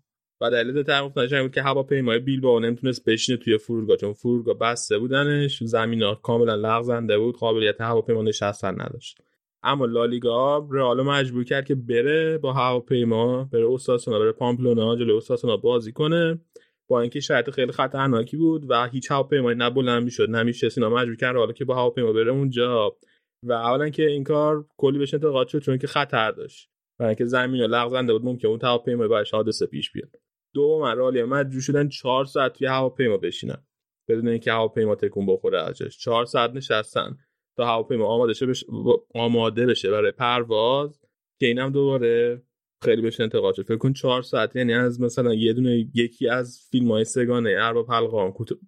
و 0.41 0.51
دلیل 0.51 0.83
تعویق 0.83 1.19
این 1.19 1.43
بود 1.43 1.55
که 1.55 1.62
هواپیمای 1.62 2.19
بیلبائو 2.19 2.61
نمی‌تونست 2.61 3.05
بشینه 3.05 3.39
توی 3.39 3.59
فرودگاه 3.59 3.97
چون 3.97 4.12
فرودگاه 4.12 4.59
بسته 4.59 4.99
بودنش 4.99 5.62
زمینا 5.62 6.15
کاملا 6.15 6.55
لغزنده 6.55 7.19
بود 7.19 7.37
قابلیت 7.37 7.81
هواپیما 7.81 8.23
نشستن 8.23 8.81
نداشت. 8.81 9.21
اما 9.65 9.87
لالیگا 9.87 10.69
رئال 10.73 11.03
مجبور 11.03 11.45
کرد 11.45 11.67
که 11.67 11.75
بره 11.75 12.39
با 12.39 12.53
هواپیما 12.53 13.45
بره 13.45 13.65
اوساسونا 13.65 14.19
بره 14.19 14.33
پامپلونا 14.33 14.97
جلوی 14.97 15.12
اوساسونا 15.12 15.57
بازی 15.57 15.93
کنه. 15.93 16.41
با 16.89 17.01
اینکه 17.01 17.21
شرط 17.21 17.51
خیلی 17.51 17.73
خطرناکی 17.73 18.37
بود 18.37 18.71
و 18.71 18.89
هیچ 18.89 19.11
هواپیمایی 19.11 19.59
نه 19.59 19.71
بلند 19.71 20.05
می‌شد 20.05 20.31
نه 20.31 20.53
اینا 20.77 20.91
مجبور 20.91 21.17
کردن 21.17 21.39
حالا 21.39 21.53
که 21.53 21.65
با 21.65 21.75
هواپیما 21.75 22.12
بره 22.12 22.31
اونجا. 22.31 22.97
و 23.43 23.53
اولا 23.53 23.89
که 23.89 24.07
این 24.07 24.25
کار 24.25 24.67
کلی 24.77 24.99
بهش 24.99 25.15
انتقاد 25.15 25.49
شد 25.49 25.59
چون 25.59 25.79
که 25.79 25.87
خطر 25.87 26.31
داشت. 26.31 26.71
و 27.01 27.05
اینکه 27.05 27.25
زمین 27.25 27.61
رو 27.61 27.67
لغزنده 27.67 28.12
بود 28.12 28.25
ممکن 28.25 28.49
اون 28.49 28.61
هواپیما 28.62 29.09
براش 29.09 29.31
حادثه 29.31 29.67
پیش 29.67 29.93
بیاد. 29.93 30.17
دوم 30.55 30.85
رئال 30.85 31.25
مجبور 31.25 31.61
شدن 31.61 31.89
چهار 31.89 32.25
ساعت 32.25 32.53
توی 32.53 32.67
هواپیما 32.67 33.17
بشینن. 33.17 33.67
بدون 34.09 34.29
اینکه 34.29 34.53
هواپیما 34.53 34.95
تکون 34.95 35.27
بخوره 35.27 35.62
ازش. 35.62 35.99
چهار 35.99 36.25
ساعت 36.25 36.51
نشستن. 36.51 37.19
تا 37.57 37.67
هواپیما 37.67 38.07
آماده 38.07 38.33
شه 38.33 38.47
بشه 38.47 38.67
آماده 39.15 39.67
بشه 39.67 39.91
برای 39.91 40.13
پرواز 40.13 41.01
که 41.41 41.47
اینم 41.47 41.73
دوباره 41.73 42.43
خیلی 42.85 43.03
بهش 43.03 43.21
انتقاد 43.21 43.55
شد. 43.55 43.63
فکر 43.63 43.77
کن 43.77 43.93
چهار 43.93 44.23
ساعت 44.23 44.57
یعنی 44.57 44.75
از 44.75 45.01
مثلا 45.01 45.35
یه 45.35 45.53
دونه 45.53 45.87
یکی 45.95 46.29
از 46.29 46.61
فیلم 46.71 46.91
های 46.93 47.05
سگانه 47.05 47.57
ارباب 47.59 47.87
کوت- 48.35 48.59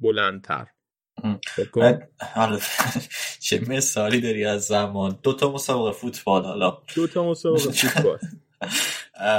بلندتر. 0.00 0.66
حالا 2.34 2.58
چه 3.44 3.60
مثالی 3.68 4.20
داری 4.20 4.44
از 4.44 4.64
زمان؟ 4.64 5.18
دو 5.22 5.32
تا 5.32 5.52
مسابقه 5.52 5.92
فوتبال 5.92 6.42
حالا. 6.44 6.78
دو 6.96 7.06
تا 7.06 7.30
مسابقه 7.30 7.70
فوتبال. 7.72 8.18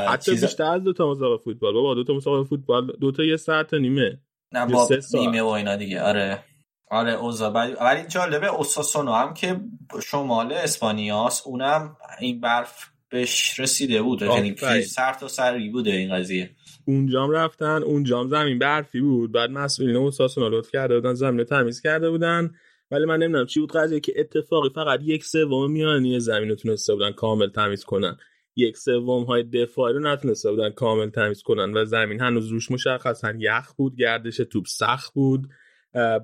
حتی 0.10 0.32
بیشتر 0.32 0.64
از 0.64 0.84
دو 0.84 0.93
تا 0.93 1.12
مسابقه 1.12 1.43
فوتبال. 1.43 1.74
بابا 1.74 1.93
دو 1.93 2.04
تا 2.04 2.14
مسابقه 2.14 2.43
فوتبال 2.50 2.97
دو 3.02 3.12
تا 3.12 3.24
یه 3.24 3.38
ساعت 3.38 3.74
و 3.74 3.78
نیمه. 3.78 4.20
نه 4.54 4.66
با. 4.66 4.89
نیمه 5.14 5.41
و 5.41 5.47
اینا 5.47 5.76
دیگه. 5.76 6.02
آره. 6.02 6.43
آره 6.89 7.11
اوزا. 7.11 7.51
ولی 7.51 7.73
ولی 7.73 8.07
جالبه 8.07 8.47
اوساسونو 8.47 9.11
هم 9.11 9.33
که 9.33 9.59
شمال 10.05 10.53
اسپانیاست 10.53 11.47
اونم 11.47 11.97
این 12.19 12.41
برف 12.41 12.85
بهش 13.09 13.59
رسیده 13.59 14.01
بود. 14.01 14.21
یعنی. 14.21 14.55
سر 14.81 15.13
تا 15.13 15.27
سری 15.27 15.69
بوده 15.69 15.91
این 15.91 16.15
قضیه. 16.15 16.49
اونجام 16.85 17.31
رفتن 17.31 17.83
اونجام 17.83 18.27
زمین 18.27 18.59
برفی 18.59 19.01
بود. 19.01 19.31
بعد 19.31 19.49
مسئولین 19.49 19.95
اوساسونا 19.95 20.47
لطف 20.47 20.71
کرده 20.71 20.95
بودن 20.95 21.13
زمین 21.13 21.43
تمیز 21.43 21.81
کرده 21.81 22.09
بودن. 22.09 22.51
ولی 22.91 23.05
من 23.05 23.17
نمی‌دونم 23.17 23.45
چی 23.45 23.59
بود 23.59 23.71
قضیه 23.71 23.99
که 23.99 24.13
اتفاقی 24.15 24.69
فقط 24.75 24.99
یک 25.03 25.25
سوم 25.25 25.71
میانی 25.71 26.19
زمین 26.19 26.49
رو 26.49 26.55
تونسته 26.55 26.93
بودن 26.93 27.11
کامل 27.11 27.49
تمیز 27.49 27.83
کنن. 27.83 28.17
یک 28.55 28.77
سوم 28.77 29.23
های 29.23 29.43
دفاعی 29.43 29.93
رو 29.93 29.99
نتونسته 29.99 30.51
بودن 30.51 30.69
کامل 30.69 31.09
تمیز 31.09 31.41
کنن 31.41 31.77
و 31.77 31.85
زمین 31.85 32.21
هنوز 32.21 32.47
روش 32.47 32.71
مشخصا 32.71 33.33
یخ 33.39 33.73
بود 33.73 33.95
گردش 33.95 34.37
توپ 34.37 34.65
سخت 34.67 35.13
بود. 35.13 35.49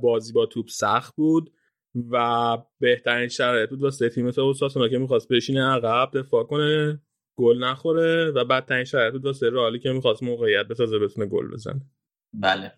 بازی 0.02 0.34
با 0.34 0.46
توپ 0.46 0.70
سخت 0.70 1.16
بود 1.16 1.52
و 2.12 2.58
بهترین 2.80 3.28
شرایط 3.28 3.70
بود 3.70 3.84
واسه 3.84 4.10
تیم 4.10 4.26
اوساسونا 4.26 4.88
که 4.88 4.98
می‌خواست 4.98 5.28
بشینه 5.28 5.62
عقب 5.62 6.20
دفاع 6.20 6.44
کنه 6.44 7.02
گل 7.38 7.64
نخوره 7.64 8.32
و 8.32 8.46
بدترین 8.46 8.84
شرایط 8.84 9.14
بود 9.14 9.26
واسه 9.26 9.50
رئالی 9.50 9.80
که 9.80 9.90
می‌خواست 9.90 10.24
موقعیت 10.24 10.68
بسازه 10.68 11.00
بتونه 11.00 11.28
گل 11.28 11.52
بزنه. 11.52 11.82
بله. 12.34 12.72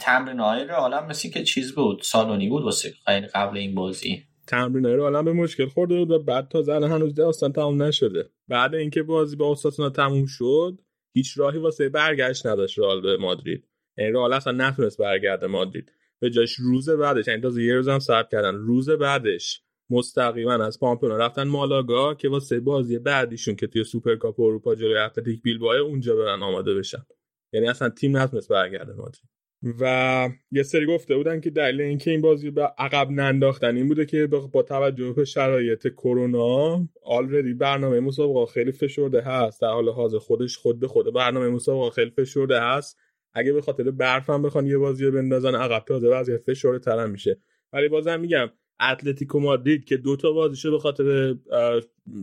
تمرین 0.00 0.40
های 0.40 0.64
رئال 0.64 1.06
مثل 1.06 1.30
که 1.30 1.42
چیز 1.42 1.74
بود 1.74 2.02
سالونی 2.02 2.48
بود 2.48 2.62
واسه 2.62 2.94
قبل 3.34 3.58
این 3.58 3.74
بازی. 3.74 4.24
تمرین 4.46 4.84
رو 4.84 5.02
الان 5.02 5.24
به 5.24 5.32
مشکل 5.32 5.66
خورده 5.66 5.98
بود 5.98 6.10
و 6.10 6.18
بعد 6.18 6.48
تا 6.48 6.62
زن 6.62 6.84
هنوز 6.84 7.14
داستان 7.14 7.52
تمام 7.52 7.82
نشده. 7.82 8.30
بعد 8.48 8.74
اینکه 8.74 9.02
بازی 9.02 9.36
با 9.36 9.46
اوساسونا 9.46 9.90
تموم 9.90 10.26
شد 10.26 10.80
هیچ 11.14 11.38
راهی 11.38 11.58
واسه 11.58 11.88
برگشت 11.88 12.46
نداشت 12.46 12.78
رئال 12.78 13.00
به 13.00 13.16
مادرید. 13.16 13.68
رئال 13.98 14.32
اصلا 14.32 14.52
نتونست 14.52 14.98
برگرده 14.98 15.46
مادرید. 15.46 15.92
به 16.20 16.30
جاش 16.30 16.54
روز 16.58 16.90
بعدش 16.90 17.28
یعنی 17.28 17.42
تازه 17.42 17.62
یه 17.62 17.74
روز 17.74 17.88
هم 17.88 17.98
صبر 17.98 18.28
کردن. 18.32 18.54
روز 18.54 18.90
بعدش 18.90 19.62
مستقیما 19.90 20.52
از 20.52 20.80
پامپلونا 20.80 21.16
رفتن 21.16 21.42
مالاگا 21.42 22.14
که 22.14 22.28
واسه 22.28 22.60
بازی 22.60 22.98
بعدیشون 22.98 23.56
که 23.56 23.66
توی 23.66 23.84
سوپرکاپ 23.84 24.40
اروپا 24.40 24.74
جلوی 24.74 24.96
اتلتیک 24.96 25.42
بیلبائو 25.42 25.84
اونجا 25.84 26.16
برن 26.16 26.42
آماده 26.42 26.74
بشن. 26.74 27.06
یعنی 27.52 27.68
اصلا 27.68 27.88
تیم 27.88 28.16
نتونست 28.16 28.48
برگرده 28.48 28.92
مادرید. 28.92 29.32
و 29.80 30.28
یه 30.50 30.62
سری 30.62 30.86
گفته 30.86 31.16
بودن 31.16 31.40
که 31.40 31.50
دلیل 31.50 31.80
اینکه 31.80 32.10
این 32.10 32.20
بازی 32.20 32.50
به 32.50 32.62
عقب 32.78 33.10
ننداختن 33.10 33.76
این 33.76 33.88
بوده 33.88 34.06
که 34.06 34.26
با 34.26 34.62
توجه 34.62 35.12
به 35.12 35.24
شرایط 35.24 35.88
کرونا 35.88 36.88
already 37.04 37.54
برنامه 37.54 38.00
مسابقه 38.00 38.52
خیلی 38.52 38.72
فشرده 38.72 39.22
هست. 39.22 39.62
در 39.62 39.68
حال 39.68 39.88
حاضر 39.88 40.18
خودش 40.18 40.56
خود 40.56 40.80
به 40.80 40.88
خود 40.88 41.14
برنامه 41.14 41.48
مسابقه 41.48 41.90
خیلی 41.90 42.10
فشرده 42.10 42.60
هست. 42.60 42.98
اگه 43.34 43.52
به 43.52 43.62
خاطر 43.62 43.90
برف 43.90 44.30
هم 44.30 44.42
بخوان 44.42 44.66
یه 44.66 44.78
بازی 44.78 45.10
بندازن 45.10 45.54
عقب 45.54 45.84
تازه 45.88 46.08
وضعیت 46.08 46.42
فشرده 46.42 46.78
تر 46.78 47.06
میشه. 47.06 47.40
ولی 47.72 47.88
بازم 47.88 48.20
میگم 48.20 48.50
اتلتیکو 48.80 49.40
مادرید 49.40 49.84
که 49.84 49.96
دو 49.96 50.16
تا 50.16 50.32
بازیشو 50.32 50.70
به 50.70 50.78
خاطر 50.78 51.34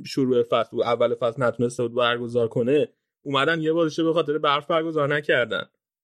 شروع 0.06 0.44
فصل 0.44 0.78
و 0.78 0.82
اول 0.82 1.16
فصل 1.16 1.44
نتونسته 1.44 1.84
بود 1.84 1.96
برگزار 1.96 2.48
کنه 2.48 2.88
اومدن 3.22 3.62
یه 3.62 3.74
بازیشو 3.74 4.06
به 4.06 4.14
خاطر 4.14 4.38
برف 4.38 4.68
برگزار 4.68 5.16
نکردن 5.16 5.64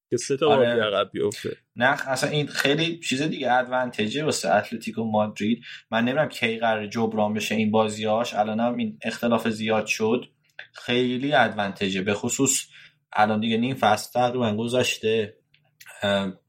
که 0.10 0.18
سه 0.18 0.38
تا 0.38 0.48
بازی 0.48 0.80
عقب 0.80 1.10
بیفته. 1.14 1.58
نه 1.76 2.10
اصلا 2.10 2.30
این 2.30 2.48
خیلی 2.48 3.00
چیز 3.00 3.22
دیگه 3.22 3.54
ادوانتجه 3.54 4.24
واسه 4.24 4.56
اتلتیکو 4.56 5.04
مادرید. 5.04 5.64
من 5.92 6.02
نمی‌دونم 6.02 6.30
کی 6.30 6.58
قرار 6.58 6.88
جبران 6.88 7.34
بشه 7.34 7.56
این 7.56 7.72
بازیاش 7.72 8.34
الانم 8.34 8.76
این 8.78 9.00
اختلاف 9.02 9.50
زیاد 9.50 9.86
شد. 9.86 10.26
خیلی 10.74 11.34
ادوانتجه 11.34 12.02
به 12.02 12.14
خصوص 12.14 12.68
الان 13.14 13.40
دیگه 13.40 13.58
نیم 13.58 13.76
فصل 13.76 14.12
تقریبا 14.12 14.56
گذاشته. 14.56 15.38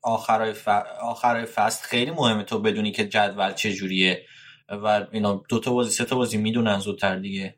آخرای, 0.02 0.54
آخرای 1.00 1.44
فصل 1.44 1.84
خیلی 1.84 2.10
مهمه. 2.10 2.42
تو 2.42 2.58
بدونی 2.58 2.92
که 2.92 3.08
جدول 3.08 3.52
چجوریه 3.52 4.26
و 4.68 5.06
اینا 5.12 5.42
دو 5.48 5.60
تا 5.60 5.72
بازی 5.72 5.90
سه 5.90 6.04
تا 6.04 6.16
بازی 6.16 6.36
می‌دونن 6.36 6.78
زودتر 6.78 7.16
دیگه. 7.16 7.56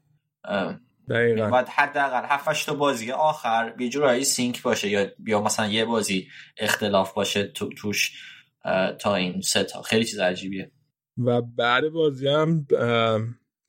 دقیقا. 1.11 1.51
باید 1.51 1.68
حداقل 1.68 2.22
7 2.24 2.66
تا 2.66 2.74
بازی 2.74 3.12
آخر 3.12 3.74
یه 3.78 3.88
جورایی 3.88 4.24
سینک 4.24 4.62
باشه 4.62 4.88
یا 4.88 5.11
یا 5.26 5.42
مثلا 5.42 5.66
یه 5.66 5.84
بازی 5.84 6.28
اختلاف 6.57 7.12
باشه 7.12 7.46
تو 7.46 7.68
توش 7.68 8.12
تا 8.99 9.14
این 9.14 9.40
سه 9.40 9.64
تا. 9.64 9.82
خیلی 9.82 10.05
چیز 10.05 10.18
عجیبیه. 10.18 10.70
و 11.18 11.42
بعد 11.42 11.88
بازی 11.88 12.28
هم 12.28 12.66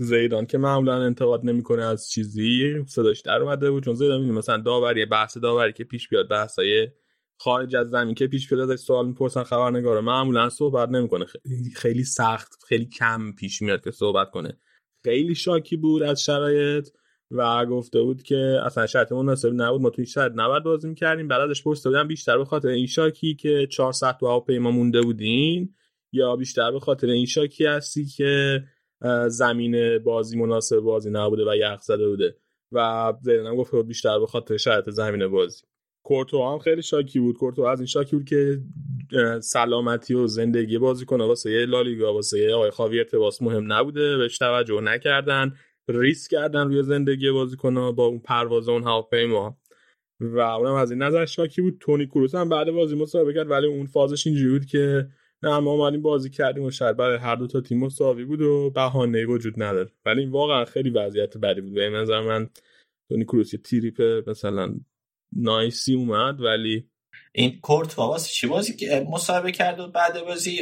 زیدان 0.02 0.46
که 0.46 0.58
معمولا 0.58 1.04
انتقاد 1.04 1.46
نمی‌کنه 1.46 1.84
از 1.84 2.10
چیزی 2.10 2.84
صداش 2.88 3.22
در 3.22 3.42
اومده 3.42 3.72
بود. 3.72 3.84
چون 3.84 3.96
زیدان 3.96 4.22
مثلا 4.26 4.58
داوری 4.58 5.06
بحث 5.06 5.38
داوری 5.38 5.74
که 5.74 5.84
پیش 5.84 6.10
بیاد 6.10 6.30
بحثای 6.30 6.88
خارج 7.38 7.76
از 7.76 7.90
زمین 7.90 8.16
که 8.16 8.28
پیش 8.28 8.54
بیاد 8.54 8.70
ازش 8.70 8.82
سوال 8.84 9.08
می‌پرسن 9.08 9.44
خبرنگارا. 9.44 10.02
معمولا 10.02 10.50
صحبت 10.50 10.90
نمی‌کنه. 10.90 11.26
خیلی 11.76 12.04
سخت 12.04 12.64
خیلی 12.68 12.86
کم 12.86 13.32
پیش 13.32 13.62
میاد 13.62 13.84
که 13.84 13.92
صحبت 13.92 14.32
کنه. 14.32 14.58
خیلی 15.04 15.36
شاکی 15.36 15.78
بود 15.78 16.04
از 16.04 16.24
شرایط 16.24 16.88
و 17.32 17.66
گفته 17.66 18.02
بود 18.02 18.24
که 18.24 18.60
اصلا 18.66 18.88
شرط 18.88 19.12
مناسب 19.12 19.52
نبود. 19.54 19.82
ما 19.82 19.90
توی 19.90 20.06
شرط 20.06 20.32
نباید 20.36 20.64
بازی 20.64 20.88
می‌کردیم. 20.88 21.28
بعد 21.28 21.42
ازش 21.42 21.64
پرسیده 21.64 21.90
بودم 21.90 22.08
بیشتر 22.08 22.38
به 22.38 22.46
خاطر 22.46 22.68
این 22.68 22.88
شاکی 22.88 23.36
که 23.36 23.68
4 23.72 23.94
ساعت 23.94 24.18
تو 24.20 24.28
هواپیما 24.28 24.72
مونده 24.72 25.02
بودین 25.02 25.76
یا 26.12 26.36
بیشتر 26.36 26.72
به 26.72 26.80
خاطر 26.80 27.08
این 27.08 27.26
شاکی 27.26 27.66
هستی 27.66 28.06
که 28.06 28.64
زمین 29.28 29.98
بازی 29.98 30.38
مناسب 30.38 30.80
بازی 30.80 31.10
نبوده 31.10 31.44
و 31.52 31.56
یخ 31.56 31.82
زده 31.82 32.08
بوده. 32.08 32.36
و 32.72 33.14
زیدان 33.22 33.56
گفت 33.56 33.76
بیشتر 33.76 34.20
به 34.20 34.28
خاطر 34.28 34.58
شرط 34.58 34.90
زمین 34.90 35.28
بازی. 35.28 35.64
کورتو 36.04 36.52
هم 36.52 36.60
خیلی 36.60 36.82
شاکی 36.82 37.20
بود. 37.20 37.38
کورتو 37.38 37.62
از 37.62 37.80
این 37.80 37.88
شاکی 37.88 38.16
بود 38.16 38.26
که 38.26 38.62
سلامتی 39.40 40.14
و 40.14 40.28
زندگی 40.28 40.78
بازی 40.78 41.06
کنه 41.06 41.26
واسه 41.26 41.66
لالیگا 41.66 42.14
واسه 42.14 42.54
آقای 42.54 42.72
خاویر 42.72 43.04
تباس 43.04 43.42
مهم 43.42 43.74
نبوده. 43.74 44.18
بهش 44.18 44.38
توجه 44.38 44.82
نکردن. 44.82 45.54
ریسک 45.88 46.32
کردن 46.32 46.68
روی 46.68 46.84
زندگی 46.84 47.32
بازیکن 47.32 47.92
با 47.92 48.06
اون 48.06 48.20
پرواز 48.20 48.70
اون 48.70 48.84
هواپیما. 48.84 49.58
و 50.20 50.40
اونم 50.40 50.74
از 50.74 50.92
این 50.92 51.02
نظر 51.02 51.26
شاکی 51.26 51.62
بود. 51.62 51.78
تونی 51.80 52.08
کروس 52.08 52.36
هم 52.36 52.50
بعد 52.50 52.72
بازی 52.72 52.96
مسابقه 52.96 53.34
کرد 53.34 53.50
ولی 53.50 53.68
اون 53.68 53.86
فازش 53.86 54.28
اینجوری 54.28 54.52
بود 54.52 54.66
که 54.66 55.08
نه 55.44 55.60
ما 55.60 55.72
اومدیم 55.72 56.02
بازی 56.02 56.30
کردیم 56.30 56.64
و 56.64 56.72
شاید 56.72 56.98
برای 56.98 57.18
هر 57.18 57.36
دو 57.36 57.48
تا 57.48 57.62
تیم 57.62 57.80
مساوی 57.80 58.26
بود 58.26 58.42
و 58.42 58.72
بهانه 58.76 59.26
وجود 59.26 59.64
نداره. 59.64 59.92
ولی 60.06 60.22
این 60.22 60.32
واقعا 60.32 60.66
خیلی 60.66 60.90
وضعیت 60.90 61.38
بدی 61.38 61.62
بود. 61.62 61.74
به 61.74 61.90
نظر 61.90 62.22
من 62.22 62.50
تونی 63.10 63.26
کروس 63.26 63.54
یه 63.54 63.60
تریپ 63.60 64.30
مثلا 64.30 64.76
نایسی 65.36 65.96
اومد 65.96 66.42
ولی 66.42 66.90
این 67.32 67.60
کورت 67.62 68.00
واسه 68.00 68.34
چی 68.34 68.48
بازی 68.48 68.76
که 68.76 69.08
مصاحبه 69.12 69.52
کرد 69.52 69.80
و 69.80 69.88
بعد 69.88 70.22
بازی 70.26 70.62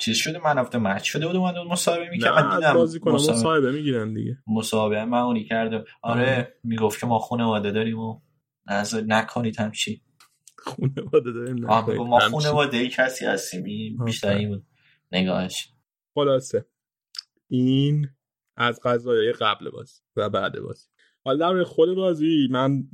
چیز 0.00 0.16
شده؟ 0.16 0.38
من 0.44 0.58
هفته 0.58 0.78
مچ 0.78 1.04
شده 1.04 1.26
بود 1.26 1.36
اومد 1.36 1.54
مصاحبه 1.56 2.10
می‌کرد. 2.10 2.44
من 2.44 2.56
دیدم 2.56 2.74
بازی 2.74 3.00
کنم 3.00 3.14
مصاحبه 3.14 3.72
می‌گیرن 3.72 4.14
دیگه. 4.14 4.38
مصاحبه 4.46 5.04
من 5.04 5.18
اونی 5.18 5.44
کرده 5.44 5.84
آره. 6.02 6.54
می‌گفت 6.64 7.00
که 7.00 7.06
ما 7.06 7.18
خانواده 7.18 7.70
داریم 7.70 7.98
و 7.98 8.20
نظر 8.70 9.00
نکنید 9.00 9.60
همچی 9.60 10.02
خانواده 10.62 11.32
داریم 11.32 11.64
ما 11.64 12.18
خانواده 12.20 12.76
ای 12.76 12.88
کسی 12.88 13.24
هستیم. 13.24 13.64
بیشتر 14.04 14.36
این 14.36 14.48
بود. 14.48 14.66
نگاهش. 15.12 15.68
خلاصه. 16.14 16.64
این 17.48 18.08
از 18.56 18.80
قضایای 18.84 19.32
قبل 19.32 19.70
بازی 19.70 20.00
و 20.16 20.30
بعد 20.30 20.60
بازی. 20.60 20.86
حالا 21.24 21.52
در 21.52 21.64
خود 21.64 21.94
بازی 21.94 22.48
من 22.50 22.84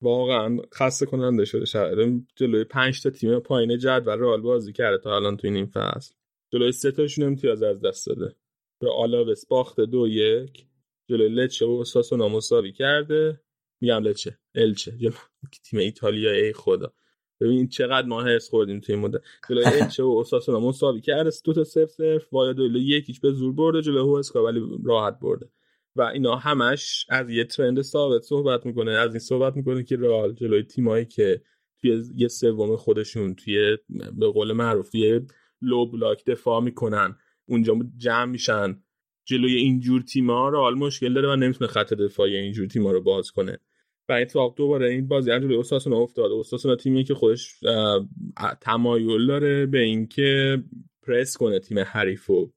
واقعا 0.00 0.56
خسته 0.74 1.06
کننده 1.06 1.44
شده 1.44 1.64
شاید. 1.64 2.28
جلوی 2.36 2.64
پنج 2.64 3.02
تا 3.02 3.10
تیم 3.10 3.40
پایین 3.40 3.78
جدول 3.78 4.18
رئال 4.18 4.40
بازی 4.40 4.72
کرده 4.72 4.98
تا 4.98 5.16
الان 5.16 5.36
تو 5.36 5.48
این 5.48 5.66
فصل. 5.66 6.14
جلوی 6.52 6.72
سه 6.72 6.90
تاشون 6.90 7.24
امتیاز 7.24 7.62
از 7.62 7.80
دست 7.80 8.06
داده. 8.06 8.36
به 8.80 8.90
آلاوس 8.92 9.46
باخته 9.46 9.86
دو 9.86 10.08
یک. 10.08 10.66
جلوی 11.10 11.28
لچه 11.28 11.66
و 11.66 11.84
ساسونا 11.84 12.28
مساوی 12.28 12.72
کرده. 12.72 13.40
میگم 13.80 14.02
لچه. 14.02 14.38
الچه. 14.54 14.92
جلوی 14.98 15.16
تیم 15.64 15.80
ایتالیا 15.80 16.32
ای 16.32 16.52
خدا. 16.52 16.92
ببین 17.40 17.68
چقدر 17.68 18.06
ما 18.06 18.22
هرس 18.22 18.48
خوردیم 18.48 18.80
توی 18.80 18.96
مدت. 18.96 19.20
جلوی 19.48 19.64
الچه 19.82 20.02
و 20.02 20.18
اساسونا 20.20 20.60
مساوی 20.60 21.00
کرده 21.00 21.30
دو 21.44 21.52
تا 21.52 21.64
صفر 21.64 21.86
صفر 21.86 22.26
وایادولید 22.32 22.82
یکیش 22.88 23.20
به 23.20 23.32
زور 23.32 23.52
برده 23.52 23.82
جلوی 23.82 24.00
هوسکا 24.00 24.44
ولی 24.44 24.60
راحت 24.84 25.18
برده. 25.20 25.48
و 25.96 26.02
اینا 26.02 26.36
همش 26.36 27.06
از 27.08 27.30
یه 27.30 27.44
ترند 27.44 27.82
ثابت 27.82 28.22
صحبت 28.22 28.66
می‌کنه 28.66 28.90
از 28.90 29.10
این 29.10 29.18
صحبت 29.18 29.56
می‌کنه 29.56 29.82
که 29.82 29.96
رئال 29.96 30.32
جلوی 30.32 30.62
تیمایی 30.62 31.04
که 31.04 31.42
توی 31.80 32.02
یه 32.14 32.28
سوم 32.28 32.76
خودشون 32.76 33.34
توی 33.34 33.78
به 34.18 34.26
قول 34.26 34.52
معروف 34.52 34.90
توی 34.90 35.20
لو 35.62 35.86
بلاک 35.86 36.24
دفاع 36.24 36.60
می‌کنن 36.60 37.16
اونجا 37.48 37.78
جمع 37.96 38.24
میشن. 38.24 38.82
جلوی 39.24 39.54
اینجور 39.54 40.02
تیما 40.02 40.48
رئال 40.48 40.74
مشکل 40.74 41.14
داره 41.14 41.28
و 41.32 41.36
نمی‌تونه 41.36 41.70
خط 41.70 41.94
دفاعی 41.94 42.36
اینجور 42.36 42.66
تیما 42.66 42.92
رو 42.92 43.00
باز 43.00 43.30
کنه. 43.30 43.58
و 44.08 44.12
اتفاق 44.12 44.54
دوباره 44.56 44.88
این 44.88 45.08
بازی 45.08 45.30
جلوی 45.30 45.54
اوساسونا 45.54 45.96
افتاد. 45.96 46.32
اوساسونا 46.32 46.76
تیمی 46.76 47.04
که 47.04 47.14
خودش 47.14 47.54
تمایل 48.60 49.26
داره 49.26 49.66
به 49.66 49.78
اینکه 49.78 50.62
پرس 51.02 51.36
کنه 51.36 51.58
تیم 51.58 51.78
حریفو 51.78 52.50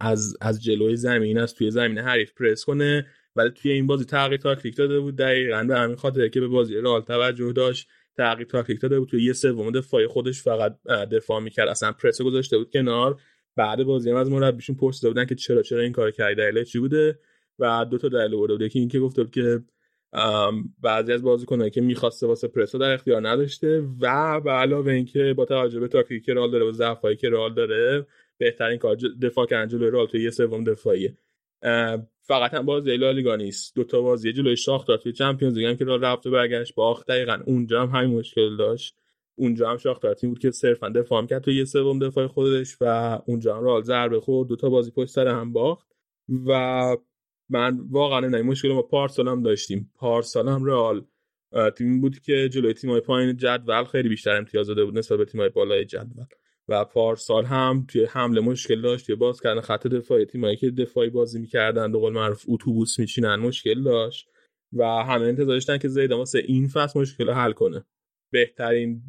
از 0.00 0.36
از 0.40 0.62
جلوی 0.64 0.96
زمین 0.96 1.38
از 1.38 1.54
توی 1.54 1.70
زمین 1.70 1.98
حریف 1.98 2.32
پرس 2.32 2.64
کنه. 2.64 3.06
ولی 3.36 3.50
توی 3.50 3.72
این 3.72 3.86
بازی 3.86 4.04
تغییر 4.04 4.40
تاکتیک 4.40 4.76
داده 4.76 5.00
بود. 5.00 5.16
دقیقا 5.16 5.64
به 5.68 5.78
همین 5.78 5.96
خاطر 5.96 6.28
که 6.28 6.40
به 6.40 6.48
بازی 6.48 6.74
رئال 6.74 7.00
توجه 7.00 7.52
داشت. 7.52 7.88
تغییر 8.16 8.46
تاکتیک 8.46 8.80
داده 8.80 9.00
بود. 9.00 9.08
توی 9.08 9.24
یه 9.24 9.32
سوم 9.32 9.70
دفاعی 9.70 10.06
خودش 10.06 10.42
فقط 10.42 10.78
دفاع 11.12 11.40
می‌کرد. 11.40 11.68
اصلا 11.68 11.92
پرس 11.92 12.22
گذاشته 12.22 12.58
بود 12.58 12.70
کنار. 12.72 13.20
بعد 13.56 13.82
بازی 13.82 14.10
هم 14.10 14.16
از 14.16 14.30
مربیشون 14.30 14.76
پرسیده 14.76 15.08
بودن 15.08 15.24
که 15.26 15.34
چرا 15.34 15.62
چرا 15.62 15.80
این 15.80 15.92
کار 15.92 16.10
کردی 16.10 16.34
دلیل 16.34 16.64
چی 16.64 16.78
بوده؟ 16.78 17.18
و 17.58 17.86
دو 17.90 17.98
تا 17.98 18.08
دلیل 18.08 18.36
برده 18.36 18.54
بود 18.54 18.62
یکی 18.62 18.78
اینکه 18.78 19.00
گفته 19.00 19.22
بود 19.22 19.30
که 19.30 19.60
بعضی 20.82 21.12
از 21.12 21.22
بازیکنایی 21.22 21.70
که 21.70 21.80
می‌خواسته 21.80 22.26
واسه 22.26 22.48
پرسو 22.48 22.78
در 22.78 22.92
اختیار 22.92 23.28
نداشته 23.28 23.82
و 24.00 24.40
به 24.40 24.50
علاوه 24.50 24.92
اینکه 24.92 25.34
با 25.36 25.44
توجه 25.44 25.80
به 25.80 25.88
تاکتیکی 25.88 26.26
که 26.26 26.34
رئال 26.34 26.50
داره 26.50 26.64
و 26.64 26.72
ضعفایی 26.72 27.16
که 27.16 27.30
رئال 27.30 27.54
داره 27.54 28.06
بهترین 28.38 28.78
کار 28.78 28.96
دفاع 29.22 29.46
کردن 29.46 29.68
جلوی 29.68 29.90
رئال 29.90 30.06
تو 30.06 30.18
یه 30.18 30.30
سوم 30.30 30.64
دفاعیه. 30.64 31.16
فقط 32.20 32.54
هم 32.54 32.66
بازی 32.66 32.96
لالیگا 32.96 33.36
نیست. 33.36 33.76
دو 33.76 33.84
تا 33.84 34.00
بازی 34.00 34.32
جلوی 34.32 34.56
شاختار 34.56 34.98
توی 34.98 35.12
چمپیونز 35.12 35.58
لیگ 35.58 35.78
که 35.78 35.84
رئال 35.84 36.04
رفت 36.04 36.26
و 36.26 36.30
برگشت 36.30 36.74
باخت 36.74 37.06
دقیقاً 37.06 37.40
اونجا 37.46 37.82
هم 37.82 38.00
همین 38.00 38.18
مشکل 38.18 38.56
داشت. 38.56 38.96
اونجا 39.36 39.70
هم 39.70 39.76
شاختار 39.76 40.14
تیم 40.14 40.30
بود 40.30 40.38
که 40.38 40.50
صرفا 40.50 40.88
دفاع 40.88 41.26
کرد 41.26 41.42
تو 41.42 41.50
یه 41.50 41.64
سوم 41.64 41.98
دفاع 41.98 42.26
خودش 42.26 42.76
و 42.80 43.18
اونجا 43.26 43.56
هم 43.56 43.64
رال 43.64 43.82
ضربه 43.82 44.20
خورد. 44.20 44.48
دو 44.48 44.56
تا 44.56 44.70
بازی 44.70 44.90
پشت 44.90 45.10
سر 45.10 45.28
هم 45.28 45.52
باخت 45.52 45.86
و 46.46 46.96
من 47.54 47.80
واقعا 47.90 48.20
نمی 48.20 48.42
مشکل 48.42 48.72
ما 48.72 48.82
پارسال 48.82 49.28
هم 49.28 49.42
داشتیم. 49.42 49.90
پارسال 49.94 50.48
هم 50.48 50.64
رئال 50.64 51.04
تیم 51.76 52.00
بود 52.00 52.18
که 52.18 52.48
جلوی 52.48 52.74
تیمای 52.74 53.00
پایین 53.00 53.36
جدول 53.36 53.84
خیلی 53.84 54.08
بیشتر 54.08 54.36
امتیاز 54.36 54.66
داده 54.66 54.84
بود 54.84 54.98
نسبت 54.98 55.18
به 55.18 55.24
تیمای 55.24 55.48
بالای 55.48 55.84
جدول. 55.84 56.24
و 56.68 56.84
پارسال 56.84 57.44
هم 57.44 57.86
توی 57.88 58.04
حمله 58.04 58.40
مشکل 58.40 58.80
داشت 58.80 59.06
توی 59.06 59.14
باز 59.14 59.40
کردن 59.40 59.60
خط 59.60 59.86
دفاعی 59.86 60.24
تیمایی 60.24 60.56
که 60.56 60.70
دفاعی 60.70 61.10
بازی 61.10 61.40
می‌کردن 61.40 61.92
به 61.92 61.98
قول 61.98 62.12
معروف 62.12 62.44
اتوبوس 62.48 62.98
میچینن 62.98 63.36
مشکل 63.36 63.82
داشت. 63.82 64.28
و 64.72 64.84
همه 64.84 65.24
انتظار 65.24 65.46
داشتن 65.46 65.78
که 65.78 65.88
زیدان 65.88 66.18
واسه 66.18 66.38
این 66.38 66.68
فصل 66.68 67.00
مشکل 67.00 67.30
حل 67.30 67.52
کنه. 67.52 67.84
بهترین 68.32 69.02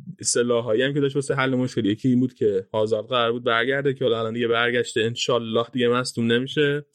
هایی 0.49 0.81
هم 0.81 0.93
که 0.93 0.99
داشت 0.99 1.15
واسه 1.15 1.35
حل 1.35 1.55
مشکل 1.55 1.85
یکی 1.85 2.09
این 2.09 2.19
بود 2.19 2.33
که 2.33 2.67
هازارد 2.73 3.07
قرار 3.07 3.31
بود 3.31 3.43
برگرده 3.43 3.93
که 3.93 4.05
الان 4.05 4.33
دیگه 4.33 4.47
برگشته. 4.47 5.01
انشالله 5.01 5.65
دیگه 5.71 5.87
مصدوم 5.87 6.31
نمیشه. 6.31 6.85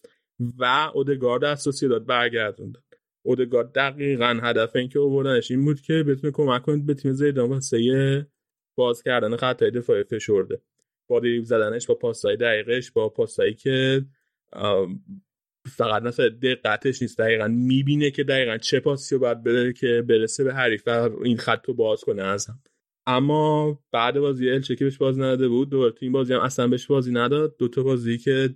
و 0.59 0.91
اودگارد 0.95 1.45
از 1.45 1.81
داد 1.83 2.07
برگردوند 2.07 2.79
اودگارد 3.23 3.73
دقیقا 3.73 4.41
هدف 4.43 4.77
این 4.77 4.89
که 4.89 4.99
آوردنش 4.99 5.51
این 5.51 5.65
بود 5.65 5.81
که 5.81 6.03
بتونه 6.03 6.33
کمک 6.33 6.63
کنه 6.63 6.83
به 6.87 6.95
تیم 6.95 7.13
زیدان 7.13 7.49
واسه 7.51 8.27
باز 8.79 9.03
کردن 9.03 9.37
خطای 9.37 9.71
دفاعی 9.71 10.05
فشرده. 10.05 10.63
با 11.09 11.21
دریب 11.21 11.45
زدنش 11.45 11.87
با 11.87 11.95
پاسای 11.95 12.37
دقیقش 12.37 12.91
با 12.91 13.09
پاسایی 13.09 13.55
که 13.55 14.05
فقط 15.69 16.03
مثلا 16.03 16.29
دقتش 16.29 17.03
نیست 17.03 17.19
دقیقا 17.19 17.49
می‌بینه 17.49 18.11
که 18.11 18.25
دقیقا 18.25 18.59
چه 18.59 18.81
پاسی 18.81 19.15
رو 19.15 19.21
باید 19.21 19.43
بده 19.43 19.73
که 19.73 20.05
برسه 20.09 20.45
به 20.45 20.55
حریف 20.55 20.83
و 20.87 21.11
این 21.25 21.37
خط 21.37 21.69
رو 21.69 21.75
باز 21.75 22.01
کنه 22.01 22.23
از 22.23 22.47
هم. 22.47 22.63
اما 23.07 23.79
بعد 23.93 24.19
بازی 24.19 24.51
الچه 24.51 24.77
که 24.77 24.85
بهش 24.85 24.99
بازی 24.99 25.21
نداده 25.21 25.49
بود. 25.49 25.71
دوباره 25.71 25.93
تو 25.93 25.99
این 26.03 26.13
بازی 26.13 26.35
هم 26.35 26.41
اصلا 26.41 26.69
بهش 26.69 26.87
بازی 26.87 27.13
نداد. 27.13 27.57
دوتا 27.59 27.83
بازی 27.83 28.19
که 28.19 28.55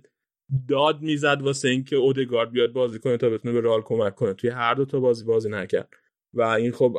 داد 0.67 1.01
می‌زد 1.01 1.37
واسه 1.41 1.67
اینکه 1.69 1.95
اودگارد 1.95 2.51
بیاد 2.51 2.71
بازی 2.71 2.99
کنه 2.99 3.17
تا 3.17 3.29
بتونه 3.29 3.53
به 3.53 3.61
رال 3.61 3.81
کمک 3.81 4.15
کنه. 4.15 4.33
توی 4.33 4.49
هر 4.49 4.73
دو 4.73 4.85
تا 4.85 4.99
بازی 4.99 5.25
بازی 5.25 5.49
نکرد. 5.49 5.89
و 6.33 6.41
این 6.41 6.71
خب 6.71 6.97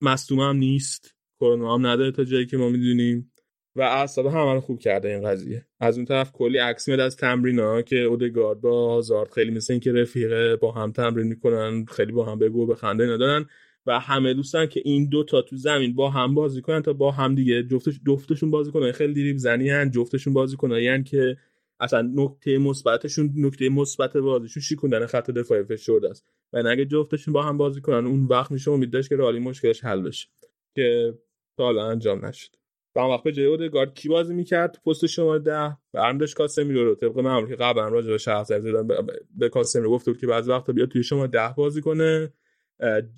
مصدوم 0.00 0.40
هم 0.40 0.56
نیست. 0.56 1.14
کرونا 1.40 1.74
هم 1.74 1.86
نداره 1.86 2.10
تا 2.10 2.24
جایی 2.24 2.46
که 2.46 2.56
ما 2.56 2.68
می‌دونیم. 2.68 3.32
و 3.76 3.82
اعصاب 3.82 4.26
همه 4.26 4.54
رو 4.54 4.60
خوب 4.60 4.78
کرده 4.78 5.08
این 5.08 5.28
قضیه. 5.28 5.66
از 5.80 5.96
اون 5.96 6.04
طرف 6.04 6.32
کلی 6.32 6.58
عکس 6.58 6.88
میاد 6.88 7.00
از 7.00 7.16
تمرین 7.16 7.82
که 7.82 7.96
اودگارد 7.96 8.60
با 8.60 8.94
هازارد 8.94 9.30
خیلی 9.30 9.50
مثل 9.50 9.72
اینکه 9.72 9.92
رفیقه 9.92 10.56
با 10.56 10.72
هم 10.72 10.92
تمرین 10.92 11.26
می‌کنن 11.26 11.84
خیلی 11.84 12.12
با 12.12 12.24
هم 12.24 12.38
بگو 12.38 12.66
به 12.66 12.74
خنده 12.74 13.06
ندارن 13.06 13.46
و 13.86 14.00
همه 14.00 14.34
دوستان 14.34 14.66
که 14.66 14.82
این 14.84 15.08
دو 15.08 15.24
تا 15.24 15.42
تو 15.42 15.56
زمین 15.56 15.94
با 15.94 16.10
هم 16.10 16.34
بازی 16.34 16.60
کنن 16.60 16.82
تا 16.82 16.92
با 16.92 17.10
هم 17.10 17.34
دیگه 17.34 17.62
جفتش 17.62 18.00
جفتشون 18.06 18.50
بازی 18.50 18.70
کنن. 18.70 18.92
خیلی 18.92 19.12
دیریب 19.12 19.36
زنی 19.36 19.70
هن 19.70 19.90
جفتشون 19.90 20.32
بازی 20.32 20.56
کنن. 20.56 20.78
یعنی 20.78 21.04
که 21.04 21.36
اصلا 21.80 22.12
نکته 22.14 22.58
مثبتشون 22.58 23.32
نکته 23.36 23.68
مثبت 23.68 24.16
بازیشون 24.16 24.62
شیکوندن 24.62 25.06
خط 25.06 25.30
دفاعی 25.30 25.64
فشرده 25.64 26.10
است. 26.10 26.26
و 26.52 26.62
اگه 26.70 26.84
جفتشون 26.84 27.34
با 27.34 27.42
هم 27.42 27.56
بازی 27.58 27.80
کنن 27.80 28.06
اون 28.06 28.24
وقت 28.24 28.50
میشه 28.50 28.70
امید 28.70 28.90
داشت 28.90 29.08
که 29.08 29.16
رالی 29.16 29.38
مشکلش 29.38 29.84
حل 29.84 30.00
بشه. 30.00 30.28
که 30.74 31.14
تا 31.56 31.90
انجام 31.90 32.26
نشد. 32.26 32.50
و 32.96 33.00
وقت 33.00 33.22
به 33.22 33.32
جای 33.32 33.46
اودگارد 33.46 33.94
کی 33.94 34.08
بازی 34.08 34.34
می‌کرد؟ 34.34 34.82
پست 34.86 35.06
شماره 35.06 35.38
ده 35.38 35.76
برم 35.92 36.18
داشت 36.18 36.34
کاسمیرو 36.34 36.84
رو 36.84 36.94
طبق 36.94 37.18
معمول 37.18 37.48
که 37.48 37.56
قبلا 37.56 37.88
راجع 37.88 38.10
به 38.10 38.18
شخص 38.18 38.48
زدن 38.48 38.88
به 39.36 39.48
کاسمیرو 39.48 39.90
گفته 39.90 40.10
بود 40.10 40.20
که 40.20 40.26
بعضی 40.26 40.50
وقتا 40.50 40.72
بیاد 40.72 40.88
توی 40.88 41.02
شما 41.02 41.26
ده 41.26 41.54
بازی 41.56 41.80
کنه 41.80 42.32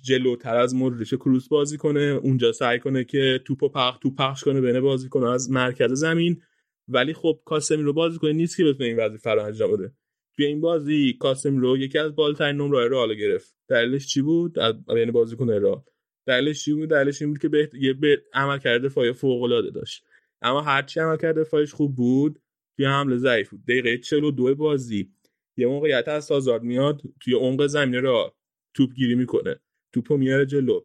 جلوتر 0.01 0.55
از 0.55 0.75
موردش 0.75 1.13
کروس 1.13 1.47
بازی 1.47 1.77
کنه 1.77 2.19
اونجا 2.23 2.51
سعی 2.51 2.79
کنه 2.79 3.03
که 3.03 3.41
توپو 3.45 3.69
پخ 3.69 3.97
توپ 3.97 4.15
پخش 4.15 4.43
کنه 4.43 4.61
بین 4.61 4.79
بازی 4.81 5.09
کنه 5.09 5.29
از 5.29 5.51
مرکز 5.51 5.91
زمین. 5.93 6.41
ولی 6.87 7.13
خب 7.13 7.39
کاسمیرو 7.45 7.93
بازی 7.93 8.17
کنه 8.17 8.33
نیست 8.33 8.57
که 8.57 8.63
بتونه 8.63 8.89
این 8.89 8.99
وظیفه 8.99 9.29
رو 9.29 9.43
انجام 9.43 9.71
بده. 9.71 9.91
توی 10.35 10.45
این 10.45 10.61
بازی 10.61 11.13
کاسمیرو 11.19 11.77
یکی 11.77 11.97
از 11.97 12.15
بالترین 12.15 12.55
نمره 12.55 12.87
رو 12.87 13.15
گرفت. 13.15 13.55
دلیلش 13.67 14.07
چی 14.07 14.21
بود؟ 14.21 14.57
بین 14.87 15.11
بازیکن 15.11 15.49
رئال. 15.49 15.81
دلیلش 16.25 16.65
چی 16.65 16.73
بود؟ 16.73 16.89
دلیلش 16.89 17.21
این 17.21 17.31
بود 17.31 17.41
که 17.41 17.49
به 17.49 17.69
یه 17.73 17.93
به 17.93 18.23
عمل 18.33 18.57
کرده 18.57 18.89
فای 18.89 19.13
فوق 19.13 19.43
العاده 19.43 19.69
داشت. 19.69 20.05
اما 20.41 20.61
هرچی 20.61 20.99
عمل 20.99 21.17
کرده 21.17 21.43
فایش 21.43 21.73
خوب 21.73 21.95
بود 21.95 22.41
توی 22.77 22.85
حمله 22.85 23.17
ضعیف 23.17 23.49
بود. 23.49 23.63
دقیقه 23.63 23.97
42 23.97 24.55
بازی 24.55 25.11
یه 25.57 25.67
موقعیت 25.67 26.07
از 26.07 26.25
سازارد 26.25 26.63
میاد 26.63 27.01
توی 27.19 27.33
عمق 27.33 27.67
زمین 27.67 28.01
را 28.03 28.35
توپ 28.73 28.93
گیری 28.93 29.15
می‌کنه. 29.15 29.59
توپو 29.93 30.17
میاره 30.17 30.45
جلو. 30.45 30.81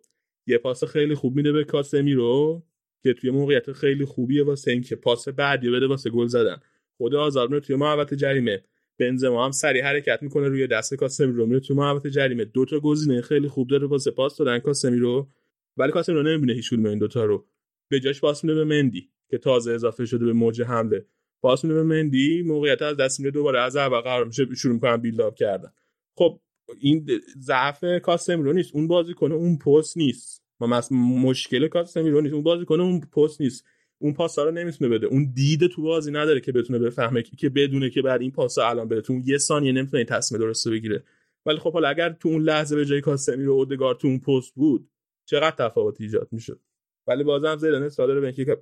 یه 0.46 0.58
پاس 0.58 0.84
خیلی 0.84 1.14
خوب 1.14 1.36
میده 1.36 1.52
به 1.52 1.64
کاسمیرو 1.64 2.62
که 3.02 3.14
توی 3.14 3.30
موقعیت 3.30 3.72
خیلی 3.72 4.04
خوبیه 4.04 4.44
واسه 4.44 4.70
اینکه 4.70 4.96
پاس 4.96 5.28
بعدی 5.28 5.70
بده 5.70 5.86
واسه 5.86 6.10
گل 6.10 6.26
زدن. 6.26 6.56
خود 6.96 7.14
آزار 7.14 7.60
توی 7.60 7.76
محوطه 7.76 8.16
جریمه. 8.16 8.64
بنزما 8.98 9.44
هم 9.44 9.50
سریع 9.50 9.84
حرکت 9.84 10.18
می‌کنه 10.22 10.48
روی 10.48 10.66
دست 10.66 10.94
کاسمیرو. 10.94 11.46
میره 11.46 11.60
تو 11.60 11.74
محوطه 11.74 12.10
جریمه. 12.10 12.44
دو 12.44 12.64
تا 12.64 12.80
گزینه 12.80 13.20
خیلی 13.20 13.48
خوب 13.48 13.68
داره 13.68 13.86
واسه 13.86 14.10
پاس 14.10 14.36
دادن 14.36 14.58
کاسمیرو. 14.58 15.28
ولی 15.76 15.92
کاسمیرو 15.92 16.22
نمی‌بینه 16.22 16.52
هیچ 16.52 16.72
این 16.72 16.98
دوتا 16.98 17.24
رو. 17.24 17.46
به 17.90 18.00
جاش 18.00 18.20
پاس 18.20 18.44
میده 18.44 18.54
به 18.54 18.64
مندی 18.64 19.10
که 19.30 19.38
تازه 19.38 19.72
اضافه 19.72 20.06
شده 20.06 20.24
به 20.24 20.32
موج 20.32 20.62
حمله. 20.62 21.06
پاس 21.42 21.64
میده 21.64 21.74
به 21.74 21.82
مندی. 21.82 22.42
موقعیت 22.42 22.82
از 22.82 22.96
دست 22.96 23.20
میده. 23.20 23.30
دوباره 23.30 23.60
از 23.60 23.76
اول 23.76 24.00
قرار 24.00 24.24
میشه 24.24 24.54
شروع 24.54 24.74
می‌کنن 24.74 24.96
بیلد 24.96 25.34
کردن. 25.34 25.72
خب 26.16 26.40
این 26.80 27.06
ضعف 27.38 27.84
کاسمیرو 28.02 28.52
نیست. 28.52 28.74
اون 28.74 28.88
بازی 28.88 29.14
کنه 29.14 29.34
اون 29.34 29.58
پست 29.58 29.96
نیست. 29.96 30.47
ما 30.60 30.82
مشکل 30.90 31.68
کاسمیرو 31.68 32.20
نیست. 32.20 32.34
اون 32.34 32.42
بازی 32.42 32.64
کنه 32.64 32.82
اون 32.82 33.00
پست 33.00 33.40
نیست. 33.40 33.64
اون 33.98 34.12
پاسا 34.14 34.44
رو 34.44 34.50
نمی‌تونه 34.50 34.90
بده. 34.90 35.06
اون 35.06 35.32
دید 35.34 35.66
تو 35.66 35.82
بازی 35.82 36.10
نداره 36.10 36.40
که 36.40 36.52
بتونه 36.52 36.78
بفهمه 36.78 37.22
که 37.22 37.48
بدونه 37.48 37.90
که 37.90 38.02
بعد 38.02 38.20
این 38.20 38.30
پاسا 38.30 38.68
الان 38.68 38.88
بده 38.88 39.00
تو 39.00 39.12
اون 39.12 39.22
یه 39.26 39.38
ثانیه 39.38 39.72
نمی‌تونه 39.72 40.04
تصمیم 40.04 40.40
درست 40.40 40.68
بگیره. 40.68 41.04
ولی 41.46 41.58
خب 41.58 41.72
حالا 41.72 41.88
اگر 41.88 42.12
تو 42.12 42.28
اون 42.28 42.42
لحظه 42.42 42.76
به 42.76 42.84
جای 42.84 43.00
کاسمی 43.00 43.44
رو 43.44 43.52
اودگار 43.52 43.94
تو 43.94 44.08
اون 44.08 44.18
پست 44.18 44.54
بود 44.54 44.90
چقدر 45.24 45.68
تفاوت 45.68 46.00
ایجاد 46.00 46.28
می‌شد؟ 46.32 46.60
ولی 47.06 47.24
بازم 47.24 47.56
زیدان 47.56 47.88
داره 47.98 48.20
به 48.20 48.26
اینکه 48.26 48.58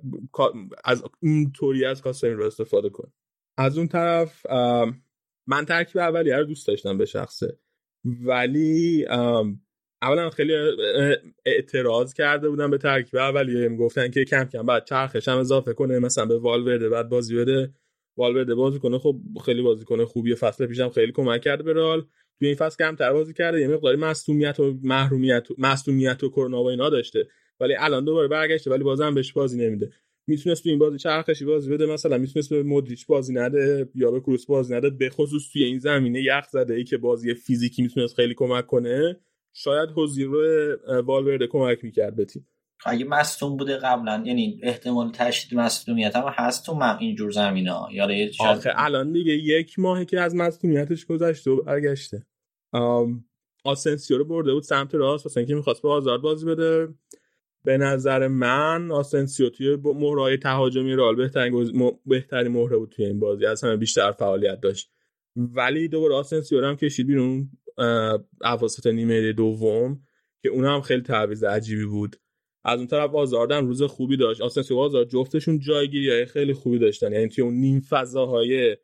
از 0.83 1.03
این 1.21 1.51
طوری 1.51 1.85
از 1.85 2.01
کاسمی 2.01 2.29
رو 2.29 2.45
استفاده 2.45 2.89
کنه. 2.89 3.11
از 3.57 3.77
اون 3.77 3.87
طرف 3.87 4.45
من 5.47 5.65
ترکیب 5.67 5.97
اولیه 5.97 6.35
رو 6.35 6.43
دوست 6.43 6.67
داشتم 6.67 6.97
به 6.97 7.05
شخصه. 7.05 7.59
ولی 8.05 9.05
اولا 10.01 10.29
خیلی 10.29 10.53
اعتراض 11.45 12.13
کرده 12.13 12.49
بودن 12.49 12.71
به 12.71 12.77
ترکیب 12.77 13.19
اولیه 13.19 13.67
می‌گفتن 13.67 14.11
که 14.11 14.25
کم 14.25 14.43
کم 14.43 14.65
بعد 14.65 14.85
چرخش 14.85 15.27
هم 15.27 15.37
اضافه 15.37 15.73
کنه 15.73 15.99
مثلا 15.99 16.25
به 16.25 16.37
والورده 16.37 16.89
بعد 16.89 17.09
بازی 17.09 17.35
بده 17.35 17.73
والورده 18.17 18.55
بازی 18.55 18.79
کنه. 18.79 18.99
خب 18.99 19.15
خیلی 19.45 19.61
بازی 19.61 19.85
کنه 19.85 20.05
خوبی 20.05 20.35
فصل 20.35 20.65
پیشم 20.65 20.89
خیلی 20.89 21.11
کمک 21.11 21.41
کرده 21.41 21.63
به 21.63 21.73
رال 21.73 22.05
توی 22.39 22.47
این 22.47 22.57
فصل 22.57 22.77
کمتر 22.77 23.13
بازی 23.13 23.33
کرده 23.33 23.61
یه 23.61 23.67
مقداری 23.67 23.97
مصونیت 23.97 24.59
و 24.59 24.77
محرومیت 24.83 25.51
و 25.51 25.55
مصونیت 25.57 26.23
و 26.23 26.29
کرونا 26.29 26.63
و 26.63 26.67
اینا 26.67 26.89
داشته. 26.89 27.27
ولی 27.59 27.75
الان 27.75 28.05
دوباره 28.05 28.27
برگشته 28.27 28.71
ولی 28.71 28.83
بازم 28.83 29.15
بهش 29.15 29.33
بازی 29.33 29.57
نمیده. 29.57 29.89
می‌تونست 30.27 30.63
تو 30.63 30.69
این 30.69 30.79
بازی 30.79 30.97
چرخشی 30.97 31.45
بازی 31.45 31.69
بده 31.69 31.85
مثلا 31.85 32.17
می‌تونست 32.17 32.49
به 32.49 32.63
مودریچ 32.63 33.07
بازی 33.07 33.33
نده 33.33 33.89
یا 33.95 34.11
به 34.11 34.19
کروس 34.19 34.45
بازی 34.45 34.75
نده. 34.75 34.89
به 34.89 35.09
خصوص 35.09 35.51
توی 35.53 35.63
این 35.63 35.79
زمینه 35.79 36.21
یخ 36.21 36.45
زده 36.51 36.73
ای 36.73 36.83
که 36.83 36.97
بازی 36.97 37.33
فیزیکی 37.33 37.81
می‌تونست 37.81 38.15
خیلی 38.15 38.33
کمک 38.33 38.67
کنه. 38.67 39.17
شاید 39.59 39.89
رو 39.95 40.07
والورده 41.05 41.47
کمک 41.47 41.83
می‌کرد 41.83 42.15
به 42.15 42.25
تیم. 42.25 42.47
اگه 42.85 43.05
مصدوم 43.05 43.57
بوده 43.57 43.77
قبلا 43.77 44.23
یعنی 44.25 44.59
احتمال 44.63 45.11
تشدید 45.11 45.59
مصدومیت 45.59 46.15
هم 46.15 46.23
هست 46.27 46.65
تو 46.65 46.73
من 46.73 46.97
اینجور 46.99 47.31
زمین 47.31 47.67
ها. 47.67 47.89
یا 47.91 48.07
آخه 48.39 48.71
الان 48.75 49.11
دیگه 49.11 49.33
یک 49.33 49.79
ماهی 49.79 50.05
که 50.05 50.21
از 50.21 50.35
مصدومیتش 50.35 51.05
گذشته 51.05 51.51
و 51.51 51.61
برگشته. 51.61 52.25
آسنسیو 53.63 54.17
رو 54.17 54.25
برده 54.25 54.53
بود 54.53 54.63
سمت 54.63 54.95
راست 54.95 55.25
واسه 55.25 55.37
اینکه 55.37 55.55
می‌خواست 55.55 55.81
به 55.81 55.89
هازارد 55.89 56.21
بازی 56.21 56.45
بده. 56.45 56.87
به 57.63 57.77
نظر 57.77 58.27
من 58.27 58.91
آسنسیو 58.91 59.49
توی 59.49 59.77
مهره‌های 59.83 60.37
تهاجمی 60.37 60.95
رئال 60.95 61.15
بهترین 61.15 61.67
بهترین 62.05 62.51
مهره 62.51 62.77
بود 62.77 62.89
توی 62.89 63.05
این 63.05 63.19
بازی 63.19 63.45
از 63.45 63.63
همه 63.63 63.77
بیشتر 63.77 64.11
فعالیت 64.11 64.59
داشت. 64.61 64.91
ولی 65.35 65.87
دوباره 65.87 66.15
آسنسیو 66.15 66.65
هم 66.65 66.75
کشید 66.75 67.07
بیرون. 67.07 67.49
اواسط 68.41 68.87
نیمه 68.87 69.33
دوم 69.33 70.01
که 70.43 70.49
اون 70.49 70.65
هم 70.65 70.81
خیلی 70.81 71.01
تعویض 71.01 71.43
عجیبی 71.43 71.85
بود. 71.85 72.15
از 72.65 72.77
اون 72.79 72.87
طرف 72.87 73.15
هازاردم 73.15 73.67
روز 73.67 73.83
خوبی 73.83 74.17
داشت. 74.17 74.41
آسنسیو 74.41 74.77
هازارد 74.77 75.05
جفتشون 75.05 75.59
جایگیری 75.59 76.25
خیلی 76.25 76.53
خوبی 76.53 76.79
داشتن. 76.79 77.13
یعنی 77.13 77.27
توی 77.27 77.43
اون 77.43 77.53
نیم 77.53 77.79
فضاهای 77.79 78.77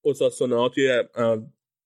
اوساسونا 0.00 0.68
توی 0.68 1.04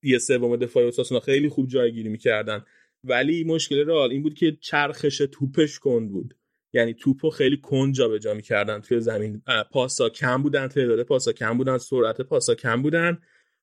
یه 0.02 0.18
سوم 0.18 0.56
دفاعی 0.56 0.86
اوساسونا 0.86 1.20
خیلی 1.20 1.48
خوب 1.48 1.68
جایگیری 1.68 2.08
می‌کردن. 2.08 2.64
ولی 3.04 3.44
مشکل 3.44 3.86
رئال 3.88 4.10
این 4.10 4.22
بود 4.22 4.34
که 4.34 4.58
چرخش 4.60 5.22
توپش 5.32 5.78
کند 5.78 6.12
بود. 6.12 6.34
یعنی 6.72 6.94
توپو 6.94 7.30
خیلی 7.30 7.56
کند 7.56 7.94
جابجا 7.94 8.34
می‌کردن. 8.34 8.80
توی 8.80 9.00
زمین 9.00 9.42
پاسا 9.72 10.08
کم 10.08 10.42
بودن 10.42 10.68
تعداد 10.68 11.02
پاسا 11.02 11.32
کم 11.32 11.58
بودن 11.58 11.78
سرعت 11.78 12.20
پاسا 12.20 12.54
کم 12.54 12.82
بودن. 12.82 13.18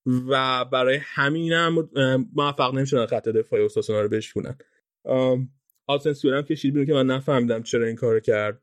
و 0.06 0.65
برای 0.65 0.99
همین 1.02 1.52
هم 1.52 1.90
موفق 2.36 2.76
نمی‌شدن 2.76 3.06
خط 3.06 3.30
دفاعی 3.30 3.64
اوساسونا 3.64 4.02
رو 4.02 4.10
بشونن 4.10 4.57
آسنسیو 5.88 6.36
هم 6.36 6.41
کشید 6.41 6.73
بیرون 6.73 6.88
که 6.88 6.94
من 6.94 7.06
نفهمیدم 7.06 7.64
چرا 7.64 7.86
این 7.86 7.95
کار 7.95 8.19
کرد 8.19 8.61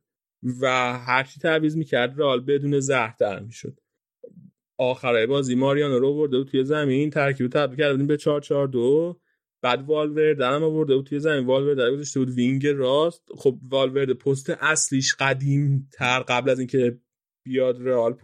و 0.61 0.67
هرچی 0.99 1.41
تعویض 1.41 1.77
می‌کرد 1.77 2.21
رئال 2.21 2.41
بدون 2.41 2.81
زهر 2.81 3.15
در 3.19 3.41
می‌شد. 3.41 3.81
آخرای 4.79 5.27
بازی 5.27 5.55
ماریانو 5.55 5.99
رو 5.99 6.15
برده 6.15 6.39
بود 6.39 6.49
توی 6.49 6.65
زمین 6.65 7.11
ترکیب 7.11 7.49
تبدیل 7.49 7.79
کرده 7.79 7.93
بودیم 7.93 8.07
به 8.07 8.17
4 8.17 8.41
4 8.41 8.69
2 8.69 9.21
بعد 9.63 9.89
والورده 9.89 10.41
هم 10.41 10.63
آورده 10.63 10.97
بود 10.97 11.07
توی 11.07 11.21
زمین. 11.21 11.47
والورده 11.47 11.93
گذاشته 11.93 12.21
بود 12.21 12.31
وینگ 12.31 12.67
راست. 12.67 13.23
خب 13.37 13.59
والورده 13.69 14.13
پست 14.13 14.51
اصلیش 14.61 15.15
قدیم 15.15 15.89
تر 15.93 16.21
قبل 16.21 16.51
از 16.51 16.59
اینکه 16.59 16.99
بیاد 17.45 17.89
رئال 17.89 18.17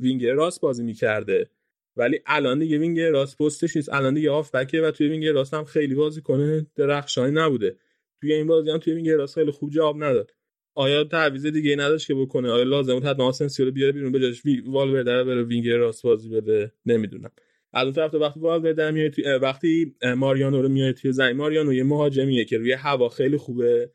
وینگ 0.00 0.26
راست 0.26 0.60
بازی 0.60 0.84
می‌کرده. 0.84 1.50
ولی 1.98 2.20
الان 2.26 2.58
دیگه 2.58 2.78
وینگ 2.78 3.00
راست 3.00 3.38
پستش 3.38 3.76
نیست. 3.76 3.92
الان 3.92 4.14
دیگه 4.14 4.30
هافبکه 4.30 4.80
و 4.80 4.90
توی 4.90 5.08
وینگ 5.08 5.26
راست 5.26 5.54
هم 5.54 5.64
خیلی 5.64 5.94
بازیکن 5.94 6.66
درخشانی 6.76 7.32
نبوده. 7.32 7.76
توی 8.20 8.32
این 8.32 8.46
بازی 8.46 8.70
هم 8.70 8.78
توی 8.78 8.94
وینگ 8.94 9.10
راست 9.10 9.34
خیلی 9.34 9.50
خوب 9.50 9.70
جواب 9.70 10.04
نداد. 10.04 10.34
آیا 10.74 11.04
تعویض 11.04 11.46
دیگه 11.46 11.76
نداشت 11.76 12.06
که 12.06 12.14
بکنه؟ 12.14 12.50
آیا 12.50 12.64
لازم 12.64 12.94
بود 12.94 13.04
حتما 13.04 13.28
آسنسیو 13.28 13.66
رو 13.66 13.72
بیاره 13.72 13.92
بیرون 13.92 14.12
بجاش 14.12 14.42
والورده 14.66 15.12
رو 15.12 15.24
بره 15.24 15.42
وینگ 15.42 15.68
راست 15.68 16.02
بازی 16.02 16.28
بده؟ 16.28 16.72
نمی‌دونم. 16.86 17.30
از 17.72 17.84
اون 17.84 17.92
طرف 17.92 18.14
وقتی 18.14 18.40
والورده 18.40 18.90
میاد 18.90 19.10
توی 19.10 19.24
وقتی 19.24 19.94
ماریانو 20.16 20.62
رو 20.62 20.68
میاد 20.68 20.94
توی 20.94 21.12
زمین 21.12 21.36
ماریانو 21.36 21.72
یه 21.72 21.84
مهاجمیه 21.84 22.44
که 22.44 22.58
روی 22.58 22.72
هوا 22.72 23.08
خیلی 23.08 23.36
خوبه. 23.36 23.90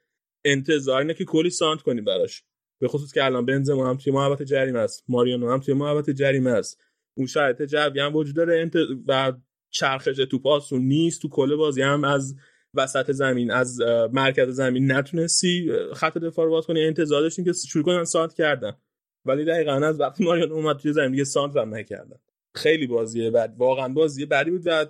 انتظار 0.46 1.02
اینه 1.02 1.14
که 1.14 1.26
کلی 1.26 1.50
سانتر 1.50 1.82
کنی 1.82 2.02
براش. 2.02 2.44
به 2.80 2.88
خصوص 2.88 3.14
که 3.14 3.26
الان 3.26 3.46
بنزما 3.46 3.90
هم 3.90 3.98
توی 3.98 4.14
محوطه 4.14 4.46
جریمه 4.46 4.80
است. 4.80 5.04
ماریانو 5.08 5.52
هم 5.52 5.60
توی 5.60 5.74
محوطه 5.74 6.14
جریمه 6.14 6.52
است. 6.52 6.82
اون 7.18 7.28
شرایط 7.28 7.62
جوی 7.62 8.00
هم 8.00 8.16
وجود 8.16 8.36
داره. 8.36 8.60
انت... 8.62 8.76
و 9.08 9.34
چرخش 9.70 10.16
توپ 10.16 10.48
آسون 10.48 10.82
نیست. 10.82 11.22
تو 11.22 11.30
کل 11.30 11.56
بازی 11.56 11.82
هم 11.82 12.04
از 12.04 12.36
وسط 12.74 13.12
زمین 13.12 13.52
از 13.52 13.82
مرکز 14.14 14.50
زمین 14.50 14.92
نتونستی 14.92 15.72
خط 15.94 16.18
دفاع 16.18 16.46
رو 16.46 16.52
باز 16.52 16.66
کنی. 16.66 16.84
انتظار 16.84 17.22
داشتیم 17.22 17.46
که 17.46 17.54
شروع 17.54 17.84
کنن 17.84 18.04
سانت 18.04 18.34
کردن. 18.34 18.74
ولی 19.26 19.46
دقیقا 19.46 19.72
از 19.72 20.00
وقتی 20.00 20.24
ماریان 20.24 20.52
اومد 20.52 20.78
توی 20.78 20.94
زمین 20.94 21.12
دیگه 21.12 21.24
سانت 21.24 21.58
هم 21.58 21.76
نکردن. 21.76 22.20
خیلی 22.56 22.88
بازیه 22.88 23.32
بعد. 23.32 23.56
واقعا 23.58 23.90
بازی 23.90 24.26
بعدی 24.26 24.52
بود 24.52 24.62
و 24.66 24.86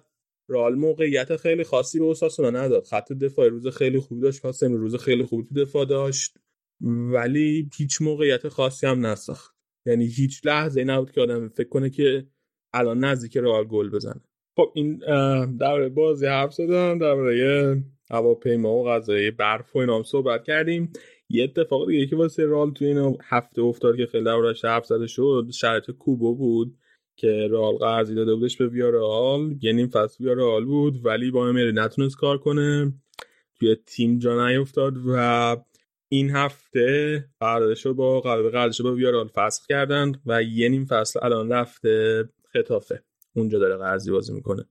رال 0.47 0.75
موقعیت 0.75 1.35
خیلی 1.35 1.63
خاصی 1.63 1.99
به 1.99 2.05
اوساسونا 2.05 2.49
نداد. 2.49 2.85
خط 2.85 3.11
دفاع 3.11 3.47
روز 3.47 3.67
خیلی 3.67 3.99
خوب 3.99 4.21
داشت. 4.21 4.41
قاسم 4.41 4.73
روز 4.73 4.95
خیلی 4.95 5.23
خوب 5.23 5.47
تو 5.47 5.55
دفاع 5.55 5.85
داشت. 5.85 6.37
ولی 7.11 7.69
هیچ 7.77 8.01
موقعیت 8.01 8.47
خاصی 8.47 8.87
هم 8.87 9.05
نساخت. 9.05 9.52
یعنی 9.85 10.05
هیچ 10.05 10.45
لحظه 10.45 10.83
نبود 10.83 11.11
که 11.11 11.21
آدم 11.21 11.47
فکر 11.47 11.69
کنه 11.69 11.89
که 11.89 12.27
الان 12.73 12.99
نزدیک 12.99 13.37
رئال 13.37 13.63
گل 13.63 13.89
بزنه. 13.89 14.21
خب 14.55 14.71
این 14.75 14.97
درباره 15.59 15.89
بازی 15.89 16.25
حرف 16.25 16.53
زدم 16.53 16.99
درباره 16.99 17.83
هواپیما 18.11 18.75
و 18.75 18.87
غذای 18.87 19.31
برف 19.31 19.75
و 19.75 19.79
اینا 19.79 20.03
صحبت 20.03 20.43
کردیم. 20.43 20.93
یه 21.29 21.43
اتفاق 21.43 21.87
دیگه 21.87 22.05
که 22.05 22.15
واسه 22.15 22.45
رال 22.45 22.71
توی 22.71 22.87
این 22.87 23.17
هفته 23.23 23.61
افتاد 23.61 23.97
که 23.97 24.05
خیلی 24.05 24.23
دربارش 24.23 24.65
حرف 24.65 24.85
زده 24.85 25.07
شد 25.07 25.47
شرط 25.53 25.91
کوبو 25.91 26.35
بود 26.35 26.77
که 27.15 27.47
رال 27.51 27.75
قرضی 27.75 28.15
داده 28.15 28.35
بودش 28.35 28.57
به 28.57 28.67
ویارال 28.67 29.55
یه 29.61 29.73
نیم 29.73 29.87
فصل 29.87 30.23
ویارال 30.23 30.65
بود 30.65 31.05
ولی 31.05 31.31
با 31.31 31.47
امری 31.47 31.71
نتونست 31.75 32.15
کار 32.17 32.37
کنه. 32.37 32.93
توی 33.59 33.75
تیم 33.85 34.19
جا 34.19 34.47
نیفتاد 34.47 34.93
و 35.07 35.55
این 36.13 36.29
هفته 36.29 37.25
قراردادش 37.39 37.85
رو 37.85 37.93
با 37.93 38.21
قراردادش 38.21 38.81
با 38.81 38.93
ویارال 38.93 39.27
فسخ 39.27 39.65
کردن 39.65 40.11
و 40.25 40.43
یه 40.43 40.69
نیم 40.69 40.85
فصل 40.85 41.19
الان 41.23 41.49
رفته 41.51 42.29
خطافه. 42.53 43.03
اونجا 43.35 43.59
داره 43.59 43.77
قرضی 43.77 44.11
بازی 44.11 44.33
می‌کنه. 44.33 44.65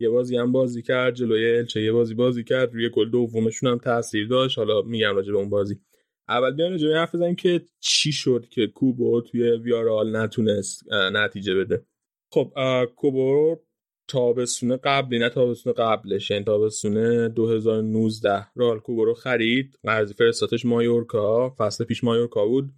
یه 0.00 0.08
بازی 0.08 0.36
هم 0.36 0.52
بازی 0.52 0.82
کرد 0.82 1.14
جلوی 1.14 1.56
الچه 1.56 1.82
یه 1.82 1.92
بازی 1.92 2.14
بازی 2.14 2.44
کرد 2.44 2.74
روی 2.74 2.88
گل 2.88 3.10
دومشون 3.10 3.70
هم 3.70 3.78
تاثیر 3.78 4.28
داشت. 4.28 4.58
حالا 4.58 4.82
میگم 4.82 5.14
راجع 5.14 5.32
به 5.32 5.38
اون 5.38 5.50
بازی. 5.50 5.80
اول 6.28 6.54
بیان 6.54 6.70
راجع 6.70 6.94
حرف 6.94 7.14
بزنیم 7.14 7.34
که 7.34 7.60
چی 7.80 8.12
شد 8.12 8.46
که 8.50 8.66
کوبو 8.66 9.20
توی 9.20 9.50
ویارال 9.50 10.16
نتونست 10.16 10.92
نتیجه 10.92 11.54
بده. 11.54 11.86
خب 12.32 12.52
کوبو 12.96 13.60
تابستون 14.08 14.76
قبلی 14.76 15.18
نه 15.18 15.28
تابستون 15.28 15.72
قبلش 15.72 16.30
یعنی 16.30 16.44
تابستون 16.44 17.28
2019 17.28 18.46
رال 18.56 18.80
رو 18.86 19.14
خرید. 19.14 19.78
قرضی 19.84 20.14
فرستاتش 20.14 20.64
مایورکا. 20.64 21.54
فصل 21.58 21.84
پیش 21.84 22.04
مایورکا 22.04 22.46
بود. 22.46 22.70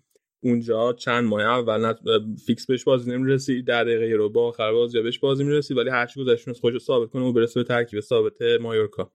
اونجا 0.43 0.93
چند 0.93 1.24
ماه 1.24 1.43
اول 1.43 1.86
نت... 1.86 1.98
فیکس 2.47 2.66
بهش 2.66 2.85
بازی 2.85 3.11
نمی‌رسید. 3.11 3.66
در 3.66 3.85
دقیقه 3.85 4.15
رو 4.15 4.28
با 4.28 4.48
آخر 4.48 4.73
بازی 4.73 5.02
بهش 5.02 5.19
بازی 5.19 5.44
می‌رسید. 5.44 5.77
ولی 5.77 5.90
هرچی 5.90 6.20
گذشت 6.20 6.52
خودش 6.52 6.81
ثابت 6.81 7.11
کنه 7.11 7.23
و 7.23 7.32
برسه 7.32 7.61
به 7.61 7.65
ترکیب 7.65 8.01
ثابت 8.01 8.43
مایورکا. 8.61 9.12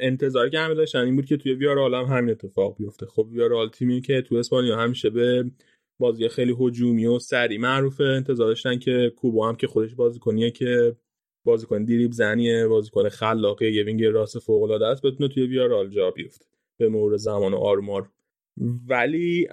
انتظاری 0.00 0.50
که 0.50 0.58
همه 0.58 0.74
داشتن 0.74 0.98
این 0.98 1.16
بود 1.16 1.26
که 1.26 1.36
توی 1.36 1.54
ویارئال 1.54 1.94
هم 1.94 2.04
همین 2.04 2.30
اتفاق 2.30 2.76
بیفته. 2.76 3.06
خب 3.06 3.26
ویارئال 3.32 3.68
تیمی 3.68 4.00
که 4.00 4.22
تو 4.22 4.36
اسپانیا 4.36 4.76
همیشه 4.76 5.10
به 5.10 5.50
بازی 5.98 6.28
خیلی 6.28 6.56
هجومی 6.60 7.06
و 7.06 7.18
سریع 7.18 7.58
معروفه. 7.58 8.04
انتظار 8.04 8.48
داشتن 8.48 8.78
که 8.78 9.12
کوبو 9.16 9.44
هم 9.44 9.56
که 9.56 9.66
خودش 9.66 9.94
بازیکنیه 9.94 10.50
که 10.50 10.96
بازیکن 11.48 11.84
دریبل 11.84 12.12
زنیه 12.12 12.66
بازیکن 12.66 13.08
خلاقه 13.08 13.72
یه 13.72 13.82
وینگ 13.82 14.04
راست 14.04 14.38
فوق 14.38 14.62
العاده 14.62 14.86
است 14.86 15.02
بتونه 15.02 15.28
توی 15.28 15.46
ویارئال 15.46 15.88
جا 15.88 16.10
بیفته 16.10 16.44
به 16.78 16.88
مرور 16.88 17.16
زمان 17.16 17.54
و 17.54 17.56
آرمار. 17.56 18.08
ولی 18.88 19.48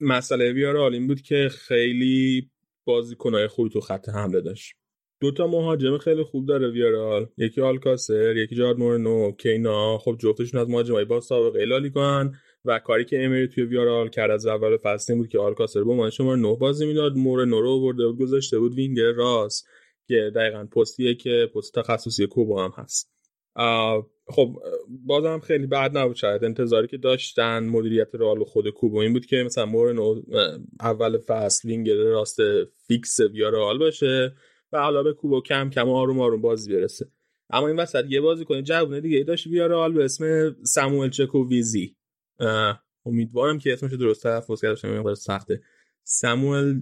مسئله 0.00 0.52
ویارال 0.52 0.94
این 0.94 1.06
بود 1.06 1.20
که 1.20 1.48
خیلی 1.48 2.50
بازیکنهای 2.84 3.46
خوبی 3.46 3.70
تو 3.70 3.80
خط 3.80 4.08
حمله 4.08 4.40
داشت. 4.40 4.74
دو 5.20 5.30
تا 5.30 5.46
مهاجم 5.46 5.98
خیلی 5.98 6.22
خوب 6.22 6.46
داره 6.46 6.70
ویارال 6.70 7.26
یکی 7.36 7.60
آلکاسر 7.60 8.36
یکی 8.36 8.54
جاد 8.54 8.78
مورنو 8.78 9.32
کینا. 9.32 9.98
خب 9.98 10.16
جفتشون 10.18 10.60
از 10.60 10.68
مهاجمای 10.68 11.04
با 11.04 11.20
سابقه 11.20 11.64
لالیگان 11.64 12.34
و 12.64 12.78
کاری 12.78 13.04
که 13.04 13.24
امری 13.24 13.48
توی 13.48 13.64
ویارال 13.64 14.08
کرد 14.08 14.30
از 14.30 14.46
اول 14.46 14.76
فصل 14.76 15.14
بود 15.14 15.28
که 15.28 15.38
آلکاسر 15.38 15.84
به 15.84 15.90
عنوان 15.90 16.10
شماره 16.10 16.40
9 16.40 16.56
بازی 16.56 16.86
می‌داد 16.86 17.16
مورنو 17.16 17.60
رو 17.60 17.80
برده 17.80 18.06
بود 18.06 18.18
گذاشته 18.18 18.58
بود 18.58 18.74
وینگر 18.74 19.12
راست. 19.12 19.68
که 20.08 20.32
دقیقا 20.34 20.64
پستیه 20.64 21.14
که 21.14 21.50
پست 21.54 21.74
تخصصی 21.74 22.26
کوبا 22.26 22.64
هم 22.64 22.72
هست. 22.76 23.10
خب 24.26 24.56
بازم 24.88 25.38
خیلی 25.38 25.66
بد 25.66 25.98
نبود 25.98 26.16
شاید. 26.16 26.44
انتظاری 26.44 26.86
که 26.86 26.96
داشتن 26.96 27.64
مدیریت 27.64 28.08
رئال 28.14 28.40
و 28.40 28.44
خود 28.44 28.70
کوبو 28.70 28.98
این 28.98 29.12
بود 29.12 29.26
که 29.26 29.36
مثلا 29.36 29.66
مورنو 29.66 30.22
اول 30.80 31.18
فصل 31.18 31.68
وینگر 31.68 31.94
راست 31.94 32.38
فیکس 32.86 33.20
ویا 33.20 33.48
رئال 33.48 33.78
باشه 33.78 34.34
و 34.72 35.02
به 35.02 35.12
کوبو 35.12 35.40
کم 35.40 35.70
کم 35.70 35.88
آروم 35.88 36.20
آروم 36.20 36.40
بازی 36.40 36.72
برسه. 36.72 37.10
اما 37.50 37.68
این 37.68 37.76
وسط 37.76 38.04
یه 38.08 38.20
بازیکن 38.20 38.62
جوون 38.62 39.00
دیگه 39.00 39.18
ای 39.18 39.24
داشت 39.24 39.46
ویا 39.46 39.66
رئال 39.66 39.92
به 39.92 40.04
اسم 40.04 40.56
ساموئل 40.62 41.10
چوکووزه. 41.10 41.96
امیدوارم 43.06 43.58
که 43.58 43.72
اسمش 43.72 43.92
درست 43.92 44.22
تلفظ 44.22 44.60
کرده 44.60 45.02
باشم 45.02 45.14
سخته. 45.14 45.62
ساموئل 46.02 46.80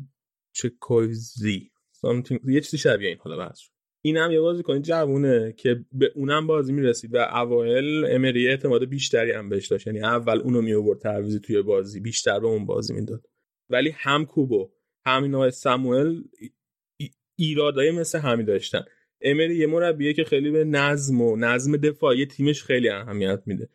چوکووزه 2.03 2.55
یه 2.55 2.61
چیزی 2.61 2.79
شبیه 2.79 3.09
این 3.09 3.19
حالا 3.20 3.37
بحث 3.37 3.61
این 4.05 4.16
هم 4.16 4.31
یه 4.33 4.41
بازی 4.41 4.62
کنید 4.62 4.83
جوونه 4.83 5.55
که 5.57 5.85
به 5.93 6.12
اونم 6.15 6.47
بازی 6.47 6.73
می‌رسید 6.73 7.15
و 7.15 7.19
اوایل 7.19 8.05
امری 8.05 8.49
اعتماد 8.49 8.85
بیشتری 8.85 9.33
هم 9.33 9.49
بهش 9.49 9.66
داشت. 9.66 9.87
یعنی 9.87 10.01
اول 10.01 10.39
اونو 10.39 10.62
می 10.62 10.74
آورد 10.74 10.99
تعویضی 10.99 11.41
توی 11.41 11.62
بازی 11.62 12.01
بیشتر 12.01 12.41
به 12.41 12.47
اون 12.47 12.66
بازی 12.66 12.95
می‌داد. 12.95 13.27
ولی 13.70 13.91
هم 13.91 14.24
کوبو 14.27 14.70
هم 15.07 15.51
ساموئل 15.51 16.23
ایرادای 17.37 17.91
مثل 17.91 18.19
همین 18.19 18.47
داشتن. 18.47 18.85
امری 19.20 19.57
یه 19.57 19.66
مربیه 19.66 20.12
که 20.12 20.24
خیلی 20.24 20.51
به 20.51 20.65
نظم 20.65 21.20
و 21.20 21.37
نظم 21.37 21.77
دفاعی 21.77 22.27
تیمش 22.27 22.65
خیلی 22.65 22.89
اهمیت 22.89 23.43
میده. 23.47 23.69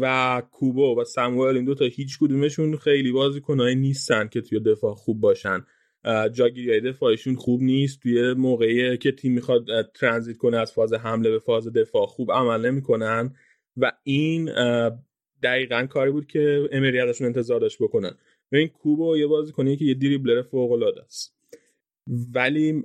و 0.00 0.42
کوبو 0.52 1.00
و 1.00 1.04
ساموئل 1.04 1.56
این 1.56 1.64
دو 1.64 1.74
تا 1.74 1.84
هیچ 1.84 2.18
کدومشون 2.18 2.76
خیلی 2.76 3.12
بازیکنایی 3.12 3.76
نیستن 3.76 4.28
که 4.28 4.40
توی 4.40 4.60
دفاع 4.60 4.94
خوب 4.94 5.20
باشن. 5.20 5.66
جاگیری 6.32 6.80
دفاعشون 6.80 7.34
خوب 7.34 7.62
نیست. 7.62 8.02
توی 8.02 8.34
موقعی 8.34 8.98
که 8.98 9.12
تیم 9.12 9.32
می‌خواد 9.32 9.66
ترانزیت 9.94 10.36
کنه 10.36 10.56
از 10.56 10.72
فاز 10.72 10.92
حمله 10.92 11.30
به 11.30 11.38
فاز 11.38 11.72
دفاع 11.72 12.06
خوب 12.06 12.32
عمل 12.32 12.66
نمی‌کنن. 12.66 13.34
و 13.76 13.92
این 14.04 14.50
دقیقا 15.42 15.86
کاری 15.86 16.10
بود 16.10 16.26
که 16.26 16.68
امری 16.72 17.00
ازشون 17.00 17.26
انتظار 17.26 17.60
داشت 17.60 17.82
بکنن. 17.82 18.10
این 18.52 18.68
کوبو 18.68 19.16
یه 19.16 19.26
بازی 19.26 19.52
کنه 19.52 19.76
که 19.76 19.84
یه 19.84 19.94
دریبلر 19.94 20.42
فوق 20.42 20.72
العاده 20.72 21.02
است. 21.02 21.36
ولی 22.34 22.82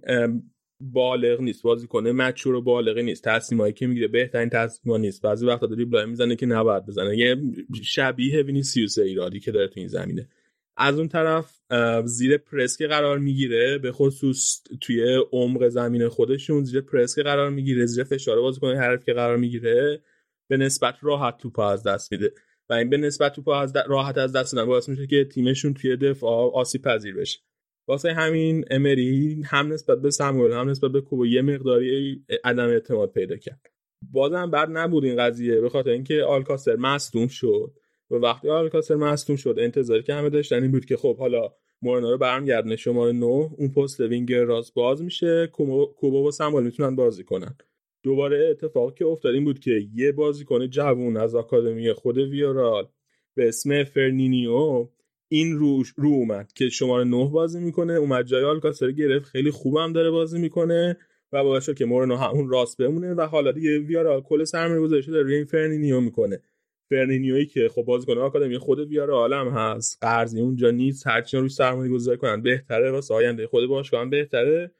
بالغ 0.79 1.41
نیست. 1.41 1.63
بازی 1.63 1.87
کنه 1.87 2.11
مچور 2.11 2.55
و 2.55 2.61
بالغی 2.61 3.03
نیست. 3.03 3.23
تصمیمایی 3.23 3.73
که 3.73 3.87
می‌گیره 3.87 4.07
بهترین 4.07 4.49
تصمیم 4.49 4.97
نیست. 4.97 5.21
بعضی 5.21 5.45
وقتا 5.45 5.67
دریبل 5.67 6.05
می‌زنه 6.09 6.35
که 6.35 6.45
نباید 6.45 6.85
بزنه. 6.85 7.17
یه 7.17 7.35
شبیه 7.83 8.41
وینیسیوس 8.41 8.97
ایرادی 8.99 9.39
که 9.39 9.51
داره 9.51 9.67
تو 9.67 9.79
این 9.79 9.87
زمینه. 9.87 10.29
از 10.77 10.97
اون 10.97 11.07
طرف 11.07 11.59
زیر 12.05 12.37
پرس 12.37 12.77
که 12.77 12.87
قرار 12.87 13.19
می‌گیره 13.19 13.77
به 13.77 13.91
خصوص 13.91 14.61
توی 14.81 15.23
عمق 15.31 15.67
زمین 15.67 16.09
خودشون 16.09 16.63
زیر 16.63 16.81
پرس 16.81 17.15
که 17.15 17.23
قرار 17.23 17.49
می‌گیره 17.49 17.85
زیر 17.85 18.03
فشار 18.03 18.41
بازیکن 18.41 18.75
حرف 18.75 19.05
که 19.05 19.13
قرار 19.13 19.37
می‌گیره 19.37 20.01
به 20.49 20.57
نسبت 20.57 20.95
راحت 21.01 21.37
توپ 21.37 21.59
از 21.59 21.83
دست 21.83 22.11
میده. 22.11 22.33
و 22.69 22.73
این 22.73 22.89
به 22.89 22.97
نسبت 22.97 23.33
توپ 23.33 23.47
از 23.47 23.73
راحت 23.87 24.17
از 24.17 24.33
دست 24.33 24.55
دادن 24.55 24.67
باعث 24.67 24.89
میشه 24.89 25.07
که 25.07 25.25
تیمشون 25.25 25.73
توی 25.73 25.97
دفاع 25.97 26.51
آسیب 26.53 26.81
پذیر 26.81 27.15
بشه. 27.15 27.39
واسه 27.87 28.13
همین 28.13 28.65
امری 28.71 29.41
هم 29.45 29.73
نسبت 29.73 30.01
به 30.01 30.11
ساموئل 30.11 30.53
هم 30.53 30.69
نسبت 30.69 30.91
به 30.91 31.01
کوبو 31.01 31.27
یه 31.27 31.41
مقداری 31.41 32.25
عدم 32.43 32.67
اعتماد 32.67 33.11
پیدا 33.11 33.37
کرد. 33.37 33.61
بازم 34.11 34.51
بعد 34.51 34.69
نبود 34.71 35.05
این 35.05 35.17
قضیه 35.17 35.61
به 35.61 35.69
خاطر 35.69 35.89
اینکه 35.89 36.23
آلکاسر 36.23 36.75
مصدوم 36.75 37.27
شد. 37.27 37.71
و 38.11 38.15
وقتی 38.15 38.49
آلکاسر 38.49 38.95
مصدوم 38.95 39.35
شد 39.35 39.55
انتظاری 39.57 40.03
که 40.03 40.13
همه 40.13 40.29
داشتن 40.29 40.61
این 40.61 40.71
بود 40.71 40.85
که 40.85 40.97
خب 40.97 41.17
حالا 41.17 41.53
مورنو 41.81 42.11
رو 42.11 42.17
برمیگردونه 42.17 42.75
شماره 42.75 43.11
9 43.11 43.25
اون 43.25 43.69
پست 43.77 43.99
وینگر 43.99 44.43
راست 44.43 44.73
باز 44.73 45.01
میشه 45.01 45.47
کوبو 45.95 46.23
و 46.23 46.31
سمبال 46.31 46.63
می‌تونن 46.63 46.95
بازی 46.95 47.23
کنن. 47.23 47.55
دوباره 48.03 48.47
اتفاقی 48.51 48.93
که 48.97 49.05
افتاد 49.05 49.33
این 49.33 49.43
بود 49.43 49.59
که 49.59 49.81
یه 49.95 50.11
بازیکن 50.11 50.67
جوون 50.67 51.17
از 51.17 51.35
آکادمی 51.35 51.93
خود 51.93 52.17
ویارئال 52.17 52.87
به 53.35 53.47
اسم 53.47 53.83
فرنینیو 53.83 54.87
این 55.27 55.57
رو, 55.57 55.83
رو 55.95 56.09
اومد 56.09 56.53
که 56.53 56.69
شماره 56.69 57.03
9 57.03 57.29
بازی 57.29 57.59
می‌کنه 57.59 57.93
اومد 57.93 58.25
جای 58.25 58.43
آلکاسر 58.43 58.91
گرفت 58.91 59.25
خیلی 59.25 59.51
خوبم 59.51 59.93
داره 59.93 60.11
بازی 60.11 60.39
می‌کنه 60.39 60.97
و 61.31 61.43
باعث 61.43 61.65
شد 61.65 61.77
که 61.77 61.85
مورنو 61.85 62.15
همون 62.15 62.49
راست 62.49 62.77
بمونه 62.77 63.13
و 63.13 63.21
حالا 63.21 63.51
دیگه 63.51 63.79
ویارئال 63.79 64.21
کل 64.21 64.43
سرمایه 64.43 64.87
داره 64.87 65.21
روی 65.21 65.35
این 65.35 65.45
فرنینیو 65.45 66.01
می‌کنه. 66.01 66.41
فرنینیوی 66.89 67.45
که 67.45 67.69
خب 67.69 67.81
بازیکن 67.81 68.17
آکادمی 68.17 68.57
خود 68.57 68.79
ویارال 68.79 69.33
هم 69.33 69.47
هست 69.47 69.97
قرضی 70.01 70.41
اونجا 70.41 70.71
نیست 70.71 71.07
هرچی 71.07 71.37
روی 71.37 71.49
سرمایه 71.49 71.91
گذاری 71.91 72.17
کنن 72.17 72.41
بهتره 72.41 72.91
واسه 72.91 73.13
آینده 73.13 73.47
خود 73.47 73.69
باشگاه 73.69 74.05
بهتره 74.05 74.71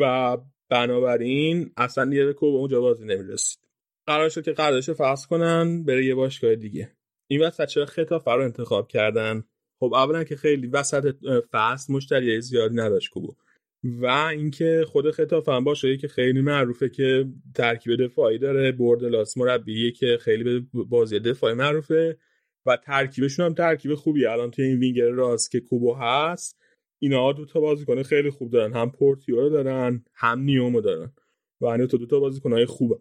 و 0.00 0.36
بنابراین 0.68 1.72
اصلا 1.76 2.04
دیگه 2.04 2.24
به 2.24 2.44
اونجا 2.44 2.80
بازی 2.80 3.04
نمی‌رسید. 3.04 3.58
قرار 4.06 4.28
شد 4.28 4.42
که 4.42 4.52
قراردادش 4.52 4.90
فصل 4.90 5.28
کنن 5.28 5.84
بره 5.84 6.04
یه 6.04 6.14
باشگاه 6.14 6.54
دیگه. 6.54 6.92
این 7.30 7.42
وسط 7.42 7.64
چرا 7.64 7.86
خطاف 7.86 8.28
رو 8.28 8.44
انتخاب 8.44 8.88
کردن؟ 8.88 9.44
خب 9.80 9.94
اولا 9.94 10.24
که 10.24 10.36
خیلی 10.36 10.66
وسط 10.66 11.14
فصل 11.52 11.92
مشتری 11.92 12.40
زیادی 12.40 12.74
نداشت 12.74 13.10
کوبو. 13.10 13.34
و 13.84 14.06
اینکه 14.06 14.84
خود 14.88 15.10
خطاف 15.10 15.48
هم 15.48 15.64
باشه 15.64 15.96
که 15.96 16.08
خیلی 16.08 16.40
معروفه 16.40 16.88
که 16.88 17.26
ترکیب 17.54 18.04
دفاعی 18.04 18.38
داره 18.38 18.76
لاس 19.00 19.36
مربیه 19.36 19.92
که 19.92 20.18
خیلی 20.20 20.44
به 20.44 20.84
بازی 20.84 21.20
دفاعی 21.20 21.54
معروفه 21.54 22.18
و 22.66 22.76
ترکیبشون 22.76 23.46
هم 23.46 23.54
ترکیب 23.54 23.94
خوبی 23.94 24.26
الان 24.26 24.50
توی 24.50 24.64
این 24.64 24.78
وینگر 24.78 25.08
راست 25.10 25.50
که 25.50 25.60
کوبو 25.60 25.94
هست 25.94 26.58
اینا 26.98 27.32
دو 27.32 27.44
تا 27.44 27.60
بازیکن 27.60 28.02
خیلی 28.02 28.30
خوب 28.30 28.50
دارن 28.50 28.72
هم 28.72 28.90
پورتیو 28.90 29.40
رو 29.40 29.48
دارن 29.48 30.04
هم 30.14 30.38
نیومو 30.38 30.80
دارن 30.80 31.12
و 31.60 31.66
اینا 31.66 31.86
تو 31.86 31.98
دو 31.98 32.06
تا 32.06 32.20
بازیکن 32.20 32.52
های 32.52 32.66
خوبه 32.66 32.98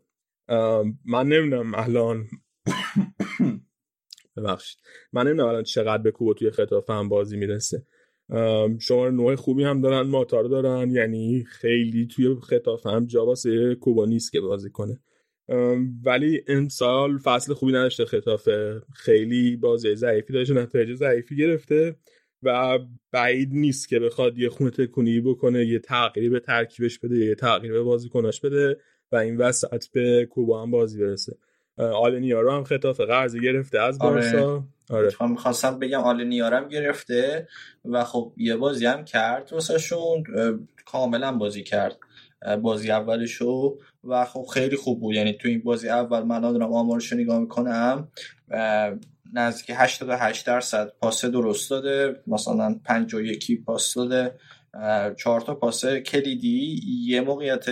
من 1.05 1.27
نمی‌دونم 1.27 1.75
الان 1.75 2.27
ببخشید. 4.37 4.79
من 5.13 5.27
نمی‌دونم 5.27 5.49
الان 5.49 5.63
چقدر 5.63 6.03
به 6.03 6.11
کوبو 6.11 6.33
توی 6.33 6.51
خطاف 6.51 6.89
هم 6.89 7.09
بازی 7.09 7.37
می‌رسه. 7.37 7.85
شما 8.79 9.09
نوع 9.09 9.35
خوبی 9.35 9.63
هم 9.63 9.81
دارن 9.81 10.01
ماتار 10.01 10.43
دارن 10.43 10.91
یعنی 10.91 11.43
خیلی 11.43 12.07
توی 12.07 12.35
خطاف 12.35 12.87
هم 12.87 13.05
جا 13.05 13.25
واسه 13.25 13.75
کوبا 13.75 14.05
نیست 14.05 14.31
که 14.31 14.41
بازی 14.41 14.69
کنه. 14.69 14.99
ولی 16.03 16.41
امسال 16.47 17.17
فصل 17.17 17.53
خوبی 17.53 17.71
نداشته 17.71 18.05
خطافه. 18.05 18.81
خیلی 18.93 19.55
بازی 19.55 19.95
ضعیفی 19.95 20.33
داشته 20.33 20.53
نتایج 20.53 20.93
ضعیفی 20.93 21.35
گرفته 21.35 21.95
و 22.43 22.79
بعید 23.11 23.49
نیست 23.51 23.89
که 23.89 23.99
بخواد 23.99 24.37
یه 24.37 24.49
خونه 24.49 24.69
تکونی 24.69 25.21
بکنه 25.21 25.65
یه 25.65 25.79
تغییری 25.79 26.29
به 26.29 26.39
ترکیبش 26.39 26.99
بده 26.99 27.17
یه 27.17 27.35
تغییری 27.35 27.73
به 27.73 27.83
بازیکناش 27.83 28.41
بده 28.41 28.77
و 29.11 29.15
این 29.15 29.37
وسط 29.37 29.87
به 29.93 30.25
کوبا 30.25 30.63
هم 30.63 30.71
بازی 30.71 30.99
برسه. 30.99 31.37
آل 31.77 32.19
نیارو 32.19 32.51
هم 32.51 32.63
خطاف 32.63 32.99
قرضی 32.99 33.39
گرفته 33.39 33.79
از 33.81 34.01
آره. 34.01 34.13
بارسا. 34.13 34.63
آره. 34.89 35.11
آره. 35.19 35.31
می‌خواستم 35.31 35.79
بگم 35.79 35.99
آل 35.99 36.23
نیارم 36.23 36.67
گرفته 36.67 37.47
و 37.85 38.03
خب 38.03 38.33
یه 38.37 38.55
بازی 38.55 38.85
هم 38.85 39.05
کرد 39.05 39.53
واسهشون 39.53 40.23
کاملا 40.85 41.31
بازی 41.31 41.63
کرد. 41.63 41.97
بازی 42.61 42.91
اولشو 42.91 43.77
و 44.03 44.25
خب 44.25 44.45
خیلی 44.53 44.75
خوب 44.75 44.99
بود. 44.99 45.15
یعنی 45.15 45.33
تو 45.33 45.47
این 45.47 45.61
بازی 45.61 45.89
اول 45.89 46.23
من 46.23 46.41
دارم 46.41 46.73
آمارشو 46.73 47.15
نگاه 47.15 47.39
می‌کنم. 47.39 48.07
نزدیک 49.33 49.75
88 49.75 50.47
درصد 50.47 50.93
پاس 50.99 51.25
درست 51.25 51.69
داده. 51.69 52.21
مثلا 52.27 52.79
51 52.85 53.65
پاس 53.65 53.93
داده. 53.93 54.35
چهار 55.17 55.41
تا 55.41 55.55
پاس 55.55 55.85
کلیدی 55.85 56.81
یه 57.05 57.21
موقعیت 57.21 57.65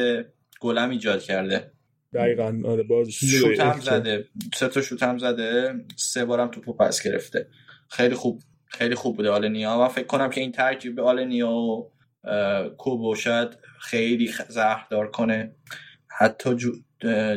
گلم 0.59 0.89
ایجاد 0.89 1.21
کرده. 1.21 1.71
دقیقا 2.15 2.61
آره 2.65 2.83
باز 2.83 3.09
شوت 3.09 3.59
هم 3.59 3.79
زده. 3.79 4.25
سه 4.55 4.67
تا 4.67 4.81
شوت 4.81 5.03
هم 5.03 5.17
زده. 5.17 5.73
سه 5.95 6.25
بارم 6.25 6.47
توپو 6.47 6.73
پس 6.73 7.03
گرفته. 7.03 7.47
خیلی 7.89 8.15
خوب 8.15 8.41
خیلی 8.65 8.95
خوب 8.95 9.15
بوده 9.15 9.29
آلنیا. 9.29 9.79
و 9.79 9.87
فکر 9.87 10.05
کنم 10.05 10.29
که 10.29 10.41
این 10.41 10.51
ترکیب 10.51 10.99
آلنیا 10.99 11.51
و 11.51 11.91
کوبو 12.77 13.15
شاید 13.15 13.49
خیلی 13.79 14.33
زهردار 14.49 15.11
کنه. 15.11 15.55
حتی 16.07 16.55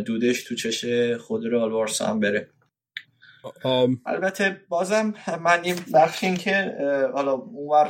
دودش 0.06 0.44
تو 0.44 0.54
چش 0.54 0.84
خود 1.20 1.44
رو 1.46 1.70
بارسا 1.70 2.06
هم 2.06 2.20
بره. 2.20 2.48
البته 4.06 4.60
بازم 4.68 5.14
من 5.44 5.60
این 5.62 5.76
بخش 5.94 6.24
این 6.24 6.36
که 6.36 6.74
حالا 7.14 7.32
اونور 7.32 7.88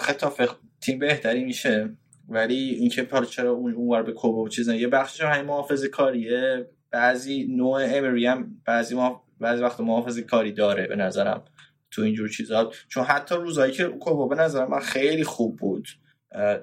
خطاف 0.00 0.42
تیم 0.80 0.98
بهتری 0.98 1.44
میشه 1.44 1.96
ولی 2.34 2.54
اینکه 2.54 3.08
حالا 3.10 3.24
چرا 3.24 3.50
اونور 3.50 4.02
به 4.02 4.12
کوبا 4.12 4.38
و 4.38 4.48
چیزا 4.48 4.74
یه 4.74 4.88
بخشش 4.88 5.20
همین 5.20 5.46
محافظه 5.46 5.88
کاریه. 5.88 6.66
بعضی 6.90 7.46
نوع 7.56 7.80
امری 7.84 8.26
هم 8.26 8.62
بعضی 8.64 8.94
ما 8.94 9.24
بعضی 9.40 9.62
وقت 9.62 9.80
محافظه 9.80 10.22
کاری 10.22 10.52
داره 10.52 10.86
به 10.86 10.96
نظرم 10.96 11.44
تو 11.90 12.02
اینجور 12.02 12.28
چیزا. 12.28 12.70
چون 12.88 13.04
حتی 13.04 13.34
روزایی 13.34 13.72
که 13.72 13.84
کوبا 13.84 14.28
به 14.28 14.34
نظرم 14.34 14.70
من 14.70 14.80
خیلی 14.80 15.24
خوب 15.24 15.56
بود 15.56 15.88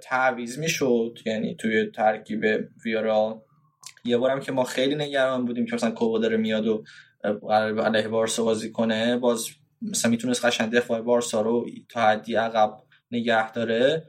تعویز 0.02 0.60
می‌شد 0.60 1.20
یعنی 1.26 1.56
توی 1.56 1.92
ترکیب 1.92 2.46
ویارال 2.86 3.40
یه 4.06 4.18
بارم 4.18 4.40
که 4.40 4.52
ما 4.52 4.64
خیلی 4.64 4.96
نگران 4.96 5.46
بودیم 5.46 5.66
که 5.66 5.76
مثلا 5.76 5.92
کوبا 5.92 6.20
داره 6.20 6.38
میاد 6.38 6.68
و 6.68 6.84
علیه 7.52 8.08
بارسا 8.08 8.44
بازی 8.44 8.72
کنه 8.72 9.18
باز 9.18 9.48
مثلا 9.82 10.12
می‌تونست 10.12 10.46
قشنگ 10.46 10.72
دفاع 10.72 11.02
بارسا 11.02 11.42
رو 11.42 11.66
تا 11.90 12.02
حدی 12.02 12.36
عقب 12.36 12.78
نگه 13.12 13.52
داره. 13.52 14.08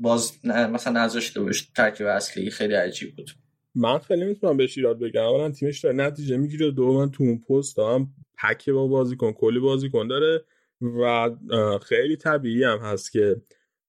باز 0.00 0.32
مثلا 0.44 1.04
نذاشته 1.04 1.40
باش 1.40 1.68
ترکیب 1.76 2.06
اصلی 2.06 2.50
خیلی 2.50 2.74
عجیب 2.74 3.16
بود. 3.16 3.30
من 3.74 3.98
خیلی 3.98 4.24
می‌تونم 4.24 4.56
بهش 4.56 4.78
ایراد 4.78 4.98
بگم. 4.98 5.22
اولا 5.22 5.50
تیمش 5.50 5.80
داره 5.80 5.96
نتیجه 5.96 6.36
می‌گیره 6.36 6.70
دو 6.70 6.92
من 6.92 7.10
تو 7.10 7.24
اون 7.24 7.38
پست 7.38 7.78
هم 7.78 8.08
پک 8.38 8.70
با 8.70 8.86
بازیکن 8.86 9.32
کلی 9.32 9.58
بازیکن 9.58 10.08
داره 10.08 10.44
و 10.80 11.30
خیلی 11.82 12.16
طبیعی 12.16 12.64
هم 12.64 12.78
هست 12.78 13.12
که 13.12 13.36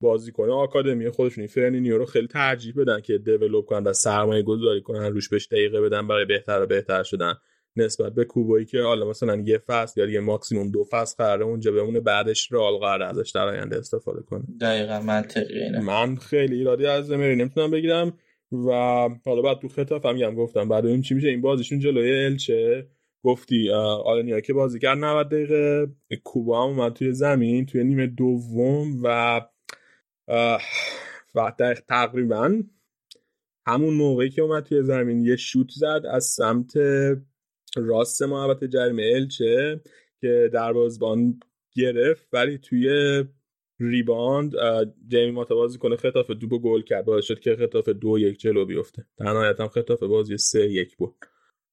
بازیکن 0.02 0.50
آکادمی 0.50 1.10
خودشون 1.10 1.48
فرنینیو 1.48 1.98
رو 1.98 2.06
خیلی 2.06 2.28
ترجیح 2.28 2.74
بدن 2.78 3.02
که 3.02 3.18
develop 3.18 3.66
کنن 3.66 3.84
و 3.84 3.94
سرمایه 3.94 4.44
گذاری 4.44 4.82
کنن 4.82 5.06
روش 5.06 5.30
بهش 5.30 5.48
دقیقه 5.48 5.82
بدن 5.82 6.08
برای 6.08 6.26
بهتر 6.26 6.62
و 6.62 6.66
بهتر 6.66 7.04
شدن. 7.04 7.34
نسبت 7.76 8.14
به 8.14 8.26
کوبویی 8.26 8.66
که 8.66 8.82
حالا 8.82 9.10
مثلا 9.10 9.36
یه 9.36 9.58
فصل 9.58 10.00
یا 10.02 10.10
یه 10.10 10.20
ماکسیموم 10.20 10.72
دو 10.72 10.84
فصل 10.92 11.16
قراره 11.18 11.46
اونجا 11.46 11.72
بمونه 11.72 12.00
بعدش 12.00 12.52
رئال 12.52 12.78
قراره 12.78 13.06
ازش 13.06 13.32
در 13.36 13.48
آینده 13.48 13.78
استفاده 13.78 14.22
کنه. 14.22 14.44
دقیقا 14.62 15.00
منطقی 15.00 15.60
اینه. 15.60 15.80
من 15.80 16.16
خیلی 16.16 16.56
ایرادی 16.56 16.86
از 16.86 17.12
امری 17.12 17.36
نمی‌تونم 17.36 17.72
بگیرم 17.72 18.18
و 18.52 18.70
حالا 19.26 19.42
بعد 19.42 19.60
تو 19.60 19.68
ختافه 19.68 20.06
هم 20.06 20.14
میگم 20.16 20.36
گفتم 20.36 20.70
بعد 20.70 20.86
این 20.86 21.02
چی 21.02 21.16
میشه. 21.16 21.28
این 21.28 21.42
بازیشون 21.42 21.80
جلوی 21.80 22.26
الچه. 22.26 22.88
گفتی 23.24 23.70
آلنیا 24.06 24.40
که 24.40 24.54
بازیگر 24.54 24.96
90 24.96 25.30
دقیقه. 25.30 25.88
کوبا 26.24 26.64
هم 26.64 26.70
اومد 26.70 26.94
توی 26.94 27.14
زمین 27.14 27.66
توی 27.66 27.84
نیمه 27.84 28.08
دوم 28.08 29.04
و 29.04 29.42
و 31.36 31.52
تقریبا 31.88 32.62
همون 33.66 33.94
موقعی 33.94 34.30
که 34.30 34.42
اومد 34.42 34.64
توی 34.64 34.84
زمین 34.84 35.22
یه 35.22 35.36
شوت 35.36 35.70
زد 35.70 36.02
از 36.12 36.26
سمت 36.26 36.74
راست 37.78 38.22
محبت 38.22 38.64
جریمه 38.64 39.12
الچه 39.16 39.82
که 40.22 40.52
بان 41.00 41.40
گرفت 41.76 42.28
ولی 42.34 42.58
توی 42.58 43.24
ریباند 43.80 44.54
جیمی 45.08 45.32
ماتا 45.32 45.56
بازی 45.56 45.78
کنه 45.78 45.96
خطاف 45.96 46.32
دو 46.32 46.60
گل 46.60 46.82
کرد. 46.82 47.06
باعث 47.06 47.26
شد 47.26 47.40
که 47.40 47.56
خطاف 47.56 47.90
دو 47.90 48.20
یک 48.20 48.40
جلو 48.40 48.66
بیفته. 48.66 49.06
در 49.18 49.26
نهایت 49.26 49.60
هم 49.60 49.68
خطاف 49.68 50.04
بازی 50.04 50.38
سه 50.38 50.72
یک 50.72 50.98
بود 50.98 51.16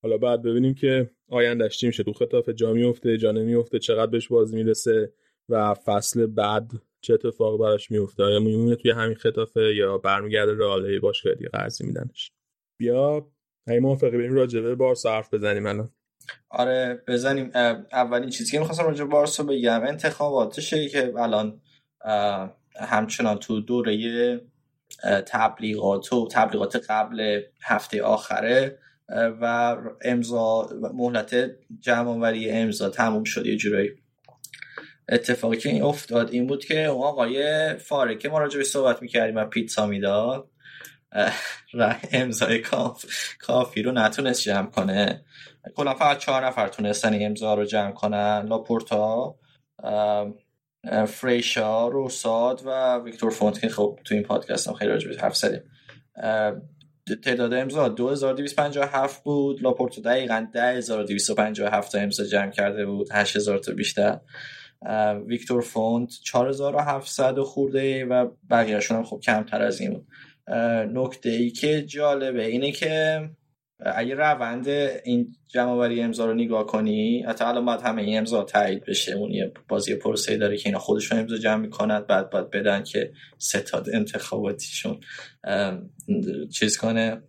حالا 0.03 0.19
بعد 0.19 0.43
ببینیم 0.43 0.75
که 0.75 1.11
آیندهش 1.29 1.79
چی 1.79 1.87
میشه. 1.87 2.03
تو 2.03 2.13
خطاف 2.13 2.49
جا 2.49 2.73
میفته 2.73 3.17
جا 3.19 3.33
نمیفته 3.33 3.79
چقدر 3.79 4.11
بهش 4.11 4.29
بازی 4.29 4.57
می‌رسه 4.57 5.13
و 5.49 5.75
فصل 5.75 6.27
بعد 6.27 6.71
چه 7.01 7.15
اتفاق 7.15 7.61
براش 7.61 7.91
میفته. 7.91 8.23
آیا 8.23 8.41
میمونه 8.41 8.77
توی 8.77 8.91
همین 8.91 9.15
خطافه 9.15 9.75
یا 9.75 9.99
برمیگرده 9.99 10.55
رئال؟ 10.55 10.99
باشگاه 10.99 11.35
دیگه 11.35 11.51
قرضی 11.51 11.87
میدنش. 11.87 12.33
بیا 12.79 13.31
اگه 13.71 13.81
موافقی 13.81 14.17
بریم 14.19 14.33
راجع 14.33 14.61
به 14.61 14.75
بارسا 14.75 15.13
حرف 15.13 15.35
بزنیم 15.35 15.67
الان. 15.67 15.91
آره 16.51 17.03
بزنیم. 17.09 17.51
اولین 17.93 18.31
چیزی 18.31 18.53
که 18.53 18.59
می‌خواستم 18.59 18.85
راجع 18.85 19.05
بارسا 19.05 19.43
بگم 19.43 19.83
انتخاباتشه 19.83 20.89
که 20.89 21.13
الان 21.19 21.61
همچنان 22.81 23.39
تو 23.39 23.61
دوره 23.61 24.41
تبلیغات 25.27 26.13
و 26.13 26.29
تبلیغات 26.33 26.77
قبل 26.89 27.41
هفته 27.63 28.03
آخره 28.03 28.79
و 29.09 29.77
امضا 30.03 30.69
مهلت 30.95 31.51
جمعآوری 31.81 32.51
امضا 32.51 32.91
تموم 32.91 33.25
شد. 33.25 33.47
یه 33.47 33.57
جورایی 33.57 33.91
اتفاقی 35.09 35.57
که 35.57 35.85
افتاد 35.85 36.31
این 36.31 36.47
بود 36.47 36.65
که 36.65 36.85
اون 36.85 37.03
آقای 37.03 37.75
فارکه 37.75 38.29
ما 38.29 38.39
راجع 38.39 38.59
به 38.59 38.65
صحبت 38.65 39.03
می‌کردیم 39.03 39.37
و 39.37 39.45
پیتزا 39.45 39.87
می‌داد. 39.87 40.51
امضای 42.13 42.59
کاف... 42.59 43.05
کافی 43.39 43.83
رو 43.83 43.93
نتونست 43.93 44.43
جمع 44.43 44.71
کنه. 44.71 45.25
کلا 45.75 45.95
فقط 45.95 46.19
چهار 46.19 46.47
نفر 46.47 46.69
تونستن 46.69 47.27
امضا 47.27 47.55
رو 47.55 47.65
جمع 47.65 47.93
کنن. 47.93 48.47
لاپورتا 48.49 49.35
فریشا 51.07 51.89
روسو 51.89 52.63
و 52.67 52.99
ویکتور 52.99 53.31
فونت 53.31 53.61
که 53.61 53.69
خب 53.69 53.99
تو 54.05 54.15
این 54.15 54.23
پادکست 54.23 54.69
هم 54.69 54.75
خیلی 54.75 54.91
راجبه 54.91 55.17
حرف 55.21 55.37
زدیم. 55.37 55.63
تعداد 57.25 57.55
امضا 57.55 57.89
2257 57.89 59.23
بود. 59.25 59.63
لاپورتو 59.63 60.01
دقیقا 60.01 60.47
10257 60.53 61.95
امضا 61.95 62.25
جمع 62.25 62.51
کرده 62.51 62.87
بود. 62.87 63.13
8000 63.13 63.59
تا 63.59 63.73
بیشتر. 63.73 64.21
ویکتور 65.27 65.61
فونت 65.61 66.11
4700 66.25 67.39
خورده 67.39 68.05
و 68.05 68.31
بقیهشون 68.51 68.97
هم 68.97 69.05
خب 69.05 69.21
کمتر 69.21 69.63
از 69.63 69.81
این 69.81 69.93
بود. 69.93 70.07
نکته 70.93 71.31
ای 71.31 71.51
که 71.51 71.83
جالبه 71.83 72.47
اینه 72.47 72.73
که 72.73 73.21
اگه 73.79 74.15
روند 74.15 74.69
این 74.69 75.37
جمع 75.49 75.71
آوری 75.71 76.03
امضا 76.03 76.27
رو 76.27 76.35
نگاه 76.35 76.67
کنی 76.67 77.23
حتی 77.23 77.45
الان 77.45 77.65
باید 77.65 77.81
همه 77.81 78.03
این 78.03 78.19
امضا 78.19 78.45
تایید 78.45 78.85
بشه. 78.85 79.13
اون 79.13 79.31
یه 79.31 79.53
بازی 79.69 79.95
پروسه 79.95 80.37
داره 80.37 80.57
که 80.57 80.69
اینا 80.69 80.79
خودشون 80.79 81.19
امضا 81.19 81.37
جمع 81.37 81.61
می‌کنند 81.63 82.07
بعد 82.07 82.31
باید 82.31 82.51
بدن 82.51 82.83
که 82.83 83.13
ستاد 83.39 83.91
انتخاباتیشون 83.93 85.01
چیز 86.53 86.79
کنه 86.79 87.23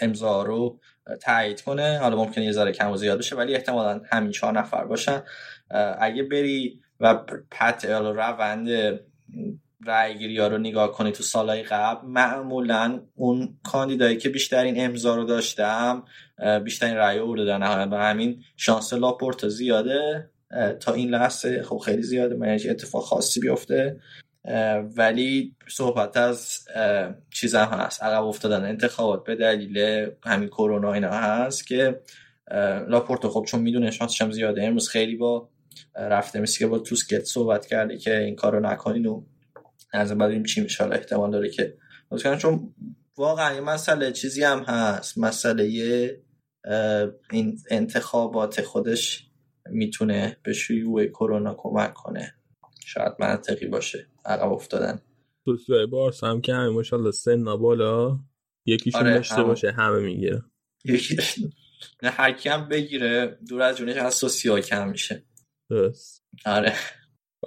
امضا 0.00 0.42
رو 0.42 0.80
تایید 1.22 1.60
کنه. 1.60 1.98
حالا 1.98 2.16
ممکنه 2.16 2.44
یه 2.44 2.52
ذره 2.52 2.72
کم 2.72 2.90
و 2.90 2.96
زیاد 2.96 3.18
بشه 3.18 3.36
ولی 3.36 3.54
احتمالا 3.54 4.00
همین 4.10 4.30
چهار 4.30 4.52
نفر 4.58 4.84
باشن. 4.84 5.22
اگه 5.98 6.22
بری 6.22 6.80
و 7.00 7.14
پت 7.50 7.84
روند 7.84 8.68
رای 9.84 10.18
گیری 10.18 10.38
ها 10.38 10.46
رو 10.46 10.58
نگاه 10.58 10.92
کنی 10.92 11.12
تو 11.12 11.22
سالهای 11.22 11.62
قبل 11.62 12.06
معمولا 12.06 13.00
اون 13.14 13.58
کاندیدایی 13.64 14.16
که 14.16 14.28
بیشترین 14.28 14.84
امضا 14.84 15.16
رو 15.16 15.24
داشتم 15.24 16.04
بیشترین 16.64 16.96
رای 16.96 17.18
رو 17.18 17.44
در 17.44 17.58
نهایت 17.58 17.88
و 17.92 17.96
همین 17.96 18.42
شانس 18.56 18.92
لاپورت 18.92 19.48
زیاده 19.48 20.30
تا 20.80 20.92
این 20.92 21.10
لحظه 21.10 21.62
خب 21.62 21.78
خیلی 21.78 22.02
زیاده 22.02 22.34
من 22.34 22.48
اتفاق 22.48 23.02
خاصی 23.02 23.40
بیفته. 23.40 24.00
ولی 24.96 25.56
صحبت 25.68 26.16
از 26.16 26.68
چیز 27.30 27.54
هم 27.54 27.78
هست 27.78 28.02
عقب 28.02 28.24
افتادن 28.24 28.64
انتخابات 28.64 29.24
به 29.24 29.34
دلیل 29.34 30.06
همین 30.24 30.48
کرونا 30.48 30.92
اینا 30.92 31.10
هست 31.10 31.66
که 31.66 32.00
لاپورت 32.88 33.26
خب 33.26 33.44
چون 33.48 33.60
می‌دونه 33.60 33.90
شانسش 33.90 34.22
هم 34.22 34.32
زیاده 34.32 34.64
امروز 34.64 34.88
خیلی 34.88 35.16
با 35.16 35.48
رفته 35.96 36.40
مثل 36.40 36.58
که 36.58 36.66
با 36.66 36.78
توسکت 36.78 37.24
صحبت 37.24 37.66
کرده 37.66 37.98
که 37.98 38.18
این 38.18 38.36
کارو 38.36 38.60
نکنین 38.60 39.06
و 39.06 39.22
از 39.92 40.12
بعد 40.12 40.46
چی 40.46 40.60
میشه. 40.60 40.84
احتمال 40.84 41.30
داره 41.30 41.50
که 41.50 41.78
چون 42.38 42.74
واقعا 43.16 43.54
یه 43.54 43.60
مسئله 43.60 44.12
چیزی 44.12 44.42
هم 44.42 44.58
هست. 44.58 45.18
مسئله 45.18 45.64
این 47.30 47.58
انتخابات 47.70 48.62
خودش 48.62 49.30
می‌تونه 49.70 50.36
به 50.42 50.52
شیوع 50.52 51.06
کرونا 51.06 51.54
کمک 51.58 51.94
کنه. 51.94 52.34
شاید 52.84 53.12
منطقی 53.18 53.66
باشه. 53.66 54.06
عقب 54.24 54.52
افتادن. 54.52 55.00
توسوه 55.44 55.86
بارس 55.86 56.24
هم 56.24 56.40
که 56.40 56.54
همه 56.54 56.68
ماشالله 56.68 57.10
سن 57.10 57.44
بالا 57.44 58.18
یکیشون 58.66 59.00
آره 59.00 59.14
داشته 59.14 59.42
باشه 59.42 59.72
همه 59.72 60.00
می‌گیره 60.00 60.42
یکیش. 60.84 61.38
نه 62.02 62.10
هر 62.10 62.48
هم 62.48 62.68
بگیره. 62.68 63.38
دور 63.48 63.62
از 63.62 63.76
جونش 63.76 63.96
از 63.96 64.14
سوسیا 64.14 64.60
کم 64.60 64.88
میشه. 64.88 65.24
درست. 65.70 66.24
آره. 66.46 66.74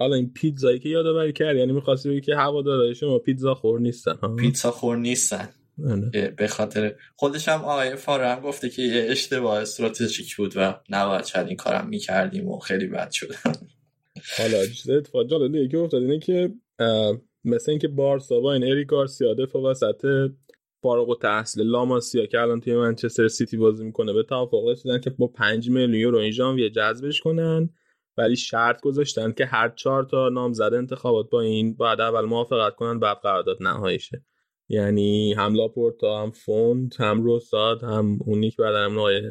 حالا 0.00 0.16
این 0.16 0.32
پیتزایی 0.32 0.78
که 0.78 0.88
یادآوری 0.88 1.32
کرد 1.32 1.56
یعنی 1.56 1.72
می‌خواستی 1.72 2.08
بگی 2.08 2.20
که 2.20 2.36
هوادارهای 2.36 2.94
شما 2.94 3.18
پیتزا 3.18 3.54
خور 3.54 3.80
نیستن 3.80 4.16
ها؟ 4.22 4.28
پیتزا 4.28 4.70
خور 4.70 4.96
نیستن. 4.96 5.48
آره. 5.90 6.34
به 6.36 6.48
خاطر 6.48 6.94
خودش 7.16 7.48
هم 7.48 7.60
آقای 7.60 7.96
فاره 7.96 8.28
هم 8.28 8.40
گفته 8.40 8.68
که 8.68 8.82
یه 8.82 9.06
اشتباه 9.08 9.58
استراتژیک 9.60 10.36
بود 10.36 10.52
و 10.56 10.80
نباید 10.90 11.24
شاید 11.24 11.46
این 11.46 11.56
کارم 11.56 11.88
می‌کردیم 11.88 12.48
و 12.48 12.58
خیلی 12.58 12.86
بد 12.86 13.10
شد. 13.10 13.32
حالا 14.38 14.66
چیز 14.66 14.90
اتفاق 14.90 15.26
جالبه 15.26 15.68
که 15.68 15.78
افتاد 15.78 16.02
اینه 16.02 16.18
که 16.18 16.52
مثل 17.44 17.70
اینکه 17.70 17.88
بارسا 17.88 18.40
با 18.40 18.52
این 18.52 18.64
اریک 18.64 18.86
گارسیا 18.86 19.34
دفاع 19.34 19.62
وسط 19.62 20.30
فارغ 20.82 21.08
و 21.08 21.14
تحصیل 21.14 21.66
لاماسیا 21.66 22.26
که 22.26 22.40
الان 22.40 22.60
توی 22.60 22.76
منچستر 22.76 23.28
سیتی 23.28 23.56
بازی 23.56 23.84
می‌کنه 23.84 24.12
به 24.12 24.22
توافق 24.22 24.68
رسیدن 24.68 25.00
که 25.00 25.10
با 25.10 25.26
5 25.26 25.70
میلیون 25.70 25.94
یورو 25.94 26.18
این 26.18 26.30
ژانویه 26.30 26.70
جذبش 26.70 27.20
کنن. 27.20 27.70
ولی 28.20 28.36
شرط 28.36 28.80
گذاشتن 28.80 29.32
که 29.32 29.46
هر 29.46 29.68
چهار 29.68 30.04
تا 30.04 30.28
نامزد 30.28 30.74
انتخابات 30.74 31.30
با 31.30 31.40
این 31.40 31.74
بعد 31.76 32.00
اول 32.00 32.24
موافقت 32.24 32.74
کنن 32.74 32.98
بعد 32.98 33.16
قرارداد 33.16 33.62
نهاییشه. 33.62 34.24
یعنی 34.68 35.32
هم 35.32 35.54
لاپورتا 35.54 36.22
هم 36.22 36.30
فونت 36.30 37.00
هم 37.00 37.22
روساد 37.22 37.82
هم 37.82 38.18
اونیک 38.26 38.56
بعد 38.56 38.74
هم 38.74 38.94
نوعی 38.94 39.22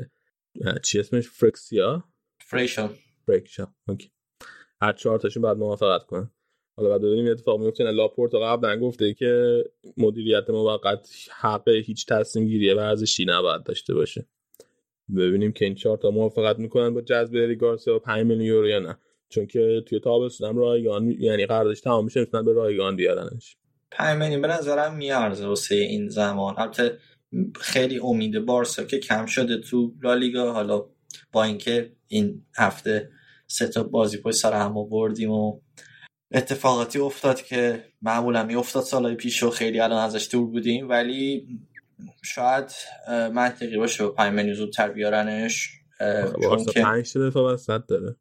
چی 0.84 1.00
اسمش؟ 1.00 1.30
فرکسیا؟ 1.30 2.04
فریشا. 2.40 2.90
فریشا 3.28 3.68
اوکی. 3.88 4.12
هر 4.82 4.94
چهار 4.94 5.20
تاشون 5.20 5.44
باید 5.44 5.58
موافقت 5.58 6.06
کنن. 6.06 6.32
حالا 6.78 6.90
باید 6.90 7.02
ببینیم 7.02 7.32
اتفاق 7.32 7.60
میفته. 7.60 7.84
لاپورتا 7.84 8.40
قبلا 8.40 8.80
گفته 8.80 9.14
که 9.14 9.64
مدیریت 9.98 10.50
موقت 10.50 11.10
حق 11.40 11.70
هیچ 11.70 12.06
تصمیم 12.06 12.48
گیری 12.48 12.74
ورزشی 12.74 13.26
نباید 13.26 13.64
داشته 13.64 13.94
باشه. 13.94 14.28
ببینیم 15.18 15.52
که 15.52 15.66
این 15.66 15.76
چهار 15.76 15.98
تا 15.98 16.12
موافقت 16.12 16.60
می‌کنن 16.60 16.94
با 16.94 17.02
جذب 17.02 17.36
اریک 17.36 17.56
گارسیا 17.56 18.00
5 18.00 18.26
میلیون 18.26 18.46
یورو 18.46 18.68
یا 18.68 18.80
نه. 18.80 18.98
چون 19.30 19.46
که 19.46 19.84
توی 19.86 20.00
تابستون 20.00 20.56
رایگان 20.56 21.12
یعنی 21.20 21.46
قراردادش 21.46 21.82
تمام 21.82 22.06
میشه 22.06 22.20
می‌تونن 22.20 22.46
به 22.46 22.54
رایگان 22.54 22.96
بیارنش. 22.96 23.58
5 23.92 24.22
میلیون 24.22 24.42
به 24.42 24.48
نظرم 24.48 24.96
میارزه 24.96 25.48
واسه 25.48 25.76
این 25.76 26.10
زمان. 26.10 26.56
البته 26.58 26.98
خیلی 27.56 28.00
امید 28.04 28.40
بارسا 28.40 28.84
که 28.84 29.00
کم 29.00 29.26
شده 29.26 29.58
تو 29.58 29.94
لالیگا 30.04 30.54
حالا 30.54 30.86
با 31.32 31.44
اینکه 31.44 31.92
این 32.08 32.46
هفته 32.58 33.10
سه 33.48 33.68
تا 33.68 33.84
بازی 33.84 34.18
پشت 34.18 34.36
سر 34.36 34.54
هم 34.54 34.90
بردیم 34.90 35.32
و 35.32 35.60
اتفاقاتی 36.34 37.00
افتاد 37.00 37.42
که 37.42 37.84
معمولا 38.02 38.44
می 38.44 38.56
افتاد 38.56 38.84
سالهای 38.84 39.16
پیش 39.16 39.44
و 39.44 39.50
خیلی 39.50 39.80
الان 39.80 40.04
ازش 40.04 40.30
دور 40.32 40.48
بودیم. 40.48 40.90
ولی 40.90 41.48
شاید 42.24 42.72
منطقی 43.10 43.78
باشه 43.78 44.04
با 44.04 44.12
5 44.12 44.34
میلیون 44.34 44.54
زودتر 44.54 44.90
بیارنش 44.90 45.70
چون 46.44 46.66
که 46.66 46.82
5 46.82 47.18
دفعه 47.18 47.44
وسط 47.44 47.82
داره. 47.88 48.16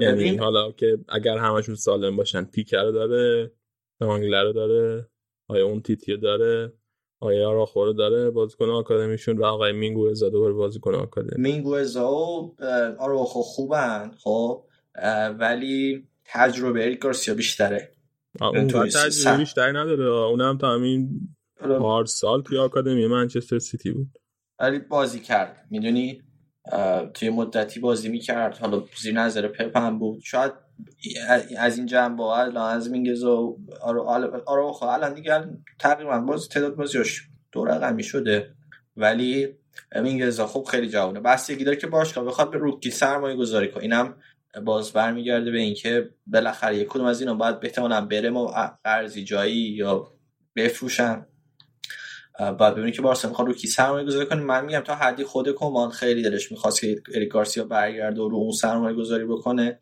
یعنی 0.00 0.36
حالا 0.36 0.72
که 0.72 0.98
اگر 1.08 1.38
همشون 1.38 1.74
سالم 1.74 2.16
باشن 2.16 2.44
پیکر 2.44 2.82
رو 2.82 2.92
داره 2.92 3.52
مانگلر 4.00 4.42
رو 4.42 4.52
داره 4.52 5.08
آیا 5.48 5.66
اون 5.66 5.82
تیتی 5.82 6.16
داره 6.16 6.72
آیا 7.20 7.50
آراخو 7.50 7.84
رو 7.84 7.92
داره 7.92 8.30
بازیکن 8.30 8.70
آکادمیشون 8.70 9.38
و 9.38 9.44
آقای 9.44 9.72
مینگو 9.72 10.06
ازا 10.06 10.28
دوباره 10.28 10.52
بازیکن 10.52 10.94
آکادمی. 10.94 11.42
مینگو 11.42 11.72
ازا 11.74 12.10
و 12.10 12.54
آراخو 12.98 13.42
خوبن 13.42 14.10
خب 14.18 14.64
ولی 15.38 16.06
تجربه 16.24 16.84
اریک 16.84 16.98
گارسیا 16.98 17.34
بیشتره. 17.34 17.92
اون 18.40 18.68
تجربه 18.68 19.38
بیشتری 19.38 19.72
نداره. 19.72 20.04
اونم 20.04 20.58
تا 20.58 20.74
همین 20.74 21.20
پارسال 21.60 22.42
توی 22.42 22.58
آکادمی 22.58 23.06
منچستر 23.06 23.58
سیتی 23.58 23.90
بود. 23.90 24.18
ولی 24.58 24.78
بازی 24.78 25.20
کرد. 25.20 25.66
می‌دونی؟ 25.70 26.22
توی 27.14 27.30
مدتی 27.30 27.80
بازی 27.80 28.08
می‌کرد. 28.08 28.58
حالا 28.58 28.84
زیر 29.02 29.14
نظر 29.14 29.48
پپ 29.48 29.76
هم 29.76 29.98
بود. 29.98 30.20
شاید 30.24 30.52
از 31.58 31.78
این 31.78 31.86
جنبه 31.86 32.22
الان 32.22 32.76
از 32.76 32.90
مینگز 32.90 33.24
و 33.24 33.58
آره 34.46 34.72
خب 34.72 34.86
الان 34.86 35.14
دیگه 35.14 35.44
تقریبا 35.78 36.18
باز 36.18 36.48
تعداد 36.48 36.76
بازیاش 36.76 37.22
دو 37.52 37.64
رقمی 37.64 38.02
شده. 38.02 38.54
ولی 38.96 39.48
مینگز 40.02 40.40
خب 40.40 40.64
خیلی 40.70 40.88
جوانه. 40.88 41.20
بستگی 41.20 41.64
داره 41.64 41.76
که 41.76 41.86
باشگاه 41.86 42.24
بخواد 42.24 42.50
به 42.50 42.58
روکی 42.58 42.90
سرمایه 42.90 43.36
گذاری 43.36 43.70
کنه. 43.70 43.82
اینم 43.82 44.14
باز 44.64 44.92
برمیگرده 44.92 45.50
به 45.50 45.58
اینکه 45.58 46.10
بالاخره 46.26 46.76
یک 46.76 46.88
کدوم 46.88 47.06
از 47.06 47.20
اینا 47.20 47.34
باید 47.34 47.60
بهتمالا 47.60 48.00
بره 48.06 48.30
و 48.30 48.68
قرضی 48.84 49.24
جایی 49.24 49.56
یا 49.56 50.12
بفروشن. 50.56 51.26
بعد 52.38 52.74
ببینید 52.74 52.94
که 52.94 53.02
بارسا 53.02 53.28
می‌خواد 53.28 53.48
رو 53.48 53.54
کی 53.54 53.68
سرمایه 53.68 54.06
گذاری 54.06 54.26
کنه 54.26 54.42
من 54.42 54.64
میگم 54.64 54.80
تا 54.80 54.94
حدی 54.94 55.24
خود 55.24 55.52
کمان 55.52 55.90
خیلی 55.90 56.22
دلش 56.22 56.52
می‌خواست 56.52 56.80
که 56.80 57.02
اریک 57.14 57.28
گارسیا 57.28 57.64
برگرده 57.64 58.20
و 58.20 58.28
رو 58.28 58.36
اون 58.36 58.52
سرمایه 58.52 58.96
گذاری 58.96 59.24
بکنه. 59.24 59.80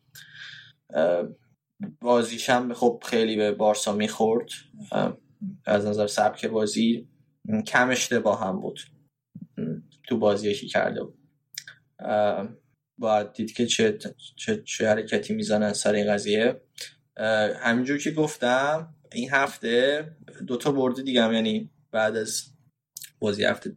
بازیش 2.01 2.51
هم 2.51 2.75
خب 2.75 3.03
خیلی 3.07 3.37
به 3.37 3.53
بارسا 3.53 3.93
می‌خورد. 3.93 4.49
از 5.65 5.87
نظر 5.87 6.07
سبک 6.07 6.47
بازی 6.47 7.09
کم 7.67 7.91
اشتباه 7.91 8.41
هم 8.41 8.61
بود. 8.61 8.81
تو 10.09 10.19
بازی 10.19 10.55
که 10.55 10.67
کرده 10.67 11.01
بود. 11.05 11.19
باید 12.99 13.33
دید 13.33 13.53
که 13.53 13.67
چه, 13.67 13.99
چه, 14.37 14.63
چه 14.63 14.89
حرکتی 14.89 15.35
می‌زنن 15.35 15.73
سر 15.73 15.93
این 15.93 16.13
قضیه. 16.13 16.61
همینجور 17.61 17.99
که 17.99 18.11
گفتم 18.11 18.95
این 19.13 19.31
هفته 19.31 20.07
دوتا 20.47 20.73
برده 20.73 21.03
دیگه 21.03 21.23
هم 21.23 21.33
یعنی 21.33 21.71
بعد 21.93 22.17
از 22.17 22.43
بازی 23.19 23.45
هفته 23.45 23.75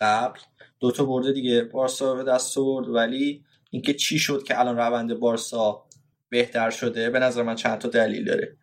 قبل 0.00 0.40
دوتا 0.80 1.04
برده 1.04 1.32
دیگه 1.32 1.62
بارسا 1.62 2.14
به 2.14 2.24
دست 2.24 2.58
برد 2.58 2.88
ولی 2.88 3.44
اینکه 3.70 3.94
چی 3.94 4.18
شد 4.18 4.42
که 4.42 4.60
الان 4.60 4.76
روند 4.76 5.14
بارسا 5.14 5.84
بهتر 6.28 6.70
شده 6.70 7.10
به 7.10 7.18
نظر 7.18 7.42
من 7.42 7.54
چند 7.54 7.78
تا 7.78 7.88
دلیل 7.88 8.24
داره. 8.24 8.56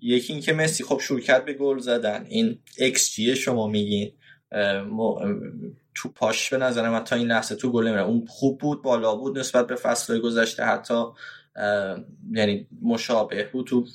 یکی 0.00 0.32
اینکه 0.32 0.52
مسی 0.52 0.84
خب 0.84 1.20
کرد 1.20 1.44
به 1.44 1.52
گل 1.52 1.78
زدن. 1.78 2.26
این 2.28 2.58
ایکس 2.78 3.14
جی 3.14 3.36
شما 3.36 3.66
میگین. 3.66 4.12
توپاش 5.94 6.50
به 6.50 6.56
نظر 6.56 6.90
من 6.90 7.04
تا 7.04 7.16
این 7.16 7.26
لحظه 7.26 7.54
تو 7.54 7.72
گل 7.72 7.86
اون 7.86 8.26
خوب 8.28 8.60
بود 8.60 8.82
بالا 8.82 9.16
بود 9.16 9.38
نسبت 9.38 9.66
به 9.66 9.76
فصلهای 9.76 10.20
گذشته 10.20 10.64
حتی 10.64 11.04
یعنی 12.32 12.66
مشابه 12.82 13.48
بود 13.52 13.66
تو 13.66 13.86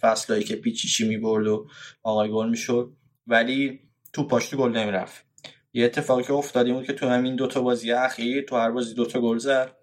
فصلهایی 0.00 0.44
که 0.44 0.56
پیچیچی 0.56 1.08
می‌برد 1.08 1.46
و 1.46 1.68
آقای 2.02 2.30
گل 2.30 2.48
می‌شد. 2.48 2.92
ولی 3.30 3.80
توپاش 4.12 4.48
تو 4.48 4.56
گل 4.56 4.70
نمی‌رفت. 4.70 5.24
یه 5.72 5.84
اتفاقی 5.84 6.22
که 6.22 6.32
افتاد 6.32 6.56
این 6.56 6.72
بود 6.72 6.84
که 6.86 6.92
تو 6.92 7.08
همین 7.08 7.36
دوتا 7.36 7.62
بازی 7.62 7.92
اخیر 7.92 8.44
تو 8.44 8.56
هر 8.56 8.70
بازی 8.70 8.94
دوتا 8.94 9.20
گل 9.20 9.38
زد. 9.38 9.76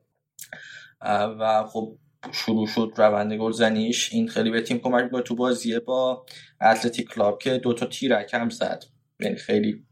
و 1.40 1.64
خب 1.68 1.98
شروع 2.32 2.68
شد 2.68 2.94
روند 2.98 3.34
گلزنیش 3.34 4.14
این 4.14 4.28
خیلی 4.28 4.52
به 4.52 4.62
تیم 4.62 4.80
کمک 4.80 5.04
می‌کنه 5.04 5.22
تو 5.22 5.36
بازی 5.36 5.80
با 5.80 6.26
اتلتیک 6.62 7.10
کلاب 7.10 7.40
که 7.40 7.58
دوتا 7.58 7.86
تیرک 7.86 8.34
هم 8.34 8.50
زد. 8.50 8.84
یعنی 9.20 9.36
خیلی. 9.36 9.86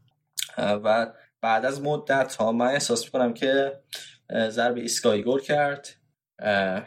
و 0.58 1.12
بعد 1.40 1.64
از 1.64 1.82
مدت 1.82 2.34
ها 2.34 2.52
من 2.52 2.66
احساس 2.66 3.04
می‌کنم 3.04 3.34
که 3.34 3.72
ضربه 4.48 4.80
ایستگاهی 4.80 5.22
گل 5.22 5.40
کرد. 5.40 5.88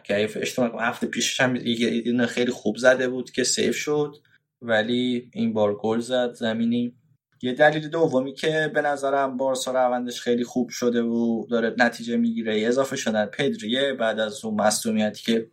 که 0.03 0.29
اشتباه 0.35 0.83
هفته 0.83 1.07
پیشش 1.07 1.41
هم 1.41 2.25
خیلی 2.25 2.51
خوب 2.51 2.77
زده 2.77 3.09
بود 3.09 3.31
که 3.31 3.43
save 3.43 3.75
شد. 3.75 4.15
ولی 4.61 5.29
این 5.33 5.53
بار 5.53 5.75
گل 5.75 5.99
زد 5.99 6.33
زمینی. 6.33 6.95
یه 7.41 7.53
دلیل 7.53 7.87
دومی 7.87 8.33
که 8.33 8.71
به 8.73 8.81
نظرم 8.81 9.37
بارسا 9.37 9.71
روندش 9.71 10.21
خیلی 10.21 10.43
خوب 10.43 10.69
شده 10.69 11.01
و 11.01 11.45
داره 11.49 11.75
نتیجه 11.77 12.17
می‌گیره 12.17 12.67
اضافه 12.67 12.95
شدن 12.95 13.25
پدریه 13.25 13.93
بعد 13.93 14.19
از 14.19 14.45
اون 14.45 14.61
مصومیتی 14.61 15.23
که 15.23 15.47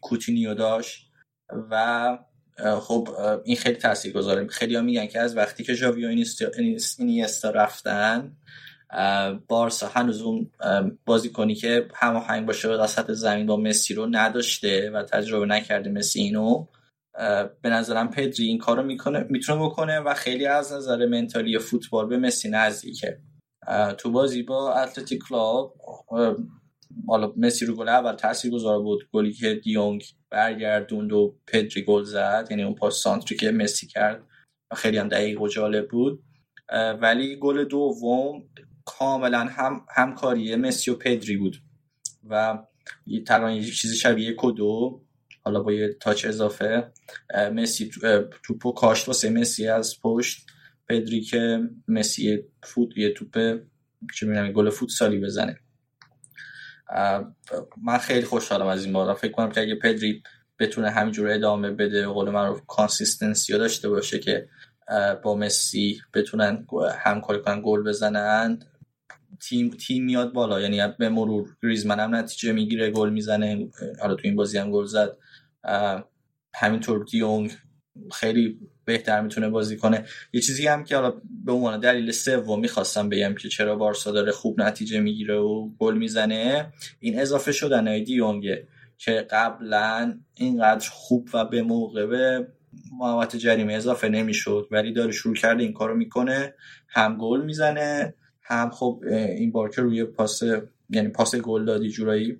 کوتینیو 0.00 0.54
داشت 0.54 1.06
و 1.70 2.18
خب 2.80 3.08
این 3.44 3.56
خیلی 3.56 3.76
تاثیر 3.76 4.12
گذاره 4.12 4.46
خیلی 4.46 4.76
ها 4.76 4.82
میگن 4.82 5.06
که 5.06 5.20
از 5.20 5.36
وقتی 5.36 5.64
که 5.64 5.74
ژاوی 5.74 6.04
و 6.04 6.24
اینیستا 6.98 7.50
رفتن 7.50 8.36
بارسا 9.48 9.88
هنوز 9.88 10.22
اون 10.22 10.50
بازی 11.06 11.30
کنی 11.30 11.54
که 11.54 11.88
هماهنگ 11.94 12.46
باشه 12.46 12.68
به 12.68 12.76
وسط 12.76 13.10
زمین 13.10 13.46
با 13.46 13.56
مسی 13.56 13.94
رو 13.94 14.06
نداشته 14.10 14.90
و 14.90 15.02
تجربه 15.02 15.46
نکرده 15.46 15.90
مسی 15.90 16.20
اینو 16.20 16.66
به 17.62 17.70
نظرم 17.70 18.10
پدری 18.10 18.46
این 18.46 18.58
کارو 18.58 18.82
می‌کنه 18.82 19.26
می‌تونه 19.30 19.64
بکنه 19.64 20.00
و 20.00 20.14
خیلی 20.14 20.46
از 20.46 20.72
نظر 20.72 21.06
منتالی 21.06 21.58
فوتبال 21.58 22.06
به 22.06 22.18
مسی 22.18 22.50
نزدیکه. 22.50 23.18
تو 23.98 24.10
بازی 24.10 24.42
با 24.42 24.74
اتلتیک 24.74 25.22
کلاب 25.28 25.74
حالا 27.08 27.32
مسی 27.36 27.66
رو 27.66 27.74
گل 27.74 27.88
اول 27.88 28.12
تاثیر 28.12 28.50
گذار 28.50 28.82
بود. 28.82 29.08
گلی 29.12 29.32
که 29.32 29.54
دیونگ 29.54 30.04
برگردوند 30.30 31.12
و 31.12 31.36
پدری 31.46 31.82
گل 31.84 32.02
زد 32.04 32.46
یعنی 32.50 32.62
اون 32.62 32.74
پاس 32.74 33.02
سانتری 33.02 33.38
که 33.38 33.50
مسی 33.50 33.86
کرد 33.86 34.26
و 34.70 34.74
خیلی 34.74 34.98
هم 34.98 35.08
دقیق 35.08 35.40
و 35.40 35.48
جالب 35.48 35.88
بود. 35.88 36.22
ولی 37.00 37.36
گل 37.36 37.64
دوم 37.64 38.42
کاملا 38.84 39.38
هم 39.38 39.86
همکاری 39.96 40.56
مسی 40.56 40.90
و 40.90 40.94
پدری 40.94 41.36
بود. 41.36 41.56
و 42.28 42.58
تقریبا 43.26 43.70
چیزی 43.70 43.96
شبیه 43.96 44.34
کدو. 44.38 45.05
حالا 45.46 45.62
با 45.62 45.72
یه 45.72 45.96
تاچ 46.00 46.26
اضافه 46.26 46.92
مسی 47.52 47.90
توپو 48.42 48.72
کاشت 48.72 49.08
واسه 49.08 49.30
مسی 49.30 49.68
از 49.68 50.00
پشت. 50.02 50.46
پدری 50.88 51.20
که 51.20 51.60
مسی 51.88 52.44
فوت 52.62 52.96
یه 52.96 53.12
توپ 53.14 53.60
چه 54.14 54.26
می‌دونم 54.26 54.52
گل 54.52 54.70
فوتسالی 54.70 55.18
بزنه. 55.18 55.58
من 57.82 57.98
خیلی 58.00 58.24
خوشحالم 58.24 58.66
از 58.66 58.84
این 58.84 58.92
بارا 58.92 59.14
فکر 59.14 59.32
کنم 59.32 59.50
که 59.50 59.60
اگه 59.60 59.74
پدری 59.74 60.22
بتونه 60.58 60.90
همینجور 60.90 61.30
ادامه 61.30 61.70
بده 61.70 62.06
قول 62.06 62.30
من 62.30 62.46
رو 62.46 62.60
کانسیستنسی 62.66 63.52
داشته 63.52 63.88
باشه 63.88 64.18
که 64.18 64.48
با 65.22 65.34
مسی 65.34 66.00
بتونن 66.14 66.66
همکاری 66.98 67.42
کنن 67.42 67.62
گل 67.64 67.82
بزنن. 67.82 68.58
تیم 69.40 69.70
تیم 69.70 70.04
میاد 70.04 70.32
بالا. 70.32 70.60
یعنی 70.60 70.94
به 70.98 71.08
مرور 71.08 71.56
گریزمن 71.62 72.00
هم 72.00 72.14
نتیجه 72.14 72.52
می‌گیره 72.52 72.90
گل 72.90 73.10
می‌زنه. 73.10 73.68
حالا 74.00 74.14
تو 74.14 74.20
این 74.24 74.36
بازی 74.36 74.58
هم 74.58 74.70
گل 74.70 74.84
زد. 74.84 75.16
همینطور 76.54 77.04
دیونگ 77.04 77.52
خیلی 78.12 78.58
بهتر 78.84 79.20
می‌تونه 79.20 79.48
بازی 79.48 79.76
کنه. 79.76 80.04
یه 80.32 80.40
چیزی 80.40 80.66
هم 80.66 80.84
که 80.84 80.96
حالا 80.96 81.20
به 81.44 81.52
عنوان 81.52 81.80
دلیل 81.80 82.10
سوم 82.10 82.60
می‌خواستم 82.60 83.08
بگم 83.08 83.34
که 83.34 83.48
چرا 83.48 83.76
بارسا 83.76 84.12
داره 84.12 84.32
خوب 84.32 84.60
نتیجه 84.60 85.00
می‌گیره 85.00 85.36
و 85.36 85.68
گل 85.78 85.96
می‌زنه 85.96 86.72
این 87.00 87.20
اضافه 87.20 87.52
شدن 87.52 87.88
های 87.88 88.04
دیونگه 88.04 88.68
که 88.98 89.26
قبلا 89.30 90.20
اینقدر 90.34 90.88
خوب 90.90 91.28
و 91.34 91.44
به 91.44 91.62
موقع 91.62 92.06
به 92.06 92.48
محوط 92.98 93.36
جریمه 93.36 93.72
اضافه 93.72 94.08
نمی‌شد 94.08 94.68
ولی 94.70 94.92
داره 94.92 95.12
شروع 95.12 95.34
کرده 95.34 95.62
این 95.62 95.72
کارو 95.72 95.96
می‌کنه. 95.96 96.54
هم 96.88 97.18
گل 97.18 97.44
می‌زنه 97.44 98.14
هم 98.42 98.70
خب 98.70 99.02
این 99.08 99.52
بار 99.52 99.70
که 99.70 99.82
روی 99.82 100.04
پاس 100.04 100.42
یعنی 100.90 101.08
پاس 101.08 101.34
گل 101.34 101.64
دادی 101.64 101.90
جورایی 101.90 102.38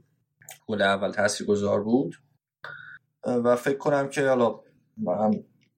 گل 0.66 0.82
اول 0.82 1.10
تاثیرگذار 1.10 1.82
بود. 1.82 2.14
و 3.26 3.56
فکر 3.56 3.78
کنم 3.78 4.08
که 4.08 4.28
حالا 4.28 4.60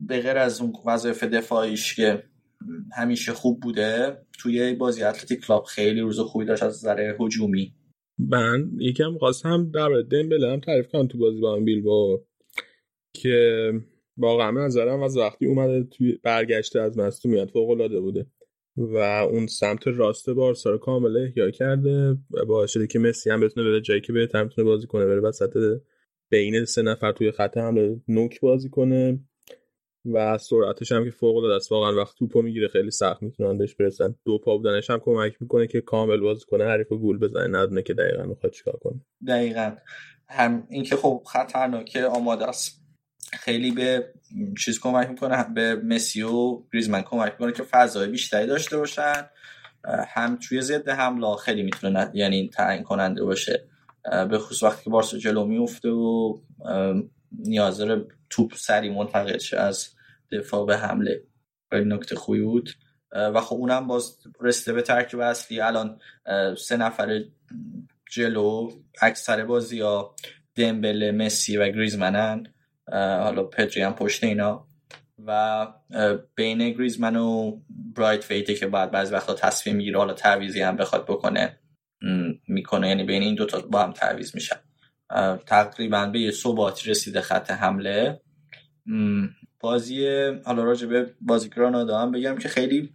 به 0.01 0.21
غیر 0.21 0.39
از 0.39 0.61
اون 0.61 0.73
وظایف 0.87 1.25
دفاعیش 1.25 1.97
که 1.97 2.23
همیشه 2.97 3.33
خوب 3.33 3.61
بوده 3.61 4.19
توی 4.39 4.75
بازی 4.75 5.03
اتلتیک 5.03 5.41
کلاب 5.47 5.65
خیلی 5.65 6.01
روز 6.01 6.21
خوبی 6.21 6.45
داشت 6.45 6.63
از 6.63 6.75
نظر 6.75 7.15
هجومی. 7.21 7.75
من 8.19 8.71
یکم 8.79 9.19
خواستم 9.19 9.71
در 9.75 9.89
دمبله 10.11 10.53
هم 10.53 10.61
تعریف 10.61 10.89
کنم 10.89 11.07
تو 11.07 11.19
بازی 11.19 11.41
با 11.41 11.57
هم 11.57 11.65
بیل 11.65 11.83
با 11.83 12.21
که 13.13 13.73
واقعا 14.17 14.51
نظرم 14.51 15.03
از 15.03 15.17
وقتی 15.17 15.47
اومده 15.47 15.85
توی 15.85 16.19
برگشته 16.23 16.81
از 16.81 16.99
مصدومیت 16.99 17.51
فوق 17.51 17.71
العاده 17.71 18.01
بوده 18.01 18.27
و 18.77 18.97
اون 19.31 19.47
سمت 19.47 19.87
راست 19.87 20.31
بارسا 20.31 20.71
رو 20.71 20.79
کامل 20.79 21.17
احیا 21.17 21.51
کرده 21.51 22.17
باعث 22.49 22.71
شده 22.71 22.87
که 22.87 22.99
مسی 22.99 23.31
هم 23.31 23.41
بتونه 23.41 23.71
بره 23.71 23.81
جایی 23.81 24.01
که 24.01 24.13
بهتر 24.13 24.45
می‌تونه 24.45 24.65
بازی 24.65 24.87
کنه 24.87 25.07
بره 25.07 25.21
وسط 25.21 25.81
بین 26.31 26.65
سه 26.65 26.83
نفر 26.83 27.13
توی 27.13 27.31
خط 27.31 27.57
حمله 27.57 28.01
نوک 28.09 28.41
بازی 28.41 28.69
کنه 28.69 29.21
و 30.13 30.39
سرعتش 30.39 30.93
هم 30.93 31.05
که 31.05 31.11
فوق 31.11 31.37
العاده 31.37 31.55
است. 31.55 31.73
واقعا 31.73 31.97
وقت 31.97 32.17
توپو 32.19 32.43
می‌گیره 32.43 32.69
خیلی 32.69 32.91
سخت 32.91 33.23
می‌تونن 33.23 33.59
بهش 33.59 33.75
برسن. 33.75 34.15
دو 34.25 34.39
پا 34.39 34.57
بودنش 34.57 34.91
هم 34.91 34.99
کمک 34.99 35.33
می‌کنه 35.41 35.67
که 35.67 35.81
کامل 35.81 36.21
بازی 36.21 36.45
کنه. 36.49 36.65
حریف 36.65 36.89
گول 36.89 37.19
بزنه 37.19 37.59
ندونه 37.59 37.83
که 37.83 37.95
دقیقا 37.95 38.23
می‌خواد 38.23 38.53
چیکار 38.53 38.77
کنه. 38.81 39.01
دقیقا. 39.29 39.73
هم 40.29 40.67
اینکه 40.71 40.97
خب 40.97 41.23
خطرناکه 41.27 42.05
آماده 42.05 42.49
است 42.49 42.83
خیلی 43.33 43.71
به 43.71 44.13
چیز 44.65 44.81
کمک 44.81 45.09
می‌کنه. 45.09 45.47
به 45.55 45.75
مسی 45.75 46.23
و 46.23 46.63
گریزمن 46.73 47.03
کمک 47.03 47.33
می‌کنه 47.33 47.53
که 47.53 47.63
فضای 47.63 48.09
بیشتری 48.09 48.47
داشته 48.47 48.77
باشن. 48.77 49.31
هم 50.09 50.39
توی 50.49 50.61
ضد 50.61 50.89
حمله 50.89 51.37
خیلی 51.37 51.63
می‌تونه 51.63 52.11
یعنی 52.15 52.51
تعیین 52.55 52.83
کننده 52.83 53.25
باشه. 53.25 53.69
به 54.31 54.39
خصوص 54.39 54.63
وقتی 54.63 54.85
که 54.85 54.91
بارسا 54.91 55.19
جلو 55.19 55.45
میفته 55.45 55.89
و 55.89 56.39
نیاز 57.39 57.79
داره 57.79 58.07
توپ 58.31 58.55
سری 58.55 58.91
منتقل 58.91 59.39
شه 59.39 59.57
از 59.57 59.89
دفاع 60.33 60.67
به 60.67 60.77
حمله. 60.77 61.23
خیلی 61.71 61.85
نکته 61.85 62.17
خوبی 62.17 62.41
بود. 62.41 62.71
و 63.13 63.41
خب 63.41 63.57
اونم 63.57 63.87
باز 63.87 64.19
رسته 64.41 64.73
به 64.73 64.83
ترکیب 64.83 65.21
اصلی. 65.21 65.61
الان 65.61 65.99
سه 66.59 66.77
نفر 66.77 67.25
جلو 68.11 68.71
اکثر 69.03 69.45
بازی 69.45 69.81
ها 69.81 70.15
دمبله 70.55 71.13
مسی 71.13 71.57
و 71.57 71.69
گریزمنن. 71.69 72.47
حالا 72.93 73.43
پدری 73.43 73.83
هم 73.83 73.95
پشت 73.95 74.25
اینا. 74.25 74.69
و 75.27 75.67
بین 76.35 76.71
گریزمن 76.71 77.17
و 77.17 77.61
برایت 77.97 78.25
فیته 78.25 78.55
که 78.55 78.67
بعد 78.67 78.91
بعضی 78.91 79.15
وقتا 79.15 79.35
تصمیم 79.35 79.77
می‌گیره 79.77 79.99
حالا 79.99 80.13
تعویزی 80.13 80.61
هم 80.61 80.77
بخواد 80.77 81.05
بکنه. 81.05 81.59
می‌کنه. 82.49 82.89
یعنی 82.89 83.05
بین 83.05 83.23
این 83.23 83.35
دوتا 83.35 83.61
با 83.61 83.83
هم 83.83 83.93
تعویز 83.93 84.35
میشن. 84.35 84.57
تقریبا 85.47 86.07
به 86.07 86.21
یه 86.21 86.31
ثباتی 86.31 86.91
رسیده 86.91 87.21
خط 87.21 87.51
حمله. 87.51 88.21
بازی 89.61 90.07
حالا 90.45 90.65
راجع 90.65 90.87
به 90.87 91.15
گرانادا 91.57 91.99
هم 91.99 92.13
بگم 92.13 92.39
که 92.39 92.49
خیلی 92.49 92.91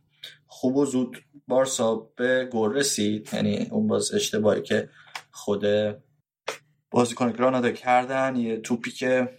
خوب 0.47 0.75
و 0.75 0.85
زود 0.85 1.17
بارسا 1.47 1.95
به 1.95 2.49
گل 2.51 2.73
رسید. 2.73 3.29
یعنی 3.33 3.67
اون 3.71 3.87
باز 3.87 4.13
اشتباهی 4.13 4.61
که 4.61 4.89
خود 5.31 5.65
بازیکن 6.91 7.31
گرانادا 7.31 7.71
کردن. 7.71 8.35
یه 8.35 8.57
توپی 8.57 8.91
که 8.91 9.29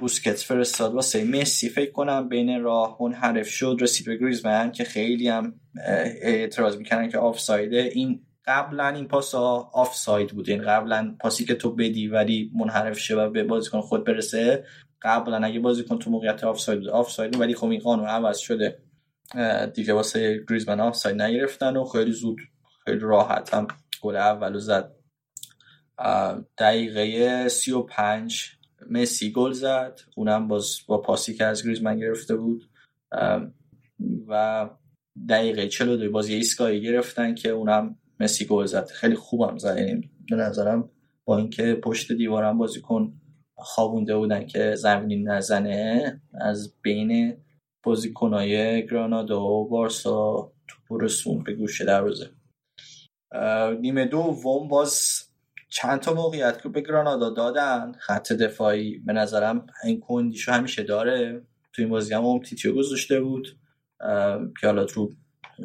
بوسکتس 0.00 0.44
فرستاد. 0.44 0.94
واسه 0.94 1.24
مسی 1.24 1.68
فکر 1.68 1.92
کنم 1.92 2.28
بین 2.28 2.62
راه 2.62 2.98
منحرف 3.14 3.48
شد. 3.48 3.76
رسید 3.80 4.06
به 4.06 4.16
گریزمن 4.16 4.72
که 4.72 4.84
خیلی 4.84 5.28
هم 5.28 5.60
اعتراض 6.22 6.76
می‌کنن 6.76 7.08
که 7.08 7.18
آفسایده 7.18 7.90
این 7.94 8.26
قبلا 8.46 8.88
این 8.88 9.08
پاس 9.08 9.34
آف 9.34 9.94
ساید 9.94 10.30
بود. 10.30 10.50
این 10.50 10.62
قبلا 10.62 11.16
پاسی 11.20 11.44
که 11.44 11.54
تو 11.54 11.74
بدی 11.74 12.08
ولی 12.08 12.50
منحرف 12.54 12.98
شه 12.98 13.16
و 13.16 13.30
به 13.30 13.44
بازیکن 13.44 13.80
خود 13.80 14.04
برسه 14.04 14.64
قبلا 15.02 15.46
اگه 15.46 15.60
بازیکن 15.60 15.98
تو 15.98 16.10
موقعیت 16.10 16.44
آف 16.44 16.60
ساید 16.60 16.78
بود 16.78 16.88
آف 16.88 17.10
ساید 17.10 17.40
ولی 17.40 17.54
خب 17.54 17.66
این 17.66 17.80
قانون 17.80 18.08
عوض 18.08 18.38
شده. 18.38 18.78
دیگه 19.74 19.92
واسه 19.92 20.44
گریزمن 20.50 20.80
آف 20.80 20.96
ساید 20.96 21.22
نگرفتن 21.22 21.76
و 21.76 21.84
خیلی 21.84 22.12
زود 22.12 22.38
خیلی 22.84 22.98
راحت 22.98 23.54
هم 23.54 23.66
گل 24.02 24.16
اولو 24.16 24.58
زد. 24.58 24.92
دقیقه 26.58 27.48
35 27.48 28.50
مسی 28.90 29.32
گل 29.32 29.52
زد. 29.52 30.00
اونم 30.16 30.48
باز 30.48 30.76
با 30.86 30.98
پاسی 30.98 31.34
که 31.34 31.44
از 31.44 31.64
گریزمن 31.64 31.98
گرفته 31.98 32.36
بود. 32.36 32.70
و 34.28 34.68
دقیقه 35.28 35.68
42 35.68 36.10
باز 36.10 36.28
یه 36.28 36.36
ایستگاهی 36.36 36.80
گرفتن 36.80 37.34
که 37.34 37.48
اونم 37.48 37.96
مسی 38.20 38.46
گل 38.46 38.66
زد. 38.66 38.86
خیلی 38.86 39.14
خوبم 39.14 39.58
زد 39.58 39.78
یعنی 39.78 40.10
به 40.30 40.36
نظرم 40.36 40.90
با 41.24 41.38
اینکه 41.38 41.74
پشت 41.74 42.12
دیوارم 42.12 42.58
بازیکن 42.58 43.20
خوابونده 43.54 44.16
بودن 44.16 44.46
که 44.46 44.74
زمینی 44.74 45.22
نزنه 45.22 46.20
از 46.40 46.74
بین 46.82 47.36
بازیکنهای 47.82 48.86
گرانادا 48.86 49.42
و 49.42 49.68
بارسا 49.68 50.52
تو 50.68 50.98
رسون 50.98 51.42
به 51.42 51.52
گوشه 51.54 51.84
دروازه. 51.84 52.30
نیمه 53.80 54.04
دوم 54.04 54.68
باز 54.68 55.22
چند 55.68 56.00
تا 56.00 56.14
موقعیت 56.14 56.62
که 56.62 56.68
به 56.68 56.80
گرانادا 56.80 57.30
دادن. 57.30 57.92
خط 57.92 58.32
دفاعی 58.32 58.98
به 58.98 59.12
نظرم 59.12 59.66
این 59.84 60.00
کندیشو 60.00 60.52
همیشه 60.52 60.82
داره. 60.82 61.46
تو 61.72 61.82
این 61.82 61.90
بازی 61.90 62.14
هم 62.14 62.42
تیتیو 62.42 62.74
گذاشته 62.74 63.20
بود. 63.20 63.48
که 64.60 64.66
حالا 64.66 64.84
تو 64.84 65.12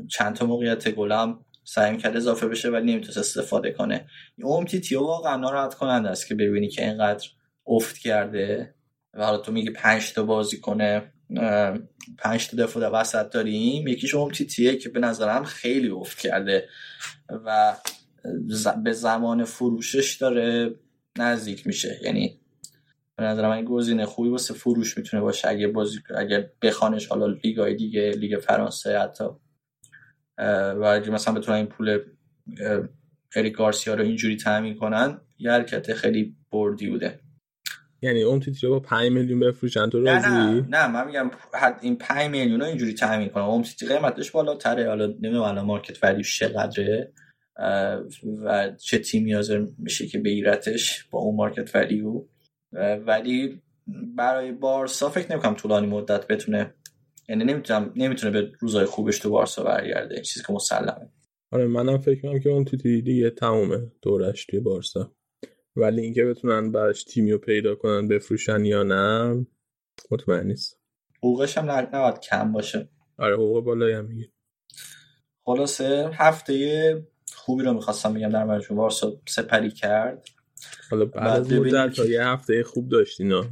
چند 0.10 0.36
تا 0.36 0.46
موقعیت 0.46 0.90
گلم 0.90 1.45
سعی 1.68 1.98
کرد 1.98 2.18
اضافه 2.18 2.48
بشه 2.48 2.70
ولی 2.70 2.92
نمی‌تونست 2.92 3.18
استفاده 3.18 3.72
کنه. 3.72 4.06
اون 4.44 4.66
تیتیو 4.66 5.00
واقعا 5.00 5.36
ناراحت 5.36 5.74
کننده 5.74 6.10
است 6.10 6.28
که 6.28 6.36
ببینی 6.36 6.70
که 6.70 6.84
اینقدر 6.88 7.28
افت 7.68 7.98
کرده 7.98 8.76
و 9.14 9.26
حالا 9.26 9.38
تو 9.38 9.52
میگی 9.52 9.70
پنج 9.70 10.14
تا 10.14 10.24
بازی 10.24 10.60
کنه 10.60 11.12
پنج 12.18 12.48
تا 12.48 12.58
دفاع 12.58 12.90
وسط 12.90 13.30
داریم. 13.30 13.88
یکیش 13.88 14.16
اون 14.16 14.32
تیتیه 14.32 14.76
که 14.76 14.90
به 14.90 15.00
نظرم 15.00 15.44
خیلی 15.44 15.90
افت 15.90 16.20
کرده 16.20 16.70
و 17.30 17.76
به 18.84 18.92
زمان 18.92 19.44
فروشش 19.44 20.16
داره 20.16 20.76
نزدیک 21.18 21.68
میشه. 21.68 22.00
یعنی 22.04 22.40
به 23.16 23.24
نظر 23.24 23.50
من 23.50 23.66
گزینه 23.66 24.06
خوبی 24.06 24.30
واسه 24.30 24.54
فروش 24.54 24.98
می‌تونه 24.98 25.24
باشه 25.24 25.48
اگه 25.48 25.68
بازی 25.68 26.00
اگه 26.16 26.52
بخوانش 26.62 27.08
حالا 27.08 27.26
لیگای 27.26 27.76
دیگه 27.76 28.12
لیگ 28.12 28.40
فرانسه 28.40 29.00
حتی. 29.00 29.26
و 30.38 30.84
اگه 30.84 31.10
مثلا 31.10 31.34
بتونن 31.34 31.58
این 31.58 31.66
پول 31.66 32.00
اریک 33.36 33.54
گارسیا 33.54 33.94
رو 33.94 34.04
اینجوری 34.04 34.38
تامین 34.38 34.76
کنن 34.76 35.22
یه 35.38 35.52
حرکت 35.52 35.94
خیلی 35.94 36.36
بردی 36.52 36.90
بوده. 36.90 37.20
یعنی 38.02 38.22
اون 38.22 38.40
تیتری 38.40 38.70
با 38.70 38.80
5 38.80 39.12
میلیون 39.12 39.40
بفروشن 39.40 39.90
تو 39.90 40.00
راضی 40.04 40.30
نه 40.30 40.66
نه 40.70 40.88
من 40.88 41.08
میگم 41.08 41.32
این 41.82 41.96
5 41.96 42.32
میلیون 42.32 42.60
رو 42.60 42.66
اینجوری 42.66 42.94
تامین 42.94 43.30
کنم 43.30 43.44
اون 43.44 43.64
تیتری 43.64 43.90
قیمتش 43.90 44.32
بالاتره. 44.32 44.88
حالا 44.88 45.06
نمی‌دونم 45.06 45.42
الان 45.42 45.66
مارکت 45.66 46.04
ولیوش 46.04 46.40
چقدره 46.40 47.12
و 48.44 48.72
چه 48.82 48.98
تیمی 48.98 49.34
حاضر 49.34 49.66
میشه 49.78 50.08
که 50.08 50.20
بگیرتش 50.20 51.04
با 51.12 51.20
اون 51.20 51.36
مارکت 51.36 51.76
ولیو 51.76 52.24
ولی 53.06 53.62
برای 54.16 54.52
بارسا 54.52 55.10
فکر 55.10 55.32
نمی‌کنم 55.32 55.56
طولانی 55.56 55.88
مدت 55.88 56.28
بتونه 56.28 56.74
یعنی 57.30 57.44
نمی‌تونم 57.44 57.94
نمی‌تونه 57.96 58.42
به 58.42 58.52
روزای 58.60 58.86
خوبش 58.86 59.20
تو 59.20 59.30
بارسا 59.30 59.64
برگرده. 59.64 60.22
چیزی 60.22 60.46
که 60.48 60.54
مسلمه. 60.54 61.10
آره 61.52 61.68
منم 61.68 61.98
فکر 61.98 62.26
می‌کنم 62.26 62.40
که 62.40 62.50
اون 62.50 62.66
تو 62.66 62.78
دیگه 62.78 63.30
تمومه 63.30 63.92
دورش 64.02 64.46
توی 64.46 64.60
بارسا. 64.60 65.12
ولی 65.76 66.02
اینکه 66.02 66.26
بتونن 66.26 66.72
براش 66.72 67.04
تیمی 67.04 67.32
رو 67.32 67.38
پیدا 67.38 67.76
کنن 67.76 68.08
بفروشن 68.08 68.66
یا 68.66 68.84
نه 68.84 69.46
مطمئن 70.12 70.48
نیست 70.48 70.80
حقوقش 71.18 71.58
هم 71.58 71.72
نباید 71.72 72.20
کم 72.20 72.52
باشه. 72.52 72.90
آره 73.18 73.34
حقوق 73.34 73.64
بالایی 73.64 73.94
هم 73.94 74.06
میگه. 74.06 74.32
خلاصه 75.46 76.10
هفته 76.14 77.08
خوبی 77.34 77.64
رو 77.64 77.74
می‌خواستم 77.74 78.14
بگم 78.14 78.30
در 78.30 78.44
مجموع 78.44 78.78
بارسا 78.78 79.22
سپری 79.28 79.72
کرد. 79.72 80.26
حالا 80.92 81.06
بعد 81.06 81.54
از 81.76 81.96
تا 81.96 82.06
یه 82.06 82.24
هفته 82.24 82.64
خوب 82.64 82.90
داشتین 82.90 83.34
این 83.34 83.50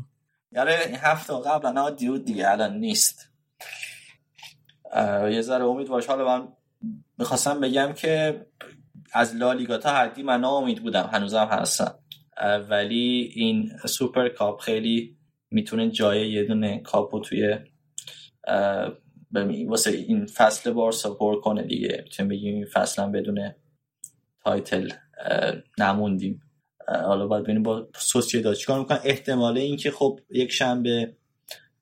هفته 0.95 1.33
قبلا 1.33 1.81
عادی 1.81 2.09
بود 2.09 2.25
دیگه 2.25 2.51
الان 2.51 2.77
نیست. 2.77 3.32
یه 5.31 5.41
ذره 5.41 5.63
امید 5.63 5.87
باش 5.87 6.05
حالا 6.05 6.25
من 6.25 6.47
می‌خواستم 7.17 7.59
بگم 7.59 7.93
که 7.93 8.45
از 9.13 9.35
لالیگا 9.35 9.77
تا 9.77 9.89
حدی 9.89 10.23
ناامید 10.23 10.81
بودم. 10.81 11.09
هنوزم 11.13 11.45
هستم. 11.45 11.99
ولی 12.69 13.31
این 13.35 13.71
سوپر 13.85 14.29
کاپ 14.29 14.61
خیلی 14.61 15.17
می‌تونه 15.51 15.89
جای 15.89 16.31
یه 16.31 16.43
دونه 16.43 16.79
کاپو 16.79 17.19
توی 17.19 17.57
واسه 19.67 19.91
این 19.91 20.25
فصل 20.25 20.71
بارسا 20.71 21.13
پر 21.13 21.41
کنه 21.41 21.63
دیگه. 21.63 22.01
می‌تونیم 22.03 22.29
بگیم 22.29 22.55
این 22.55 22.65
فصل 22.65 23.01
هم 23.01 23.11
بدون 23.11 23.53
title 24.43 24.91
نموندیم. 25.77 26.41
حالا 26.87 27.27
باید 27.27 27.43
ببینیم 27.43 27.63
با 27.63 27.87
سوسیداد 27.95 28.55
چیکار 28.55 28.79
می‌کنن 28.79 28.99
احتمال 29.03 29.57
اینکه 29.57 29.91
خب 29.91 30.19
یک 30.29 30.51
شنبه 30.51 31.15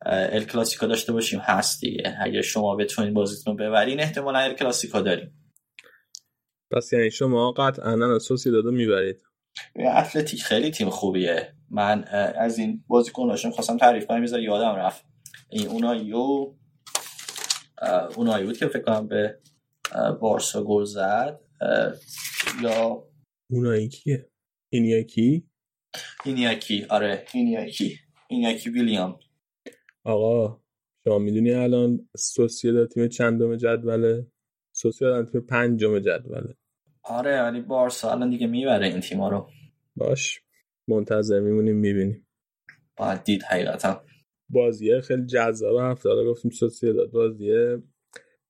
ال 0.05 0.43
کلاسیکا 0.43 0.87
داشته 0.87 1.13
باشیم. 1.13 1.39
هست 1.43 1.81
دیگه. 1.81 2.17
اگر 2.21 2.41
شما 2.41 2.75
بتونید 2.75 3.13
بازیتون 3.13 3.57
رو 3.57 3.65
ببرین 3.65 3.99
احتمالا 3.99 4.39
ال 4.39 4.53
کلاسیکا 4.53 5.01
داریم. 5.01 5.51
پس 6.71 6.93
یعنی 6.93 7.11
شما 7.11 7.51
قطعا 7.51 8.19
سوسییداد 8.19 8.65
رو 8.65 8.71
می‌برید. 8.71 9.21
اتلتیک 9.75 10.43
خیلی 10.43 10.71
تیم 10.71 10.89
خوبیه. 10.89 11.55
من 11.69 12.03
از 12.35 12.57
این 12.59 12.83
بازیکناشون 12.87 13.51
خواستم 13.51 13.77
تعریف 13.77 14.05
کنم 14.05 14.21
میذار 14.21 14.39
یادم 14.39 14.75
رفت. 14.75 15.05
این 15.49 15.67
اونایو 15.67 16.55
اونایی 18.15 18.45
بود 18.45 18.57
که 18.57 18.67
فکر 18.67 18.81
کنم 18.81 19.07
به 19.07 19.39
بارسا 20.21 20.63
گل 20.63 20.83
زد. 20.83 21.39
یا 22.61 23.03
اونایی 23.49 23.89
کیه؟ 23.89 24.29
این 24.69 24.85
یکی 24.85 25.47
این 26.25 26.37
یکی 26.37 26.85
آره 26.89 27.25
این 27.33 27.47
یکی 27.47 27.99
این 28.27 28.41
یکی 28.49 28.69
ویلیام. 28.69 29.19
آقا 30.03 30.61
شما 31.03 31.19
می‌دونی 31.19 31.51
الان 31.51 32.09
سوسییداد 32.17 32.87
تیم 32.89 33.07
چندم 33.07 33.55
جدوله؟ 33.55 34.27
سوسییداد 34.71 35.31
تیم 35.31 35.41
پنجم 35.41 35.99
جدوله. 35.99 36.55
آره 37.03 37.41
ولی 37.41 37.61
بارسا 37.61 38.11
الان 38.11 38.29
دیگه 38.29 38.47
می‌بره 38.47 38.87
این 38.87 38.99
تیما 38.99 39.29
رو. 39.29 39.49
باش 39.95 40.41
منتظر 40.87 41.39
میمونیم 41.39 41.75
می‌بینیم. 41.75 42.27
باید 42.97 43.23
دید 43.23 43.43
حقیقتا. 43.43 44.03
بازیه 44.49 45.01
خیلی 45.01 45.25
جذاب 45.25 45.79
هفته 45.79 46.09
حالا 46.09 46.31
گفتیم 46.31 46.51
سوسییداد 46.51 47.11
بازیه. 47.11 47.83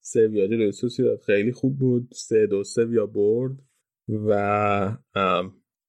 سویادی 0.01 0.55
روی 0.55 0.71
سوسییداد 0.71 1.19
خیلی 1.21 1.51
خوب 1.51 1.77
بود 1.77 2.07
سه 2.13 2.47
دو 2.47 2.63
سویا 2.63 3.05
برد 3.05 3.57
و 4.09 4.97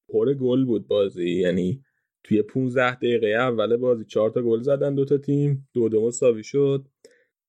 پر 0.09 0.35
گل 0.35 0.65
بود 0.65 0.87
بازی. 0.87 1.31
یعنی 1.31 1.85
توی 2.25 2.43
15 2.43 2.95
دقیقه 2.95 3.27
اول 3.27 3.77
بازی 3.77 4.05
چهار 4.05 4.31
تا 4.31 4.43
گل 4.43 4.61
زدن 4.63 4.95
دوتا 4.95 5.19
تیم. 5.19 5.69
دو 5.75 5.89
دو 5.89 6.07
مساوی 6.07 6.45
شد. 6.45 6.89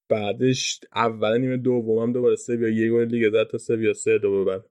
بعدش 0.10 0.80
اول 0.96 1.38
نیمه 1.38 1.58
دومم 1.58 2.14
دوباره 2.14 2.36
سویا 2.36 2.70
یه 2.70 2.92
گل 2.92 3.06
دیگه 3.06 3.30
زد 3.30 3.48
تا 3.48 3.58
سویا 3.58 3.94
سه 3.94 4.18
دو 4.18 4.42
ببر. 4.42 4.62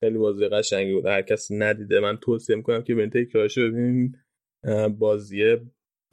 خیلی 0.00 0.18
بازی 0.18 0.48
قشنگی 0.48 0.94
بود. 0.94 1.06
هر 1.06 1.22
کسی 1.22 1.56
ندیده. 1.56 2.00
من 2.00 2.16
توصیه 2.16 2.56
می‌کنم 2.56 2.82
که 2.82 2.94
بنت 2.94 3.16
تکرارش 3.16 3.58
ببینین. 3.58 4.16
بازی 4.98 5.56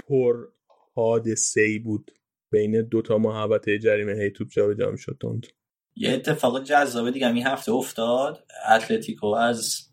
پر 0.08 0.48
حادثه 0.96 1.62
ای 1.62 1.80
بود. 1.80 2.12
بین 2.52 2.82
دوتا 2.82 3.18
محبت 3.18 3.70
جریمه 3.70 4.14
هی 4.14 4.30
توپ 4.32 4.48
جابجا 4.50 4.92
می‌شد 4.92 5.18
تند 5.22 5.48
یه 5.96 6.12
اتفاق 6.14 6.64
جذاب 6.64 7.10
دیگه 7.12 7.34
این 7.34 7.48
هفته 7.48 7.72
افتاد. 7.72 8.46
اتلتیکو 8.72 9.28
از 9.28 9.90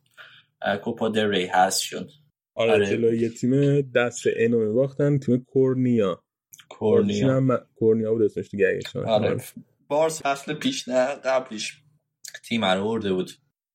کوپا 0.84 1.08
در 1.08 1.28
ری 1.28 1.46
هست 1.46 1.80
شد. 1.80 2.10
آره, 2.56 2.72
آره. 2.72 2.86
جلوی 2.86 3.18
یه 3.18 3.28
تیم 3.28 3.80
دست 3.80 4.26
اینو 4.26 4.74
باختن 4.74 5.18
تیم 5.18 5.44
کورنیا. 5.44 6.22
کورنیا. 6.68 7.36
هم... 7.36 7.58
کورنیا 7.74 8.12
بود 8.12 8.22
اسمش 8.22 8.48
دیگه 8.50 8.80
آره. 9.06 9.36
بارس 9.88 10.22
فصل 10.22 10.54
پیش 10.54 10.88
نه 10.88 11.06
قبلش 11.06 11.82
تیم 12.48 12.64
رو 12.64 12.84
برده 12.84 13.12
بود. 13.12 13.30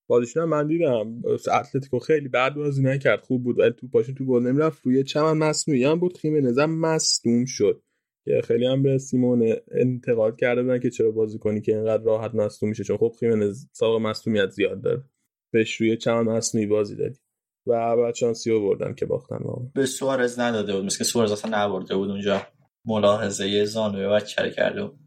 بازیشون 0.07 0.43
هم 0.43 0.49
من 0.49 0.67
دیدم. 0.67 1.21
اتلتیکو 1.51 1.99
خیلی 1.99 2.27
بعد 2.27 2.55
بازی 2.55 2.83
نکرد 2.83 3.21
خوب 3.21 3.43
بود 3.43 3.59
ولی 3.59 3.71
تو 3.71 3.87
پاشون 3.87 4.15
تو 4.15 4.25
گل 4.25 4.43
نمی‌رفت. 4.43 4.85
روی 4.85 5.03
چمن 5.03 5.37
مصنوعی 5.37 5.83
هم 5.83 5.99
بود 5.99 6.17
خیمه 6.17 6.41
نظر 6.41 6.65
مصدوم 6.65 7.45
شد. 7.45 7.83
که 8.25 8.41
خیلی 8.43 8.65
هم 8.65 8.83
به 8.83 8.97
سیمون 8.97 9.55
انتقاد 9.71 10.37
کرده 10.39 10.63
بودن 10.63 10.79
که 10.79 10.89
چرا 10.89 11.11
بازی 11.11 11.37
کنی 11.39 11.61
که 11.61 11.75
اینقدر 11.75 12.03
راحت 12.03 12.35
مصدوم 12.35 12.69
میشه 12.69 12.83
چون 12.83 12.97
خب 12.97 13.15
خیمه 13.19 13.53
سابقه 13.71 14.03
مصدومیت 14.03 14.49
زیاد 14.49 14.81
داره. 14.81 15.03
بهش 15.51 15.75
روی 15.75 15.97
چمن 15.97 16.21
مصنوعی 16.21 16.67
بازی 16.67 16.95
دادی. 16.95 17.19
و 17.67 17.97
بعد 17.97 18.15
شانسی 18.15 18.59
بردن 18.59 18.93
که 18.93 19.05
باختن 19.05 19.37
واقعا. 19.41 19.65
به 19.73 19.85
سوارز 19.85 20.39
نداده 20.39 20.75
بود 20.75 20.85
مثل 20.85 21.03
سوارز 21.03 21.31
اصلا 21.31 21.65
نبرده 21.65 21.95
بود 21.95 22.09
اونجا 22.09 22.41
ملاحظه 22.85 23.65
زانوی 23.65 24.07
بچه 24.07 24.51
کرده 24.51 24.83
بود. 24.85 24.99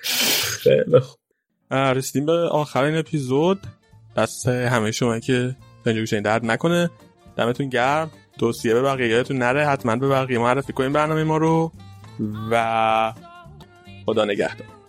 خیلی 0.00 1.00
خوب. 1.00 1.18
رسیدیم 1.70 2.26
به 2.26 2.32
آخرین 2.32 2.96
اپیزود. 2.96 3.60
دست 4.16 4.48
همه 4.48 4.90
شما 4.90 5.18
که 5.18 5.56
اینجا 5.86 6.20
درد 6.20 6.44
نکنه. 6.44 6.90
دمتون 7.36 7.68
گرم. 7.68 8.10
توصیه 8.38 8.74
به 8.74 8.82
بقیه 8.82 9.08
یادتون 9.08 9.38
نره. 9.38 9.66
حتما 9.66 9.96
به 9.96 10.08
بقیه 10.08 10.38
معرفی 10.38 10.72
کنیم 10.72 10.92
برنامه 10.92 11.24
ما 11.24 11.36
رو. 11.36 11.72
و 12.50 13.12
خدا 14.06 14.24
نگهدار. 14.24 14.81